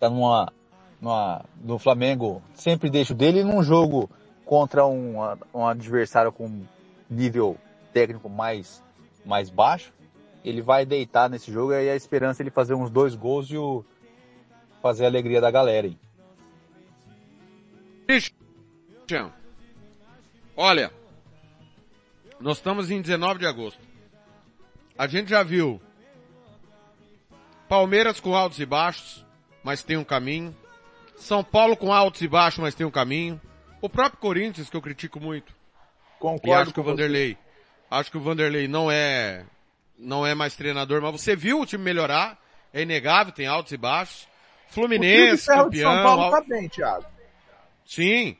tá 0.00 0.08
numa 0.08 0.50
numa, 0.98 1.44
no 1.62 1.78
Flamengo, 1.78 2.42
sempre 2.54 2.88
deixo 2.88 3.12
dele 3.12 3.44
num 3.44 3.62
jogo 3.62 4.08
contra 4.42 4.86
um, 4.86 5.16
um 5.52 5.66
adversário 5.66 6.32
com 6.32 6.62
nível 7.10 7.58
técnico 7.92 8.30
mais, 8.30 8.82
mais 9.22 9.50
baixo. 9.50 9.92
Ele 10.42 10.62
vai 10.62 10.86
deitar 10.86 11.28
nesse 11.28 11.52
jogo 11.52 11.74
e 11.74 11.90
a 11.90 11.94
esperança 11.94 12.40
é 12.40 12.44
ele 12.44 12.50
fazer 12.50 12.72
uns 12.72 12.88
dois 12.88 13.14
gols 13.14 13.50
e 13.50 13.58
o, 13.58 13.84
fazer 14.80 15.04
a 15.04 15.08
alegria 15.08 15.42
da 15.42 15.50
galera. 15.50 15.90
Christian, 18.06 19.30
olha, 20.56 20.92
nós 22.40 22.58
estamos 22.58 22.90
em 22.90 23.00
19 23.00 23.40
de 23.40 23.46
agosto. 23.46 23.80
A 24.98 25.06
gente 25.06 25.30
já 25.30 25.42
viu 25.42 25.80
Palmeiras 27.68 28.20
com 28.20 28.34
altos 28.34 28.58
e 28.60 28.66
baixos, 28.66 29.24
mas 29.62 29.82
tem 29.82 29.96
um 29.96 30.04
caminho. 30.04 30.54
São 31.16 31.42
Paulo 31.42 31.76
com 31.76 31.92
altos 31.92 32.20
e 32.20 32.28
baixos, 32.28 32.60
mas 32.60 32.74
tem 32.74 32.86
um 32.86 32.90
caminho. 32.90 33.40
O 33.80 33.88
próprio 33.88 34.20
Corinthians, 34.20 34.68
que 34.68 34.76
eu 34.76 34.82
critico 34.82 35.18
muito. 35.20 35.54
Concordo 36.18 36.48
e 36.48 36.52
acho 36.52 36.72
que 36.72 36.80
o 36.80 36.82
Vanderlei, 36.82 37.38
acho 37.90 38.10
que 38.10 38.16
o 38.16 38.20
Vanderlei 38.20 38.68
não 38.68 38.90
é, 38.90 39.44
não 39.98 40.26
é 40.26 40.34
mais 40.34 40.54
treinador, 40.54 41.00
mas 41.00 41.12
você 41.12 41.34
viu 41.34 41.60
o 41.60 41.66
time 41.66 41.82
melhorar, 41.82 42.38
é 42.72 42.82
inegável, 42.82 43.32
tem 43.32 43.46
altos 43.46 43.72
e 43.72 43.76
baixos. 43.76 44.28
Fluminense, 44.68 45.50
o 45.50 45.54
campeão. 45.54 45.70
De 45.70 45.80
São 45.80 46.02
Paulo 46.02 46.30
tá 46.30 46.40
bem, 46.42 46.68
Thiago. 46.68 47.06
Sim. 47.84 48.36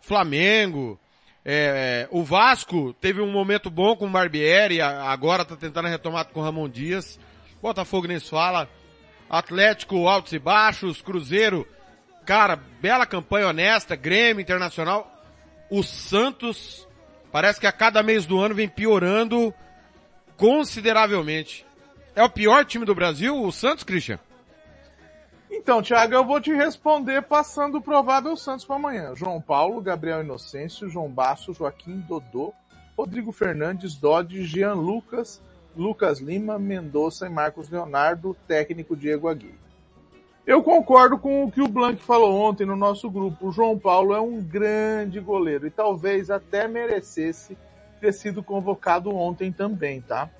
Flamengo, 0.00 0.98
é, 1.44 2.08
o 2.10 2.22
Vasco 2.22 2.92
teve 2.94 3.20
um 3.20 3.30
momento 3.30 3.70
bom 3.70 3.96
com 3.96 4.06
o 4.06 4.10
Barbieri, 4.10 4.80
agora 4.80 5.44
tá 5.44 5.56
tentando 5.56 5.88
retomar 5.88 6.26
com 6.26 6.40
o 6.40 6.42
Ramon 6.42 6.68
Dias. 6.68 7.18
Botafogo 7.60 8.06
nem 8.06 8.18
se 8.18 8.30
fala. 8.30 8.68
Atlético, 9.28 10.08
altos 10.08 10.32
e 10.32 10.38
baixos. 10.38 11.00
Cruzeiro, 11.00 11.66
Cara, 12.24 12.56
bela 12.80 13.04
campanha 13.04 13.48
honesta, 13.48 13.96
Grêmio 13.96 14.40
Internacional. 14.40 15.10
O 15.68 15.82
Santos 15.82 16.86
parece 17.32 17.58
que 17.58 17.66
a 17.66 17.72
cada 17.72 18.02
mês 18.02 18.26
do 18.26 18.38
ano 18.38 18.54
vem 18.54 18.68
piorando 18.68 19.52
consideravelmente. 20.36 21.66
É 22.14 22.22
o 22.22 22.30
pior 22.30 22.64
time 22.64 22.84
do 22.84 22.94
Brasil, 22.94 23.42
o 23.42 23.50
Santos, 23.50 23.84
Christian? 23.84 24.20
Então, 25.54 25.82
Thiago, 25.82 26.14
eu 26.14 26.24
vou 26.24 26.40
te 26.40 26.50
responder 26.50 27.20
passando 27.20 27.76
o 27.76 27.82
provável 27.82 28.34
Santos 28.38 28.64
para 28.64 28.76
amanhã. 28.76 29.14
João 29.14 29.38
Paulo, 29.38 29.82
Gabriel 29.82 30.22
Inocêncio, 30.22 30.88
João 30.88 31.10
Basso, 31.10 31.52
Joaquim 31.52 31.98
Dodô, 32.08 32.54
Rodrigo 32.96 33.30
Fernandes, 33.32 33.94
Dodge, 33.94 34.44
Jean 34.44 34.72
Lucas, 34.72 35.42
Lucas 35.76 36.20
Lima, 36.20 36.58
Mendonça 36.58 37.26
e 37.26 37.30
Marcos 37.30 37.68
Leonardo, 37.68 38.34
técnico 38.48 38.96
Diego 38.96 39.28
Aguirre. 39.28 39.60
Eu 40.46 40.62
concordo 40.62 41.18
com 41.18 41.44
o 41.44 41.52
que 41.52 41.60
o 41.60 41.68
Blank 41.68 42.02
falou 42.02 42.34
ontem 42.40 42.64
no 42.64 42.74
nosso 42.74 43.10
grupo. 43.10 43.48
O 43.48 43.52
João 43.52 43.78
Paulo 43.78 44.14
é 44.14 44.20
um 44.20 44.42
grande 44.42 45.20
goleiro 45.20 45.66
e 45.66 45.70
talvez 45.70 46.30
até 46.30 46.66
merecesse 46.66 47.58
ter 48.00 48.12
sido 48.14 48.42
convocado 48.42 49.14
ontem 49.14 49.52
também, 49.52 50.00
tá? 50.00 50.30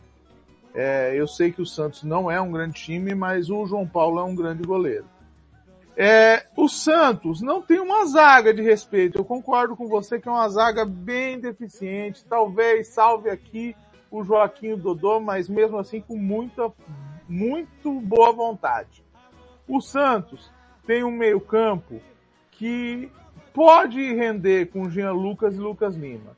É, 0.75 1.13
eu 1.15 1.27
sei 1.27 1.53
que 1.53 1.61
o 1.61 1.67
Santos 1.67 2.03
não 2.03 2.31
é 2.31 2.41
um 2.41 2.51
grande 2.51 2.75
time, 2.75 3.15
mas 3.15 3.51
o 3.51 3.67
João 3.67 3.87
Paulo 3.87 4.19
é 4.19 4.25
um 4.25 4.35
grande 4.35 4.63
goleiro. 4.63 5.05
É, 5.95 6.47
o 6.57 6.69
Santos 6.69 7.43
não 7.43 7.61
tem 7.61 7.79
uma 7.79 8.07
zaga 8.07 8.55
de 8.55 8.63
respeito. 8.63 9.19
Eu 9.19 9.25
concordo 9.25 9.77
com 9.77 9.87
você 9.87 10.19
que 10.19 10.29
é 10.29 10.33
uma 10.33 10.49
zaga 10.49 10.87
bem 10.87 11.39
deficiente. 11.39 12.25
Talvez 12.25 12.89
salve 12.89 13.29
aqui 13.29 13.77
o 14.11 14.25
Joaquim 14.25 14.77
Dodô, 14.77 15.21
mas 15.21 15.49
mesmo 15.49 15.79
assim 15.79 16.01
com 16.01 16.17
muita, 16.17 16.73
muito 17.29 18.01
boa 18.01 18.33
vontade. 18.33 19.05
O 19.69 19.81
Santos 19.81 20.51
tem 20.87 21.05
um 21.05 21.11
meio 21.11 21.41
campo 21.41 22.01
que 22.51 23.11
pode 23.53 24.01
render 24.15 24.71
com 24.71 24.89
Jean 24.89 25.13
Lucas 25.13 25.57
e 25.57 25.59
Lucas 25.59 25.95
Lima. 25.95 26.37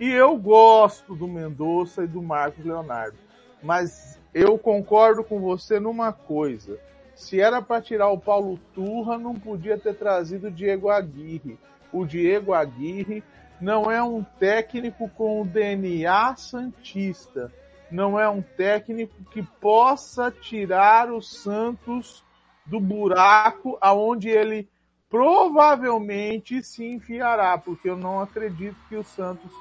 E 0.00 0.10
eu 0.10 0.36
gosto 0.36 1.14
do 1.14 1.28
Mendonça 1.28 2.04
e 2.04 2.06
do 2.06 2.22
Marcos 2.22 2.64
Leonardo. 2.64 3.25
Mas 3.62 4.18
eu 4.34 4.58
concordo 4.58 5.24
com 5.24 5.40
você 5.40 5.80
numa 5.80 6.12
coisa. 6.12 6.78
Se 7.14 7.40
era 7.40 7.62
para 7.62 7.80
tirar 7.80 8.10
o 8.10 8.18
Paulo 8.18 8.58
Turra, 8.74 9.16
não 9.16 9.34
podia 9.34 9.78
ter 9.78 9.94
trazido 9.94 10.48
o 10.48 10.50
Diego 10.50 10.90
Aguirre. 10.90 11.58
O 11.92 12.04
Diego 12.04 12.52
Aguirre 12.52 13.22
não 13.60 13.90
é 13.90 14.02
um 14.02 14.22
técnico 14.22 15.08
com 15.08 15.40
o 15.40 15.46
DNA 15.46 16.36
santista. 16.36 17.50
Não 17.90 18.20
é 18.20 18.28
um 18.28 18.42
técnico 18.42 19.14
que 19.30 19.42
possa 19.42 20.30
tirar 20.30 21.10
o 21.10 21.22
Santos 21.22 22.24
do 22.66 22.80
buraco 22.80 23.78
aonde 23.80 24.28
ele 24.28 24.68
provavelmente 25.08 26.62
se 26.62 26.84
enfiará, 26.84 27.56
porque 27.56 27.88
eu 27.88 27.96
não 27.96 28.20
acredito 28.20 28.76
que 28.88 28.96
o 28.96 29.04
Santos 29.04 29.52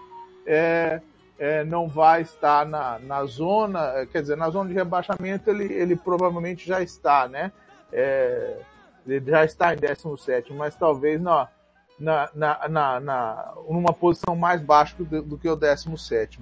é, 0.46 1.02
é, 1.38 1.64
não 1.64 1.88
vai 1.88 2.22
estar 2.22 2.66
na, 2.66 3.00
na 3.00 3.26
zona, 3.26 4.06
quer 4.12 4.22
dizer, 4.22 4.38
na 4.38 4.50
zona 4.50 4.70
de 4.70 4.76
rebaixamento 4.76 5.50
ele, 5.50 5.72
ele 5.74 5.96
provavelmente 5.96 6.66
já 6.66 6.82
está, 6.82 7.28
né? 7.28 7.52
É, 7.92 8.58
ele 9.06 9.30
já 9.30 9.46
está 9.46 9.74
em 9.74 9.78
17, 9.78 10.54
mas 10.54 10.76
talvez 10.76 11.22
na, 11.22 11.48
na, 12.00 12.30
na, 12.34 12.68
na, 12.68 13.00
na 13.00 13.54
numa 13.70 13.94
posição 13.94 14.36
mais 14.36 14.62
baixa 14.62 14.96
do, 14.98 15.22
do 15.22 15.38
que 15.38 15.50
o 15.50 15.56
17. 15.56 16.40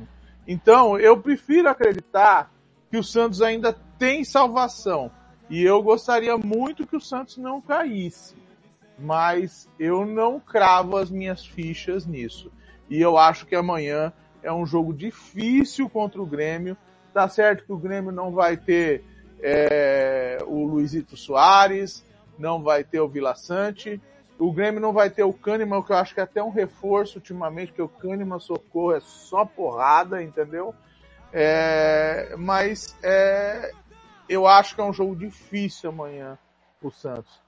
Então, 0.47 0.97
eu 0.99 1.19
prefiro 1.19 1.69
acreditar 1.69 2.51
que 2.89 2.97
o 2.97 3.03
Santos 3.03 3.41
ainda 3.41 3.75
tem 3.97 4.23
salvação 4.23 5.11
e 5.49 5.63
eu 5.63 5.81
gostaria 5.81 6.37
muito 6.37 6.87
que 6.87 6.95
o 6.95 7.01
Santos 7.01 7.37
não 7.37 7.61
caísse. 7.61 8.35
Mas 8.97 9.67
eu 9.79 10.05
não 10.05 10.39
cravo 10.39 10.97
as 10.97 11.09
minhas 11.09 11.45
fichas 11.45 12.05
nisso. 12.05 12.51
E 12.89 13.01
eu 13.01 13.17
acho 13.17 13.45
que 13.45 13.55
amanhã 13.55 14.13
é 14.43 14.51
um 14.51 14.65
jogo 14.65 14.93
difícil 14.93 15.89
contra 15.89 16.21
o 16.21 16.25
Grêmio. 16.25 16.77
Tá 17.13 17.27
certo 17.29 17.65
que 17.65 17.71
o 17.71 17.77
Grêmio 17.77 18.11
não 18.11 18.31
vai 18.31 18.57
ter 18.57 19.03
é, 19.41 20.37
o 20.45 20.65
Luizito 20.65 21.17
Soares, 21.17 22.05
não 22.37 22.61
vai 22.61 22.83
ter 22.83 22.99
o 22.99 23.07
Vila 23.07 23.35
Sante, 23.35 24.01
O 24.39 24.51
Grêmio 24.51 24.81
não 24.81 24.91
vai 24.91 25.09
ter 25.09 25.23
o 25.23 25.31
Kahneman, 25.31 25.83
que 25.83 25.91
eu 25.91 25.97
acho 25.97 26.13
que 26.13 26.19
é 26.19 26.23
até 26.23 26.41
um 26.41 26.49
reforço 26.49 27.19
ultimamente, 27.19 27.67
porque 27.67 27.81
o 27.81 27.87
Kahneman 27.87 28.39
socorro 28.39 28.93
é 28.93 28.99
só 28.99 29.45
porrada, 29.45 30.23
entendeu? 30.23 30.73
É, 31.31 32.35
mas 32.37 32.97
é, 33.03 33.71
eu 34.27 34.47
acho 34.47 34.75
que 34.75 34.81
é 34.81 34.83
um 34.83 34.93
jogo 34.93 35.15
difícil 35.15 35.89
amanhã 35.89 36.37
o 36.81 36.91
Santos. 36.91 37.41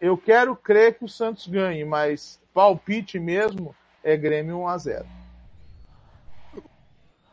Eu 0.00 0.16
quero 0.16 0.54
crer 0.54 0.98
que 0.98 1.04
o 1.04 1.08
Santos 1.08 1.46
ganhe, 1.46 1.84
mas 1.84 2.40
palpite 2.52 3.18
mesmo 3.18 3.74
é 4.04 4.16
Grêmio 4.16 4.58
1 4.60 4.68
a 4.68 4.78
0. 4.78 5.06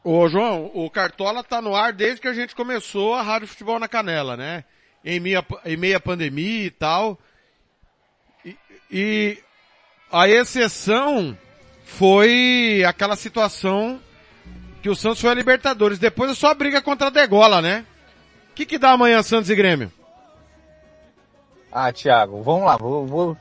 Ô 0.04 0.28
João, 0.28 0.70
o 0.74 0.90
Cartola 0.90 1.44
tá 1.44 1.62
no 1.62 1.74
ar 1.74 1.94
desde 1.94 2.20
que 2.20 2.28
a 2.28 2.34
gente 2.34 2.54
começou 2.54 3.16
a 3.16 3.22
Rádio 3.22 3.48
Futebol 3.48 3.80
na 3.80 3.88
Canela, 3.88 4.36
né? 4.36 4.66
Em 5.04 5.18
meia, 5.18 5.46
em 5.66 5.78
meia 5.78 6.00
pandemia 6.00 6.66
e 6.66 6.72
tal. 6.72 7.18
E, 8.44 8.58
e 8.92 9.38
a 10.12 10.28
exceção 10.28 11.38
foi 11.86 12.84
aquela 12.86 13.16
situação 13.16 14.00
que 14.82 14.90
o 14.90 14.96
Santos 14.96 15.22
foi 15.22 15.30
a 15.30 15.34
Libertadores. 15.34 16.00
Depois 16.00 16.32
é 16.32 16.36
só 16.36 16.54
briga 16.54 16.82
contra 16.82 17.08
a 17.08 17.10
Degola, 17.10 17.62
né? 17.62 17.86
O 18.52 18.54
que, 18.56 18.66
que 18.66 18.78
dá 18.78 18.92
amanhã 18.92 19.24
Santos 19.24 19.50
e 19.50 19.56
Grêmio? 19.56 19.90
Ah, 21.72 21.94
Thiago, 21.94 22.44
vamos 22.44 22.66
lá. 22.66 22.76
Vou, 22.76 23.08
vou, 23.08 23.38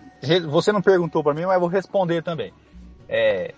você 0.49 0.70
não 0.70 0.81
perguntou 0.81 1.24
para 1.24 1.34
mim, 1.34 1.44
mas 1.44 1.58
vou 1.58 1.68
responder 1.68 2.23
também. 2.23 2.55
É, 3.08 3.52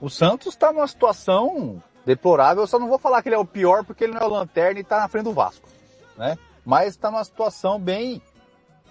o 0.00 0.08
Santos 0.08 0.54
está 0.54 0.72
numa 0.72 0.88
situação 0.88 1.82
deplorável. 2.06 2.62
Eu 2.62 2.68
só 2.68 2.78
não 2.78 2.88
vou 2.88 2.98
falar 2.98 3.20
que 3.20 3.28
ele 3.28 3.34
é 3.34 3.38
o 3.38 3.44
pior 3.44 3.84
porque 3.84 4.04
ele 4.04 4.14
não 4.14 4.20
é 4.20 4.24
o 4.24 4.30
lanterna 4.30 4.78
e 4.78 4.82
está 4.82 5.00
na 5.00 5.08
frente 5.08 5.24
do 5.24 5.32
Vasco, 5.32 5.68
né? 6.16 6.38
Mas 6.64 6.90
está 6.90 7.10
numa 7.10 7.24
situação 7.24 7.78
bem, 7.78 8.22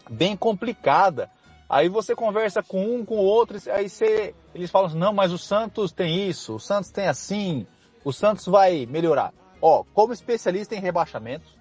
bem 0.09 0.35
complicada. 0.35 1.31
Aí 1.67 1.89
você 1.89 2.13
conversa 2.13 2.61
com 2.61 2.97
um, 2.97 3.05
com 3.05 3.15
o 3.15 3.23
outro, 3.23 3.57
aí 3.71 3.89
você, 3.89 4.35
eles 4.53 4.69
falam 4.69 4.89
assim, 4.89 4.99
não, 4.99 5.13
mas 5.13 5.31
o 5.31 5.37
Santos 5.37 5.91
tem 5.91 6.29
isso, 6.29 6.55
o 6.55 6.59
Santos 6.59 6.91
tem 6.91 7.07
assim, 7.07 7.65
o 8.03 8.13
Santos 8.13 8.45
vai 8.45 8.85
melhorar. 8.85 9.33
Ó, 9.59 9.83
como 9.93 10.13
especialista 10.13 10.75
em 10.75 10.79
rebaixamentos, 10.79 11.57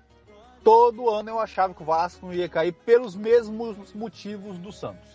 todo 0.62 1.08
ano 1.08 1.30
eu 1.30 1.40
achava 1.40 1.72
que 1.72 1.82
o 1.82 1.86
Vasco 1.86 2.26
não 2.26 2.34
ia 2.34 2.48
cair 2.48 2.72
pelos 2.72 3.16
mesmos 3.16 3.94
motivos 3.94 4.58
do 4.58 4.70
Santos. 4.70 5.08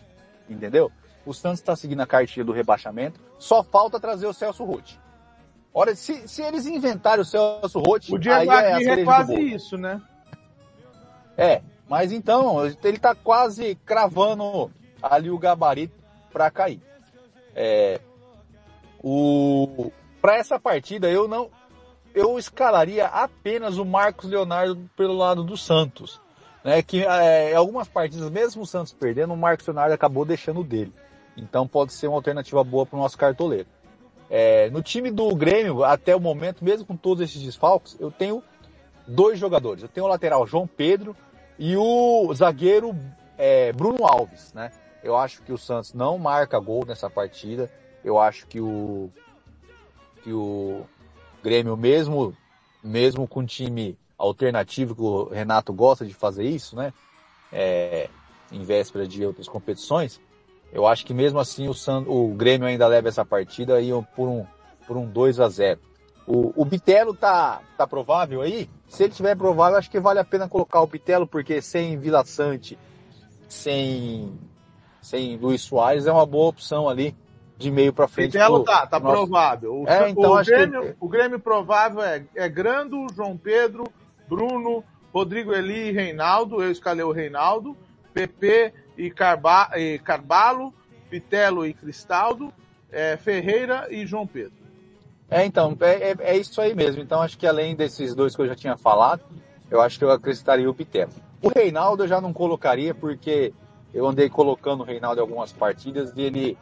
Entendeu? 0.49 0.91
O 1.23 1.33
Santos 1.33 1.59
está 1.59 1.75
seguindo 1.75 2.01
a 2.01 2.07
cartilha 2.07 2.43
do 2.43 2.51
rebaixamento, 2.51 3.19
só 3.37 3.61
falta 3.63 3.99
trazer 3.99 4.25
o 4.25 4.33
Celso 4.33 4.63
Rotti. 4.63 4.99
Olha, 5.73 5.95
se, 5.95 6.27
se 6.27 6.41
eles 6.41 6.65
inventarem 6.65 7.21
o 7.21 7.25
Celso 7.25 7.79
Rotti, 7.79 8.13
o 8.13 8.17
Diego 8.17 8.51
aí 8.51 8.83
é, 8.85 9.01
é 9.01 9.03
quase 9.03 9.39
isso, 9.39 9.77
né? 9.77 10.01
É, 11.37 11.61
mas 11.87 12.11
então, 12.11 12.65
ele 12.65 12.97
está 12.97 13.15
quase 13.15 13.75
cravando 13.85 14.71
ali 15.01 15.29
o 15.29 15.37
gabarito 15.37 15.95
para 16.31 16.51
cair. 16.51 16.81
É, 17.55 17.99
o 19.01 19.91
para 20.21 20.35
essa 20.35 20.59
partida 20.59 21.09
eu 21.09 21.27
não 21.27 21.49
eu 22.13 22.37
escalaria 22.37 23.05
apenas 23.05 23.77
o 23.77 23.85
Marcos 23.85 24.29
Leonardo 24.29 24.89
pelo 24.95 25.13
lado 25.13 25.43
do 25.43 25.55
Santos. 25.55 26.19
Né, 26.61 26.81
que 26.81 27.05
é, 27.05 27.55
algumas 27.55 27.87
partidas, 27.87 28.29
mesmo 28.29 28.63
o 28.63 28.65
Santos 28.65 28.91
perdendo, 28.91 29.33
o 29.33 29.37
Marcos 29.37 29.65
Leonardo 29.65 29.93
acabou 29.93 30.25
deixando 30.25 30.61
dele. 30.61 30.93
Então 31.37 31.65
pode 31.65 31.93
ser 31.93 32.07
uma 32.07 32.17
alternativa 32.17 32.61
boa 32.65 32.85
para 32.85 32.97
o 32.97 33.01
nosso 33.01 33.17
cartoleiro. 33.17 33.67
É, 34.29 34.69
no 34.69 34.83
time 34.83 35.09
do 35.09 35.33
Grêmio, 35.35 35.83
até 35.83 36.15
o 36.15 36.19
momento, 36.19 36.63
mesmo 36.63 36.85
com 36.85 36.95
todos 36.95 37.23
esses 37.23 37.41
desfalques, 37.41 37.97
eu 37.99 38.11
tenho 38.11 38.43
dois 39.07 39.39
jogadores. 39.39 39.81
Eu 39.81 39.89
tenho 39.89 40.05
o 40.05 40.09
lateral 40.09 40.45
João 40.45 40.67
Pedro 40.67 41.15
e 41.57 41.75
o 41.75 42.31
zagueiro 42.33 42.95
é, 43.37 43.73
Bruno 43.73 44.05
Alves. 44.05 44.53
Né? 44.53 44.71
Eu 45.03 45.17
acho 45.17 45.41
que 45.41 45.51
o 45.51 45.57
Santos 45.57 45.93
não 45.93 46.17
marca 46.19 46.59
gol 46.59 46.85
nessa 46.85 47.09
partida. 47.09 47.71
Eu 48.03 48.19
acho 48.19 48.45
que 48.45 48.61
o, 48.61 49.09
que 50.23 50.31
o 50.31 50.85
Grêmio, 51.43 51.75
mesmo, 51.75 52.35
mesmo 52.83 53.27
com 53.27 53.45
time 53.45 53.97
alternativo, 54.17 54.93
que 54.93 55.01
o 55.01 55.23
Renato 55.25 55.73
gosta 55.73 56.05
de 56.05 56.13
fazer 56.13 56.43
isso, 56.43 56.75
né? 56.75 56.93
É, 57.51 58.09
em 58.51 58.63
véspera 58.63 59.07
de 59.07 59.25
outras 59.25 59.47
competições, 59.47 60.19
eu 60.71 60.85
acho 60.87 61.05
que 61.05 61.13
mesmo 61.13 61.39
assim 61.39 61.67
o, 61.67 61.73
San, 61.73 62.03
o 62.07 62.29
Grêmio 62.29 62.67
ainda 62.67 62.87
leva 62.87 63.07
essa 63.07 63.25
partida 63.25 63.75
aí 63.75 63.89
por 64.15 64.27
um, 64.27 64.45
por 64.87 64.97
um 64.97 65.05
2 65.05 65.39
a 65.39 65.49
0 65.49 65.79
o, 66.29 66.61
o 66.61 66.63
Bitelo 66.63 67.15
tá, 67.15 67.59
tá 67.75 67.87
provável 67.87 68.41
aí? 68.41 68.69
Se 68.87 69.03
ele 69.03 69.13
tiver 69.13 69.35
provável, 69.35 69.79
acho 69.79 69.89
que 69.89 69.99
vale 69.99 70.19
a 70.19 70.23
pena 70.23 70.47
colocar 70.47 70.79
o 70.79 70.85
Bitelo, 70.85 71.25
porque 71.25 71.59
sem 71.59 71.97
Vila 71.97 72.23
Sante, 72.23 72.77
sem, 73.47 74.31
sem 75.01 75.37
Luiz 75.37 75.61
Soares, 75.61 76.05
é 76.05 76.11
uma 76.11 76.27
boa 76.27 76.49
opção 76.49 76.87
ali 76.87 77.15
de 77.57 77.71
meio 77.71 77.91
para 77.91 78.07
frente. 78.07 78.33
Bitelo 78.33 78.63
tá, 78.63 78.85
tá 78.85 78.99
nosso... 78.99 79.15
provável. 79.15 79.81
O, 79.81 79.89
é, 79.89 80.07
então 80.07 80.33
o, 80.33 80.43
Grêmio, 80.43 80.81
que... 80.83 80.95
o 80.99 81.09
Grêmio 81.09 81.39
provável 81.39 82.03
é, 82.03 82.23
é 82.35 82.47
Grando, 82.47 83.07
João 83.15 83.35
Pedro, 83.35 83.85
Bruno, 84.27 84.83
Rodrigo 85.11 85.51
Eli 85.51 85.89
e 85.89 85.91
Reinaldo. 85.91 86.61
Eu 86.61 86.69
escalei 86.69 87.03
o 87.03 87.11
Reinaldo. 87.11 87.75
PP 88.13 88.71
e, 88.99 89.09
Carba, 89.09 89.69
e 89.77 89.97
Carbalo, 89.99 90.73
Pitelo 91.09 91.65
e 91.65 91.73
Cristaldo, 91.73 92.53
é, 92.91 93.15
Ferreira 93.15 93.87
e 93.89 94.05
João 94.05 94.27
Pedro. 94.27 94.59
É, 95.31 95.45
então, 95.45 95.77
é, 95.79 96.11
é, 96.11 96.17
é, 96.19 96.37
isso 96.37 96.59
aí 96.59 96.75
mesmo. 96.75 97.01
Então, 97.01 97.21
acho 97.21 97.37
que 97.37 97.47
além 97.47 97.75
desses 97.75 98.13
dois 98.13 98.35
que 98.35 98.41
eu 98.41 98.47
já 98.47 98.55
tinha 98.55 98.75
falado, 98.75 99.23
eu 99.71 99.79
acho 99.79 99.97
que 99.97 100.03
eu 100.03 100.11
acrescentaria 100.11 100.69
o 100.69 100.73
Pitelo. 100.73 101.11
O 101.41 101.47
Reinaldo 101.47 102.03
eu 102.03 102.07
já 102.07 102.19
não 102.19 102.33
colocaria, 102.33 102.93
porque 102.93 103.53
eu 103.93 104.05
andei 104.05 104.29
colocando 104.29 104.81
o 104.81 104.83
Reinaldo 104.83 105.19
em 105.19 105.21
algumas 105.21 105.53
partidas 105.53 106.11
e 106.15 106.21
ele 106.21 106.57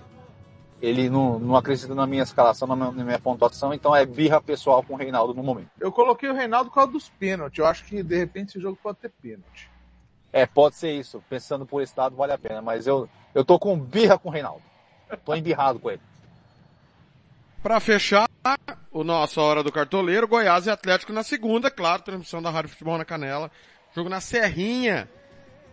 ele 0.79 1.09
não, 1.09 1.39
não 1.39 1.55
acrescenta 1.55 1.95
na 1.95 2.05
minha 2.05 2.21
escalação, 2.21 2.67
na 2.67 2.75
minha, 2.75 2.91
na 2.91 3.03
minha, 3.03 3.17
pontuação, 3.17 3.73
então 3.73 3.95
é 3.95 4.05
birra 4.05 4.39
pessoal 4.39 4.83
com 4.83 4.93
o 4.93 4.95
Reinaldo 4.95 5.33
no 5.33 5.41
momento. 5.41 5.71
Eu 5.79 5.91
coloquei 5.91 6.29
o 6.29 6.35
Reinaldo 6.35 6.69
por 6.69 6.75
causa 6.75 6.91
dos 6.91 7.09
pênaltis. 7.09 7.57
Eu 7.57 7.65
acho 7.65 7.83
que 7.83 8.03
de 8.03 8.15
repente 8.15 8.49
esse 8.49 8.59
jogo 8.59 8.77
pode 8.83 8.99
ter 8.99 9.09
pênalti. 9.09 9.71
É, 10.31 10.45
pode 10.45 10.75
ser 10.75 10.91
isso. 10.91 11.23
Pensando 11.29 11.65
por 11.65 11.81
esse 11.81 11.93
lado 11.97 12.15
vale 12.15 12.33
a 12.33 12.37
pena, 12.37 12.61
mas 12.61 12.85
eu, 12.85 13.09
eu 13.33 13.43
tô 13.43 13.57
com 13.57 13.77
birra 13.79 14.17
com 14.17 14.29
o 14.29 14.31
Reinaldo. 14.31 14.61
Tô 15.25 15.33
embirrado 15.33 15.79
com 15.79 15.89
ele. 15.89 16.01
Para 17.63 17.79
fechar, 17.79 18.27
o 18.91 19.03
nosso 19.03 19.41
Hora 19.41 19.63
do 19.63 19.71
Cartoleiro, 19.71 20.27
Goiás 20.27 20.67
e 20.67 20.69
Atlético 20.69 21.11
na 21.11 21.23
segunda, 21.23 21.71
claro, 21.71 22.01
transmissão 22.01 22.41
da 22.41 22.49
Rádio 22.49 22.69
Futebol 22.69 22.97
na 22.97 23.05
Canela. 23.05 23.51
Jogo 23.95 24.09
na 24.09 24.21
Serrinha. 24.21 25.09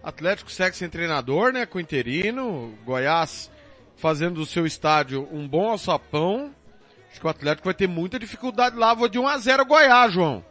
Atlético 0.02 0.50
segue 0.50 0.76
sem 0.76 0.88
treinador, 0.88 1.52
né, 1.52 1.66
com 1.66 1.80
interino. 1.80 2.74
Goiás 2.84 3.50
fazendo 3.96 4.36
do 4.36 4.46
seu 4.46 4.66
estádio 4.66 5.28
um 5.32 5.46
bom 5.46 5.70
alçapão. 5.70 6.54
Acho 7.10 7.20
que 7.20 7.26
o 7.26 7.30
Atlético 7.30 7.66
vai 7.66 7.74
ter 7.74 7.86
muita 7.86 8.18
dificuldade 8.18 8.76
lá. 8.76 8.92
Vou 8.92 9.08
de 9.08 9.18
1 9.18 9.28
a 9.28 9.38
0 9.38 9.64
Goiás, 9.64 10.12
João. 10.12 10.44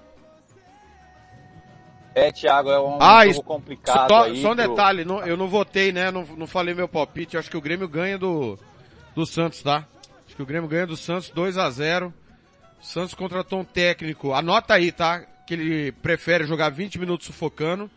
É, 2.16 2.32
Thiago, 2.32 2.70
é 2.70 2.80
um 2.80 3.02
ah, 3.02 3.28
jogo 3.28 3.44
complicado 3.44 4.10
só, 4.10 4.24
aí. 4.24 4.42
Só 4.42 4.52
um 4.52 4.56
pro... 4.56 4.68
detalhe, 4.68 5.04
não, 5.04 5.26
eu 5.26 5.36
não 5.36 5.48
votei, 5.48 5.92
né? 5.92 6.12
Não, 6.12 6.24
não 6.38 6.48
falei 6.48 6.74
meu 6.74 6.88
palpite. 6.88 7.38
Acho 7.38 7.50
que 7.50 7.58
o 7.58 7.62
Grêmio 7.62 7.88
ganha 7.88 8.18
do, 8.18 8.58
do 9.16 9.26
Santos, 9.26 9.62
tá? 9.64 9.88
Acho 10.26 10.36
que 10.36 10.42
o 10.44 10.46
Grêmio 10.46 10.70
ganha 10.70 10.86
do 10.86 10.96
Santos 10.96 11.30
2 11.30 11.58
a 11.58 11.70
0 11.70 12.14
Santos 12.82 13.14
contratou 13.14 13.60
um 13.60 13.64
técnico. 13.64 14.34
Anota 14.34 14.74
aí, 14.74 14.92
tá? 14.92 15.22
Que 15.48 15.54
ele 15.54 15.92
prefere 15.92 16.46
jogar 16.46 16.70
20 16.70 17.00
minutos 17.00 17.28
sufocando 17.28 17.90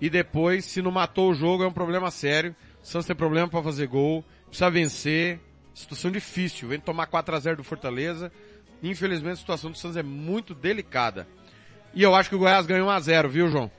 e 0.00 0.10
depois, 0.10 0.64
se 0.64 0.82
não 0.82 0.90
matou 0.90 1.30
o 1.30 1.34
jogo, 1.34 1.62
é 1.62 1.66
um 1.66 1.72
problema 1.72 2.10
sério. 2.10 2.54
O 2.82 2.86
Santos 2.86 3.06
tem 3.06 3.14
problema 3.14 3.48
para 3.48 3.62
fazer 3.62 3.86
gol 3.86 4.24
precisa 4.52 4.70
vencer. 4.70 5.40
Situação 5.74 6.10
difícil. 6.10 6.68
Vem 6.68 6.78
tomar 6.78 7.06
4 7.06 7.34
a 7.34 7.40
0 7.40 7.56
do 7.56 7.64
Fortaleza. 7.64 8.30
Infelizmente 8.82 9.34
a 9.34 9.36
situação 9.36 9.70
do 9.70 9.78
Santos 9.78 9.96
é 9.96 10.02
muito 10.02 10.54
delicada. 10.54 11.26
E 11.94 12.02
eu 12.02 12.14
acho 12.14 12.28
que 12.28 12.36
o 12.36 12.38
Goiás 12.38 12.66
ganha 12.66 12.84
1 12.84 12.90
a 12.90 13.00
0 13.00 13.28
viu, 13.28 13.48
João? 13.48 13.70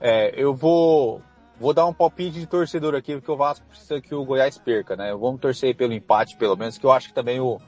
É, 0.00 0.32
eu 0.36 0.54
vou 0.54 1.20
vou 1.60 1.72
dar 1.72 1.86
um 1.86 1.94
palpite 1.94 2.40
de 2.40 2.46
torcedor 2.46 2.94
aqui, 2.94 3.14
porque 3.14 3.30
o 3.30 3.36
Vasco 3.36 3.64
precisa 3.66 4.00
que 4.00 4.14
o 4.14 4.24
Goiás 4.24 4.58
perca, 4.58 4.96
né? 4.96 5.14
Vamos 5.14 5.40
torcer 5.40 5.76
pelo 5.76 5.92
empate, 5.92 6.36
pelo 6.36 6.56
menos, 6.56 6.76
que 6.76 6.84
eu 6.84 6.90
acho 6.90 7.08
que 7.08 7.14
também 7.14 7.38
o, 7.38 7.60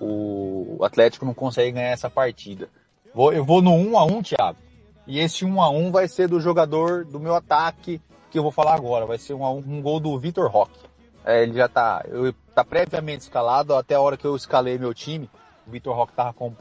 o 0.00 0.78
Atlético 0.82 1.24
não 1.24 1.32
consegue 1.32 1.70
ganhar 1.72 1.90
essa 1.90 2.10
partida. 2.10 2.68
Vou, 3.14 3.32
eu 3.32 3.44
vou 3.44 3.62
no 3.62 3.72
1 3.72 3.98
a 3.98 4.04
1 4.04 4.22
Thiago. 4.22 4.58
E 5.06 5.20
esse 5.20 5.44
1 5.44 5.62
a 5.62 5.70
1 5.70 5.92
vai 5.92 6.08
ser 6.08 6.28
do 6.28 6.40
jogador 6.40 7.04
do 7.04 7.20
meu 7.20 7.34
ataque, 7.34 8.00
que 8.30 8.38
eu 8.38 8.42
vou 8.42 8.50
falar 8.50 8.74
agora. 8.74 9.06
Vai 9.06 9.18
ser 9.18 9.34
um, 9.34 9.46
um 9.46 9.80
gol 9.80 10.00
do 10.00 10.18
Vitor 10.18 10.50
Roque. 10.50 10.80
É, 11.24 11.42
ele 11.42 11.54
já 11.54 11.68
tá, 11.68 12.04
eu, 12.08 12.32
tá 12.54 12.64
previamente 12.64 13.22
escalado, 13.22 13.74
até 13.74 13.94
a 13.94 14.00
hora 14.00 14.16
que 14.16 14.24
eu 14.24 14.34
escalei 14.34 14.78
meu 14.78 14.92
time, 14.92 15.30
o 15.66 15.70
Vitor 15.70 15.94
Roque 15.94 16.14
tava 16.14 16.32
como. 16.32 16.56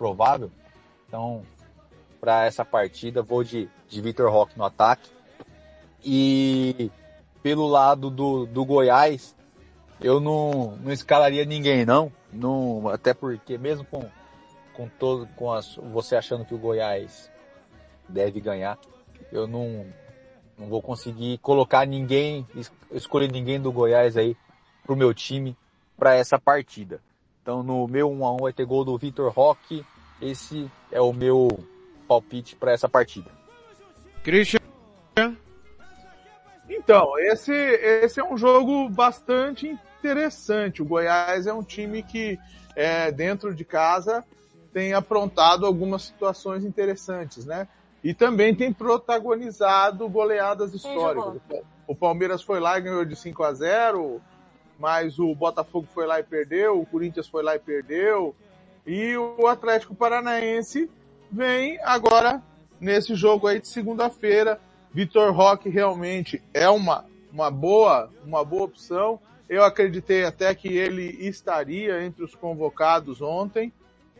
Então, 1.07 1.41
para 2.21 2.45
essa 2.45 2.63
partida, 2.63 3.23
vou 3.23 3.43
de, 3.43 3.67
de 3.89 3.99
Vitor 3.99 4.31
Roque 4.31 4.55
no 4.57 4.63
ataque. 4.63 5.09
E 6.05 6.89
pelo 7.43 7.67
lado 7.67 8.09
do, 8.09 8.45
do 8.45 8.63
Goiás, 8.63 9.35
eu 9.99 10.19
não, 10.19 10.77
não 10.77 10.91
escalaria 10.91 11.43
ninguém 11.45 11.85
não, 11.85 12.11
não 12.31 12.87
até 12.89 13.13
porque 13.13 13.57
mesmo 13.57 13.83
com, 13.85 14.07
com 14.73 14.87
todo 14.87 15.27
com 15.35 15.51
as, 15.51 15.75
você 15.75 16.15
achando 16.15 16.45
que 16.45 16.53
o 16.53 16.57
Goiás 16.59 17.29
deve 18.07 18.39
ganhar, 18.39 18.77
eu 19.31 19.47
não 19.47 19.85
Não 20.57 20.67
vou 20.67 20.81
conseguir 20.81 21.39
colocar 21.39 21.87
ninguém, 21.87 22.45
es- 22.55 22.71
escolher 22.91 23.31
ninguém 23.31 23.59
do 23.59 23.71
Goiás 23.71 24.15
aí 24.15 24.37
pro 24.83 24.95
meu 24.95 25.11
time 25.13 25.55
para 25.97 26.13
essa 26.15 26.37
partida. 26.39 26.99
Então 27.41 27.63
no 27.63 27.87
meu 27.87 28.11
1 28.11 28.25
a 28.25 28.31
1 28.33 28.37
vai 28.37 28.53
ter 28.53 28.65
gol 28.65 28.85
do 28.85 28.95
Vitor 28.97 29.31
Roque. 29.31 29.83
Esse 30.21 30.69
é 30.91 31.01
o 31.01 31.11
meu 31.13 31.47
palpite 32.11 32.57
para 32.57 32.73
essa 32.73 32.89
partida. 32.89 33.31
Christian. 34.21 34.59
Então, 36.69 37.17
esse, 37.19 37.53
esse 37.53 38.19
é 38.19 38.23
um 38.23 38.35
jogo 38.35 38.89
bastante 38.89 39.67
interessante. 39.99 40.81
O 40.81 40.85
Goiás 40.85 41.47
é 41.47 41.53
um 41.53 41.63
time 41.63 42.03
que, 42.03 42.37
é, 42.75 43.11
dentro 43.11 43.55
de 43.55 43.63
casa, 43.63 44.25
tem 44.73 44.93
aprontado 44.93 45.65
algumas 45.65 46.03
situações 46.03 46.65
interessantes, 46.65 47.45
né? 47.45 47.65
E 48.03 48.13
também 48.13 48.53
tem 48.53 48.73
protagonizado 48.73 50.09
goleadas 50.09 50.73
históricas. 50.73 51.39
O 51.87 51.95
Palmeiras 51.95 52.41
foi 52.41 52.59
lá 52.59 52.77
e 52.77 52.81
ganhou 52.81 53.05
de 53.05 53.15
5 53.15 53.43
a 53.43 53.53
0 53.53 54.21
mas 54.77 55.19
o 55.19 55.35
Botafogo 55.35 55.87
foi 55.93 56.07
lá 56.07 56.19
e 56.19 56.23
perdeu, 56.23 56.81
o 56.81 56.85
Corinthians 56.87 57.27
foi 57.27 57.43
lá 57.43 57.55
e 57.55 57.59
perdeu, 57.59 58.35
e 58.83 59.15
o 59.15 59.45
Atlético 59.45 59.93
Paranaense 59.93 60.89
vem 61.31 61.79
agora 61.83 62.41
nesse 62.79 63.15
jogo 63.15 63.47
aí 63.47 63.59
de 63.59 63.67
segunda-feira. 63.67 64.59
Vitor 64.93 65.33
Roque 65.33 65.69
realmente 65.69 66.41
é 66.53 66.67
uma, 66.69 67.05
uma 67.31 67.49
boa, 67.49 68.09
uma 68.25 68.43
boa 68.43 68.63
opção. 68.63 69.19
Eu 69.47 69.63
acreditei 69.63 70.25
até 70.25 70.53
que 70.53 70.67
ele 70.67 71.03
estaria 71.27 72.03
entre 72.03 72.23
os 72.23 72.35
convocados 72.35 73.21
ontem, 73.21 73.71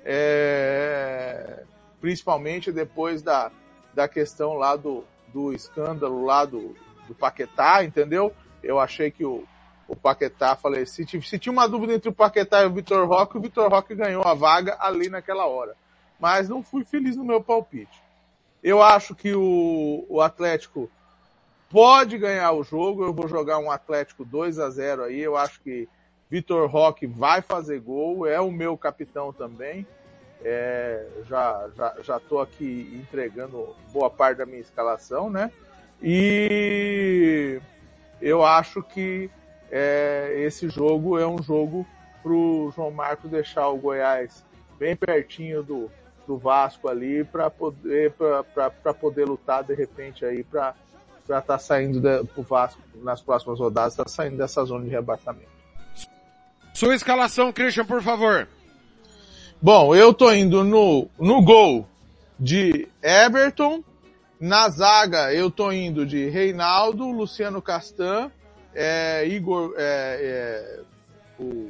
é, 0.04 1.64
principalmente 2.00 2.72
depois 2.72 3.22
da, 3.22 3.52
da 3.94 4.08
questão 4.08 4.54
lá 4.54 4.76
do, 4.76 5.04
do 5.34 5.54
escândalo 5.54 6.26
lá 6.26 6.46
do, 6.46 6.76
do 7.08 7.16
Paquetá, 7.16 7.84
entendeu? 7.84 8.34
Eu 8.64 8.80
achei 8.80 9.10
que 9.10 9.26
o, 9.26 9.44
o 9.88 9.96
Paquetá, 9.96 10.56
falei, 10.56 10.86
se, 10.86 11.06
se 11.06 11.40
tinha 11.40 11.52
uma 11.52 11.68
dúvida 11.68 11.94
entre 11.94 12.10
o 12.10 12.14
Paquetá 12.14 12.62
e 12.62 12.66
o 12.66 12.74
Vitor 12.74 13.08
Roque, 13.08 13.38
o 13.38 13.42
Vitor 13.42 13.70
Roque 13.70 13.96
ganhou 13.96 14.24
a 14.24 14.34
vaga 14.34 14.78
ali 14.80 15.10
naquela 15.10 15.46
hora. 15.46 15.76
Mas 16.22 16.48
não 16.48 16.62
fui 16.62 16.86
feliz 16.86 17.18
no 17.18 17.26
meu 17.26 17.42
palpite. 17.42 18.00
Eu 18.64 18.80
acho 18.80 19.16
que 19.16 19.34
o, 19.34 20.06
o 20.08 20.22
Atlético 20.22 20.90
pode 21.68 22.16
ganhar 22.20 22.52
o 22.52 22.64
jogo. 22.64 23.04
Eu 23.04 23.12
vou 23.12 23.28
jogar 23.28 23.58
um 23.58 23.72
Atlético 23.72 24.24
2 24.24 24.60
a 24.60 24.70
0 24.70 25.06
aí. 25.06 25.20
Eu 25.20 25.36
acho 25.36 25.60
que 25.62 25.90
Vitor 26.30 26.70
Roque 26.70 27.08
vai 27.08 27.42
fazer 27.42 27.80
gol. 27.80 28.28
É 28.28 28.40
o 28.40 28.52
meu 28.52 28.78
capitão 28.78 29.34
também. 29.34 29.88
É, 30.44 31.08
já, 31.28 31.70
já, 31.76 31.96
já 32.02 32.20
tô 32.20 32.40
aqui 32.40 33.02
entregando 33.02 33.76
boa 33.92 34.10
parte 34.10 34.38
da 34.38 34.46
minha 34.46 34.62
escalação, 34.62 35.28
né? 35.28 35.52
E 36.02 37.60
eu 38.22 38.46
acho 38.46 38.84
que 38.84 39.30
é, 39.72 40.36
esse 40.38 40.70
jogo 40.70 41.18
é 41.18 41.26
um 41.26 41.42
jogo 41.42 41.86
pro 42.22 42.72
João 42.76 42.92
Marcos 42.92 43.30
deixar 43.30 43.70
o 43.70 43.78
Goiás 43.78 44.44
bem 44.80 44.96
pertinho 44.96 45.62
do, 45.62 45.92
do 46.32 46.38
Vasco 46.38 46.88
ali 46.88 47.26
para 47.26 47.50
poder 47.50 48.14
para 48.14 48.94
poder 48.94 49.26
lutar 49.26 49.66
de 49.66 49.74
repente 49.74 50.24
aí 50.24 50.44
para 50.44 50.74
para 51.28 51.40
estar 51.40 51.60
saindo 51.60 52.00
da, 52.00 52.24
pro 52.24 52.42
Vasco 52.42 52.82
nas 52.96 53.22
próximas 53.22 53.60
rodadas, 53.60 53.96
tá 53.96 54.04
saindo 54.08 54.38
dessa 54.38 54.64
zona 54.66 54.86
de 54.86 54.90
rebaixamento. 54.90 55.52
Sua 56.74 56.96
escalação, 56.96 57.54
Christian, 57.54 57.86
por 57.86 58.02
favor. 58.02 58.48
Bom, 59.62 59.96
eu 59.96 60.14
tô 60.14 60.32
indo 60.34 60.64
no, 60.64 61.08
no 61.20 61.42
gol 61.42 61.88
de 62.40 62.88
Everton, 63.04 63.84
na 64.40 64.68
zaga 64.70 65.34
eu 65.34 65.52
tô 65.52 65.72
indo 65.72 66.06
de 66.06 66.28
Reinaldo, 66.30 67.12
Luciano 67.12 67.62
Castan, 67.62 68.32
é, 68.74 69.28
Igor, 69.28 69.74
é, 69.78 70.18
é, 70.24 70.80
o, 71.40 71.70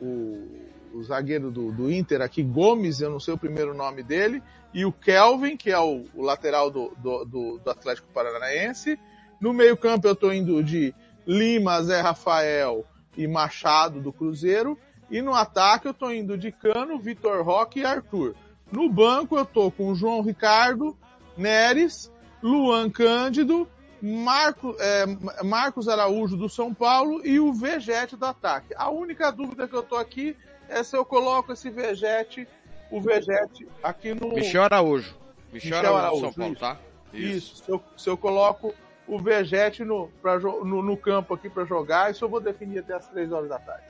o, 0.00 0.67
o 0.98 1.02
zagueiro 1.04 1.50
do, 1.50 1.70
do 1.70 1.90
Inter 1.90 2.20
aqui, 2.20 2.42
Gomes, 2.42 3.00
eu 3.00 3.10
não 3.10 3.20
sei 3.20 3.34
o 3.34 3.38
primeiro 3.38 3.74
nome 3.74 4.02
dele, 4.02 4.42
e 4.74 4.84
o 4.84 4.92
Kelvin, 4.92 5.56
que 5.56 5.70
é 5.70 5.78
o, 5.78 6.04
o 6.14 6.22
lateral 6.22 6.70
do, 6.70 6.92
do, 6.98 7.24
do, 7.24 7.58
do 7.58 7.70
Atlético 7.70 8.08
Paranaense. 8.12 8.98
No 9.40 9.52
meio 9.52 9.76
campo 9.76 10.06
eu 10.06 10.14
tô 10.14 10.32
indo 10.32 10.62
de 10.62 10.94
Lima, 11.26 11.82
Zé 11.82 12.00
Rafael 12.00 12.84
e 13.16 13.26
Machado 13.26 14.00
do 14.00 14.12
Cruzeiro. 14.12 14.78
E 15.10 15.22
no 15.22 15.34
ataque 15.34 15.88
eu 15.88 15.94
tô 15.94 16.10
indo 16.10 16.36
de 16.36 16.52
Cano, 16.52 16.98
Vitor 16.98 17.42
Roque 17.42 17.80
e 17.80 17.84
Arthur. 17.84 18.34
No 18.70 18.90
banco 18.90 19.38
eu 19.38 19.44
tô 19.44 19.70
com 19.70 19.94
João 19.94 20.20
Ricardo, 20.20 20.96
Neres, 21.36 22.12
Luan 22.42 22.90
Cândido, 22.90 23.66
Marco, 24.02 24.76
é, 24.78 25.06
Marcos 25.42 25.88
Araújo 25.88 26.36
do 26.36 26.48
São 26.48 26.74
Paulo 26.74 27.24
e 27.26 27.40
o 27.40 27.52
Vegete 27.52 28.16
do 28.16 28.26
ataque. 28.26 28.74
A 28.76 28.90
única 28.90 29.30
dúvida 29.30 29.66
que 29.66 29.74
eu 29.74 29.82
tô 29.82 29.96
aqui 29.96 30.36
é 30.68 30.82
se 30.82 30.96
eu 30.96 31.04
coloco 31.04 31.52
esse 31.52 31.70
Vegete, 31.70 32.46
o 32.90 33.00
Vegete 33.00 33.66
aqui 33.82 34.14
no... 34.14 34.34
Michel 34.34 34.62
Araújo. 34.62 35.16
Michel, 35.52 35.96
Araújo, 35.96 36.20
São 36.20 36.32
Paulo, 36.32 36.52
isso. 36.52 36.60
tá? 36.60 36.78
Isso. 37.12 37.56
Se, 37.64 37.70
eu, 37.70 37.82
se 37.96 38.10
eu 38.10 38.16
coloco 38.16 38.74
o 39.06 39.18
Vegete 39.18 39.84
no, 39.84 40.08
pra, 40.20 40.38
no, 40.38 40.82
no 40.82 40.96
campo 40.96 41.34
aqui 41.34 41.48
para 41.48 41.64
jogar, 41.64 42.10
isso 42.10 42.24
eu 42.24 42.28
vou 42.28 42.40
definir 42.40 42.80
até 42.80 42.94
as 42.94 43.08
três 43.08 43.32
horas 43.32 43.48
da 43.48 43.58
tarde. 43.58 43.86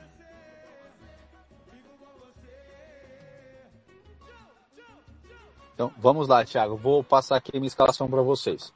Então, 5.73 5.93
vamos 5.97 6.27
lá, 6.27 6.43
Thiago. 6.43 6.75
Vou 6.75 7.03
passar 7.03 7.37
aqui 7.37 7.51
a 7.55 7.59
minha 7.59 7.67
escalação 7.67 8.09
para 8.09 8.21
vocês. 8.21 8.73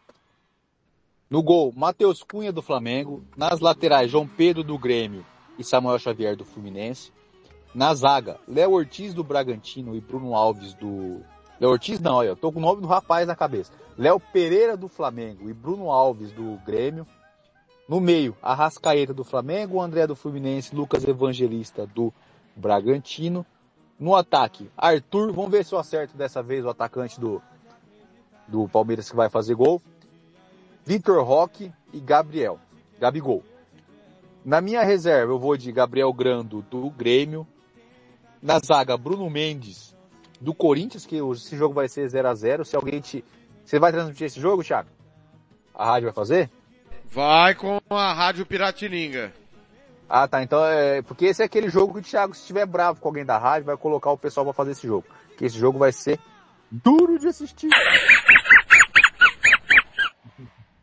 No 1.29 1.41
gol, 1.41 1.73
Matheus 1.75 2.21
Cunha 2.21 2.51
do 2.51 2.61
Flamengo. 2.61 3.23
Nas 3.35 3.59
laterais, 3.59 4.11
João 4.11 4.27
Pedro 4.27 4.63
do 4.63 4.77
Grêmio 4.77 5.25
e 5.57 5.63
Samuel 5.63 5.99
Xavier 5.99 6.35
do 6.35 6.45
Fluminense. 6.45 7.11
Na 7.73 7.93
zaga, 7.95 8.37
Léo 8.47 8.71
Ortiz 8.71 9.13
do 9.13 9.23
Bragantino 9.23 9.95
e 9.95 10.01
Bruno 10.01 10.35
Alves 10.35 10.73
do... 10.75 11.21
Léo 11.59 11.71
Ortiz 11.71 11.99
não, 11.99 12.23
eu 12.23 12.35
tô 12.35 12.51
com 12.51 12.59
o 12.59 12.61
nome 12.61 12.81
do 12.81 12.87
rapaz 12.87 13.27
na 13.27 13.35
cabeça. 13.35 13.71
Léo 13.97 14.19
Pereira 14.19 14.77
do 14.77 14.87
Flamengo 14.87 15.49
e 15.49 15.53
Bruno 15.53 15.89
Alves 15.89 16.31
do 16.31 16.59
Grêmio. 16.65 17.07
No 17.87 17.99
meio, 17.99 18.35
Arrascaeta 18.41 19.13
do 19.13 19.23
Flamengo, 19.23 19.81
André 19.81 20.05
do 20.05 20.15
Fluminense, 20.15 20.75
Lucas 20.75 21.03
Evangelista 21.03 21.85
do 21.87 22.13
Bragantino. 22.55 23.45
No 23.99 24.15
ataque, 24.15 24.69
Arthur, 24.77 25.31
vamos 25.31 25.51
ver 25.51 25.65
se 25.65 25.73
eu 25.73 25.79
acerto 25.79 26.15
dessa 26.15 26.43
vez 26.43 26.65
o 26.65 26.69
atacante 26.69 27.19
do, 27.19 27.41
do 28.47 28.67
Palmeiras 28.67 29.09
que 29.09 29.15
vai 29.15 29.29
fazer 29.29 29.55
gol. 29.55 29.81
Vitor 30.85 31.23
Roque 31.23 31.71
e 31.91 31.99
Gabriel. 31.99 32.59
Gabigol. 32.99 33.43
Na 34.45 34.59
minha 34.59 34.83
reserva 34.83 35.31
eu 35.31 35.39
vou 35.39 35.55
de 35.57 35.71
Gabriel 35.71 36.11
Grando 36.13 36.61
do 36.69 36.89
Grêmio. 36.89 37.47
Na 38.43 38.59
zaga, 38.59 38.97
Bruno 38.97 39.29
Mendes 39.29 39.95
do 40.41 40.53
Corinthians, 40.53 41.05
que 41.05 41.15
esse 41.15 41.55
jogo 41.55 41.73
vai 41.73 41.87
ser 41.87 42.09
0 42.09 42.27
a 42.27 42.35
0 42.35 42.65
Se 42.65 42.75
alguém 42.75 42.99
te... 42.99 43.23
Você 43.63 43.79
vai 43.79 43.93
transmitir 43.93 44.27
esse 44.27 44.41
jogo, 44.41 44.61
Thiago? 44.61 44.89
A 45.73 45.85
rádio 45.85 46.07
vai 46.07 46.13
fazer? 46.13 46.51
Vai 47.05 47.55
com 47.55 47.79
a 47.89 48.11
Rádio 48.11 48.45
Piratininga. 48.45 49.33
Ah, 50.09 50.27
tá. 50.27 50.43
Então 50.43 50.65
é. 50.65 51.01
Porque 51.01 51.25
esse 51.25 51.41
é 51.41 51.45
aquele 51.45 51.69
jogo 51.69 51.93
que 51.93 51.99
o 51.99 52.03
Thiago, 52.03 52.33
se 52.33 52.41
estiver 52.41 52.65
bravo 52.65 52.99
com 52.99 53.07
alguém 53.07 53.23
da 53.23 53.37
rádio, 53.37 53.67
vai 53.67 53.77
colocar 53.77 54.11
o 54.11 54.17
pessoal 54.17 54.45
pra 54.45 54.53
fazer 54.53 54.71
esse 54.71 54.85
jogo. 54.85 55.07
Que 55.37 55.45
esse 55.45 55.57
jogo 55.57 55.79
vai 55.79 55.93
ser 55.93 56.19
duro 56.69 57.17
de 57.17 57.27
assistir. 57.27 57.69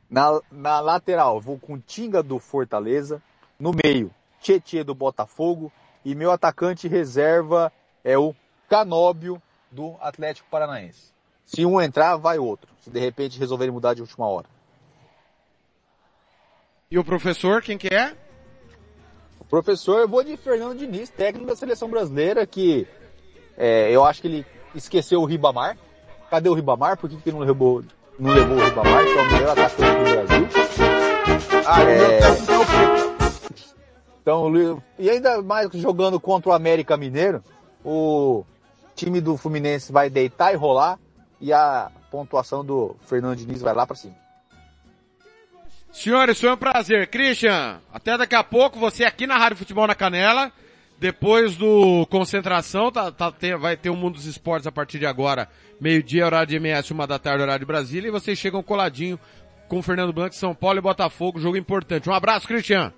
Na, 0.08 0.40
na 0.50 0.80
lateral, 0.80 1.38
vou 1.38 1.58
com 1.58 1.78
Tinga 1.78 2.22
do 2.22 2.38
Fortaleza. 2.38 3.22
No 3.58 3.72
meio, 3.72 4.10
Tietê 4.40 4.82
do 4.82 4.94
Botafogo. 4.94 5.70
E 6.04 6.14
meu 6.14 6.30
atacante 6.30 6.88
reserva 6.88 7.72
é 8.02 8.16
o 8.16 8.34
Canóbio 8.68 9.40
do 9.70 9.96
Atlético 10.00 10.48
Paranaense. 10.50 11.12
Se 11.44 11.64
um 11.66 11.80
entrar, 11.80 12.16
vai 12.16 12.38
outro. 12.38 12.70
Se 12.80 12.90
de 12.90 13.00
repente 13.00 13.38
resolverem 13.38 13.72
mudar 13.72 13.94
de 13.94 14.00
última 14.00 14.26
hora. 14.26 14.46
E 16.90 16.98
o 16.98 17.04
professor, 17.04 17.62
quem 17.62 17.76
que 17.76 17.88
é? 17.88 18.16
O 19.38 19.44
professor, 19.44 20.00
eu 20.00 20.08
vou 20.08 20.24
de 20.24 20.36
Fernando 20.36 20.78
Diniz, 20.78 21.10
técnico 21.10 21.46
da 21.46 21.56
seleção 21.56 21.88
brasileira, 21.88 22.46
que 22.46 22.86
é, 23.56 23.90
eu 23.90 24.04
acho 24.04 24.22
que 24.22 24.28
ele 24.28 24.46
esqueceu 24.74 25.20
o 25.20 25.24
Ribamar. 25.24 25.76
Cadê 26.30 26.48
o 26.48 26.54
Ribamar? 26.54 26.96
Por 26.96 27.10
que, 27.10 27.16
que 27.16 27.32
não, 27.32 27.40
levou, 27.40 27.84
não 28.18 28.32
levou 28.32 28.56
o 28.56 28.64
Ribamar, 28.64 29.04
que 29.04 29.18
é 29.18 29.22
o 29.22 29.32
melhor 29.32 29.58
atacante 29.58 29.98
do 29.98 30.10
Brasil? 30.10 30.48
Ah, 31.66 31.82
É, 31.82 33.09
então, 34.30 34.82
e 34.98 35.10
ainda 35.10 35.42
mais 35.42 35.68
jogando 35.74 36.20
contra 36.20 36.50
o 36.50 36.52
América 36.52 36.96
Mineiro, 36.96 37.42
o 37.84 38.44
time 38.94 39.20
do 39.20 39.36
Fluminense 39.36 39.92
vai 39.92 40.08
deitar 40.08 40.52
e 40.52 40.56
rolar 40.56 40.98
e 41.40 41.52
a 41.52 41.90
pontuação 42.10 42.64
do 42.64 42.96
Fernando 43.06 43.36
Diniz 43.36 43.60
vai 43.60 43.74
lá 43.74 43.86
pra 43.86 43.96
cima. 43.96 44.14
Senhores, 45.92 46.40
foi 46.40 46.52
um 46.52 46.56
prazer. 46.56 47.08
Christian, 47.08 47.80
até 47.92 48.16
daqui 48.16 48.34
a 48.34 48.44
pouco, 48.44 48.78
você 48.78 49.04
aqui 49.04 49.26
na 49.26 49.36
Rádio 49.36 49.56
Futebol 49.56 49.86
na 49.86 49.94
Canela. 49.94 50.52
Depois 50.98 51.56
do 51.56 52.06
Concentração, 52.10 52.92
tá, 52.92 53.10
tá, 53.10 53.32
vai 53.58 53.74
ter 53.74 53.88
o 53.88 53.96
Mundo 53.96 54.16
dos 54.16 54.26
Esportes 54.26 54.66
a 54.66 54.72
partir 54.72 54.98
de 54.98 55.06
agora. 55.06 55.48
Meio-dia, 55.80 56.26
horário 56.26 56.46
de 56.46 56.56
MS, 56.56 56.92
uma 56.92 57.06
da 57.06 57.18
tarde, 57.18 57.42
horário 57.42 57.60
de 57.60 57.66
Brasília. 57.66 58.08
E 58.08 58.12
vocês 58.12 58.38
chegam 58.38 58.62
coladinho 58.62 59.18
com 59.66 59.78
o 59.78 59.82
Fernando 59.82 60.12
Blanc, 60.12 60.34
São 60.36 60.54
Paulo 60.54 60.78
e 60.78 60.82
Botafogo, 60.82 61.40
jogo 61.40 61.56
importante. 61.56 62.10
Um 62.10 62.12
abraço, 62.12 62.46
Cristian. 62.46 62.92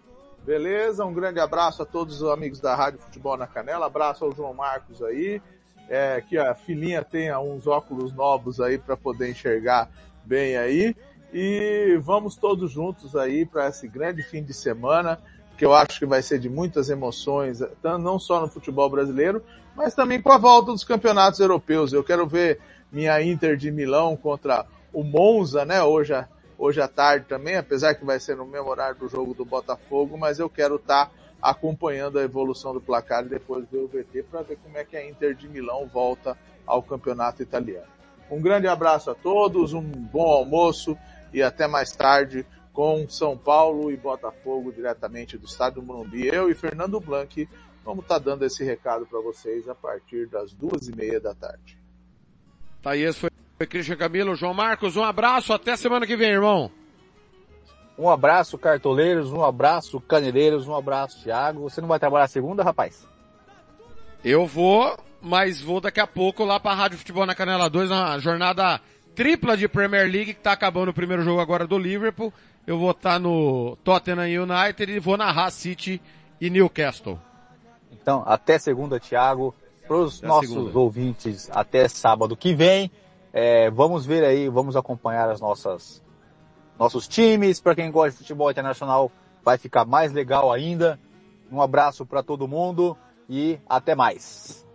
Beleza, 0.45 1.05
um 1.05 1.15
grande 1.15 1.39
abraço 1.39 1.83
a 1.83 1.87
todos 1.87 2.21
os 2.21 2.29
amigos 2.29 2.59
da 2.59 2.75
Rádio 2.75 2.99
Futebol 2.99 3.37
na 3.37 3.47
Canela, 3.47 3.87
abraço 3.87 4.25
ao 4.25 4.35
João 4.35 4.53
Marcos 4.53 5.01
aí, 5.01 5.41
é, 5.89 6.21
que 6.21 6.37
a 6.37 6.53
filhinha 6.53 7.05
tenha 7.05 7.39
uns 7.39 7.69
óculos 7.69 8.13
novos 8.13 8.61
aí 8.61 8.77
para 8.77 8.97
poder 8.97 9.31
enxergar 9.31 9.89
bem 10.25 10.57
aí. 10.57 10.97
E 11.33 11.97
vamos 12.03 12.35
todos 12.35 12.73
juntos 12.73 13.15
aí 13.15 13.47
para 13.47 13.69
esse 13.69 13.87
grande 13.87 14.21
fim 14.25 14.43
de 14.43 14.53
semana, 14.53 15.17
que 15.57 15.65
eu 15.65 15.73
acho 15.73 16.01
que 16.01 16.07
vai 16.07 16.21
ser 16.21 16.41
de 16.41 16.49
muitas 16.49 16.91
emoções, 16.91 17.61
não 18.01 18.19
só 18.19 18.41
no 18.41 18.49
futebol 18.49 18.91
brasileiro, 18.91 19.45
mas 19.77 19.95
também 19.95 20.21
com 20.21 20.33
a 20.33 20.39
volta 20.39 20.73
dos 20.73 20.83
campeonatos 20.83 21.39
europeus. 21.39 21.93
Eu 21.93 22.03
quero 22.03 22.27
ver 22.27 22.59
minha 22.91 23.23
Inter 23.23 23.57
de 23.57 23.71
Milão 23.71 24.17
contra 24.17 24.67
o 24.93 25.05
Monza, 25.05 25.65
né? 25.65 25.83
Hoje, 25.85 26.13
hoje 26.59 26.81
à 26.81 26.89
tarde 26.89 27.27
também, 27.27 27.57
apesar 27.57 27.95
que 27.95 28.05
vai 28.05 28.21
ser 28.21 28.37
no 28.37 28.47
mesmo 28.47 28.69
horário 28.69 28.99
do 28.99 29.09
jogo 29.09 29.35
do 29.35 29.45
Botafogo, 29.45 30.17
mas 30.17 30.39
eu 30.39 30.49
quero 30.49 30.77
estar 30.77 31.07
tá 31.07 31.13
acompanhando 31.41 32.19
a 32.19 32.23
evolução 32.23 32.73
do 32.73 32.81
placar 32.81 33.25
e 33.25 33.29
depois 33.29 33.67
ver 33.69 33.79
o 33.79 33.89
VT 33.89 34.25
para 34.31 34.43
ver 34.43 34.57
como 34.63 34.79
é 34.79 34.85
que 34.85 34.97
a 34.97 35.09
Inter 35.09 35.35
de 35.35 35.49
Milão 35.49 35.87
volta 35.87 36.39
ao 36.67 36.83
campeonato 36.83 37.43
italiano. 37.43 37.91
Um 38.31 38.41
grande 38.41 38.69
abraço 38.69 39.11
a 39.11 39.15
todos, 39.15 39.73
um 39.73 39.83
bom 39.83 40.31
almoço 40.31 40.97
e 41.33 41.43
até 41.43 41.67
mais 41.67 41.91
tarde 41.93 42.47
com 42.73 43.07
São 43.09 43.37
Paulo 43.37 43.91
e 43.91 43.97
Botafogo 43.97 44.73
diretamente 44.73 45.37
do 45.37 45.47
Estádio 45.47 45.83
Morumbi. 45.83 46.29
Eu 46.29 46.49
e 46.49 46.55
Fernando 46.55 47.01
Blanc 47.01 47.49
vamos 47.85 48.05
estar 48.05 48.21
tá 48.21 48.25
dando 48.25 48.45
esse 48.45 48.65
recado 48.65 49.05
para 49.07 49.21
vocês 49.21 49.69
a 49.69 49.75
partir 49.75 50.29
das 50.29 50.53
duas 50.53 50.89
e 50.89 50.97
meia 50.97 51.21
da 51.21 51.35
tarde. 51.35 51.77
Tá, 52.81 52.97
esse 52.97 53.19
foi 53.19 53.32
Cristian 53.67 53.97
Camilo, 53.97 54.35
João 54.35 54.55
Marcos, 54.55 54.97
um 54.97 55.05
abraço, 55.05 55.53
até 55.53 55.77
semana 55.77 56.07
que 56.07 56.17
vem, 56.17 56.31
irmão. 56.31 56.71
Um 57.99 58.09
abraço, 58.09 58.59
cartoleiros, 58.59 59.33
um 59.33 59.45
abraço, 59.45 60.01
caneleiros, 60.01 60.67
um 60.67 60.75
abraço, 60.75 61.23
Thiago. 61.23 61.63
Você 61.63 61.81
não 61.81 61.89
vai 61.89 61.99
trabalhar 61.99 62.27
segunda, 62.27 62.63
rapaz? 62.63 63.07
Eu 64.25 64.47
vou, 64.47 64.97
mas 65.21 65.61
vou 65.61 65.81
daqui 65.81 66.01
a 66.01 66.07
pouco 66.07 66.45
lá 66.45 66.59
para 66.59 66.73
a 66.73 66.75
Rádio 66.75 66.99
Futebol 66.99 67.27
na 67.27 67.35
Canela 67.35 67.69
2, 67.69 67.91
na 67.91 68.19
jornada 68.19 68.81
tripla 69.15 69.57
de 69.57 69.69
Premier 69.69 70.11
League, 70.11 70.35
que 70.35 70.41
tá 70.41 70.53
acabando 70.53 70.89
o 70.89 70.95
primeiro 70.95 71.23
jogo 71.23 71.41
agora 71.41 71.67
do 71.67 71.79
Liverpool. 71.79 72.33
Eu 72.67 72.79
vou 72.79 72.93
estar 72.93 73.15
tá 73.15 73.19
no 73.19 73.77
Tottenham 73.85 74.45
United 74.45 74.91
e 74.91 74.99
vou 74.99 75.17
narrar 75.17 75.51
City 75.51 76.01
e 76.41 76.49
Newcastle. 76.49 77.19
Então, 77.91 78.23
até 78.27 78.59
segunda, 78.59 78.99
Thiago. 78.99 79.55
Para 79.87 79.97
os 79.97 80.23
nossos 80.23 80.51
segunda. 80.51 80.79
ouvintes, 80.79 81.51
até 81.53 81.89
sábado 81.89 82.37
que 82.37 82.55
vem. 82.55 82.91
É, 83.33 83.71
vamos 83.71 84.05
ver 84.05 84.25
aí, 84.25 84.49
vamos 84.49 84.77
acompanhar 84.77 85.31
as 85.31 85.41
nossas 85.41 86.03
nossos 86.79 87.09
times. 87.09 87.61
Para 87.61 87.75
quem 87.75 87.91
gosta 87.91 88.11
de 88.11 88.19
futebol 88.19 88.51
internacional, 88.51 89.11
vai 89.43 89.57
ficar 89.57 89.85
mais 89.85 90.13
legal 90.13 90.53
ainda. 90.53 90.99
Um 91.51 91.61
abraço 91.61 92.05
para 92.05 92.23
todo 92.23 92.49
mundo 92.49 92.97
e 93.29 93.59
até 93.69 93.95
mais. 93.95 94.67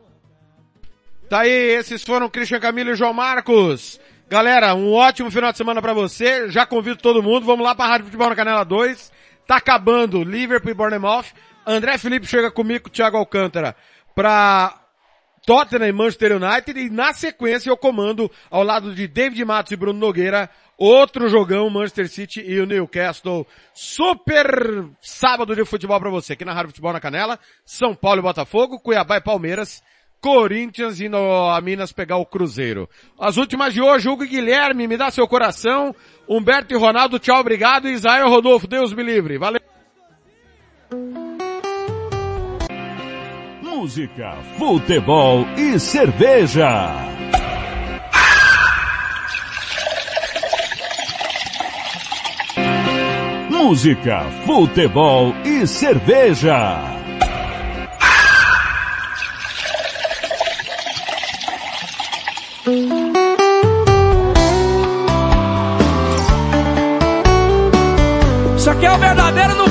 Tá 1.30 1.42
aí, 1.42 1.52
esses 1.52 2.04
foram 2.04 2.30
Christian 2.30 2.60
Camilo 2.60 2.92
e 2.92 2.96
João 2.96 3.14
Marcos. 3.14 4.00
Galera, 4.30 4.76
um 4.76 4.94
ótimo 4.94 5.32
final 5.32 5.52
de 5.52 5.58
semana 5.58 5.82
para 5.82 5.94
você. 5.94 6.50
Já 6.50 6.66
convido 6.66 6.98
todo 6.98 7.24
mundo. 7.24 7.46
Vamos 7.46 7.66
lá 7.66 7.76
para 7.76 7.90
Rádio 7.90 8.06
Futebol 8.06 8.30
na 8.30 8.36
Canela 8.36 8.64
2. 8.64 9.12
Tá 9.46 9.58
acabando 9.58 10.24
Liverpool 10.24 10.72
e 10.72 10.74
Bournemouth. 10.74 11.26
André 11.66 11.98
Felipe 11.98 12.26
chega 12.26 12.50
comigo, 12.50 12.90
Thiago 12.90 13.18
Alcântara, 13.18 13.76
para 14.16 14.87
Tottenham 15.48 15.88
e 15.88 15.94
Manchester 15.94 16.34
United 16.36 16.78
e 16.78 16.90
na 16.90 17.14
sequência 17.14 17.70
eu 17.70 17.78
comando 17.78 18.30
ao 18.52 18.64
lado 18.64 18.94
de 18.94 19.08
David 19.08 19.46
Matos 19.46 19.72
e 19.72 19.78
Bruno 19.78 19.98
Nogueira 19.98 20.50
outro 20.78 21.30
jogão 21.30 21.70
Manchester 21.70 22.10
City 22.10 22.42
e 22.46 22.60
o 22.60 22.66
Newcastle. 22.66 23.48
Super 23.74 24.90
sábado 25.00 25.56
de 25.56 25.64
futebol 25.64 25.98
para 26.02 26.10
você 26.10 26.34
aqui 26.34 26.44
na 26.44 26.52
Rádio 26.52 26.72
Futebol 26.72 26.92
na 26.92 27.00
Canela. 27.00 27.40
São 27.66 27.96
Paulo 27.96 28.20
e 28.20 28.24
Botafogo, 28.24 28.78
Cuiabá 28.78 29.16
e 29.16 29.22
Palmeiras. 29.22 29.82
Corinthians 30.20 31.00
indo 31.00 31.16
a 31.16 31.62
Minas 31.62 31.94
pegar 31.94 32.18
o 32.18 32.26
Cruzeiro. 32.26 32.90
As 33.18 33.38
últimas 33.38 33.74
de 33.74 33.82
hoje, 33.82 34.10
Hugo 34.10 34.26
e 34.26 34.28
Guilherme, 34.28 34.86
me 34.86 34.98
dá 34.98 35.10
seu 35.10 35.30
coração. 35.30 35.96
Humberto 36.28 36.74
e 36.74 36.78
Ronaldo, 36.78 37.20
tchau, 37.20 37.40
obrigado. 37.40 37.88
Israel 37.88 38.28
Rodolfo, 38.28 38.68
Deus 38.68 38.92
me 38.92 39.04
livre. 39.04 39.38
Valeu. 39.38 39.62
Música, 43.80 44.36
futebol 44.58 45.46
e 45.56 45.80
cerveja. 45.80 46.96
Música, 53.52 54.26
futebol 54.48 55.32
e 55.46 55.68
cerveja. 55.68 56.82
Isso 68.58 68.70
aqui 68.72 68.88
é 68.88 68.92
o 68.92 68.98
verdadeiro 68.98 69.54
no 69.54 69.67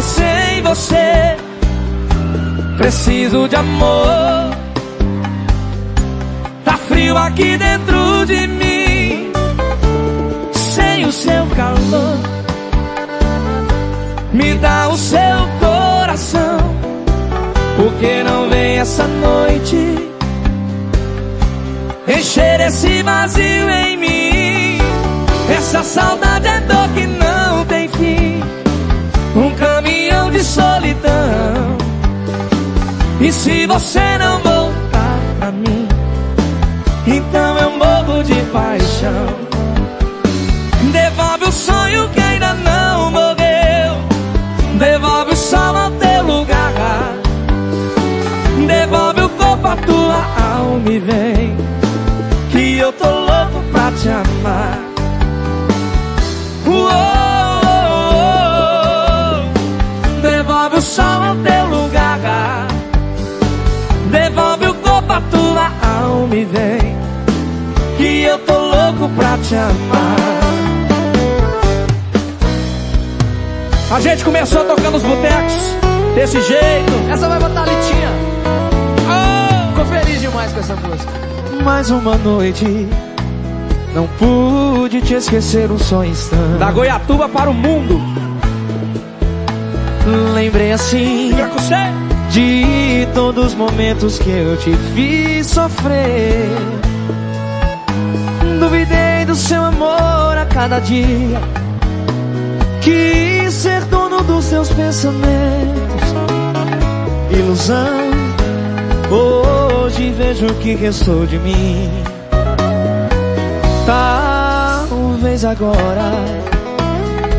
sem 0.00 0.62
você. 0.62 1.36
Preciso 2.76 3.48
de 3.48 3.56
amor. 3.56 4.56
Tá 6.64 6.76
frio 6.88 7.16
aqui 7.16 7.56
dentro 7.56 8.26
de 8.26 8.46
mim 8.46 8.68
o 11.08 11.12
seu 11.12 11.46
calor. 11.56 12.18
Me 14.32 14.54
dá 14.54 14.88
o 14.88 14.96
seu 14.96 15.38
coração. 15.58 16.58
Por 17.76 17.92
que 17.94 18.22
não 18.22 18.48
vem 18.50 18.78
essa 18.78 19.06
noite? 19.06 20.10
Encher 22.06 22.60
esse 22.60 23.02
vazio 23.02 23.70
em 23.70 23.96
mim. 23.96 24.78
Essa 25.56 25.82
saudade 25.82 26.46
é 26.46 26.60
dor 26.60 26.88
que 26.94 27.06
não 27.06 27.64
tem 27.64 27.88
fim. 27.88 28.42
Um 29.34 29.50
de 29.54 29.77
solidão. 30.58 31.78
E 33.20 33.32
se 33.32 33.66
você 33.66 34.18
não 34.18 34.38
voltar 34.40 35.18
pra 35.38 35.52
mim, 35.52 35.88
então 37.06 37.58
eu 37.58 37.70
morro 37.82 38.22
de 38.24 38.40
paixão. 38.52 39.26
Devolve 40.92 41.44
o 41.44 41.52
sonho 41.52 42.08
que 42.10 42.20
ainda 42.20 42.54
não 42.54 43.10
morreu. 43.10 43.92
Devolve 44.78 45.32
o 45.32 45.36
sol 45.36 45.76
ao 45.76 45.90
teu 45.92 46.22
lugar. 46.22 47.12
Devolve 48.66 49.20
o 49.22 49.28
corpo 49.30 49.66
à 49.66 49.76
tua 49.76 50.20
alma 50.54 50.90
e 50.90 50.98
vem. 50.98 51.56
Que 52.50 52.78
eu 52.78 52.92
tô 52.92 53.08
louco 53.08 53.62
pra 53.72 53.90
te 53.92 54.08
amar. 54.08 54.87
Pra 69.16 69.38
te 69.38 69.54
amar. 69.54 70.28
A 73.90 74.00
gente 74.00 74.24
começou 74.24 74.60
a 74.60 74.64
tocar 74.64 74.90
nos 74.90 75.02
botecos 75.02 75.54
desse 76.14 76.40
jeito. 76.42 77.10
Essa 77.10 77.28
vai 77.28 77.38
botar 77.38 77.62
a 77.62 77.66
litinha. 77.66 78.10
Oh, 79.08 79.68
ficou 79.70 79.86
feliz 79.86 80.20
demais 80.20 80.52
com 80.52 80.60
essa 80.60 80.76
música. 80.76 81.12
Mais 81.64 81.90
uma 81.90 82.16
noite. 82.16 82.64
Não 83.94 84.06
pude 84.18 85.00
te 85.00 85.14
esquecer 85.14 85.70
um 85.70 85.78
só 85.78 86.04
instante. 86.04 86.58
Da 86.58 86.70
Goiatuba 86.70 87.28
para 87.28 87.48
o 87.48 87.54
mundo. 87.54 88.00
Lembrei 90.34 90.72
assim 90.72 91.32
de 92.30 93.08
todos 93.14 93.46
os 93.46 93.54
momentos 93.54 94.18
que 94.18 94.30
eu 94.30 94.56
te 94.58 94.72
fiz 94.94 95.46
sofrer. 95.46 96.48
Duvidei 98.58 99.24
do 99.24 99.36
seu 99.36 99.62
amor 99.62 100.36
a 100.36 100.44
cada 100.46 100.80
dia. 100.80 101.40
Que 102.82 103.50
ser 103.50 103.84
dono 103.84 104.22
dos 104.22 104.44
seus 104.44 104.68
pensamentos. 104.70 106.08
Ilusão, 107.30 108.10
hoje 109.10 110.10
vejo 110.10 110.46
o 110.46 110.54
que 110.54 110.74
restou 110.74 111.24
de 111.26 111.38
mim. 111.38 111.88
Talvez 113.86 115.46
agora 115.46 116.12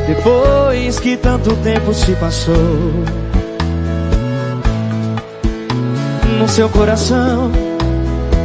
Depois 0.08 1.00
que 1.00 1.16
tanto 1.16 1.56
tempo 1.58 1.94
se 1.94 2.14
passou 2.14 2.56
No 6.40 6.48
seu 6.48 6.68
coração 6.70 7.52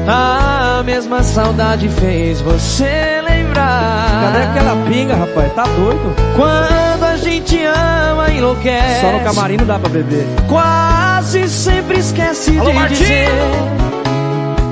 A 0.06 0.82
mesma 0.84 1.22
saudade 1.22 1.88
fez 1.88 2.40
você 2.42 3.22
lembrar 3.26 4.20
Cadê 4.22 4.44
aquela 4.44 4.84
pinga, 4.86 5.14
rapaz? 5.16 5.52
Tá 5.54 5.64
doido? 5.64 6.14
Quando 6.36 7.04
a 7.04 7.16
gente 7.16 7.58
ama 7.64 8.30
enlouquece 8.30 9.00
Só 9.00 9.12
no 9.12 9.20
camarim 9.20 9.56
não 9.56 9.66
dá 9.66 9.78
pra 9.78 9.88
beber. 9.88 10.26
Quase 10.46 11.48
sempre 11.48 11.98
esquece 11.98 12.58
Alô, 12.58 12.70
de 12.70 12.76
Martinho! 12.76 12.98
dizer 12.98 13.28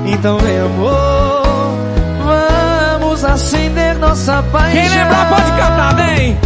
Então 0.05 0.37
vem 0.37 0.59
amor 0.59 1.43
Vamos 2.99 3.25
acender 3.25 3.95
nossa 3.97 4.43
paixão 4.43 4.71
Quem 4.71 4.89
lembrar 4.89 5.29
pode 5.29 5.51
cantar, 5.51 5.95
vem! 5.95 6.37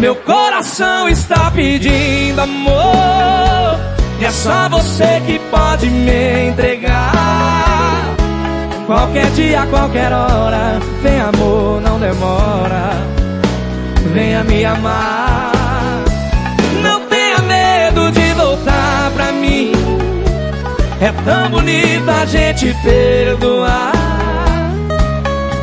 Meu 0.00 0.16
coração 0.16 1.08
está 1.08 1.48
pedindo 1.52 2.40
amor 2.40 3.78
E 4.18 4.24
é 4.24 4.30
só 4.32 4.68
você 4.68 5.22
que 5.26 5.38
pode 5.48 5.88
me 5.88 6.48
entregar 6.48 7.51
Qualquer 8.86 9.30
dia, 9.30 9.66
qualquer 9.66 10.12
hora 10.12 10.80
Vem 11.02 11.20
amor, 11.20 11.80
não 11.80 11.98
demora. 11.98 12.92
Venha 14.14 14.44
me 14.44 14.64
amar. 14.64 15.50
Não 16.80 17.00
tenha 17.08 17.38
medo 17.38 18.10
de 18.12 18.32
voltar 18.34 19.10
pra 19.16 19.32
mim. 19.32 19.72
É 21.00 21.10
tão 21.24 21.50
bonito 21.50 22.08
a 22.08 22.24
gente 22.24 22.72
perdoar. 22.84 23.92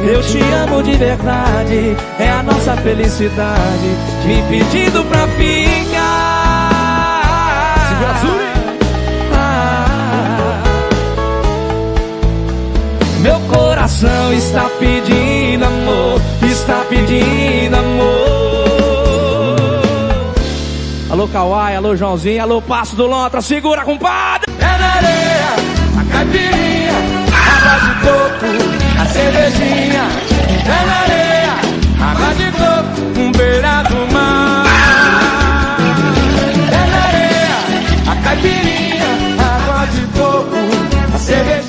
Eu 0.01 0.21
te 0.23 0.39
amo 0.39 0.83
de 0.83 0.95
verdade, 0.95 1.95
é 2.19 2.29
a 2.31 2.43
nossa 2.43 2.75
felicidade, 2.77 3.97
me 4.25 4.41
pedindo 4.49 5.03
pra 5.05 5.27
ficar. 5.27 5.99
Ah, 8.01 8.48
meu 13.19 13.39
coração 13.41 14.33
está 14.33 14.69
pedindo 14.79 15.65
amor, 15.65 16.21
está 16.41 16.85
pedindo 16.89 17.75
amor. 17.75 18.19
Alô 21.09 21.27
Kawai, 21.27 21.75
alô 21.75 21.95
Joãozinho, 21.95 22.41
alô 22.41 22.61
Passo 22.61 22.95
do 22.95 23.05
Lontra, 23.07 23.41
segura 23.41 23.83
compadre! 23.83 24.51
É 24.59 24.77
na 24.77 24.93
areia, 24.93 25.55
a 25.99 26.03
caipirinha, 26.11 26.93
água 27.33 27.79
de 27.79 27.93
coco, 28.05 29.01
a 29.01 29.05
cervejinha. 29.05 30.03
É 30.65 30.85
na 30.85 30.95
areia, 31.01 31.55
água 32.11 32.33
de 32.35 32.51
coco, 32.51 33.19
um 33.19 33.31
beira 33.31 33.83
do 33.83 34.13
mar. 34.13 34.65
É 36.71 36.83
na 36.91 36.99
areia, 37.07 37.57
a 38.11 38.15
caipirinha, 38.23 39.09
água 39.39 39.85
de 39.87 40.01
coco, 40.17 41.15
a 41.15 41.17
cervejinha. 41.17 41.68